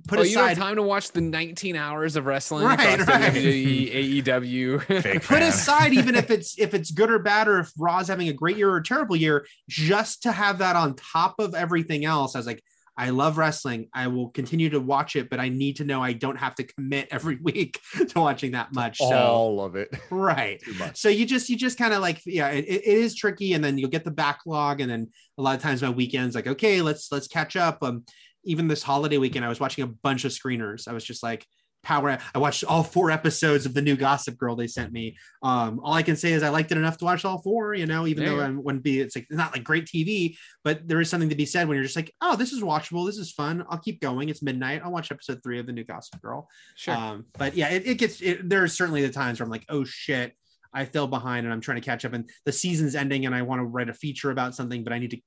Put 0.08 0.20
oh, 0.20 0.22
you 0.24 0.38
have 0.38 0.52
aside 0.52 0.62
time 0.62 0.76
to 0.78 0.84
watch 0.84 1.12
the 1.12 1.22
19 1.22 1.76
hours 1.76 2.16
of 2.16 2.26
wrestling 2.26 2.66
Right, 2.66 3.00
right. 3.00 3.34
WWE, 3.34 4.24
AEW. 4.24 5.24
Put 5.24 5.42
aside 5.42 5.94
even 5.94 6.16
if 6.16 6.32
it's 6.32 6.58
if 6.58 6.74
it's 6.74 6.92
good 6.92 7.12
or 7.12 7.20
bad 7.20 7.48
or 7.48 7.60
if 7.60 7.72
Raw's 7.78 8.08
having 8.08 8.30
a 8.30 8.34
great 8.34 8.58
year 8.58 8.70
or 8.70 8.78
a 8.78 8.84
terrible 8.84 9.16
year, 9.16 9.46
just 9.70 10.24
to 10.24 10.32
have 10.32 10.60
that 10.60 10.76
on 10.76 10.96
top 10.96 11.36
of 11.40 11.54
everything 11.56 12.06
else, 12.06 12.36
I 12.36 12.40
was 12.40 12.48
like, 12.48 12.64
I 13.02 13.10
love 13.10 13.40
wrestling. 13.40 13.90
I 13.96 14.10
will 14.10 14.30
continue 14.30 14.70
to 14.70 14.80
watch 14.80 15.16
it, 15.16 15.28
but 15.28 15.40
I 15.40 15.50
need 15.50 15.78
to 15.78 15.84
know 15.84 16.04
I 16.04 16.14
don't 16.14 16.36
have 16.36 16.54
to 16.56 16.64
commit 16.64 17.08
every 17.12 17.38
week 17.38 17.80
to 17.96 18.20
watching 18.20 18.52
that 18.52 18.76
much. 18.76 19.00
So 19.00 19.18
All 19.18 19.60
of 19.66 19.76
it. 19.76 19.90
right. 20.12 20.62
So 20.94 21.10
you 21.10 21.26
just 21.26 21.50
you 21.50 21.58
just 21.58 21.80
kind 21.80 21.96
of 21.96 22.02
like 22.02 22.22
yeah, 22.28 22.50
it, 22.50 22.66
it 22.66 22.84
is 22.84 23.16
tricky, 23.16 23.54
and 23.54 23.64
then 23.64 23.80
you'll 23.80 23.90
get 23.90 24.04
the 24.04 24.12
backlog, 24.12 24.82
and 24.82 24.92
then 24.92 25.08
a 25.40 25.42
lot 25.42 25.56
of 25.56 25.64
times 25.64 25.82
my 25.82 25.90
weekends 25.90 26.36
like 26.36 26.46
okay, 26.46 26.84
let's 26.84 27.12
let's 27.12 27.28
catch 27.28 27.56
up. 27.56 27.80
Um, 27.82 28.06
even 28.44 28.68
this 28.68 28.84
holiday 28.84 29.18
weekend, 29.18 29.46
I 29.46 29.50
was 29.50 29.60
watching 29.60 29.84
a 29.84 29.88
bunch 29.88 30.24
of 30.24 30.32
screeners. 30.32 30.88
I 30.88 30.94
was 30.94 31.04
just 31.04 31.24
like 31.24 31.48
power. 31.84 32.18
I 32.34 32.40
watched 32.40 32.64
all 32.64 32.84
four 32.84 33.12
episodes 33.12 33.66
of 33.66 33.74
the 33.74 33.82
new 33.82 33.96
Gossip 33.96 34.38
Girl 34.38 34.56
they 34.56 34.68
sent 34.68 34.92
me. 34.92 35.18
Um, 35.42 35.80
all 35.84 35.94
I 35.94 36.04
can 36.04 36.16
say 36.16 36.34
is 36.34 36.44
I 36.44 36.50
liked 36.50 36.72
it 36.72 36.78
enough 36.78 36.98
to 37.00 37.06
watch 37.06 37.26
all 37.26 37.40
four. 37.42 37.74
You 37.74 37.86
know, 37.86 38.08
even 38.08 38.26
There 38.26 38.36
though 38.36 38.44
I 38.44 38.50
wouldn't 38.50 38.84
be, 38.84 39.00
it's 39.00 39.16
like 39.16 39.28
it's 39.30 39.38
not 39.38 39.54
like 39.54 39.64
great 39.64 39.86
TV, 39.86 40.38
but 40.64 40.88
there 40.88 41.02
is 41.02 41.10
something 41.10 41.30
to 41.30 41.36
be 41.36 41.46
said 41.46 41.68
when 41.68 41.76
you're 41.76 41.84
just 41.84 41.96
like, 41.96 42.14
oh, 42.22 42.36
this 42.36 42.52
is 42.52 42.62
watchable. 42.62 43.06
This 43.06 43.18
is 43.18 43.32
fun. 43.32 43.66
I'll 43.70 43.80
keep 43.80 44.02
going. 44.02 44.30
It's 44.30 44.42
midnight. 44.42 44.82
I'll 44.84 44.92
watch 44.92 45.12
episode 45.12 45.42
three 45.44 45.60
of 45.60 45.66
the 45.66 45.74
new 45.74 45.84
Gossip 45.84 46.22
Girl. 46.22 46.48
Sure. 46.76 46.96
Um, 46.96 47.26
but 47.38 47.56
yeah, 47.56 47.70
it, 47.70 47.88
it 47.88 47.98
gets 47.98 48.22
it, 48.22 48.48
there's 48.48 48.74
certainly 48.74 49.06
the 49.06 49.14
times 49.14 49.40
where 49.40 49.46
I'm 49.46 49.52
like, 49.52 49.66
oh 49.70 49.84
shit, 49.84 50.34
I 50.74 50.86
fell 50.86 51.08
behind 51.08 51.46
and 51.46 51.54
I'm 51.54 51.62
trying 51.62 51.82
to 51.82 51.86
catch 51.86 52.06
up 52.06 52.14
and 52.14 52.30
the 52.46 52.52
season's 52.52 52.96
ending 52.96 53.26
and 53.26 53.36
I 53.36 53.42
want 53.42 53.60
to 53.60 53.66
write 53.66 53.90
a 53.90 53.94
feature 53.94 54.32
about 54.32 54.56
something, 54.56 54.84
but 54.84 54.94
I 54.94 55.00
need 55.00 55.12
to, 55.12 55.18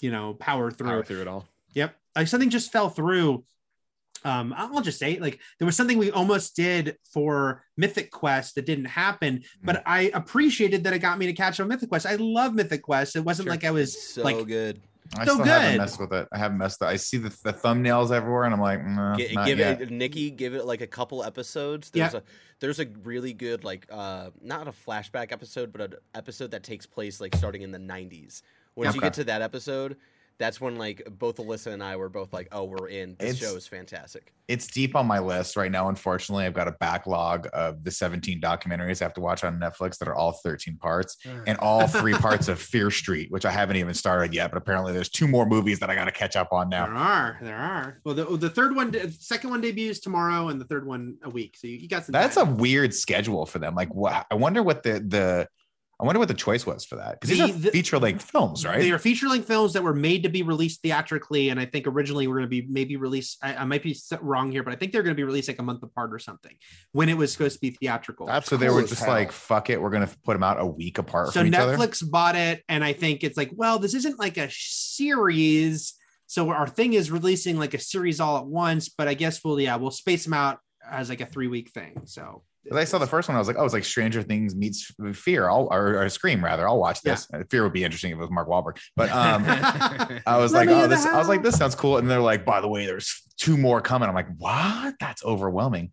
you 0.00 0.10
know, 0.10 0.34
power 0.34 0.70
through. 0.70 0.88
Power 0.88 1.04
through 1.04 1.22
it 1.22 1.28
all. 1.28 1.46
Yep. 1.74 1.94
Like 2.16 2.28
something 2.28 2.50
just 2.50 2.72
fell 2.72 2.88
through. 2.88 3.44
Um, 4.24 4.54
I'll 4.56 4.82
just 4.82 4.98
say, 4.98 5.18
like, 5.18 5.40
there 5.58 5.66
was 5.66 5.76
something 5.76 5.96
we 5.98 6.10
almost 6.10 6.54
did 6.54 6.96
for 7.12 7.64
Mythic 7.76 8.10
Quest 8.10 8.54
that 8.56 8.66
didn't 8.66 8.84
happen, 8.86 9.42
but 9.62 9.82
I 9.86 10.10
appreciated 10.14 10.84
that 10.84 10.92
it 10.92 10.98
got 10.98 11.18
me 11.18 11.26
to 11.26 11.32
catch 11.32 11.58
up 11.58 11.64
on 11.64 11.68
Mythic 11.68 11.88
Quest. 11.88 12.06
I 12.06 12.16
love 12.16 12.54
Mythic 12.54 12.82
Quest. 12.82 13.16
It 13.16 13.20
wasn't 13.20 13.46
Sure. 13.46 13.52
like 13.52 13.64
I 13.64 13.70
was 13.70 14.00
so 14.14 14.22
like, 14.22 14.46
good. 14.46 14.80
I 15.18 15.24
So 15.24 15.32
still 15.34 15.44
haven't 15.44 15.70
good. 15.72 15.78
messed 15.78 16.00
with 16.00 16.12
it. 16.12 16.28
I 16.32 16.38
haven't 16.38 16.58
messed 16.58 16.80
with 16.80 16.88
it. 16.88 16.92
I 16.92 16.96
see 16.96 17.16
the, 17.16 17.30
the 17.42 17.52
thumbnails 17.52 18.12
everywhere, 18.12 18.44
and 18.44 18.54
I'm 18.54 18.60
like, 18.60 18.84
nah, 18.86 19.16
Gi- 19.16 19.34
not 19.34 19.46
give 19.46 19.58
yet. 19.58 19.80
it, 19.82 19.90
Nikki. 19.90 20.30
Give 20.30 20.54
it 20.54 20.66
like 20.66 20.82
a 20.82 20.86
couple 20.86 21.24
episodes. 21.24 21.90
Yeah. 21.94 22.08
There's 22.10 22.14
a 22.14 22.22
there's 22.60 22.78
a 22.80 22.86
really 23.02 23.32
good 23.32 23.64
like 23.64 23.86
uh 23.90 24.30
not 24.42 24.68
a 24.68 24.72
flashback 24.72 25.32
episode, 25.32 25.72
but 25.72 25.80
an 25.80 25.94
episode 26.14 26.50
that 26.52 26.62
takes 26.62 26.86
place 26.86 27.20
like 27.20 27.34
starting 27.34 27.62
in 27.62 27.72
the 27.72 27.78
90s. 27.78 28.42
Once 28.76 28.94
you 28.94 29.00
get 29.00 29.14
to 29.14 29.24
that 29.24 29.42
episode, 29.42 29.96
that's 30.40 30.58
when 30.60 30.76
like 30.76 31.06
both 31.18 31.36
Alyssa 31.36 31.66
and 31.72 31.82
I 31.84 31.96
were 31.96 32.08
both 32.08 32.32
like, 32.32 32.48
oh, 32.50 32.64
we're 32.64 32.88
in. 32.88 33.14
This 33.18 33.36
It's- 33.36 33.38
show 33.50 33.56
is 33.56 33.66
fantastic. 33.68 34.32
It's 34.48 34.66
deep 34.66 34.96
on 34.96 35.06
my 35.06 35.20
list 35.20 35.54
right 35.56 35.70
now. 35.70 35.88
Unfortunately, 35.90 36.44
I've 36.44 36.54
got 36.54 36.66
a 36.66 36.72
backlog 36.72 37.46
of 37.52 37.84
the 37.84 37.90
17 37.92 38.40
documentaries 38.40 39.00
I 39.00 39.04
have 39.04 39.14
to 39.14 39.20
watch 39.20 39.44
on 39.44 39.60
Netflix 39.60 39.96
that 39.98 40.08
are 40.08 40.14
all 40.16 40.32
13 40.32 40.76
parts, 40.76 41.18
and 41.46 41.56
all 41.58 41.86
three 41.86 42.14
parts 42.26 42.48
of 42.48 42.58
Fear 42.60 42.90
Street, 42.90 43.30
which 43.30 43.44
I 43.44 43.52
haven't 43.52 43.76
even 43.76 43.94
started 43.94 44.34
yet. 44.34 44.50
But 44.50 44.56
apparently, 44.58 44.92
there's 44.92 45.08
two 45.10 45.28
more 45.28 45.46
movies 45.46 45.78
that 45.78 45.88
I 45.90 45.94
got 45.94 46.06
to 46.06 46.10
catch 46.10 46.34
up 46.34 46.48
on 46.52 46.68
now. 46.68 46.86
there 46.86 46.94
are, 46.96 47.38
there 47.42 47.56
are. 47.56 48.00
Well, 48.02 48.16
the, 48.16 48.24
the 48.36 48.50
third 48.50 48.74
one, 48.74 48.90
the 48.90 49.14
second 49.20 49.50
one 49.50 49.60
debuts 49.60 50.00
tomorrow 50.00 50.48
and 50.48 50.60
the 50.60 50.64
third 50.64 50.84
one 50.84 51.18
a 51.22 51.30
week. 51.30 51.56
So 51.56 51.68
you, 51.68 51.76
you 51.76 51.88
got 51.88 52.06
some. 52.06 52.12
That's 52.12 52.36
a 52.38 52.44
weird 52.44 52.92
schedule 52.92 53.46
for 53.46 53.60
them. 53.60 53.76
Like, 53.76 53.94
what? 53.94 54.26
I 54.32 54.34
wonder 54.34 54.64
what 54.64 54.82
the 54.82 54.94
the 54.98 55.48
I 56.00 56.04
wonder 56.04 56.18
what 56.18 56.28
the 56.28 56.34
choice 56.34 56.64
was 56.64 56.84
for 56.84 56.96
that 56.96 57.20
because 57.20 57.36
these 57.36 57.60
The- 57.60 57.68
are 57.68 57.72
feature 57.72 57.98
length 57.98 58.24
films, 58.24 58.64
right? 58.64 58.80
They 58.80 58.90
are 58.90 58.98
feature 58.98 59.28
length 59.28 59.46
films 59.46 59.74
that 59.74 59.82
were 59.82 59.92
made 59.92 60.22
to 60.22 60.30
be 60.30 60.42
released 60.42 60.80
theatrically, 60.82 61.50
and 61.50 61.60
I 61.60 61.66
think 61.66 61.86
originally 61.86 62.26
were 62.26 62.36
going 62.36 62.46
to 62.46 62.48
be 62.48 62.66
maybe 62.70 62.96
released. 62.96 63.38
I, 63.42 63.56
I 63.56 63.64
might 63.64 63.82
be 63.82 63.94
wrong 64.22 64.50
here, 64.50 64.62
but 64.62 64.72
I 64.72 64.76
think 64.76 64.92
they're 64.92 65.02
going 65.02 65.14
to 65.14 65.20
be 65.20 65.24
released 65.24 65.48
like 65.48 65.58
a 65.58 65.62
month 65.62 65.82
apart 65.82 66.14
or 66.14 66.18
something 66.18 66.56
when 66.92 67.10
it 67.10 67.18
was 67.18 67.32
supposed 67.32 67.56
to 67.56 67.60
be 67.60 67.70
theatrical. 67.70 68.26
That's 68.26 68.48
so 68.48 68.56
they 68.56 68.70
were 68.70 68.82
just 68.82 69.02
hell. 69.02 69.10
like, 69.10 69.30
"Fuck 69.30 69.68
it, 69.68 69.80
we're 69.80 69.90
gonna 69.90 70.10
put 70.24 70.32
them 70.32 70.42
out 70.42 70.58
a 70.58 70.66
week 70.66 70.96
apart 70.96 71.28
so 71.28 71.40
from 71.40 71.48
each 71.48 71.54
other." 71.54 71.76
Netflix 71.76 72.08
bought 72.08 72.34
it, 72.34 72.62
and 72.68 72.82
I 72.82 72.94
think 72.94 73.22
it's 73.22 73.36
like, 73.36 73.50
well, 73.52 73.78
this 73.78 73.92
isn't 73.94 74.18
like 74.18 74.38
a 74.38 74.48
series, 74.50 75.94
so 76.26 76.48
our 76.50 76.66
thing 76.66 76.94
is 76.94 77.10
releasing 77.10 77.58
like 77.58 77.74
a 77.74 77.78
series 77.78 78.20
all 78.20 78.38
at 78.38 78.46
once. 78.46 78.88
But 78.88 79.06
I 79.06 79.14
guess 79.14 79.44
we'll 79.44 79.60
yeah 79.60 79.76
we'll 79.76 79.90
space 79.90 80.24
them 80.24 80.32
out 80.32 80.60
as 80.88 81.10
like 81.10 81.20
a 81.20 81.26
three 81.26 81.48
week 81.48 81.70
thing. 81.70 82.02
So 82.06 82.42
'Cause 82.68 82.78
I 82.78 82.84
saw 82.84 82.98
the 82.98 83.06
first 83.06 83.28
one, 83.28 83.36
I 83.36 83.38
was 83.38 83.48
like, 83.48 83.56
"Oh, 83.58 83.64
it's 83.64 83.72
like 83.72 83.84
Stranger 83.84 84.22
Things 84.22 84.54
meets 84.54 84.92
Fear." 85.14 85.48
I'll 85.48 85.68
or, 85.70 86.02
or 86.02 86.08
Scream 86.08 86.44
rather. 86.44 86.68
I'll 86.68 86.78
watch 86.78 87.00
this. 87.00 87.26
Fear 87.50 87.62
would 87.62 87.72
be 87.72 87.84
interesting 87.84 88.12
if 88.12 88.18
it 88.18 88.20
was 88.20 88.30
Mark 88.30 88.48
Wahlberg, 88.48 88.78
but 88.96 89.10
um, 89.10 89.44
I 90.26 90.36
was 90.36 90.52
Let 90.52 90.66
like, 90.66 90.76
"Oh, 90.76 90.84
in 90.84 90.90
the 90.90 90.96
this." 90.96 91.06
I 91.06 91.16
was 91.18 91.28
like, 91.28 91.42
"This 91.42 91.56
sounds 91.56 91.74
cool." 91.74 91.96
And 91.96 92.10
they're 92.10 92.20
like, 92.20 92.44
"By 92.44 92.60
the 92.60 92.68
way, 92.68 92.84
there's 92.86 93.22
two 93.38 93.56
more 93.56 93.80
coming." 93.80 94.08
I'm 94.08 94.14
like, 94.14 94.28
"What? 94.36 94.94
That's 95.00 95.24
overwhelming." 95.24 95.92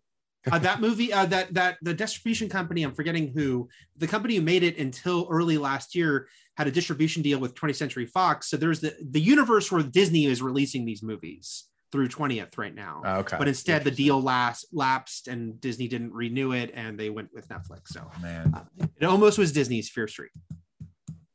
uh, 0.50 0.58
that 0.58 0.80
movie, 0.80 1.12
uh, 1.12 1.26
that 1.26 1.54
that 1.54 1.78
the 1.82 1.94
distribution 1.94 2.48
company, 2.48 2.82
I'm 2.82 2.94
forgetting 2.94 3.32
who, 3.34 3.68
the 3.96 4.06
company 4.06 4.36
who 4.36 4.42
made 4.42 4.62
it 4.62 4.78
until 4.78 5.26
early 5.30 5.58
last 5.58 5.94
year 5.94 6.28
had 6.56 6.66
a 6.66 6.70
distribution 6.70 7.22
deal 7.22 7.38
with 7.38 7.54
20th 7.54 7.76
Century 7.76 8.06
Fox. 8.06 8.48
So 8.50 8.56
there's 8.56 8.80
the 8.80 8.94
the 9.10 9.20
universe 9.20 9.70
where 9.72 9.82
Disney 9.82 10.26
is 10.26 10.42
releasing 10.42 10.84
these 10.84 11.02
movies 11.02 11.64
through 11.90 12.08
20th 12.08 12.58
right 12.58 12.74
now. 12.74 13.02
Okay, 13.20 13.36
but 13.38 13.48
instead, 13.48 13.82
the 13.84 13.90
deal 13.90 14.20
last 14.20 14.66
lapsed 14.72 15.28
and 15.28 15.60
Disney 15.60 15.88
didn't 15.88 16.12
renew 16.12 16.52
it, 16.52 16.70
and 16.74 16.98
they 16.98 17.10
went 17.10 17.30
with 17.32 17.48
Netflix. 17.48 17.88
So 17.88 18.10
man, 18.20 18.52
uh, 18.54 18.86
it 19.00 19.06
almost 19.06 19.38
was 19.38 19.52
Disney's 19.52 19.88
Fear 19.88 20.08
Street. 20.08 20.32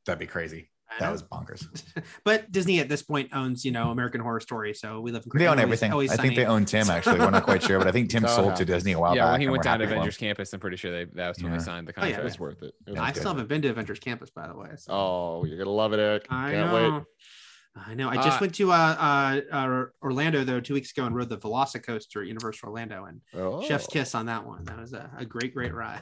that'd 0.05 0.19
be 0.19 0.27
crazy. 0.27 0.69
That 0.99 1.11
was 1.11 1.23
bonkers. 1.23 1.65
but 2.23 2.51
Disney 2.51 2.79
at 2.79 2.87
this 2.87 3.01
point 3.01 3.31
owns, 3.33 3.65
you 3.65 3.71
know, 3.71 3.89
American 3.89 4.21
Horror 4.21 4.39
Story. 4.41 4.75
So 4.75 5.01
we 5.01 5.11
live 5.11 5.23
in 5.25 5.39
They 5.39 5.45
own 5.47 5.53
always- 5.57 5.63
everything. 5.63 5.91
always 5.91 6.11
I 6.11 6.17
think 6.17 6.35
they 6.35 6.45
own 6.45 6.65
Tim. 6.65 6.87
Actually, 6.87 7.17
we're 7.17 7.31
not 7.31 7.45
quite 7.45 7.63
sure, 7.63 7.79
but 7.79 7.87
I 7.87 7.91
think 7.91 8.11
Tim 8.11 8.21
That 8.21 8.29
sold 8.35 8.55
to. 8.57 8.65
Disney 8.65 8.91
a 8.91 8.99
while 8.99 9.15
yeah, 9.15 9.23
back. 9.23 9.31
when 9.31 9.41
he 9.41 9.49
went 9.49 9.63
down 9.63 9.79
to 9.79 9.85
happy 9.85 9.95
for. 9.95 9.97
Avengers 10.01 10.17
Campus, 10.17 10.53
I'm 10.53 10.59
pretty 10.59 10.77
sure 10.77 10.91
they 10.91 11.05
that 11.15 11.29
was 11.29 11.37
when 11.41 11.51
Yeah. 11.51 11.57
they 11.57 11.63
signed 11.63 11.87
the 11.87 11.93
Oh, 11.97 12.05
yeah. 12.05 12.11
contract. 12.17 12.19
It 12.21 12.23
was 12.25 12.39
worth 12.39 12.61
it. 12.61 12.75
It 12.85 12.91
was 12.91 12.99
I 12.99 13.11
still 13.13 13.29
haven't 13.29 13.49
been 13.49 13.63
to 13.63 13.69
Avengers 13.69 13.99
Campus, 14.01 14.29
by 14.29 14.47
the 14.47 14.55
way. 14.55 14.69
so- 14.77 14.93
Oh, 14.93 15.45
you're 15.47 15.57
gonna 15.57 15.71
love 15.71 15.93
it, 15.93 15.99
Eric. 15.99 16.27
I 16.29 16.51
Can't 16.51 16.71
know. 16.71 16.91
wait. 16.97 17.03
I 17.75 17.95
know. 17.95 18.07
I 18.09 18.15
just 18.17 18.37
Uh, 18.37 18.41
went 18.41 18.55
to 18.55 18.71
uh, 18.71 18.75
uh, 18.75 19.41
uh, 19.55 19.85
Orlando 20.03 20.43
though 20.43 20.59
two 20.59 20.75
weeks 20.75 20.91
ago 20.91 21.05
and 21.05 21.15
rode 21.15 21.29
the 21.29 21.37
Velocicoaster 21.39 22.21
at 22.21 22.27
Universal 22.27 22.69
Orlando 22.69 23.05
and 23.05 23.21
Oh. 23.33 23.63
Chef's 23.63 23.87
Kiss 23.87 24.13
on 24.13 24.27
that 24.27 24.45
one. 24.45 24.63
That 24.65 24.77
was 24.79 24.93
a, 24.93 25.09
a 25.17 25.25
great, 25.25 25.53
great 25.55 25.73
ride. 25.73 26.01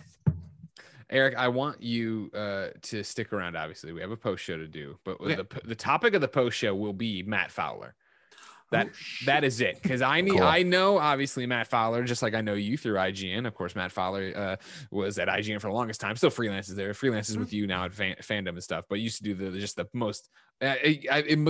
Eric, 1.10 1.36
I 1.38 1.50
want 1.50 1.82
you 1.82 2.30
uh, 2.34 2.68
to 2.84 3.04
stick 3.04 3.34
around. 3.34 3.56
Obviously, 3.58 3.92
we 3.92 4.00
have 4.02 4.12
a 4.12 4.18
post 4.18 4.44
show 4.44 4.58
to 4.58 4.68
do, 4.68 4.98
but 5.04 5.20
Okay. 5.20 5.36
the 5.36 5.48
the 5.68 5.76
topic 5.76 6.14
of 6.14 6.22
the 6.22 6.28
post 6.28 6.58
show 6.58 6.74
will 6.76 6.94
be 6.94 7.24
Matt 7.24 7.52
Fowler. 7.52 7.96
That 8.72 8.88
Oh, 8.88 9.26
that 9.26 9.44
is 9.44 9.60
it 9.60 9.82
because 9.82 10.02
I 10.02 10.22
need 10.22 10.32
Cool. 10.38 10.44
I 10.44 10.64
know 10.64 10.98
obviously 10.98 11.46
Matt 11.46 11.68
Fowler 11.68 12.06
just 12.06 12.22
like 12.22 12.34
I 12.34 12.40
know 12.40 12.54
you 12.54 12.78
through 12.78 12.96
IGN. 12.96 13.46
Of 13.46 13.54
course, 13.54 13.76
Matt 13.76 13.92
Fowler 13.92 14.32
uh, 14.34 14.56
was 14.90 15.20
at 15.20 15.28
IGN 15.28 15.60
for 15.60 15.68
the 15.68 15.74
longest 15.74 16.00
time. 16.00 16.16
Still 16.16 16.30
freelances 16.32 16.76
there, 16.76 16.94
freelances 16.94 17.32
Mm-hmm. 17.32 17.40
with 17.42 17.52
you 17.54 17.68
now 17.68 17.84
at 17.84 17.94
fan, 17.94 18.16
fandom 18.22 18.50
and 18.50 18.64
stuff. 18.64 18.86
But 18.90 19.02
used 19.02 19.18
to 19.18 19.24
do 19.24 19.34
the 19.34 19.60
just 19.60 19.76
the 19.76 19.88
most 19.94 20.30
Uh, 20.62 20.76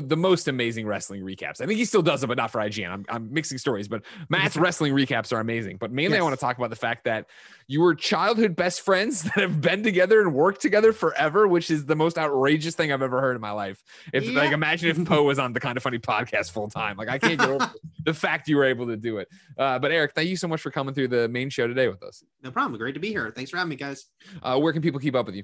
the 0.05 0.15
most 0.17 0.47
amazing 0.47 0.87
wrestling 0.87 1.21
recaps. 1.21 1.59
I 1.59 1.65
think 1.65 1.77
he 1.77 1.83
still 1.83 2.01
does 2.01 2.23
it, 2.23 2.27
but 2.27 2.37
not 2.37 2.49
for 2.49 2.59
IGN. 2.61 2.89
I'm, 2.89 3.05
I'm 3.09 3.33
mixing 3.33 3.57
stories, 3.57 3.89
but 3.89 4.03
Matt's 4.29 4.55
wrestling 4.57 4.93
recaps 4.93 5.33
are 5.33 5.41
amazing. 5.41 5.77
But 5.77 5.91
mainly, 5.91 6.17
I 6.17 6.21
want 6.21 6.33
to 6.33 6.39
talk 6.39 6.57
about 6.57 6.69
the 6.69 6.77
fact 6.77 7.03
that 7.03 7.25
you 7.67 7.81
were 7.81 7.93
childhood 7.93 8.55
best 8.55 8.81
friends 8.81 9.23
that 9.23 9.35
have 9.35 9.59
been 9.59 9.83
together 9.83 10.21
and 10.21 10.33
worked 10.33 10.61
together 10.61 10.93
forever, 10.93 11.45
which 11.45 11.69
is 11.69 11.85
the 11.85 11.95
most 11.95 12.17
outrageous 12.17 12.75
thing 12.75 12.93
I've 12.93 13.01
ever 13.01 13.19
heard 13.19 13.35
in 13.35 13.41
my 13.41 13.51
life. 13.51 13.83
If 14.13 14.25
like, 14.27 14.49
Yeah. 14.49 14.53
imagine 14.53 14.89
if 14.89 15.05
Poe 15.05 15.23
was 15.23 15.39
on 15.39 15.51
the 15.51 15.59
kind 15.59 15.75
of 15.75 15.83
funny 15.83 15.99
podcast 15.99 16.51
full 16.51 16.69
time. 16.69 16.95
Like, 16.95 17.09
I 17.09 17.17
can't 17.19 17.37
get 17.37 17.49
over 17.49 17.69
the 18.05 18.13
fact 18.13 18.47
you 18.47 18.55
were 18.55 18.65
able 18.65 18.87
to 18.87 18.95
do 18.95 19.17
it. 19.17 19.27
Uh, 19.57 19.77
but 19.77 19.91
Eric, 19.91 20.13
thank 20.13 20.29
you 20.29 20.37
so 20.37 20.47
much 20.47 20.61
for 20.61 20.71
coming 20.71 20.93
through 20.93 21.09
the 21.09 21.27
main 21.27 21.49
show 21.49 21.67
today 21.67 21.89
with 21.89 22.01
us. 22.01 22.23
No 22.43 22.51
problem. 22.51 22.77
Great 22.79 22.93
to 22.93 23.01
be 23.01 23.09
here. 23.09 23.29
Thanks 23.35 23.51
for 23.51 23.57
having 23.57 23.69
me, 23.71 23.75
guys. 23.75 24.05
Uh, 24.41 24.57
where 24.57 24.71
can 24.71 24.81
people 24.81 25.01
keep 25.01 25.15
up 25.15 25.25
with 25.25 25.35
you? 25.35 25.43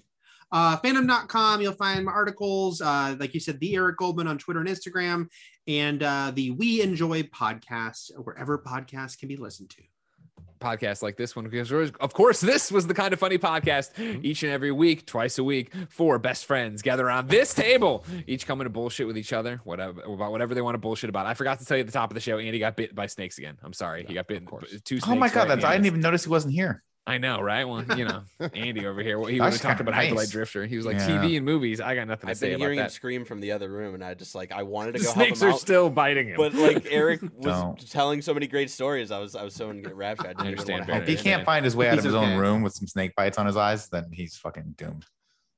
Uh, 0.52 0.78
fandom.com, 0.80 1.62
you'll 1.62 1.74
find 1.74 2.06
my 2.06 2.12
articles. 2.12 2.82
Uh, 2.82 3.16
like 3.20 3.34
you 3.34 3.40
said, 3.40 3.60
the 3.60 3.76
Eric 3.76 3.98
Goldman 3.98 4.28
on 4.28 4.38
Twitter 4.38 4.60
and 4.60 4.70
Instagram, 4.70 5.28
and 5.68 6.02
uh, 6.04 6.32
the 6.34 6.52
We 6.52 6.82
Enjoy 6.82 7.24
podcast, 7.24 8.12
wherever 8.24 8.58
podcasts 8.58 9.18
can 9.18 9.28
be 9.28 9.36
listened 9.36 9.70
to. 9.72 9.84
podcasts 10.60 11.04
like 11.04 11.18
this 11.18 11.36
one 11.36 11.48
because 11.48 11.72
of 11.72 12.14
course 12.14 12.42
this 12.42 12.72
was 12.72 12.88
the 12.88 12.94
kind 12.94 13.14
of 13.14 13.20
funny 13.20 13.38
podcast 13.38 13.92
each 14.26 14.42
and 14.42 14.52
every 14.52 14.72
week 14.72 15.06
twice 15.06 15.38
a 15.38 15.44
week 15.44 15.72
four 15.88 16.18
best 16.18 16.46
friends 16.46 16.82
gather 16.82 17.06
around 17.06 17.30
this 17.30 17.54
table 17.54 18.04
each 18.26 18.48
coming 18.48 18.64
to 18.66 18.70
bullshit 18.72 19.06
with 19.06 19.20
each 19.20 19.34
other 19.34 19.62
whatever 19.66 20.02
about 20.02 20.32
whatever 20.32 20.56
they 20.56 20.62
want 20.62 20.74
to 20.74 20.80
bullshit 20.80 21.12
about 21.12 21.28
i 21.28 21.36
forgot 21.36 21.60
to 21.60 21.66
tell 21.66 21.78
you 21.78 21.82
at 21.82 21.86
the 21.86 21.94
top 21.94 22.10
of 22.10 22.16
the 22.16 22.20
show 22.22 22.40
andy 22.40 22.58
got 22.58 22.76
bit 22.76 22.96
by 22.96 23.06
snakes 23.06 23.38
again 23.38 23.56
i'm 23.62 23.72
sorry 23.72 24.04
he 24.08 24.16
got 24.16 24.28
bitten 24.28 24.48
course. 24.48 24.74
two 24.84 24.98
Oh 25.06 25.14
my 25.16 25.30
god, 25.30 25.42
right 25.42 25.48
that's 25.50 25.64
I 25.64 25.74
didn't 25.74 25.86
even 25.86 26.02
notice 26.02 26.24
he 26.24 26.30
wasn't 26.32 26.56
here. 26.56 26.84
I 27.08 27.18
know 27.18 27.40
right 27.42 27.68
well 27.68 27.84
you 27.98 28.06
know 28.06 28.22
andy 28.54 28.86
over 28.86 29.02
here 29.02 29.18
well, 29.18 29.28
he 29.30 29.40
That's 29.40 29.54
was 29.54 29.62
talking 29.62 29.86
kinda 29.86 29.92
about 29.92 30.04
hyperlight 30.04 30.30
drifter 30.30 30.66
he 30.66 30.78
was 30.78 30.86
like 30.86 30.98
Yeah. 30.98 31.08
tv 31.08 31.38
and 31.38 31.46
movies 31.46 31.82
i 31.82 31.96
got 31.96 32.08
nothing 32.08 32.28
to 32.28 32.32
I've 32.32 32.38
say 32.38 32.52
been 32.52 32.60
hearing 32.60 32.78
him 32.80 32.90
scream 32.90 33.26
from 33.26 33.40
the 33.40 33.52
other 33.54 33.70
room, 33.70 33.96
and 33.96 34.04
I 34.04 34.14
just 34.14 34.36
like 34.36 34.52
I 34.52 34.62
wanted 34.64 34.92
to 34.94 35.00
the 35.00 35.06
go 35.06 35.14
help 35.14 35.26
snakes 35.26 35.42
him 35.42 35.48
are 35.48 35.52
out. 35.54 35.60
still 35.60 35.90
biting 35.90 36.28
him 36.28 36.36
But 36.38 36.54
like 36.54 36.86
Eric 36.92 37.22
was 37.38 37.90
telling 37.90 38.22
so 38.22 38.34
many 38.34 38.46
great 38.48 38.70
stories, 38.70 39.10
I 39.10 39.20
was 39.20 39.36
I 39.36 39.44
was 39.44 39.54
so 39.56 39.70
enraptured. 39.72 40.26
I, 40.28 40.30
didn't 40.30 40.42
even 40.42 40.52
understand, 40.60 40.80
wanna 40.82 40.94
help 40.94 41.04
If 41.04 41.08
he 41.10 41.24
can't 41.24 41.46
find 41.46 41.64
his 41.66 41.76
way 41.76 41.88
out 41.88 41.94
He's 41.94 42.00
of 42.00 42.06
his 42.06 42.16
okay. 42.16 42.34
own 42.34 42.38
room 42.38 42.62
with 42.62 42.74
some 42.74 42.88
snake 42.88 43.14
bites 43.16 43.38
on 43.38 43.46
his 43.46 43.58
eyes, 43.58 43.88
then 43.90 44.12
he's 44.12 44.36
fucking 44.38 44.76
doomed. 44.78 45.06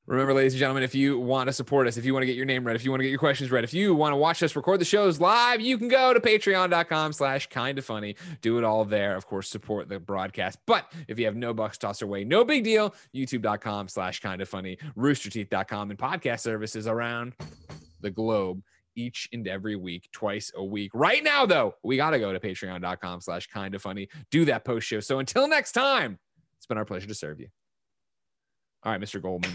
Remember, 0.06 0.34
ladies 0.34 0.54
and 0.54 0.58
gentlemen, 0.58 0.82
if 0.82 0.94
you 0.94 1.20
want 1.20 1.46
to 1.48 1.52
support 1.52 1.86
us, 1.86 1.96
if 1.96 2.04
you 2.04 2.12
want 2.12 2.22
to 2.22 2.26
get 2.26 2.34
your 2.34 2.46
name 2.46 2.66
read, 2.66 2.74
if 2.74 2.84
you 2.84 2.90
want 2.90 3.00
to 3.00 3.04
get 3.04 3.10
your 3.10 3.18
questions 3.18 3.50
read, 3.50 3.62
if 3.62 3.72
you 3.72 3.94
want 3.94 4.12
to 4.12 4.16
watch 4.16 4.42
us 4.42 4.56
record 4.56 4.80
the 4.80 4.84
shows 4.84 5.20
live, 5.20 5.60
you 5.60 5.78
can 5.78 5.86
go 5.86 6.12
to 6.12 6.18
patreon.com 6.18 7.12
slash 7.12 7.46
kind 7.48 7.78
of 7.78 7.84
funny. 7.84 8.16
Do 8.40 8.58
it 8.58 8.64
all 8.64 8.84
there. 8.84 9.14
Of 9.14 9.26
course, 9.26 9.48
support 9.48 9.88
the 9.88 10.00
broadcast. 10.00 10.58
But 10.66 10.90
if 11.06 11.18
you 11.18 11.26
have 11.26 11.36
no 11.36 11.54
bucks 11.54 11.78
tossed 11.78 12.02
away, 12.02 12.24
no 12.24 12.44
big 12.44 12.64
deal. 12.64 12.94
YouTube.com 13.14 13.88
slash 13.88 14.20
kind 14.20 14.42
of 14.42 14.48
funny, 14.48 14.78
roosterteeth.com, 14.96 15.90
and 15.90 15.98
podcast 15.98 16.40
services 16.40 16.88
around 16.88 17.34
the 18.00 18.10
globe 18.10 18.62
each 18.96 19.28
and 19.32 19.46
every 19.46 19.76
week, 19.76 20.08
twice 20.12 20.50
a 20.56 20.64
week. 20.64 20.90
Right 20.92 21.22
now, 21.22 21.46
though, 21.46 21.76
we 21.84 21.96
got 21.96 22.10
to 22.10 22.18
go 22.18 22.32
to 22.32 22.40
patreon.com 22.40 23.20
slash 23.20 23.46
kind 23.46 23.74
of 23.76 23.82
funny. 23.82 24.08
Do 24.32 24.44
that 24.46 24.64
post 24.64 24.88
show. 24.88 24.98
So 25.00 25.20
until 25.20 25.46
next 25.46 25.72
time, 25.72 26.18
it's 26.56 26.66
been 26.66 26.78
our 26.78 26.84
pleasure 26.84 27.06
to 27.06 27.14
serve 27.14 27.38
you. 27.38 27.46
All 28.82 28.90
right, 28.90 29.00
Mr. 29.00 29.22
Goldman. 29.22 29.52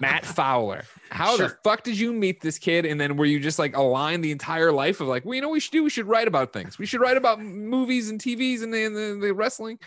Matt 0.00 0.24
Fowler. 0.24 0.84
How 1.10 1.36
the 1.36 1.48
fuck 1.62 1.82
did 1.82 1.98
you 1.98 2.12
meet 2.12 2.40
this 2.40 2.58
kid? 2.58 2.84
And 2.84 3.00
then 3.00 3.16
were 3.16 3.24
you 3.24 3.40
just 3.40 3.58
like 3.58 3.76
aligned 3.76 4.24
the 4.24 4.30
entire 4.32 4.72
life 4.72 5.00
of 5.00 5.08
like, 5.08 5.24
well, 5.24 5.34
you 5.34 5.40
know, 5.40 5.48
we 5.48 5.60
should 5.60 5.72
do. 5.72 5.84
We 5.84 5.90
should 5.90 6.06
write 6.06 6.28
about 6.28 6.52
things. 6.52 6.78
We 6.78 6.86
should 6.86 7.00
write 7.00 7.16
about 7.16 7.40
movies 7.40 8.10
and 8.10 8.20
TVs 8.20 8.62
and 8.62 8.72
the, 8.72 8.84
and 8.84 8.96
the, 8.96 9.26
the 9.26 9.34
wrestling. 9.34 9.78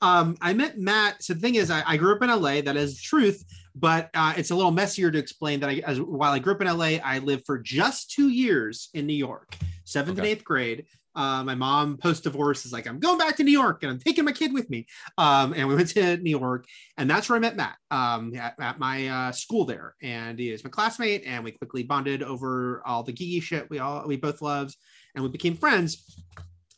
Um, 0.00 0.36
I 0.40 0.52
met 0.52 0.78
Matt. 0.78 1.22
So 1.22 1.34
the 1.34 1.40
thing 1.40 1.56
is, 1.56 1.70
I, 1.70 1.82
I 1.86 1.96
grew 1.96 2.14
up 2.14 2.22
in 2.22 2.30
LA. 2.30 2.60
That 2.60 2.76
is 2.76 3.00
truth, 3.00 3.44
but 3.74 4.10
uh, 4.14 4.34
it's 4.36 4.50
a 4.50 4.54
little 4.54 4.70
messier 4.70 5.10
to 5.10 5.18
explain 5.18 5.60
that. 5.60 5.70
I, 5.70 5.82
as 5.84 6.00
while 6.00 6.32
I 6.32 6.38
grew 6.38 6.54
up 6.54 6.60
in 6.60 6.68
LA, 6.68 6.98
I 7.04 7.18
lived 7.18 7.46
for 7.46 7.58
just 7.58 8.10
two 8.10 8.28
years 8.28 8.90
in 8.94 9.06
New 9.06 9.14
York, 9.14 9.56
seventh 9.84 10.18
and 10.18 10.26
eighth 10.26 10.44
grade. 10.44 10.86
Uh, 11.18 11.42
my 11.42 11.56
mom 11.56 11.96
post 11.96 12.22
divorce 12.22 12.64
is 12.64 12.72
like, 12.72 12.86
I'm 12.86 13.00
going 13.00 13.18
back 13.18 13.36
to 13.38 13.42
New 13.42 13.50
York 13.50 13.82
and 13.82 13.90
I'm 13.90 13.98
taking 13.98 14.24
my 14.24 14.30
kid 14.30 14.52
with 14.52 14.70
me. 14.70 14.86
Um, 15.18 15.52
and 15.52 15.66
we 15.66 15.74
went 15.74 15.88
to 15.88 16.16
New 16.18 16.30
York, 16.30 16.64
and 16.96 17.10
that's 17.10 17.28
where 17.28 17.36
I 17.36 17.40
met 17.40 17.56
Matt 17.56 17.74
um, 17.90 18.32
at, 18.36 18.54
at 18.60 18.78
my 18.78 19.08
uh, 19.08 19.32
school 19.32 19.64
there. 19.64 19.96
And 20.00 20.38
he 20.38 20.52
is 20.52 20.62
my 20.62 20.70
classmate, 20.70 21.24
and 21.26 21.42
we 21.42 21.50
quickly 21.50 21.82
bonded 21.82 22.22
over 22.22 22.82
all 22.86 23.02
the 23.02 23.12
geeky 23.12 23.42
shit 23.42 23.68
we 23.68 23.80
all 23.80 24.06
we 24.06 24.16
both 24.16 24.40
loved, 24.40 24.76
and 25.16 25.24
we 25.24 25.28
became 25.28 25.56
friends. 25.56 26.22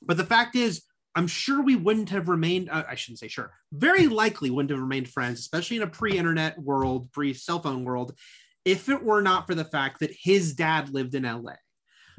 But 0.01 0.17
the 0.17 0.25
fact 0.25 0.57
is, 0.57 0.85
I'm 1.15 1.27
sure 1.27 1.61
we 1.61 1.77
wouldn't 1.77 2.09
have 2.09 2.31
remained, 2.31 2.71
uh, 2.71 2.85
I 2.89 2.95
shouldn't 2.95 3.19
say 3.19 3.29
sure, 3.29 3.53
very 3.73 4.07
likely 4.07 4.49
wouldn't 4.49 4.71
have 4.71 4.81
remained 4.81 5.09
friends, 5.09 5.41
especially 5.41 5.77
in 5.77 5.83
a 5.83 5.87
pre 5.87 6.17
internet 6.17 6.59
world, 6.59 7.13
pre 7.13 7.35
cell 7.35 7.61
phone 7.61 7.85
world, 7.85 8.15
if 8.65 8.89
it 8.89 9.03
were 9.03 9.21
not 9.21 9.47
for 9.47 9.55
the 9.55 9.67
fact 9.67 10.01
that 10.01 10.15
his 10.19 10.55
dad 10.55 10.89
lived 10.95 11.15
in 11.15 11.25
LA. 11.25 11.57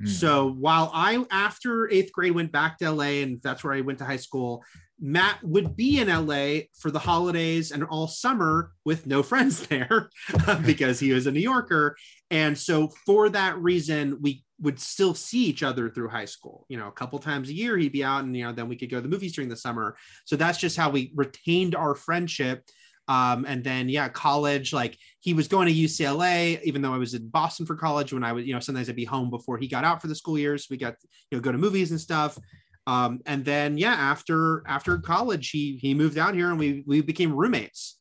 Hmm. 0.01 0.07
So 0.07 0.51
while 0.51 0.91
I, 0.93 1.23
after 1.31 1.91
eighth 1.91 2.11
grade, 2.11 2.33
went 2.33 2.51
back 2.51 2.77
to 2.79 2.91
LA 2.91 3.21
and 3.23 3.41
that's 3.41 3.63
where 3.63 3.73
I 3.73 3.81
went 3.81 3.99
to 3.99 4.05
high 4.05 4.17
school, 4.17 4.63
Matt 4.99 5.43
would 5.43 5.75
be 5.75 5.99
in 5.99 6.07
LA 6.07 6.67
for 6.77 6.91
the 6.91 6.99
holidays 6.99 7.71
and 7.71 7.83
all 7.83 8.07
summer 8.07 8.71
with 8.85 9.07
no 9.07 9.23
friends 9.31 9.67
there 9.67 10.09
because 10.65 10.99
he 10.99 11.11
was 11.11 11.27
a 11.27 11.31
New 11.31 11.39
Yorker. 11.39 11.95
And 12.29 12.57
so 12.57 12.89
for 13.05 13.29
that 13.29 13.57
reason, 13.57 14.19
we 14.21 14.43
would 14.61 14.79
still 14.79 15.15
see 15.15 15.45
each 15.45 15.63
other 15.63 15.89
through 15.89 16.09
high 16.09 16.25
school. 16.25 16.65
You 16.69 16.77
know, 16.77 16.87
a 16.87 16.91
couple 16.91 17.17
times 17.19 17.49
a 17.49 17.53
year 17.53 17.77
he'd 17.77 17.91
be 17.91 18.03
out 18.03 18.23
and 18.23 18.37
you 18.37 18.45
know, 18.45 18.51
then 18.51 18.69
we 18.69 18.75
could 18.75 18.91
go 18.91 18.97
to 18.97 19.01
the 19.01 19.09
movies 19.09 19.33
during 19.33 19.49
the 19.49 19.57
summer. 19.57 19.97
So 20.25 20.35
that's 20.35 20.59
just 20.59 20.77
how 20.77 20.91
we 20.91 21.11
retained 21.15 21.75
our 21.75 21.95
friendship. 21.95 22.63
Um, 23.11 23.43
and 23.45 23.61
then 23.61 23.89
yeah, 23.89 24.07
college, 24.07 24.71
like 24.71 24.97
he 25.19 25.33
was 25.33 25.49
going 25.49 25.67
to 25.67 25.73
UCLA, 25.73 26.61
even 26.63 26.81
though 26.81 26.93
I 26.93 26.97
was 26.97 27.13
in 27.13 27.27
Boston 27.27 27.65
for 27.65 27.75
college 27.75 28.13
when 28.13 28.23
I 28.23 28.31
was, 28.31 28.45
you 28.45 28.53
know, 28.53 28.61
sometimes 28.61 28.89
I'd 28.89 28.95
be 28.95 29.03
home 29.03 29.29
before 29.29 29.57
he 29.57 29.67
got 29.67 29.83
out 29.83 30.01
for 30.01 30.07
the 30.07 30.15
school 30.15 30.39
years. 30.39 30.67
We 30.69 30.77
got, 30.77 30.95
you 31.29 31.37
know, 31.37 31.41
go 31.41 31.51
to 31.51 31.57
movies 31.57 31.91
and 31.91 31.99
stuff. 31.99 32.39
Um, 32.87 33.19
and 33.25 33.43
then 33.43 33.77
yeah, 33.77 33.91
after 33.91 34.63
after 34.65 34.97
college, 34.97 35.49
he 35.49 35.77
he 35.81 35.93
moved 35.93 36.17
out 36.17 36.35
here 36.35 36.51
and 36.51 36.57
we 36.57 36.85
we 36.87 37.01
became 37.01 37.33
roommates. 37.33 37.97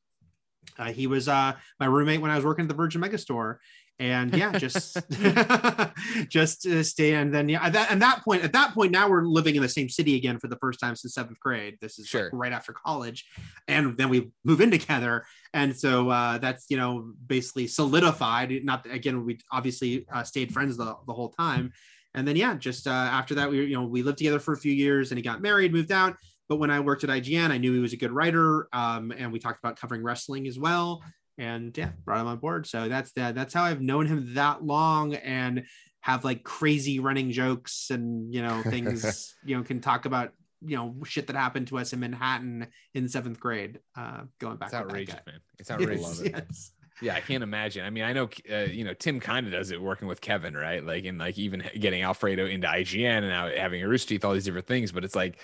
Uh, 0.78 0.93
he 0.93 1.09
was 1.09 1.27
uh, 1.27 1.55
my 1.81 1.87
roommate 1.87 2.20
when 2.20 2.31
I 2.31 2.37
was 2.37 2.45
working 2.45 2.66
at 2.66 2.69
the 2.69 2.74
Virgin 2.74 3.03
Megastore, 3.03 3.57
and 4.01 4.35
yeah, 4.35 4.59
just 4.59 4.97
just 6.28 6.66
uh, 6.66 6.82
stay. 6.82 7.14
And 7.14 7.32
then 7.32 7.48
yeah, 7.48 7.64
at 7.64 7.74
that, 7.74 7.93
at 7.93 8.01
that 8.01 8.24
point, 8.24 8.43
at 8.43 8.52
that 8.55 8.72
point, 8.74 8.90
now 8.90 9.09
we're 9.09 9.24
living 9.24 9.55
in 9.55 9.62
the 9.62 9.68
same 9.68 9.89
city 9.89 10.16
again 10.16 10.39
for 10.39 10.48
the 10.48 10.56
first 10.56 10.81
time 10.81 10.97
since 10.97 11.14
seventh 11.14 11.39
grade. 11.39 11.77
This 11.81 11.98
is 11.98 12.12
like, 12.12 12.31
right 12.32 12.52
after 12.52 12.72
college, 12.72 13.27
and 13.68 13.97
then 13.97 14.09
we 14.09 14.31
move 14.43 14.62
in 14.62 14.70
together, 14.70 15.24
and 15.52 15.77
so 15.77 16.09
uh, 16.09 16.39
that's 16.39 16.66
you 16.70 16.78
know 16.78 17.12
basically 17.27 17.66
solidified. 17.66 18.64
Not 18.64 18.86
again, 18.90 19.24
we 19.24 19.39
obviously 19.52 20.06
uh, 20.12 20.24
stayed 20.24 20.52
friends 20.52 20.78
the, 20.78 20.97
the 21.06 21.12
whole 21.12 21.28
time, 21.28 21.72
and 22.14 22.27
then 22.27 22.36
yeah, 22.36 22.55
just 22.55 22.86
uh, 22.86 22.90
after 22.90 23.35
that, 23.35 23.51
we 23.51 23.66
you 23.66 23.74
know 23.74 23.85
we 23.85 24.02
lived 24.02 24.18
together 24.18 24.40
for 24.40 24.55
a 24.55 24.59
few 24.59 24.72
years, 24.72 25.10
and 25.10 25.18
he 25.18 25.22
got 25.22 25.43
married, 25.43 25.72
moved 25.72 25.93
out. 25.93 26.16
But 26.48 26.56
when 26.56 26.70
I 26.70 26.81
worked 26.81 27.05
at 27.05 27.10
IGN, 27.10 27.51
I 27.51 27.59
knew 27.59 27.72
he 27.74 27.78
was 27.78 27.93
a 27.93 27.97
good 27.97 28.10
writer, 28.10 28.66
um, 28.72 29.12
and 29.16 29.31
we 29.31 29.39
talked 29.39 29.60
about 29.62 29.78
covering 29.78 30.02
wrestling 30.02 30.48
as 30.48 30.59
well. 30.59 31.02
And 31.41 31.77
yeah, 31.77 31.91
brought 32.05 32.21
him 32.21 32.27
on 32.27 32.37
board. 32.37 32.67
So 32.67 32.89
that's 32.89 33.12
that. 33.12 33.35
That's 33.35 33.55
how 33.55 33.65
I've 33.65 33.81
known 33.81 34.05
him 34.07 34.35
that 34.35 34.62
long, 34.62 35.15
and 35.15 35.65
have 36.01 36.23
like 36.23 36.45
crazy 36.45 37.01
running 37.01 37.31
jokes, 37.31 37.89
and 37.91 38.33
you 38.33 38.43
know 38.43 38.62
things. 38.62 39.35
you 39.45 39.57
know, 39.57 39.62
can 39.62 39.81
talk 39.81 40.05
about 40.05 40.33
you 40.61 40.77
know 40.77 40.95
shit 41.05 41.29
that 41.29 41.37
happened 41.37 41.69
to 41.69 41.79
us 41.79 41.95
in 41.95 42.01
Manhattan 42.01 42.67
in 42.93 43.09
seventh 43.09 43.41
grade. 43.41 43.81
Uh, 43.97 44.25
going 44.39 44.57
back. 44.57 44.69
It's 44.69 44.75
outrageous, 44.75 45.15
guy. 45.15 45.21
man. 45.27 45.41
It's 45.59 45.71
outrageous. 45.71 46.21
Yes, 46.23 46.33
yes. 46.51 46.73
Yeah, 47.03 47.15
I 47.15 47.21
can't 47.21 47.43
imagine. 47.43 47.87
I 47.87 47.89
mean, 47.89 48.05
I 48.05 48.12
know, 48.12 48.29
uh, 48.53 48.57
you 48.71 48.85
know, 48.85 48.93
Tim 48.93 49.21
kind 49.21 49.47
of 49.47 49.53
does 49.53 49.71
it 49.71 49.81
working 49.81 50.07
with 50.07 50.21
Kevin, 50.21 50.55
right? 50.55 50.85
Like, 50.85 51.07
and 51.07 51.19
like 51.19 51.39
even 51.39 51.62
getting 51.79 52.03
Alfredo 52.03 52.45
into 52.45 52.67
IGN 52.67 53.21
and 53.21 53.29
now 53.29 53.49
having 53.49 53.83
a 53.83 53.89
Rooster 53.89 54.11
Teeth, 54.11 54.25
all 54.25 54.35
these 54.35 54.45
different 54.45 54.67
things. 54.67 54.93
But 54.93 55.05
it's 55.05 55.15
like 55.15 55.41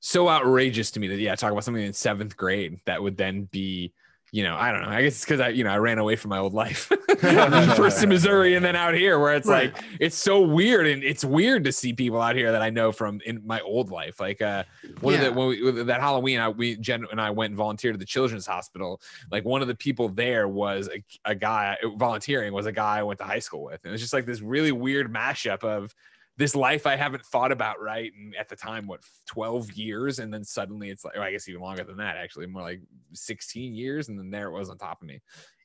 so 0.00 0.28
outrageous 0.28 0.90
to 0.92 1.00
me 1.00 1.08
that, 1.08 1.18
yeah, 1.18 1.34
talk 1.34 1.50
about 1.50 1.64
something 1.64 1.82
in 1.82 1.94
seventh 1.94 2.36
grade 2.36 2.80
that 2.84 3.02
would 3.02 3.16
then 3.16 3.44
be, 3.44 3.94
you 4.30 4.42
know, 4.42 4.56
I 4.56 4.72
don't 4.72 4.82
know. 4.82 4.88
I 4.88 5.02
guess 5.02 5.14
it's 5.14 5.24
because 5.24 5.40
I, 5.40 5.48
you 5.48 5.64
know, 5.64 5.70
I 5.70 5.78
ran 5.78 5.98
away 5.98 6.16
from 6.16 6.28
my 6.30 6.38
old 6.38 6.52
life 6.52 6.90
first 7.18 8.02
in 8.02 8.08
Missouri 8.10 8.54
and 8.54 8.64
then 8.64 8.76
out 8.76 8.94
here 8.94 9.18
where 9.18 9.34
it's 9.34 9.46
Right. 9.46 9.72
like, 9.74 9.84
it's 10.00 10.16
so 10.16 10.40
weird. 10.42 10.86
And 10.86 11.02
it's 11.02 11.24
weird 11.24 11.64
to 11.64 11.72
see 11.72 11.92
people 11.92 12.20
out 12.20 12.36
here 12.36 12.52
that 12.52 12.60
I 12.62 12.68
know 12.70 12.92
from 12.92 13.20
in 13.24 13.40
my 13.46 13.60
old 13.60 13.90
life. 13.90 14.20
Like, 14.20 14.42
uh, 14.42 14.64
one 15.00 15.14
Yeah. 15.14 15.20
of 15.20 15.34
the, 15.34 15.40
when 15.40 15.48
we, 15.48 15.82
that 15.84 16.00
Halloween, 16.00 16.40
I, 16.40 16.48
we, 16.50 16.76
Jen 16.76 17.06
and 17.10 17.20
I 17.20 17.30
went 17.30 17.50
and 17.52 17.56
volunteered 17.56 17.94
at 17.94 18.00
the 18.00 18.06
Children's 18.06 18.46
Hospital 18.46 19.00
like 19.32 19.44
one 19.44 19.62
of 19.62 19.68
the 19.68 19.74
people 19.74 20.08
there 20.10 20.46
was 20.46 20.88
a, 20.94 21.02
a 21.24 21.34
guy 21.34 21.76
volunteering 21.96 22.52
was 22.52 22.66
a 22.66 22.72
guy 22.72 22.98
I 22.98 23.02
went 23.02 23.18
to 23.20 23.24
high 23.24 23.38
school 23.38 23.64
with. 23.64 23.84
And 23.84 23.94
it's 23.94 24.02
just 24.02 24.12
like 24.12 24.26
this 24.26 24.40
really 24.42 24.72
weird 24.72 25.12
mashup 25.12 25.64
of 25.64 25.94
this 26.38 26.54
life 26.54 26.86
I 26.86 26.96
haven't 26.96 27.26
thought 27.26 27.52
about 27.52 27.82
right. 27.82 28.12
And 28.16 28.34
at 28.36 28.48
the 28.48 28.56
time, 28.56 28.86
what 28.86 29.00
12 29.26 29.72
years, 29.72 30.20
and 30.20 30.32
then 30.32 30.44
suddenly 30.44 30.88
it's 30.88 31.04
like, 31.04 31.16
or 31.16 31.22
I 31.22 31.32
guess 31.32 31.48
even 31.48 31.60
longer 31.60 31.84
than 31.84 31.96
that, 31.98 32.16
actually, 32.16 32.46
more 32.46 32.62
like 32.62 32.80
16 33.12 33.74
years, 33.74 34.08
and 34.08 34.18
then 34.18 34.30
there 34.30 34.46
it 34.46 34.52
was 34.52 34.70
on 34.70 34.78
top 34.78 35.02
of 35.02 35.08
me. 35.08 35.20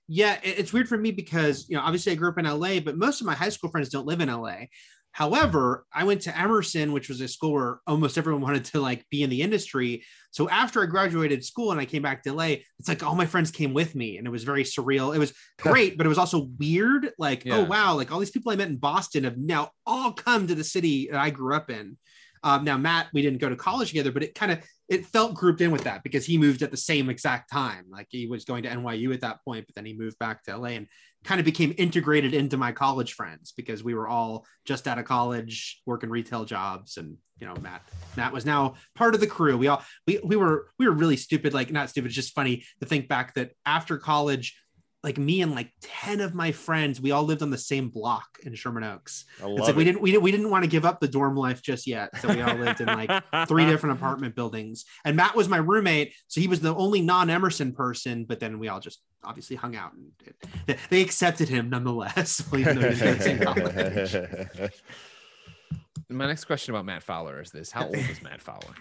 Yeah, 0.07 0.37
it's 0.43 0.73
weird 0.73 0.89
for 0.89 0.97
me 0.97 1.11
because 1.11 1.69
you 1.69 1.77
know 1.77 1.83
obviously 1.83 2.11
I 2.11 2.15
grew 2.15 2.29
up 2.29 2.37
in 2.37 2.45
LA, 2.45 2.79
but 2.79 2.97
most 2.97 3.21
of 3.21 3.27
my 3.27 3.35
high 3.35 3.49
school 3.49 3.69
friends 3.69 3.89
don't 3.89 4.07
live 4.07 4.19
in 4.19 4.29
LA. 4.29 4.65
However, 5.13 5.85
I 5.93 6.03
went 6.03 6.21
to 6.23 6.37
Emerson, 6.37 6.91
which 6.91 7.07
was 7.07 7.21
a 7.21 7.27
school 7.27 7.53
where 7.53 7.79
almost 7.87 8.17
everyone 8.17 8.41
wanted 8.47 8.65
to 8.65 8.81
like 8.81 9.05
be 9.09 9.23
in 9.23 9.29
the 9.29 9.41
industry. 9.43 10.03
So 10.31 10.49
after 10.49 10.81
I 10.81 10.87
graduated 10.87 11.45
school 11.45 11.71
and 11.71 11.79
I 11.79 11.85
came 11.85 12.01
back 12.01 12.23
to 12.23 12.33
LA, 12.33 12.55
it's 12.79 12.87
like 12.89 13.03
all 13.03 13.15
my 13.15 13.27
friends 13.27 13.51
came 13.51 13.73
with 13.73 13.93
me 13.95 14.17
and 14.17 14.25
it 14.25 14.31
was 14.31 14.43
very 14.43 14.63
surreal. 14.63 15.15
It 15.15 15.19
was 15.19 15.31
great, 15.61 15.97
but 15.97 16.05
it 16.05 16.09
was 16.09 16.17
also 16.17 16.49
weird. 16.59 17.11
Like, 17.19 17.45
Yeah. 17.45 17.57
oh 17.57 17.63
wow, 17.63 17.93
like 17.95 18.11
all 18.11 18.19
these 18.19 18.31
people 18.31 18.51
I 18.51 18.55
met 18.55 18.69
in 18.69 18.77
Boston 18.77 19.23
have 19.23 19.37
now 19.37 19.69
all 19.85 20.11
come 20.11 20.47
to 20.47 20.55
the 20.55 20.63
city 20.63 21.07
that 21.11 21.19
I 21.19 21.29
grew 21.29 21.55
up 21.55 21.69
in. 21.69 21.97
Um, 22.45 22.65
now 22.65 22.77
Matt, 22.77 23.07
we 23.13 23.21
didn't 23.21 23.39
go 23.39 23.47
to 23.47 23.55
college 23.55 23.89
together, 23.89 24.11
but 24.11 24.23
it 24.23 24.35
kind 24.35 24.51
of 24.51 24.59
it 24.89 25.05
felt 25.05 25.33
grouped 25.35 25.61
in 25.61 25.71
with 25.71 25.85
that 25.85 26.03
because 26.03 26.25
he 26.25 26.37
moved 26.37 26.61
at 26.61 26.71
the 26.71 26.77
same 26.77 27.09
exact 27.09 27.49
time. 27.51 27.85
Like 27.89 28.07
he 28.09 28.27
was 28.27 28.43
going 28.43 28.63
to 28.63 28.69
NYU 28.69 29.13
at 29.13 29.21
that 29.21 29.43
point, 29.45 29.65
but 29.65 29.75
then 29.75 29.85
he 29.85 29.93
moved 29.93 30.19
back 30.19 30.43
to 30.43 30.57
LA 30.57 30.69
and 30.69 30.87
kind 31.23 31.39
of 31.39 31.45
became 31.45 31.73
integrated 31.77 32.33
into 32.33 32.57
my 32.57 32.71
college 32.71 33.13
friends 33.13 33.53
because 33.55 33.83
we 33.83 33.93
were 33.93 34.07
all 34.07 34.45
just 34.65 34.87
out 34.87 34.99
of 34.99 35.05
college 35.05 35.81
working 35.85 36.09
retail 36.09 36.45
jobs 36.45 36.97
and 36.97 37.17
you 37.39 37.47
know 37.47 37.55
matt 37.61 37.81
matt 38.15 38.31
was 38.31 38.45
now 38.45 38.75
part 38.95 39.15
of 39.15 39.19
the 39.19 39.27
crew. 39.27 39.57
We 39.57 39.67
all 39.67 39.83
we, 40.05 40.19
we 40.23 40.35
were 40.35 40.67
we 40.77 40.87
were 40.87 40.93
really 40.93 41.17
stupid 41.17 41.53
like 41.53 41.71
not 41.71 41.89
stupid 41.89 42.11
just 42.11 42.33
funny 42.33 42.63
to 42.79 42.85
think 42.85 43.07
back 43.07 43.33
that 43.35 43.51
after 43.65 43.97
college 43.97 44.55
like 45.03 45.17
me 45.17 45.41
and 45.41 45.53
like 45.53 45.71
10 45.81 46.21
of 46.21 46.33
my 46.33 46.51
friends 46.51 47.01
we 47.01 47.11
all 47.11 47.23
lived 47.23 47.41
on 47.41 47.49
the 47.49 47.57
same 47.57 47.89
block 47.89 48.39
in 48.43 48.55
sherman 48.55 48.83
oaks 48.83 49.25
it's 49.39 49.67
like 49.67 49.75
we 49.75 49.83
it. 49.83 49.85
didn't 49.85 50.01
we 50.01 50.11
didn't 50.11 50.23
we 50.23 50.31
didn't 50.31 50.49
want 50.49 50.63
to 50.63 50.69
give 50.69 50.85
up 50.85 50.99
the 50.99 51.07
dorm 51.07 51.35
life 51.35 51.61
just 51.61 51.85
yet 51.87 52.09
so 52.19 52.29
we 52.29 52.41
all 52.41 52.55
lived 52.55 52.79
in 52.81 52.87
like 52.87 53.23
three 53.47 53.65
different 53.65 53.97
apartment 53.99 54.35
buildings. 54.35 54.85
And 55.05 55.15
Matt 55.15 55.35
was 55.35 55.49
my 55.49 55.57
roommate, 55.57 56.13
so 56.27 56.41
he 56.41 56.47
was 56.47 56.59
the 56.59 56.73
only 56.75 57.01
non-Emerson 57.01 57.73
person. 57.73 58.25
But 58.25 58.39
then 58.39 58.59
we 58.59 58.67
all 58.67 58.79
just 58.79 59.01
obviously 59.23 59.55
hung 59.55 59.75
out, 59.75 59.91
and 59.93 60.77
they 60.89 61.01
accepted 61.01 61.49
him 61.49 61.69
nonetheless, 61.69 62.43
even 62.53 62.79
though 62.79 62.89
he 62.91 62.95
didn't 62.95 63.39
go 63.39 63.53
to 63.53 63.61
same 63.61 64.59
college. 64.59 64.73
My 66.09 66.27
next 66.27 66.45
question 66.45 66.73
about 66.73 66.85
Matt 66.85 67.03
Fowler 67.03 67.41
is 67.41 67.51
this: 67.51 67.71
How 67.71 67.85
old 67.85 67.95
is 67.95 68.21
Matt 68.21 68.41
Fowler? 68.41 68.73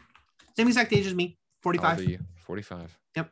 Same 0.57 0.69
exact 0.69 0.93
age 0.93 1.07
as 1.07 1.15
me, 1.15 1.24
How 1.24 1.31
old 1.31 1.62
forty-five. 1.62 1.99
are 1.99 2.03
you? 2.03 2.19
Forty-five. 2.36 2.97
Yep. 3.16 3.31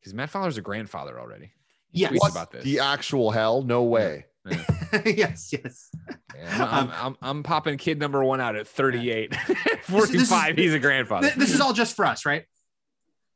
Because 0.00 0.14
Matt 0.14 0.30
Fowler's 0.30 0.56
a 0.56 0.62
grandfather 0.62 1.20
already. 1.20 1.52
Yes. 1.92 2.12
Tweets 2.12 2.18
What 2.20 2.30
about 2.32 2.50
this. 2.50 2.64
the 2.64 2.80
actual 2.80 3.30
hell? 3.30 3.62
No 3.62 3.84
way. 3.84 4.26
yes, 5.04 5.52
yes. 5.52 5.90
Yeah, 6.36 6.64
I'm, 6.64 6.88
I'm, 6.88 6.90
I'm, 6.92 7.16
I'm 7.22 7.42
popping 7.42 7.76
kid 7.76 7.98
number 7.98 8.22
one 8.24 8.40
out 8.40 8.56
at 8.56 8.66
38. 8.66 9.30
this 9.46 9.50
is- 9.50 10.28
45. 10.28 10.56
he's 10.56 10.74
a 10.74 10.78
grandfather. 10.78 11.28
Th- 11.28 11.38
This 11.38 11.52
is 11.52 11.60
all 11.60 11.72
just 11.72 11.96
for 11.96 12.04
us, 12.06 12.24
right? 12.24 12.44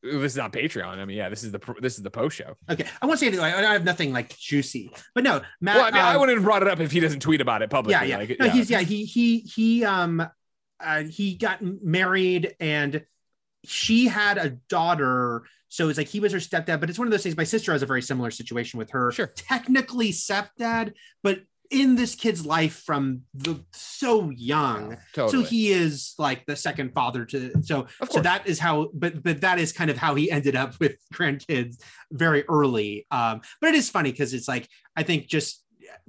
this 0.02 0.32
is 0.32 0.38
on 0.38 0.50
Patreon. 0.50 0.98
I 0.98 1.04
mean, 1.04 1.16
yeah, 1.16 1.28
this 1.28 1.44
is 1.44 1.52
the 1.52 1.60
pr- 1.60 1.80
this 1.80 1.96
is 1.96 2.02
the 2.02 2.10
post 2.10 2.36
show. 2.36 2.56
Okay. 2.68 2.84
I 3.00 3.06
won't 3.06 3.20
say 3.20 3.26
anything. 3.28 3.44
I 3.44 3.56
I 3.56 3.72
have 3.72 3.84
nothing 3.84 4.12
like 4.12 4.36
juicy, 4.36 4.90
but 5.14 5.22
no, 5.22 5.42
Matt. 5.60 5.76
well, 5.76 5.84
I 5.84 5.90
mean, 5.92 6.00
I 6.02 6.14
um, 6.14 6.20
wouldn't 6.20 6.38
have 6.38 6.44
brought 6.44 6.62
it 6.62 6.68
up 6.68 6.80
if 6.80 6.90
he 6.90 6.98
doesn't 6.98 7.20
tweet 7.20 7.40
about 7.40 7.62
it 7.62 7.70
publicly. 7.70 8.08
yeah, 8.08 8.16
yeah. 8.16 8.28
Like, 8.28 8.36
no, 8.40 8.48
he's 8.48 8.68
yeah. 8.68 8.80
He 8.80 9.04
he 9.04 9.38
he 9.40 9.84
um 9.84 10.26
uh, 10.80 11.02
he 11.04 11.36
got 11.36 11.60
married 11.62 12.56
and 12.58 13.04
she 13.64 14.08
had 14.08 14.38
a 14.38 14.50
daughter. 14.50 15.44
So 15.72 15.88
it's 15.88 15.96
like 15.96 16.08
he 16.08 16.20
was 16.20 16.32
her 16.32 16.38
stepdad, 16.38 16.80
but 16.80 16.90
it's 16.90 16.98
one 16.98 17.08
of 17.08 17.12
those 17.12 17.22
things. 17.22 17.34
My 17.34 17.44
sister 17.44 17.72
has 17.72 17.82
a 17.82 17.86
very 17.86 18.02
similar 18.02 18.30
situation 18.30 18.78
with 18.78 18.90
her. 18.90 19.10
Sure. 19.10 19.28
Technically 19.28 20.12
stepdad, 20.12 20.92
but 21.22 21.40
in 21.70 21.94
this 21.94 22.14
kid's 22.14 22.44
life 22.44 22.82
from 22.84 23.22
the 23.32 23.58
so 23.72 24.28
young. 24.28 24.98
totally. 25.14 25.44
So 25.44 25.48
he 25.48 25.72
is 25.72 26.12
like 26.18 26.44
the 26.44 26.56
second 26.56 26.92
father 26.92 27.24
to 27.24 27.52
so 27.62 27.86
so 28.10 28.20
that 28.20 28.46
is 28.46 28.58
how 28.58 28.90
but 28.92 29.22
but 29.22 29.40
that 29.40 29.58
is 29.58 29.72
kind 29.72 29.88
of 29.88 29.96
how 29.96 30.14
he 30.14 30.30
ended 30.30 30.54
up 30.54 30.78
with 30.78 30.96
grandkids 31.14 31.78
very 32.12 32.44
early. 32.50 33.06
Um 33.10 33.40
but 33.62 33.70
it 33.70 33.76
is 33.76 33.88
funny 33.88 34.12
because 34.12 34.34
it's 34.34 34.48
like 34.48 34.68
I 34.94 35.04
think 35.04 35.26
just 35.26 35.61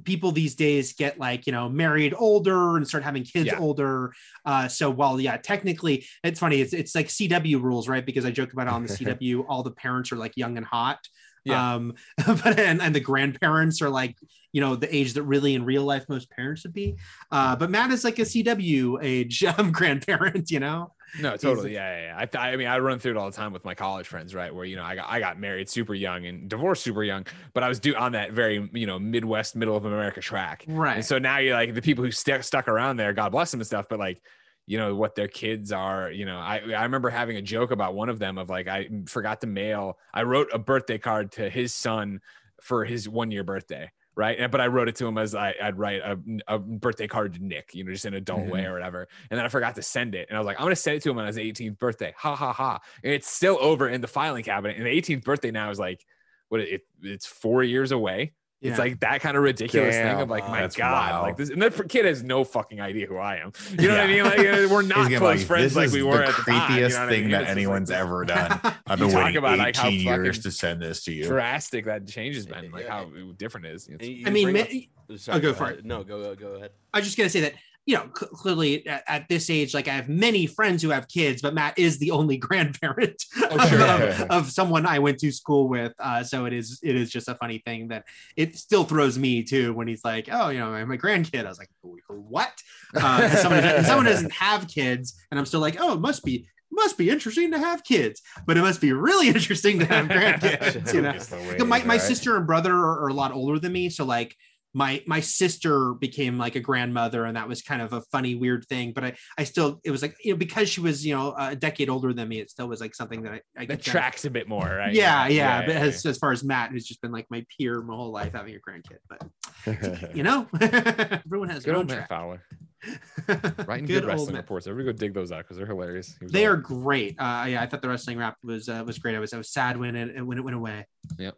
people 0.04 0.32
these 0.32 0.56
days 0.56 0.94
get 0.94 1.20
like 1.20 1.46
you 1.48 1.52
know 1.52 1.70
married 1.70 2.14
older 2.18 2.78
and 2.78 2.88
start 2.88 3.04
having 3.04 3.24
kids 3.24 3.48
Yeah. 3.48 3.60
older. 3.60 4.14
Uh 4.46 4.68
so 4.68 4.90
while 4.90 5.20
yeah 5.20 5.38
technically 5.38 6.06
it's 6.24 6.40
funny 6.40 6.62
it's, 6.62 6.74
it's 6.74 6.96
like 6.96 7.08
cw 7.08 7.62
rules 7.62 7.88
right? 7.88 8.06
Because 8.06 8.26
i 8.26 8.32
joke 8.32 8.54
about 8.54 8.68
it 8.68 8.74
on 8.74 8.84
the 8.86 8.90
cw 8.98 9.46
all 9.48 9.64
the 9.64 9.72
parents 9.72 10.12
are 10.12 10.18
like 10.18 10.36
young 10.36 10.58
and 10.58 10.66
hot. 10.66 11.00
Yeah. 11.46 11.74
um 11.76 11.94
but 12.26 12.58
and, 12.60 12.82
and 12.82 12.96
the 12.96 13.00
grandparents 13.02 13.82
are 13.82 13.90
like 13.90 14.18
you 14.54 14.62
know 14.62 14.76
the 14.76 14.94
age 14.96 15.14
that 15.14 15.24
really 15.24 15.56
in 15.56 15.66
real 15.66 15.84
life 15.84 16.08
most 16.08 16.30
parents 16.30 16.64
would 16.64 16.74
be. 16.74 16.96
Uh 17.32 17.56
but 17.56 17.70
matt 17.70 17.92
is 17.92 18.04
like 18.04 18.20
a 18.20 18.24
cw 18.24 19.00
age 19.02 19.44
um 19.58 19.72
grandparent 19.72 20.50
you 20.52 20.60
know 20.60 20.94
No, 21.20 21.38
totally. 21.38 21.74
Yeah, 21.74 21.96
yeah. 21.96 22.06
yeah. 22.08 22.16
I, 22.18 22.26
th- 22.26 22.44
I 22.44 22.56
mean, 22.56 22.68
I 22.68 22.80
run 22.80 23.00
through 23.00 23.12
it 23.12 23.18
all 23.18 23.30
the 23.30 23.36
time 23.36 23.54
with 23.54 23.66
my 23.66 23.76
college 23.76 24.08
friends, 24.08 24.34
right? 24.34 24.54
Where 24.54 24.66
you 24.66 24.76
know, 24.76 24.84
I 24.84 24.96
got 24.96 25.10
I 25.10 25.20
got 25.20 25.40
married 25.40 25.70
super 25.70 25.94
young 25.94 26.26
and 26.26 26.50
divorced 26.50 26.84
super 26.84 27.04
young, 27.04 27.26
but 27.54 27.64
I 27.64 27.68
was 27.70 27.80
do 27.80 27.96
on 27.96 28.14
that 28.14 28.32
very 28.32 28.70
you 28.74 28.88
know 28.88 29.00
Midwest, 29.00 29.56
middle 29.56 29.76
of 29.76 29.86
America 29.86 30.22
track. 30.22 30.66
right 30.68 30.96
And 30.96 31.06
so 31.06 31.20
now 31.20 31.38
you're 31.38 31.54
like 31.54 31.74
the 31.74 31.82
people 31.82 32.04
who 32.04 32.12
stuck 32.12 32.44
stuck 32.44 32.68
around 32.68 32.98
there, 32.98 33.14
God 33.14 33.32
bless 33.32 33.52
them 33.52 33.60
and 33.60 33.68
stuff, 33.68 33.88
but 33.90 34.00
like, 34.00 34.22
you 34.66 34.78
know, 34.78 34.96
what 34.96 35.16
their 35.16 35.28
kids 35.28 35.72
are, 35.72 36.10
you 36.10 36.26
know, 36.26 36.38
I, 36.38 36.62
I 36.76 36.84
remember 36.84 37.10
having 37.10 37.38
a 37.38 37.42
joke 37.42 37.72
about 37.72 37.96
one 37.96 38.10
of 38.10 38.20
them 38.20 38.38
of 38.38 38.50
like, 38.50 38.68
I 38.68 38.90
forgot 39.08 39.42
to 39.42 39.48
mail, 39.48 39.98
I 40.14 40.24
wrote 40.24 40.50
a 40.54 40.60
birthday 40.60 40.98
card 40.98 41.34
to 41.34 41.50
his 41.50 41.74
son 41.74 42.22
for 42.62 42.86
his 42.86 43.10
one 43.10 43.30
year 43.30 43.44
birthday. 43.44 43.92
Right. 44.16 44.38
And, 44.40 44.52
but 44.52 44.62
I 44.62 44.68
wrote 44.68 44.90
it 44.90 44.96
to 44.98 45.08
him 45.08 45.18
as 45.18 45.34
I, 45.34 45.56
I'd 45.62 45.78
write 45.78 46.02
a, 46.02 46.20
a 46.48 46.60
birthday 46.60 47.08
card 47.08 47.34
to 47.34 47.44
Nick, 47.44 47.72
you 47.74 47.84
know, 47.84 47.92
just 47.92 48.06
in 48.06 48.14
a 48.14 48.18
an 48.18 48.22
adult 48.22 48.48
way 48.48 48.62
mm-hmm. 48.62 48.70
or 48.70 48.74
whatever. 48.74 49.08
And 49.30 49.38
then 49.38 49.46
I 49.46 49.50
forgot 49.50 49.76
to 49.76 49.82
send 49.82 50.16
it. 50.16 50.28
And 50.30 50.38
I 50.38 50.40
was 50.40 50.46
like, 50.46 50.58
I'm 50.58 50.66
going 50.66 50.76
to 50.76 50.82
send 50.82 50.98
it 50.98 51.04
to 51.04 51.10
him 51.10 51.18
on 51.18 51.28
his 51.28 51.38
18th 51.38 51.80
birthday. 51.80 52.14
Ha 52.18 52.36
ha 52.36 52.54
ha. 52.54 52.80
And 53.04 53.14
it's 53.14 53.30
still 53.30 53.58
over 53.60 53.90
in 53.90 54.02
the 54.02 54.08
filing 54.08 54.44
cabinet. 54.44 54.78
And 54.78 54.86
the 54.86 54.92
18th 54.92 55.24
birthday 55.24 55.52
now 55.52 55.70
is 55.70 55.80
like, 55.80 56.06
what 56.50 56.62
it, 56.62 56.82
it's 57.02 57.26
four 57.26 57.64
years 57.64 57.92
away. 57.92 58.34
It's 58.64 58.80
like 58.80 59.00
that 59.02 59.22
kind 59.22 59.36
of 59.38 59.44
ridiculous 59.44 59.94
thing 59.96 60.06
Damn. 60.06 60.20
of 60.22 60.30
like, 60.30 60.44
Wow, 60.44 60.52
my 60.52 60.62
that's 60.62 60.76
God, 60.76 60.92
wild. 61.12 61.24
like 61.24 61.38
this, 61.38 61.50
and 61.50 61.62
that 61.62 61.90
kid 61.90 62.06
has 62.06 62.24
no 62.24 62.44
fucking 62.44 62.80
idea 62.80 63.08
who 63.08 63.18
I 63.18 63.36
am. 63.38 63.52
You 63.72 63.90
know 63.90 63.96
what 63.96 64.00
I 64.00 64.08
mean? 64.08 64.24
Like 64.24 64.38
we're 64.72 64.82
not 64.84 65.08
close 65.12 65.22
like, 65.22 65.40
friends 65.42 65.76
like 65.76 65.92
we 65.92 66.02
were 66.04 66.18
the 66.18 66.28
at 66.28 66.36
the 66.38 66.42
time. 66.44 66.72
creepiest 66.72 66.76
you 66.76 66.82
know 66.82 67.00
what 67.00 67.08
I 67.08 67.10
thing 67.10 67.22
mean? 67.24 67.32
that 67.32 67.42
It's 67.44 67.52
anyone's 67.52 67.90
like 67.90 68.00
ever 68.00 68.26
done. 68.26 68.60
I've 68.88 69.00
been 69.00 69.12
waiting 69.14 69.38
about, 69.38 69.60
18 69.60 69.60
like, 69.60 69.76
how 69.76 69.88
years 69.90 70.40
to 70.44 70.52
send 70.52 70.82
this 70.82 71.04
to 71.04 71.12
you. 71.14 71.26
drastic 71.28 71.86
that 71.86 72.08
change 72.08 72.36
has 72.36 72.46
been, 72.46 72.72
like 72.72 72.88
how 72.88 73.10
different 73.38 73.66
it 73.68 73.76
is. 73.76 73.88
It's- 73.88 74.10
i 74.26 74.30
mean 74.30 74.52
bring 74.52 74.64
ma- 74.64 74.70
oh, 75.10 75.14
oh, 75.14 75.16
sorry, 75.18 75.38
Oh, 75.38 75.42
go 75.42 75.52
go 75.52 75.58
for 75.58 75.64
ahead. 75.66 75.80
it. 75.80 75.86
No, 75.86 76.04
go 76.04 76.34
go 76.36 76.48
ahead. 76.54 76.72
I 76.94 77.00
was 77.00 77.06
just 77.06 77.18
gonna 77.18 77.30
say 77.30 77.42
that 77.42 77.54
you 77.86 77.96
know 77.96 78.10
cl- 78.18 78.32
clearly 78.32 78.88
at, 78.88 79.04
at 79.08 79.30
this 79.30 79.50
age, 79.50 79.74
like 79.74 79.88
I 79.88 79.94
have 79.94 80.08
many 80.10 80.46
friends 80.48 80.82
who 80.82 80.90
have 80.90 81.08
kids, 81.08 81.42
but 81.42 81.54
Matt 81.54 81.78
is 81.78 82.00
the 82.00 82.12
only 82.12 82.38
grandparent 82.48 83.24
Oh, 83.42 83.68
sure. 83.68 83.82
of, 83.82 84.22
of 84.32 84.52
someone 84.52 84.86
I 84.86 85.00
went 85.00 85.20
to 85.20 85.32
school 85.32 85.68
with. 85.68 85.94
Uh, 86.00 86.24
so 86.24 86.46
it 86.46 86.54
is 86.54 86.80
it 86.84 86.96
is 86.96 87.10
just 87.12 87.28
a 87.28 87.36
funny 87.36 87.60
thing 87.66 87.90
that 87.90 88.06
it 88.38 88.56
still 88.56 88.84
throws 88.84 89.18
me 89.20 89.44
too 89.44 89.74
when 89.74 89.88
he's 89.88 90.04
like, 90.06 90.30
oh, 90.32 90.50
you 90.50 90.60
know, 90.60 90.74
I'm 90.74 90.92
a 90.92 90.98
grandkid. 90.98 91.46
I 91.46 91.50
was 91.50 91.60
like, 91.60 91.70
what? 92.08 92.54
Uh, 92.96 93.28
someone 93.30 93.84
someone 93.84 94.06
doesn't 94.06 94.32
have 94.32 94.68
kids, 94.68 95.14
and 95.30 95.40
I'm 95.40 95.46
still 95.46 95.60
like, 95.60 95.78
oh, 95.80 95.94
it 95.94 96.00
must 96.00 96.24
be 96.24 96.48
must 96.76 96.98
be 96.98 97.10
interesting 97.10 97.52
to 97.52 97.60
have 97.60 97.84
kids, 97.84 98.22
but 98.48 98.58
it 98.58 98.62
must 98.62 98.82
be 98.82 98.94
really 98.94 99.28
interesting 99.36 99.78
to 99.80 99.86
have 99.86 100.08
grandkids. 100.08 100.94
you 100.94 101.02
know, 101.02 101.14
way 101.52 101.58
my, 101.60 101.80
my 101.84 101.94
right? 101.96 102.02
sister 102.02 102.36
and 102.36 102.48
brother 102.48 102.74
are, 102.74 103.04
are 103.04 103.08
a 103.10 103.14
lot 103.14 103.32
older 103.32 103.60
than 103.60 103.72
me 103.72 103.90
so 103.90 104.04
like 104.06 104.36
my 104.74 105.04
my 105.06 105.20
sister 105.20 105.94
became 105.94 106.38
like 106.38 106.56
a 106.56 106.60
grandmother 106.60 107.26
and 107.26 107.38
that 107.38 107.48
was 107.48 107.62
kind 107.62 107.82
of 107.82 107.94
a 107.94 108.02
funny 108.12 108.34
weird 108.36 108.66
thing 108.66 108.92
but 108.92 109.04
i 109.04 109.14
i 109.38 109.44
still 109.44 109.80
it 109.84 109.92
was 109.92 110.02
like 110.02 110.16
you 110.24 110.34
know 110.34 110.38
because 110.38 110.68
she 110.70 110.82
was 110.82 111.06
you 111.06 111.16
know 111.16 111.34
a 111.38 111.56
decade 111.56 111.90
older 111.90 112.12
than 112.14 112.28
me 112.28 112.40
it 112.40 112.50
still 112.50 112.68
was 112.68 112.82
like 112.82 112.96
something 112.96 113.22
that 113.22 113.34
i, 113.34 113.36
I 113.36 113.40
that 113.40 113.60
could 113.60 113.68
kind 113.68 113.80
of- 113.80 113.86
tracks 113.86 114.26
a 114.26 114.30
bit 114.30 114.48
more, 114.48 114.66
right? 114.66 114.94
yeah 114.94 115.28
yeah, 115.28 115.62
but 115.66 115.76
yeah, 115.76 115.82
as, 115.82 116.06
as 116.06 116.18
far 116.18 116.32
as 116.32 116.44
matt 116.44 116.72
who's 116.72 116.86
just 116.86 117.02
been 117.02 117.12
like 117.12 117.28
my 117.30 117.46
peer 117.58 117.82
my 117.82 117.94
whole 117.96 118.12
life 118.12 118.34
having 118.34 118.56
a 118.56 118.60
grandkid 118.60 118.98
but 119.10 120.16
you 120.16 120.24
know 120.24 120.48
everyone 120.62 121.50
has 121.50 121.64
Good 121.64 121.72
their 121.72 121.76
own 121.76 121.82
old 121.82 121.90
Matt 121.90 122.10
Fowler. 122.10 122.42
Writing 123.66 123.86
good, 123.86 124.04
old 124.04 124.08
wrestling 124.08 124.36
reports. 124.36 124.68
Everybody 124.68 124.94
go 124.94 124.98
dig 124.98 125.14
those 125.14 125.32
out 125.32 125.44
because 125.44 125.56
they're 125.56 125.66
hilarious. 125.66 126.18
They 126.22 126.46
all- 126.46 126.54
are 126.54 126.58
great 126.58 127.16
uh 127.18 127.46
yeah 127.48 127.62
i 127.62 127.66
thought 127.66 127.82
the 127.82 127.88
wrestling 127.88 128.18
wrap 128.18 128.36
was 128.44 128.68
uh, 128.68 128.84
was 128.86 128.98
great 129.00 129.16
i 129.16 129.20
was 129.20 129.34
i 129.34 129.38
was 129.38 129.50
sad 129.52 129.78
when 129.78 129.96
it 129.96 130.22
when 130.26 130.38
it 130.38 130.42
went 130.44 130.56
away 130.58 130.86
Yep. 131.18 131.36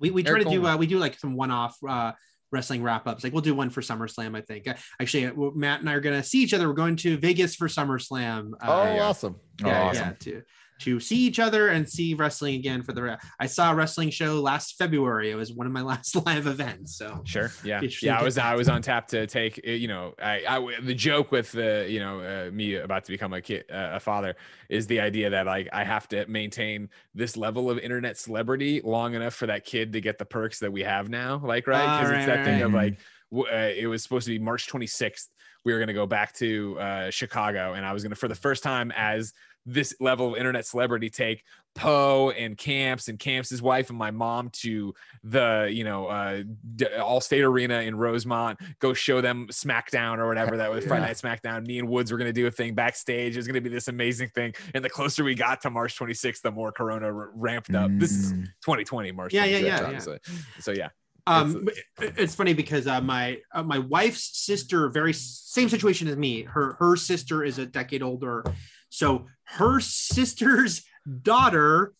We 0.00 0.10
we 0.10 0.22
try 0.22 0.32
Eric 0.32 0.44
to 0.44 0.50
do 0.50 0.66
uh, 0.66 0.76
we 0.76 0.86
do 0.86 0.98
like 0.98 1.18
some 1.18 1.34
one-off 1.34 1.76
uh 1.88 2.12
wrestling 2.52 2.82
wrap-ups 2.82 3.22
like 3.22 3.32
we'll 3.32 3.42
do 3.42 3.54
one 3.54 3.70
for 3.70 3.80
SummerSlam 3.80 4.36
I 4.36 4.40
think 4.40 4.66
Uh, 4.66 4.74
actually 5.00 5.26
uh, 5.26 5.32
Matt 5.54 5.80
and 5.80 5.88
I 5.88 5.94
are 5.94 6.00
gonna 6.00 6.22
see 6.22 6.42
each 6.42 6.52
other 6.52 6.66
we're 6.66 6.74
going 6.74 6.96
to 6.96 7.16
Vegas 7.16 7.54
for 7.54 7.68
SummerSlam 7.68 8.52
uh, 8.60 8.66
oh, 8.66 8.94
yeah. 8.94 9.02
awesome. 9.02 9.36
Oh, 9.62 9.68
yeah, 9.68 9.82
awesome. 9.82 10.08
yeah, 10.08 10.14
to 10.20 10.42
to 10.80 10.98
see 11.00 11.16
each 11.16 11.38
other 11.38 11.68
and 11.68 11.88
see 11.88 12.14
wrestling 12.14 12.54
again 12.56 12.82
for 12.82 12.92
the 12.92 13.02
re- 13.02 13.16
I 13.38 13.46
saw 13.46 13.72
a 13.72 13.74
wrestling 13.74 14.10
show 14.10 14.40
last 14.40 14.76
February 14.78 15.30
it 15.30 15.34
was 15.34 15.52
one 15.52 15.66
of 15.66 15.72
my 15.72 15.82
last 15.92 16.14
live 16.26 16.46
events 16.46 16.96
so 16.96 17.22
Sure. 17.24 17.50
Yeah. 17.64 17.80
Yeah. 18.02 18.18
I 18.18 18.22
was 18.22 18.38
I 18.38 18.54
was 18.54 18.68
on 18.68 18.82
tap 18.82 19.08
to 19.08 19.26
take 19.26 19.60
uh, 19.66 19.70
you 19.70 19.88
know 19.88 20.14
I, 20.22 20.42
I 20.48 20.80
the 20.80 20.94
joke 20.94 21.32
with 21.32 21.52
the 21.52 21.86
you 21.88 22.00
know 22.00 22.20
uh, 22.20 22.50
me 22.50 22.76
about 22.76 23.04
to 23.04 23.12
become 23.12 23.32
a 23.32 23.40
kid 23.40 23.64
uh, 23.70 23.90
a 23.94 24.00
father 24.00 24.36
is 24.68 24.86
the 24.86 25.00
idea 25.00 25.30
that 25.30 25.46
like 25.46 25.68
I 25.72 25.84
have 25.84 26.08
to 26.08 26.26
maintain 26.26 26.88
this 27.14 27.36
level 27.36 27.70
of 27.70 27.78
internet 27.78 28.16
celebrity 28.16 28.80
long 28.82 29.14
enough 29.14 29.34
for 29.34 29.46
that 29.46 29.64
kid 29.64 29.92
to 29.92 30.00
get 30.00 30.18
the 30.18 30.24
perks 30.24 30.58
that 30.60 30.72
we 30.72 30.82
have 30.82 31.08
now 31.08 31.40
like 31.44 31.66
right 31.66 31.80
Ah, 31.80 31.98
because 31.98 32.10
right, 32.12 32.18
it's 32.18 32.26
that 32.26 32.36
right, 32.36 32.44
thing 32.44 32.62
of 32.62 32.72
like 32.72 32.98
uh, 33.32 33.70
it 33.76 33.86
was 33.86 34.02
supposed 34.02 34.26
to 34.26 34.32
be 34.32 34.38
March 34.38 34.68
26th 34.68 35.28
we 35.64 35.72
were 35.72 35.78
going 35.78 35.88
to 35.88 35.94
go 35.94 36.06
back 36.06 36.32
to 36.34 36.78
uh, 36.80 37.10
Chicago, 37.10 37.74
and 37.74 37.84
I 37.84 37.92
was 37.92 38.02
going 38.02 38.10
to, 38.10 38.16
for 38.16 38.28
the 38.28 38.34
first 38.34 38.62
time 38.62 38.92
as 38.96 39.32
this 39.66 39.94
level 40.00 40.32
of 40.32 40.36
internet 40.38 40.66
celebrity, 40.66 41.10
take 41.10 41.44
Poe 41.74 42.30
and 42.30 42.56
Camps 42.58 43.06
and 43.08 43.18
Camps' 43.18 43.62
wife 43.62 43.90
and 43.90 43.98
my 43.98 44.10
mom 44.10 44.50
to 44.54 44.92
the 45.22 45.68
you 45.72 45.84
know 45.84 46.06
uh, 46.08 46.42
D- 46.76 46.86
Allstate 46.98 47.44
Arena 47.46 47.80
in 47.82 47.94
Rosemont. 47.94 48.58
Go 48.80 48.92
show 48.92 49.20
them 49.20 49.46
SmackDown 49.52 50.18
or 50.18 50.26
whatever 50.26 50.56
that 50.56 50.70
was 50.70 50.84
Friday 50.84 51.06
Night 51.06 51.16
SmackDown. 51.16 51.64
Me 51.66 51.78
and 51.78 51.88
Woods 51.88 52.10
were 52.10 52.18
going 52.18 52.28
to 52.28 52.32
do 52.32 52.46
a 52.48 52.50
thing 52.50 52.74
backstage. 52.74 53.34
It 53.34 53.38
was 53.38 53.46
going 53.46 53.54
to 53.54 53.60
be 53.60 53.68
this 53.68 53.86
amazing 53.88 54.30
thing. 54.30 54.54
And 54.74 54.84
the 54.84 54.90
closer 54.90 55.22
we 55.22 55.34
got 55.36 55.60
to 55.62 55.70
March 55.70 55.96
26th, 55.98 56.40
the 56.42 56.50
more 56.50 56.72
Corona 56.72 57.06
r- 57.06 57.30
ramped 57.34 57.74
up. 57.74 57.90
This 57.94 58.10
is 58.12 58.32
Mm. 58.32 58.44
2020 58.64 59.12
March. 59.12 59.32
Yeah, 59.32 59.44
yeah, 59.44 59.58
26th, 59.58 59.62
yeah, 59.62 59.66
yeah. 59.80 59.84
obviously. 59.86 60.18
So 60.58 60.72
yeah, 60.72 60.88
Um, 61.26 61.68
it's 62.00 62.34
funny 62.34 62.52
because 62.54 62.86
uh, 62.88 63.00
my 63.00 63.38
uh, 63.54 63.62
my 63.62 63.78
wife's 63.78 64.36
sister, 64.44 64.88
very 64.88 65.12
same 65.12 65.68
situation 65.68 66.08
as 66.08 66.16
me. 66.16 66.42
Her 66.42 66.74
her 66.80 66.96
sister 66.96 67.44
is 67.44 67.58
a 67.58 67.66
decade 67.66 68.02
older, 68.02 68.42
so 68.90 69.26
her 69.44 69.80
sister's 69.80 70.82
daughter 71.22 71.94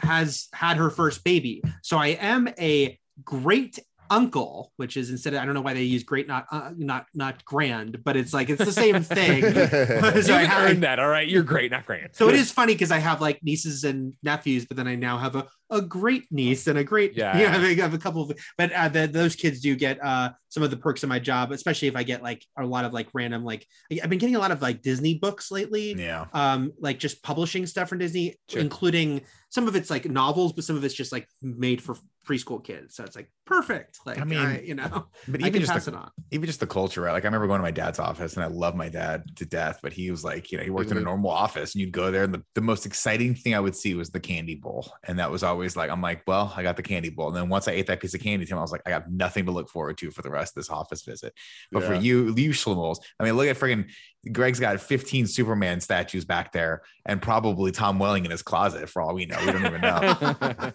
has 0.00 0.48
had 0.52 0.76
her 0.76 0.90
first 0.90 1.24
baby. 1.24 1.62
So 1.82 1.96
I 1.96 2.08
am 2.08 2.48
a 2.58 2.98
great 3.24 3.78
uncle, 4.10 4.72
which 4.76 4.96
is 4.96 5.10
instead 5.10 5.34
of 5.34 5.40
I 5.40 5.44
don't 5.44 5.54
know 5.54 5.60
why 5.60 5.74
they 5.74 5.82
use 5.82 6.02
great, 6.02 6.28
not 6.28 6.46
uh, 6.50 6.72
not 6.76 7.06
not 7.14 7.44
grand, 7.44 8.04
but 8.04 8.16
it's 8.16 8.34
like 8.34 8.50
it's 8.50 8.64
the 8.64 8.72
same 8.72 9.02
thing. 9.02 9.42
so 10.22 10.32
you 10.32 10.38
I 10.38 10.44
have, 10.44 10.70
earned 10.70 10.82
that. 10.82 10.98
All 10.98 11.08
right, 11.08 11.26
you're 11.26 11.42
great, 11.42 11.70
not 11.70 11.86
grand. 11.86 12.10
so 12.12 12.28
it 12.28 12.34
is 12.34 12.50
funny 12.50 12.74
because 12.74 12.90
I 12.90 12.98
have 12.98 13.20
like 13.20 13.42
nieces 13.42 13.84
and 13.84 14.14
nephews, 14.22 14.66
but 14.66 14.76
then 14.76 14.86
I 14.86 14.94
now 14.94 15.18
have 15.18 15.36
a, 15.36 15.46
a 15.70 15.80
great 15.80 16.24
niece 16.30 16.66
and 16.66 16.78
a 16.78 16.84
great 16.84 17.14
Yeah. 17.16 17.36
You 17.38 17.44
know, 17.46 17.68
I 17.68 17.74
have 17.82 17.94
a 17.94 17.98
couple 17.98 18.22
of, 18.30 18.38
but 18.58 18.72
uh, 18.72 18.88
the, 18.88 19.06
those 19.06 19.34
kids 19.36 19.60
do 19.60 19.74
get 19.76 19.98
uh 20.04 20.30
some 20.48 20.62
of 20.62 20.70
the 20.70 20.76
perks 20.76 21.02
of 21.02 21.08
my 21.08 21.18
job, 21.18 21.50
especially 21.50 21.88
if 21.88 21.96
I 21.96 22.04
get 22.04 22.22
like 22.22 22.44
a 22.56 22.64
lot 22.64 22.84
of 22.84 22.92
like 22.92 23.08
random 23.12 23.44
like 23.44 23.66
I- 23.92 24.00
I've 24.02 24.10
been 24.10 24.18
getting 24.20 24.36
a 24.36 24.38
lot 24.38 24.52
of 24.52 24.62
like 24.62 24.82
Disney 24.82 25.18
books 25.18 25.50
lately. 25.50 25.94
Yeah. 25.94 26.26
Um, 26.32 26.72
like 26.78 26.98
just 26.98 27.22
publishing 27.22 27.66
stuff 27.66 27.88
from 27.88 27.98
Disney, 27.98 28.36
Sure. 28.48 28.60
including 28.60 29.22
some 29.50 29.66
of 29.68 29.74
it's 29.76 29.90
like 29.90 30.04
novels, 30.08 30.52
but 30.52 30.64
some 30.64 30.76
of 30.76 30.84
it's 30.84 30.94
just 30.94 31.12
like 31.12 31.28
made 31.42 31.80
for 31.82 31.96
preschool 32.28 32.62
kids. 32.64 32.94
So 32.96 33.04
it's 33.04 33.14
like 33.16 33.30
perfect. 33.46 33.98
Like 34.06 34.18
I 34.20 34.24
mean, 34.24 34.38
I, 34.38 34.60
you 34.62 34.74
know, 34.74 35.06
But 35.28 35.40
even 35.42 35.60
just 35.60 35.84
the, 35.86 35.92
it 35.92 35.96
on. 35.96 36.10
even 36.30 36.46
just 36.46 36.58
the 36.60 36.66
culture, 36.66 37.02
right? 37.02 37.12
Like 37.12 37.24
I 37.24 37.26
remember 37.26 37.46
going 37.46 37.58
to 37.58 37.62
my 37.62 37.70
dad's 37.70 37.98
office 37.98 38.34
and 38.34 38.42
I 38.44 38.48
love 38.48 38.74
my 38.74 38.88
dad 38.88 39.24
to 39.36 39.44
death, 39.44 39.80
but 39.82 39.92
he 39.92 40.10
was 40.10 40.24
like, 40.24 40.50
you 40.50 40.58
know, 40.58 40.64
he 40.64 40.70
worked 40.70 40.90
in 40.90 40.96
a 40.96 41.00
Mhm. 41.00 41.04
normal 41.04 41.30
office 41.30 41.74
and 41.74 41.80
you'd 41.82 41.92
go 41.92 42.10
there 42.10 42.24
and 42.24 42.32
the, 42.34 42.42
the 42.54 42.60
most 42.60 42.86
exciting 42.86 43.34
thing 43.34 43.54
I 43.54 43.60
would 43.60 43.76
see 43.76 43.94
was 43.94 44.10
the 44.10 44.20
candy 44.20 44.54
bowl. 44.54 44.90
And 45.04 45.18
that 45.18 45.30
was 45.30 45.42
always 45.42 45.53
like, 45.54 45.90
I'm 45.90 46.02
like, 46.02 46.22
well, 46.26 46.52
I 46.56 46.62
got 46.62 46.76
the 46.76 46.82
candy 46.82 47.10
bowl. 47.10 47.28
And 47.28 47.36
then 47.36 47.48
once 47.48 47.68
I 47.68 47.72
ate 47.72 47.86
that 47.86 48.00
piece 48.00 48.14
of 48.14 48.20
candy, 48.20 48.46
Tim, 48.46 48.58
I 48.58 48.60
was 48.62 48.72
like, 48.72 48.82
I 48.86 48.90
got 48.90 49.10
nothing 49.10 49.46
to 49.46 49.52
look 49.52 49.68
forward 49.68 49.98
to 49.98 50.10
for 50.10 50.22
the 50.22 50.30
rest 50.30 50.56
of 50.56 50.62
this 50.62 50.70
office 50.70 51.02
visit. 51.02 51.32
But 51.72 51.84
for 51.84 51.94
you, 51.94 52.34
you 52.36 52.50
schlimals, 52.50 52.98
I 53.18 53.24
mean, 53.24 53.36
look 53.36 53.48
at 53.48 53.56
friggin' 53.56 53.88
Greg's 54.32 54.60
got 54.60 54.80
15 54.80 55.26
Superman 55.26 55.80
statues 55.80 56.24
back 56.24 56.52
there 56.52 56.82
and 57.04 57.20
probably 57.20 57.72
Tom 57.72 57.98
Welling 57.98 58.24
in 58.24 58.30
his 58.30 58.42
closet 58.42 58.88
for 58.88 59.02
all 59.02 59.14
we 59.14 59.26
know. 59.26 59.38
We 59.44 59.52
don't 59.52 59.66
even 59.66 59.80
know. 59.80 60.16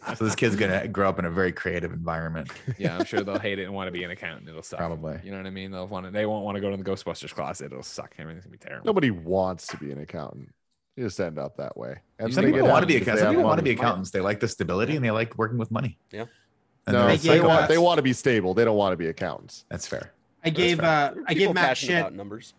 so 0.15 0.26
this 0.26 0.35
kid's 0.35 0.56
gonna 0.56 0.88
grow 0.88 1.10
up 1.10 1.19
in 1.19 1.26
a 1.26 1.31
very 1.31 1.51
creative 1.51 1.91
environment. 1.91 2.49
yeah, 2.77 2.97
I'm 2.97 3.06
sure 3.06 3.22
they'll 3.22 3.39
hate 3.39 3.60
it 3.60 3.64
and 3.64 3.73
want 3.73 3.88
to 3.88 3.91
be 3.91 4.03
an 4.03 4.11
accountant. 4.11 4.47
It'll 4.47 4.61
suck. 4.61 4.80
Probably. 4.80 5.19
You 5.23 5.31
know 5.31 5.38
what 5.38 5.47
I 5.47 5.51
mean? 5.51 5.72
They'll 5.72 5.88
want 5.88 6.06
to. 6.06 6.11
They 6.11 6.26
won't 6.26 6.45
want 6.45 6.56
to 6.56 6.61
go 6.61 6.69
to 6.69 6.77
the 6.77 6.84
Ghostbusters 6.84 7.34
closet. 7.34 7.72
It'll 7.72 7.84
suck. 7.84 8.14
Everything's 8.18 8.45
gonna 8.45 8.51
be 8.51 8.57
terrible. 8.60 8.85
Nobody 8.85 9.11
wants 9.11 9.68
to 9.68 9.77
be 9.77 9.91
an 9.91 9.99
accountant. 9.99 10.49
You 10.99 11.05
just 11.05 11.17
end 11.21 11.39
up 11.39 11.55
that 11.55 11.77
way. 11.77 11.95
And 12.19 12.34
Some 12.34 12.43
they 12.43 12.51
people 12.51 12.67
want 12.67 12.84
to 12.84 12.88
be 12.88 12.97
accountants. 12.97 13.21
Some 13.21 13.31
people 13.31 13.45
want 13.45 13.57
to 13.59 13.63
be 13.63 13.69
accountants. 13.69 14.11
They 14.11 14.19
like 14.19 14.41
the 14.41 14.49
stability 14.49 14.97
and 14.97 15.05
they 15.05 15.11
like 15.11 15.38
working 15.38 15.57
with 15.57 15.71
money. 15.71 15.97
Yeah. 16.11 16.26
And 16.88 16.93
No, 16.93 17.07
they're 17.07 17.15
They 17.15 17.27
they 17.30 17.39
want 17.39 17.69
they 17.69 17.77
want 17.77 17.99
to 17.99 18.01
be 18.01 18.11
stable. 18.11 18.53
They 18.53 18.65
don't 18.65 18.76
want 18.76 18.91
to 18.91 18.97
be 18.97 19.07
accountants. 19.07 19.63
That's 19.69 19.88
fair. 19.88 20.11
I 20.43 20.49
gave 20.49 20.80
fair. 20.80 20.85
uh 20.85 21.21
I 21.26 21.34
gave 21.35 21.53
Matt 21.53 21.77
shit 21.77 22.11
numbers. 22.11 22.53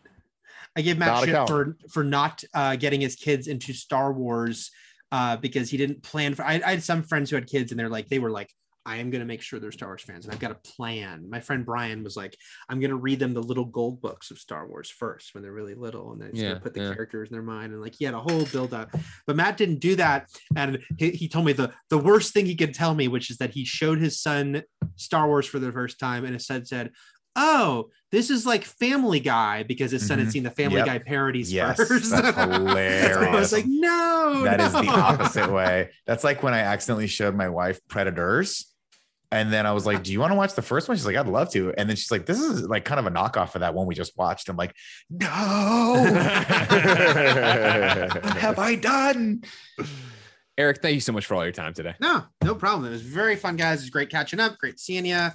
I 0.74 0.80
gave 0.80 0.96
Matt 0.96 1.08
Not 1.08 1.24
shit 1.26 1.48
for 1.48 1.76
for 1.90 2.02
not 2.02 2.42
uh, 2.54 2.76
getting 2.76 3.02
his 3.02 3.14
kids 3.14 3.46
into 3.46 3.74
Star 3.74 4.10
Wars 4.10 4.70
uh, 5.12 5.36
because 5.36 5.68
he 5.68 5.76
didn't 5.76 6.02
plan 6.02 6.34
for. 6.34 6.42
I, 6.42 6.62
I 6.64 6.70
had 6.70 6.82
some 6.82 7.02
friends 7.02 7.28
who 7.28 7.36
had 7.36 7.46
kids, 7.46 7.72
and 7.72 7.78
they're 7.78 7.90
like, 7.90 8.08
they 8.08 8.20
were 8.20 8.30
like, 8.30 8.54
I 8.86 8.96
am 8.96 9.10
going 9.10 9.20
to 9.20 9.26
make 9.26 9.42
sure 9.42 9.60
they're 9.60 9.72
Star 9.72 9.90
Wars 9.90 10.02
fans, 10.02 10.24
and 10.24 10.32
I've 10.32 10.40
got 10.40 10.52
a 10.52 10.54
plan. 10.54 11.28
My 11.28 11.40
friend 11.40 11.66
Brian 11.66 12.02
was 12.02 12.16
like, 12.16 12.34
I'm 12.68 12.80
going 12.80 12.90
to 12.90 12.96
read 12.96 13.18
them 13.18 13.34
the 13.34 13.42
little 13.42 13.66
gold 13.66 14.00
books 14.00 14.30
of 14.30 14.38
Star 14.38 14.66
Wars 14.66 14.88
first 14.90 15.34
when 15.34 15.42
they're 15.42 15.52
really 15.52 15.74
little, 15.74 16.12
and 16.12 16.20
then 16.22 16.30
Yeah, 16.32 16.54
put 16.58 16.72
the 16.74 16.80
yeah. 16.80 16.94
characters 16.94 17.28
in 17.28 17.34
their 17.34 17.42
mind, 17.42 17.72
and 17.72 17.82
like 17.82 17.94
he 17.94 18.04
had 18.06 18.14
a 18.14 18.20
whole 18.20 18.46
build 18.46 18.72
up. 18.72 18.90
But 19.26 19.36
Matt 19.36 19.56
didn't 19.58 19.80
do 19.80 19.96
that, 19.96 20.28
and 20.56 20.78
he, 20.96 21.10
he 21.10 21.28
told 21.28 21.44
me 21.44 21.52
the 21.52 21.72
the 21.90 21.98
worst 21.98 22.32
thing 22.32 22.46
he 22.46 22.56
could 22.56 22.72
tell 22.74 22.94
me, 22.94 23.06
which 23.08 23.30
is 23.30 23.36
that 23.36 23.50
he 23.50 23.64
showed 23.64 23.98
his 24.00 24.20
son 24.20 24.62
Star 24.96 25.26
Wars 25.26 25.46
for 25.46 25.58
the 25.58 25.72
first 25.72 25.98
time, 25.98 26.24
and 26.24 26.34
his 26.34 26.46
son 26.46 26.64
said. 26.64 26.90
Oh, 27.36 27.90
this 28.10 28.28
is 28.28 28.44
like 28.44 28.64
Family 28.64 29.20
Guy 29.20 29.62
because 29.62 29.92
his 29.92 30.04
son 30.04 30.18
had 30.18 30.26
Mhm. 30.26 30.32
seen 30.32 30.42
the 30.42 30.50
Family 30.50 30.78
Yep. 30.78 30.86
Guy 30.86 30.98
parodies 30.98 31.52
Yes, 31.52 31.76
first. 31.76 32.10
that's 32.10 32.36
I 32.36 33.30
was 33.38 33.52
like, 33.52 33.66
no, 33.68 34.40
That 34.42 34.60
is 34.60 34.72
the 34.72 34.88
opposite 34.88 35.48
way. 35.50 35.90
That's 36.06 36.24
like 36.24 36.42
when 36.42 36.54
I 36.54 36.58
accidentally 36.58 37.06
showed 37.06 37.36
my 37.36 37.48
wife 37.48 37.78
Predators. 37.88 38.69
And 39.32 39.52
then 39.52 39.64
I 39.64 39.72
was 39.72 39.86
like, 39.86 40.02
Do 40.02 40.12
you 40.12 40.20
want 40.20 40.32
to 40.32 40.36
watch 40.36 40.54
the 40.54 40.62
first 40.62 40.88
one? 40.88 40.96
She's 40.96 41.06
like, 41.06 41.16
I'd 41.16 41.26
love 41.26 41.50
to. 41.52 41.72
And 41.78 41.88
then 41.88 41.96
she's 41.96 42.10
like, 42.10 42.26
This 42.26 42.40
is 42.40 42.64
like 42.64 42.84
kind 42.84 42.98
of 42.98 43.06
a 43.06 43.10
knockoff 43.10 43.54
of 43.54 43.60
that 43.60 43.74
one 43.74 43.86
we 43.86 43.94
just 43.94 44.16
watched. 44.16 44.48
I'm 44.48 44.56
like, 44.56 44.74
No, 45.08 46.00
what 46.00 46.16
have 48.36 48.58
I 48.58 48.74
done? 48.74 49.42
Eric, 50.58 50.82
thank 50.82 50.94
you 50.94 51.00
so 51.00 51.12
much 51.12 51.26
for 51.26 51.36
all 51.36 51.44
your 51.44 51.52
time 51.52 51.72
today. 51.72 51.94
No, 52.00 52.24
no 52.42 52.54
problem. 52.54 52.86
It 52.86 52.90
was 52.90 53.02
very 53.02 53.36
fun, 53.36 53.56
guys. 53.56 53.78
It 53.78 53.84
was 53.84 53.90
great 53.90 54.10
catching 54.10 54.40
up. 54.40 54.58
Great 54.58 54.78
seeing 54.78 55.06
you. 55.06 55.28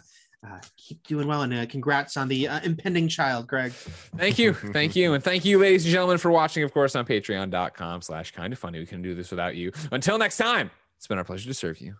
Uh, 0.47 0.59
keep 0.77 1.01
doing 1.07 1.27
well, 1.27 1.41
and 1.41 1.51
uh, 1.51 1.65
congrats 1.65 2.17
on 2.17 2.27
the 2.27 2.47
uh, 2.47 2.59
impending 2.63 3.07
child, 3.07 3.47
Greg. 3.47 3.71
Thank 3.71 4.37
you. 4.37 4.53
Thank 4.53 4.95
you. 4.95 5.13
And 5.13 5.23
thank 5.23 5.43
you, 5.43 5.57
ladies 5.57 5.85
and 5.85 5.91
gentlemen, 5.91 6.19
for 6.19 6.29
watching, 6.29 6.63
of 6.63 6.71
course, 6.71 6.95
on 6.95 7.05
patreon.com 7.05 8.03
slash 8.03 8.31
kind 8.31 8.53
of 8.53 8.59
funny. 8.59 8.77
We 8.77 8.85
can't 8.85 9.01
do 9.01 9.15
this 9.15 9.31
without 9.31 9.55
you. 9.55 9.71
Until 9.91 10.19
next 10.19 10.37
time, 10.37 10.69
it's 10.97 11.07
been 11.07 11.17
our 11.17 11.23
pleasure 11.23 11.47
to 11.47 11.53
serve 11.55 11.81
you. 11.81 11.95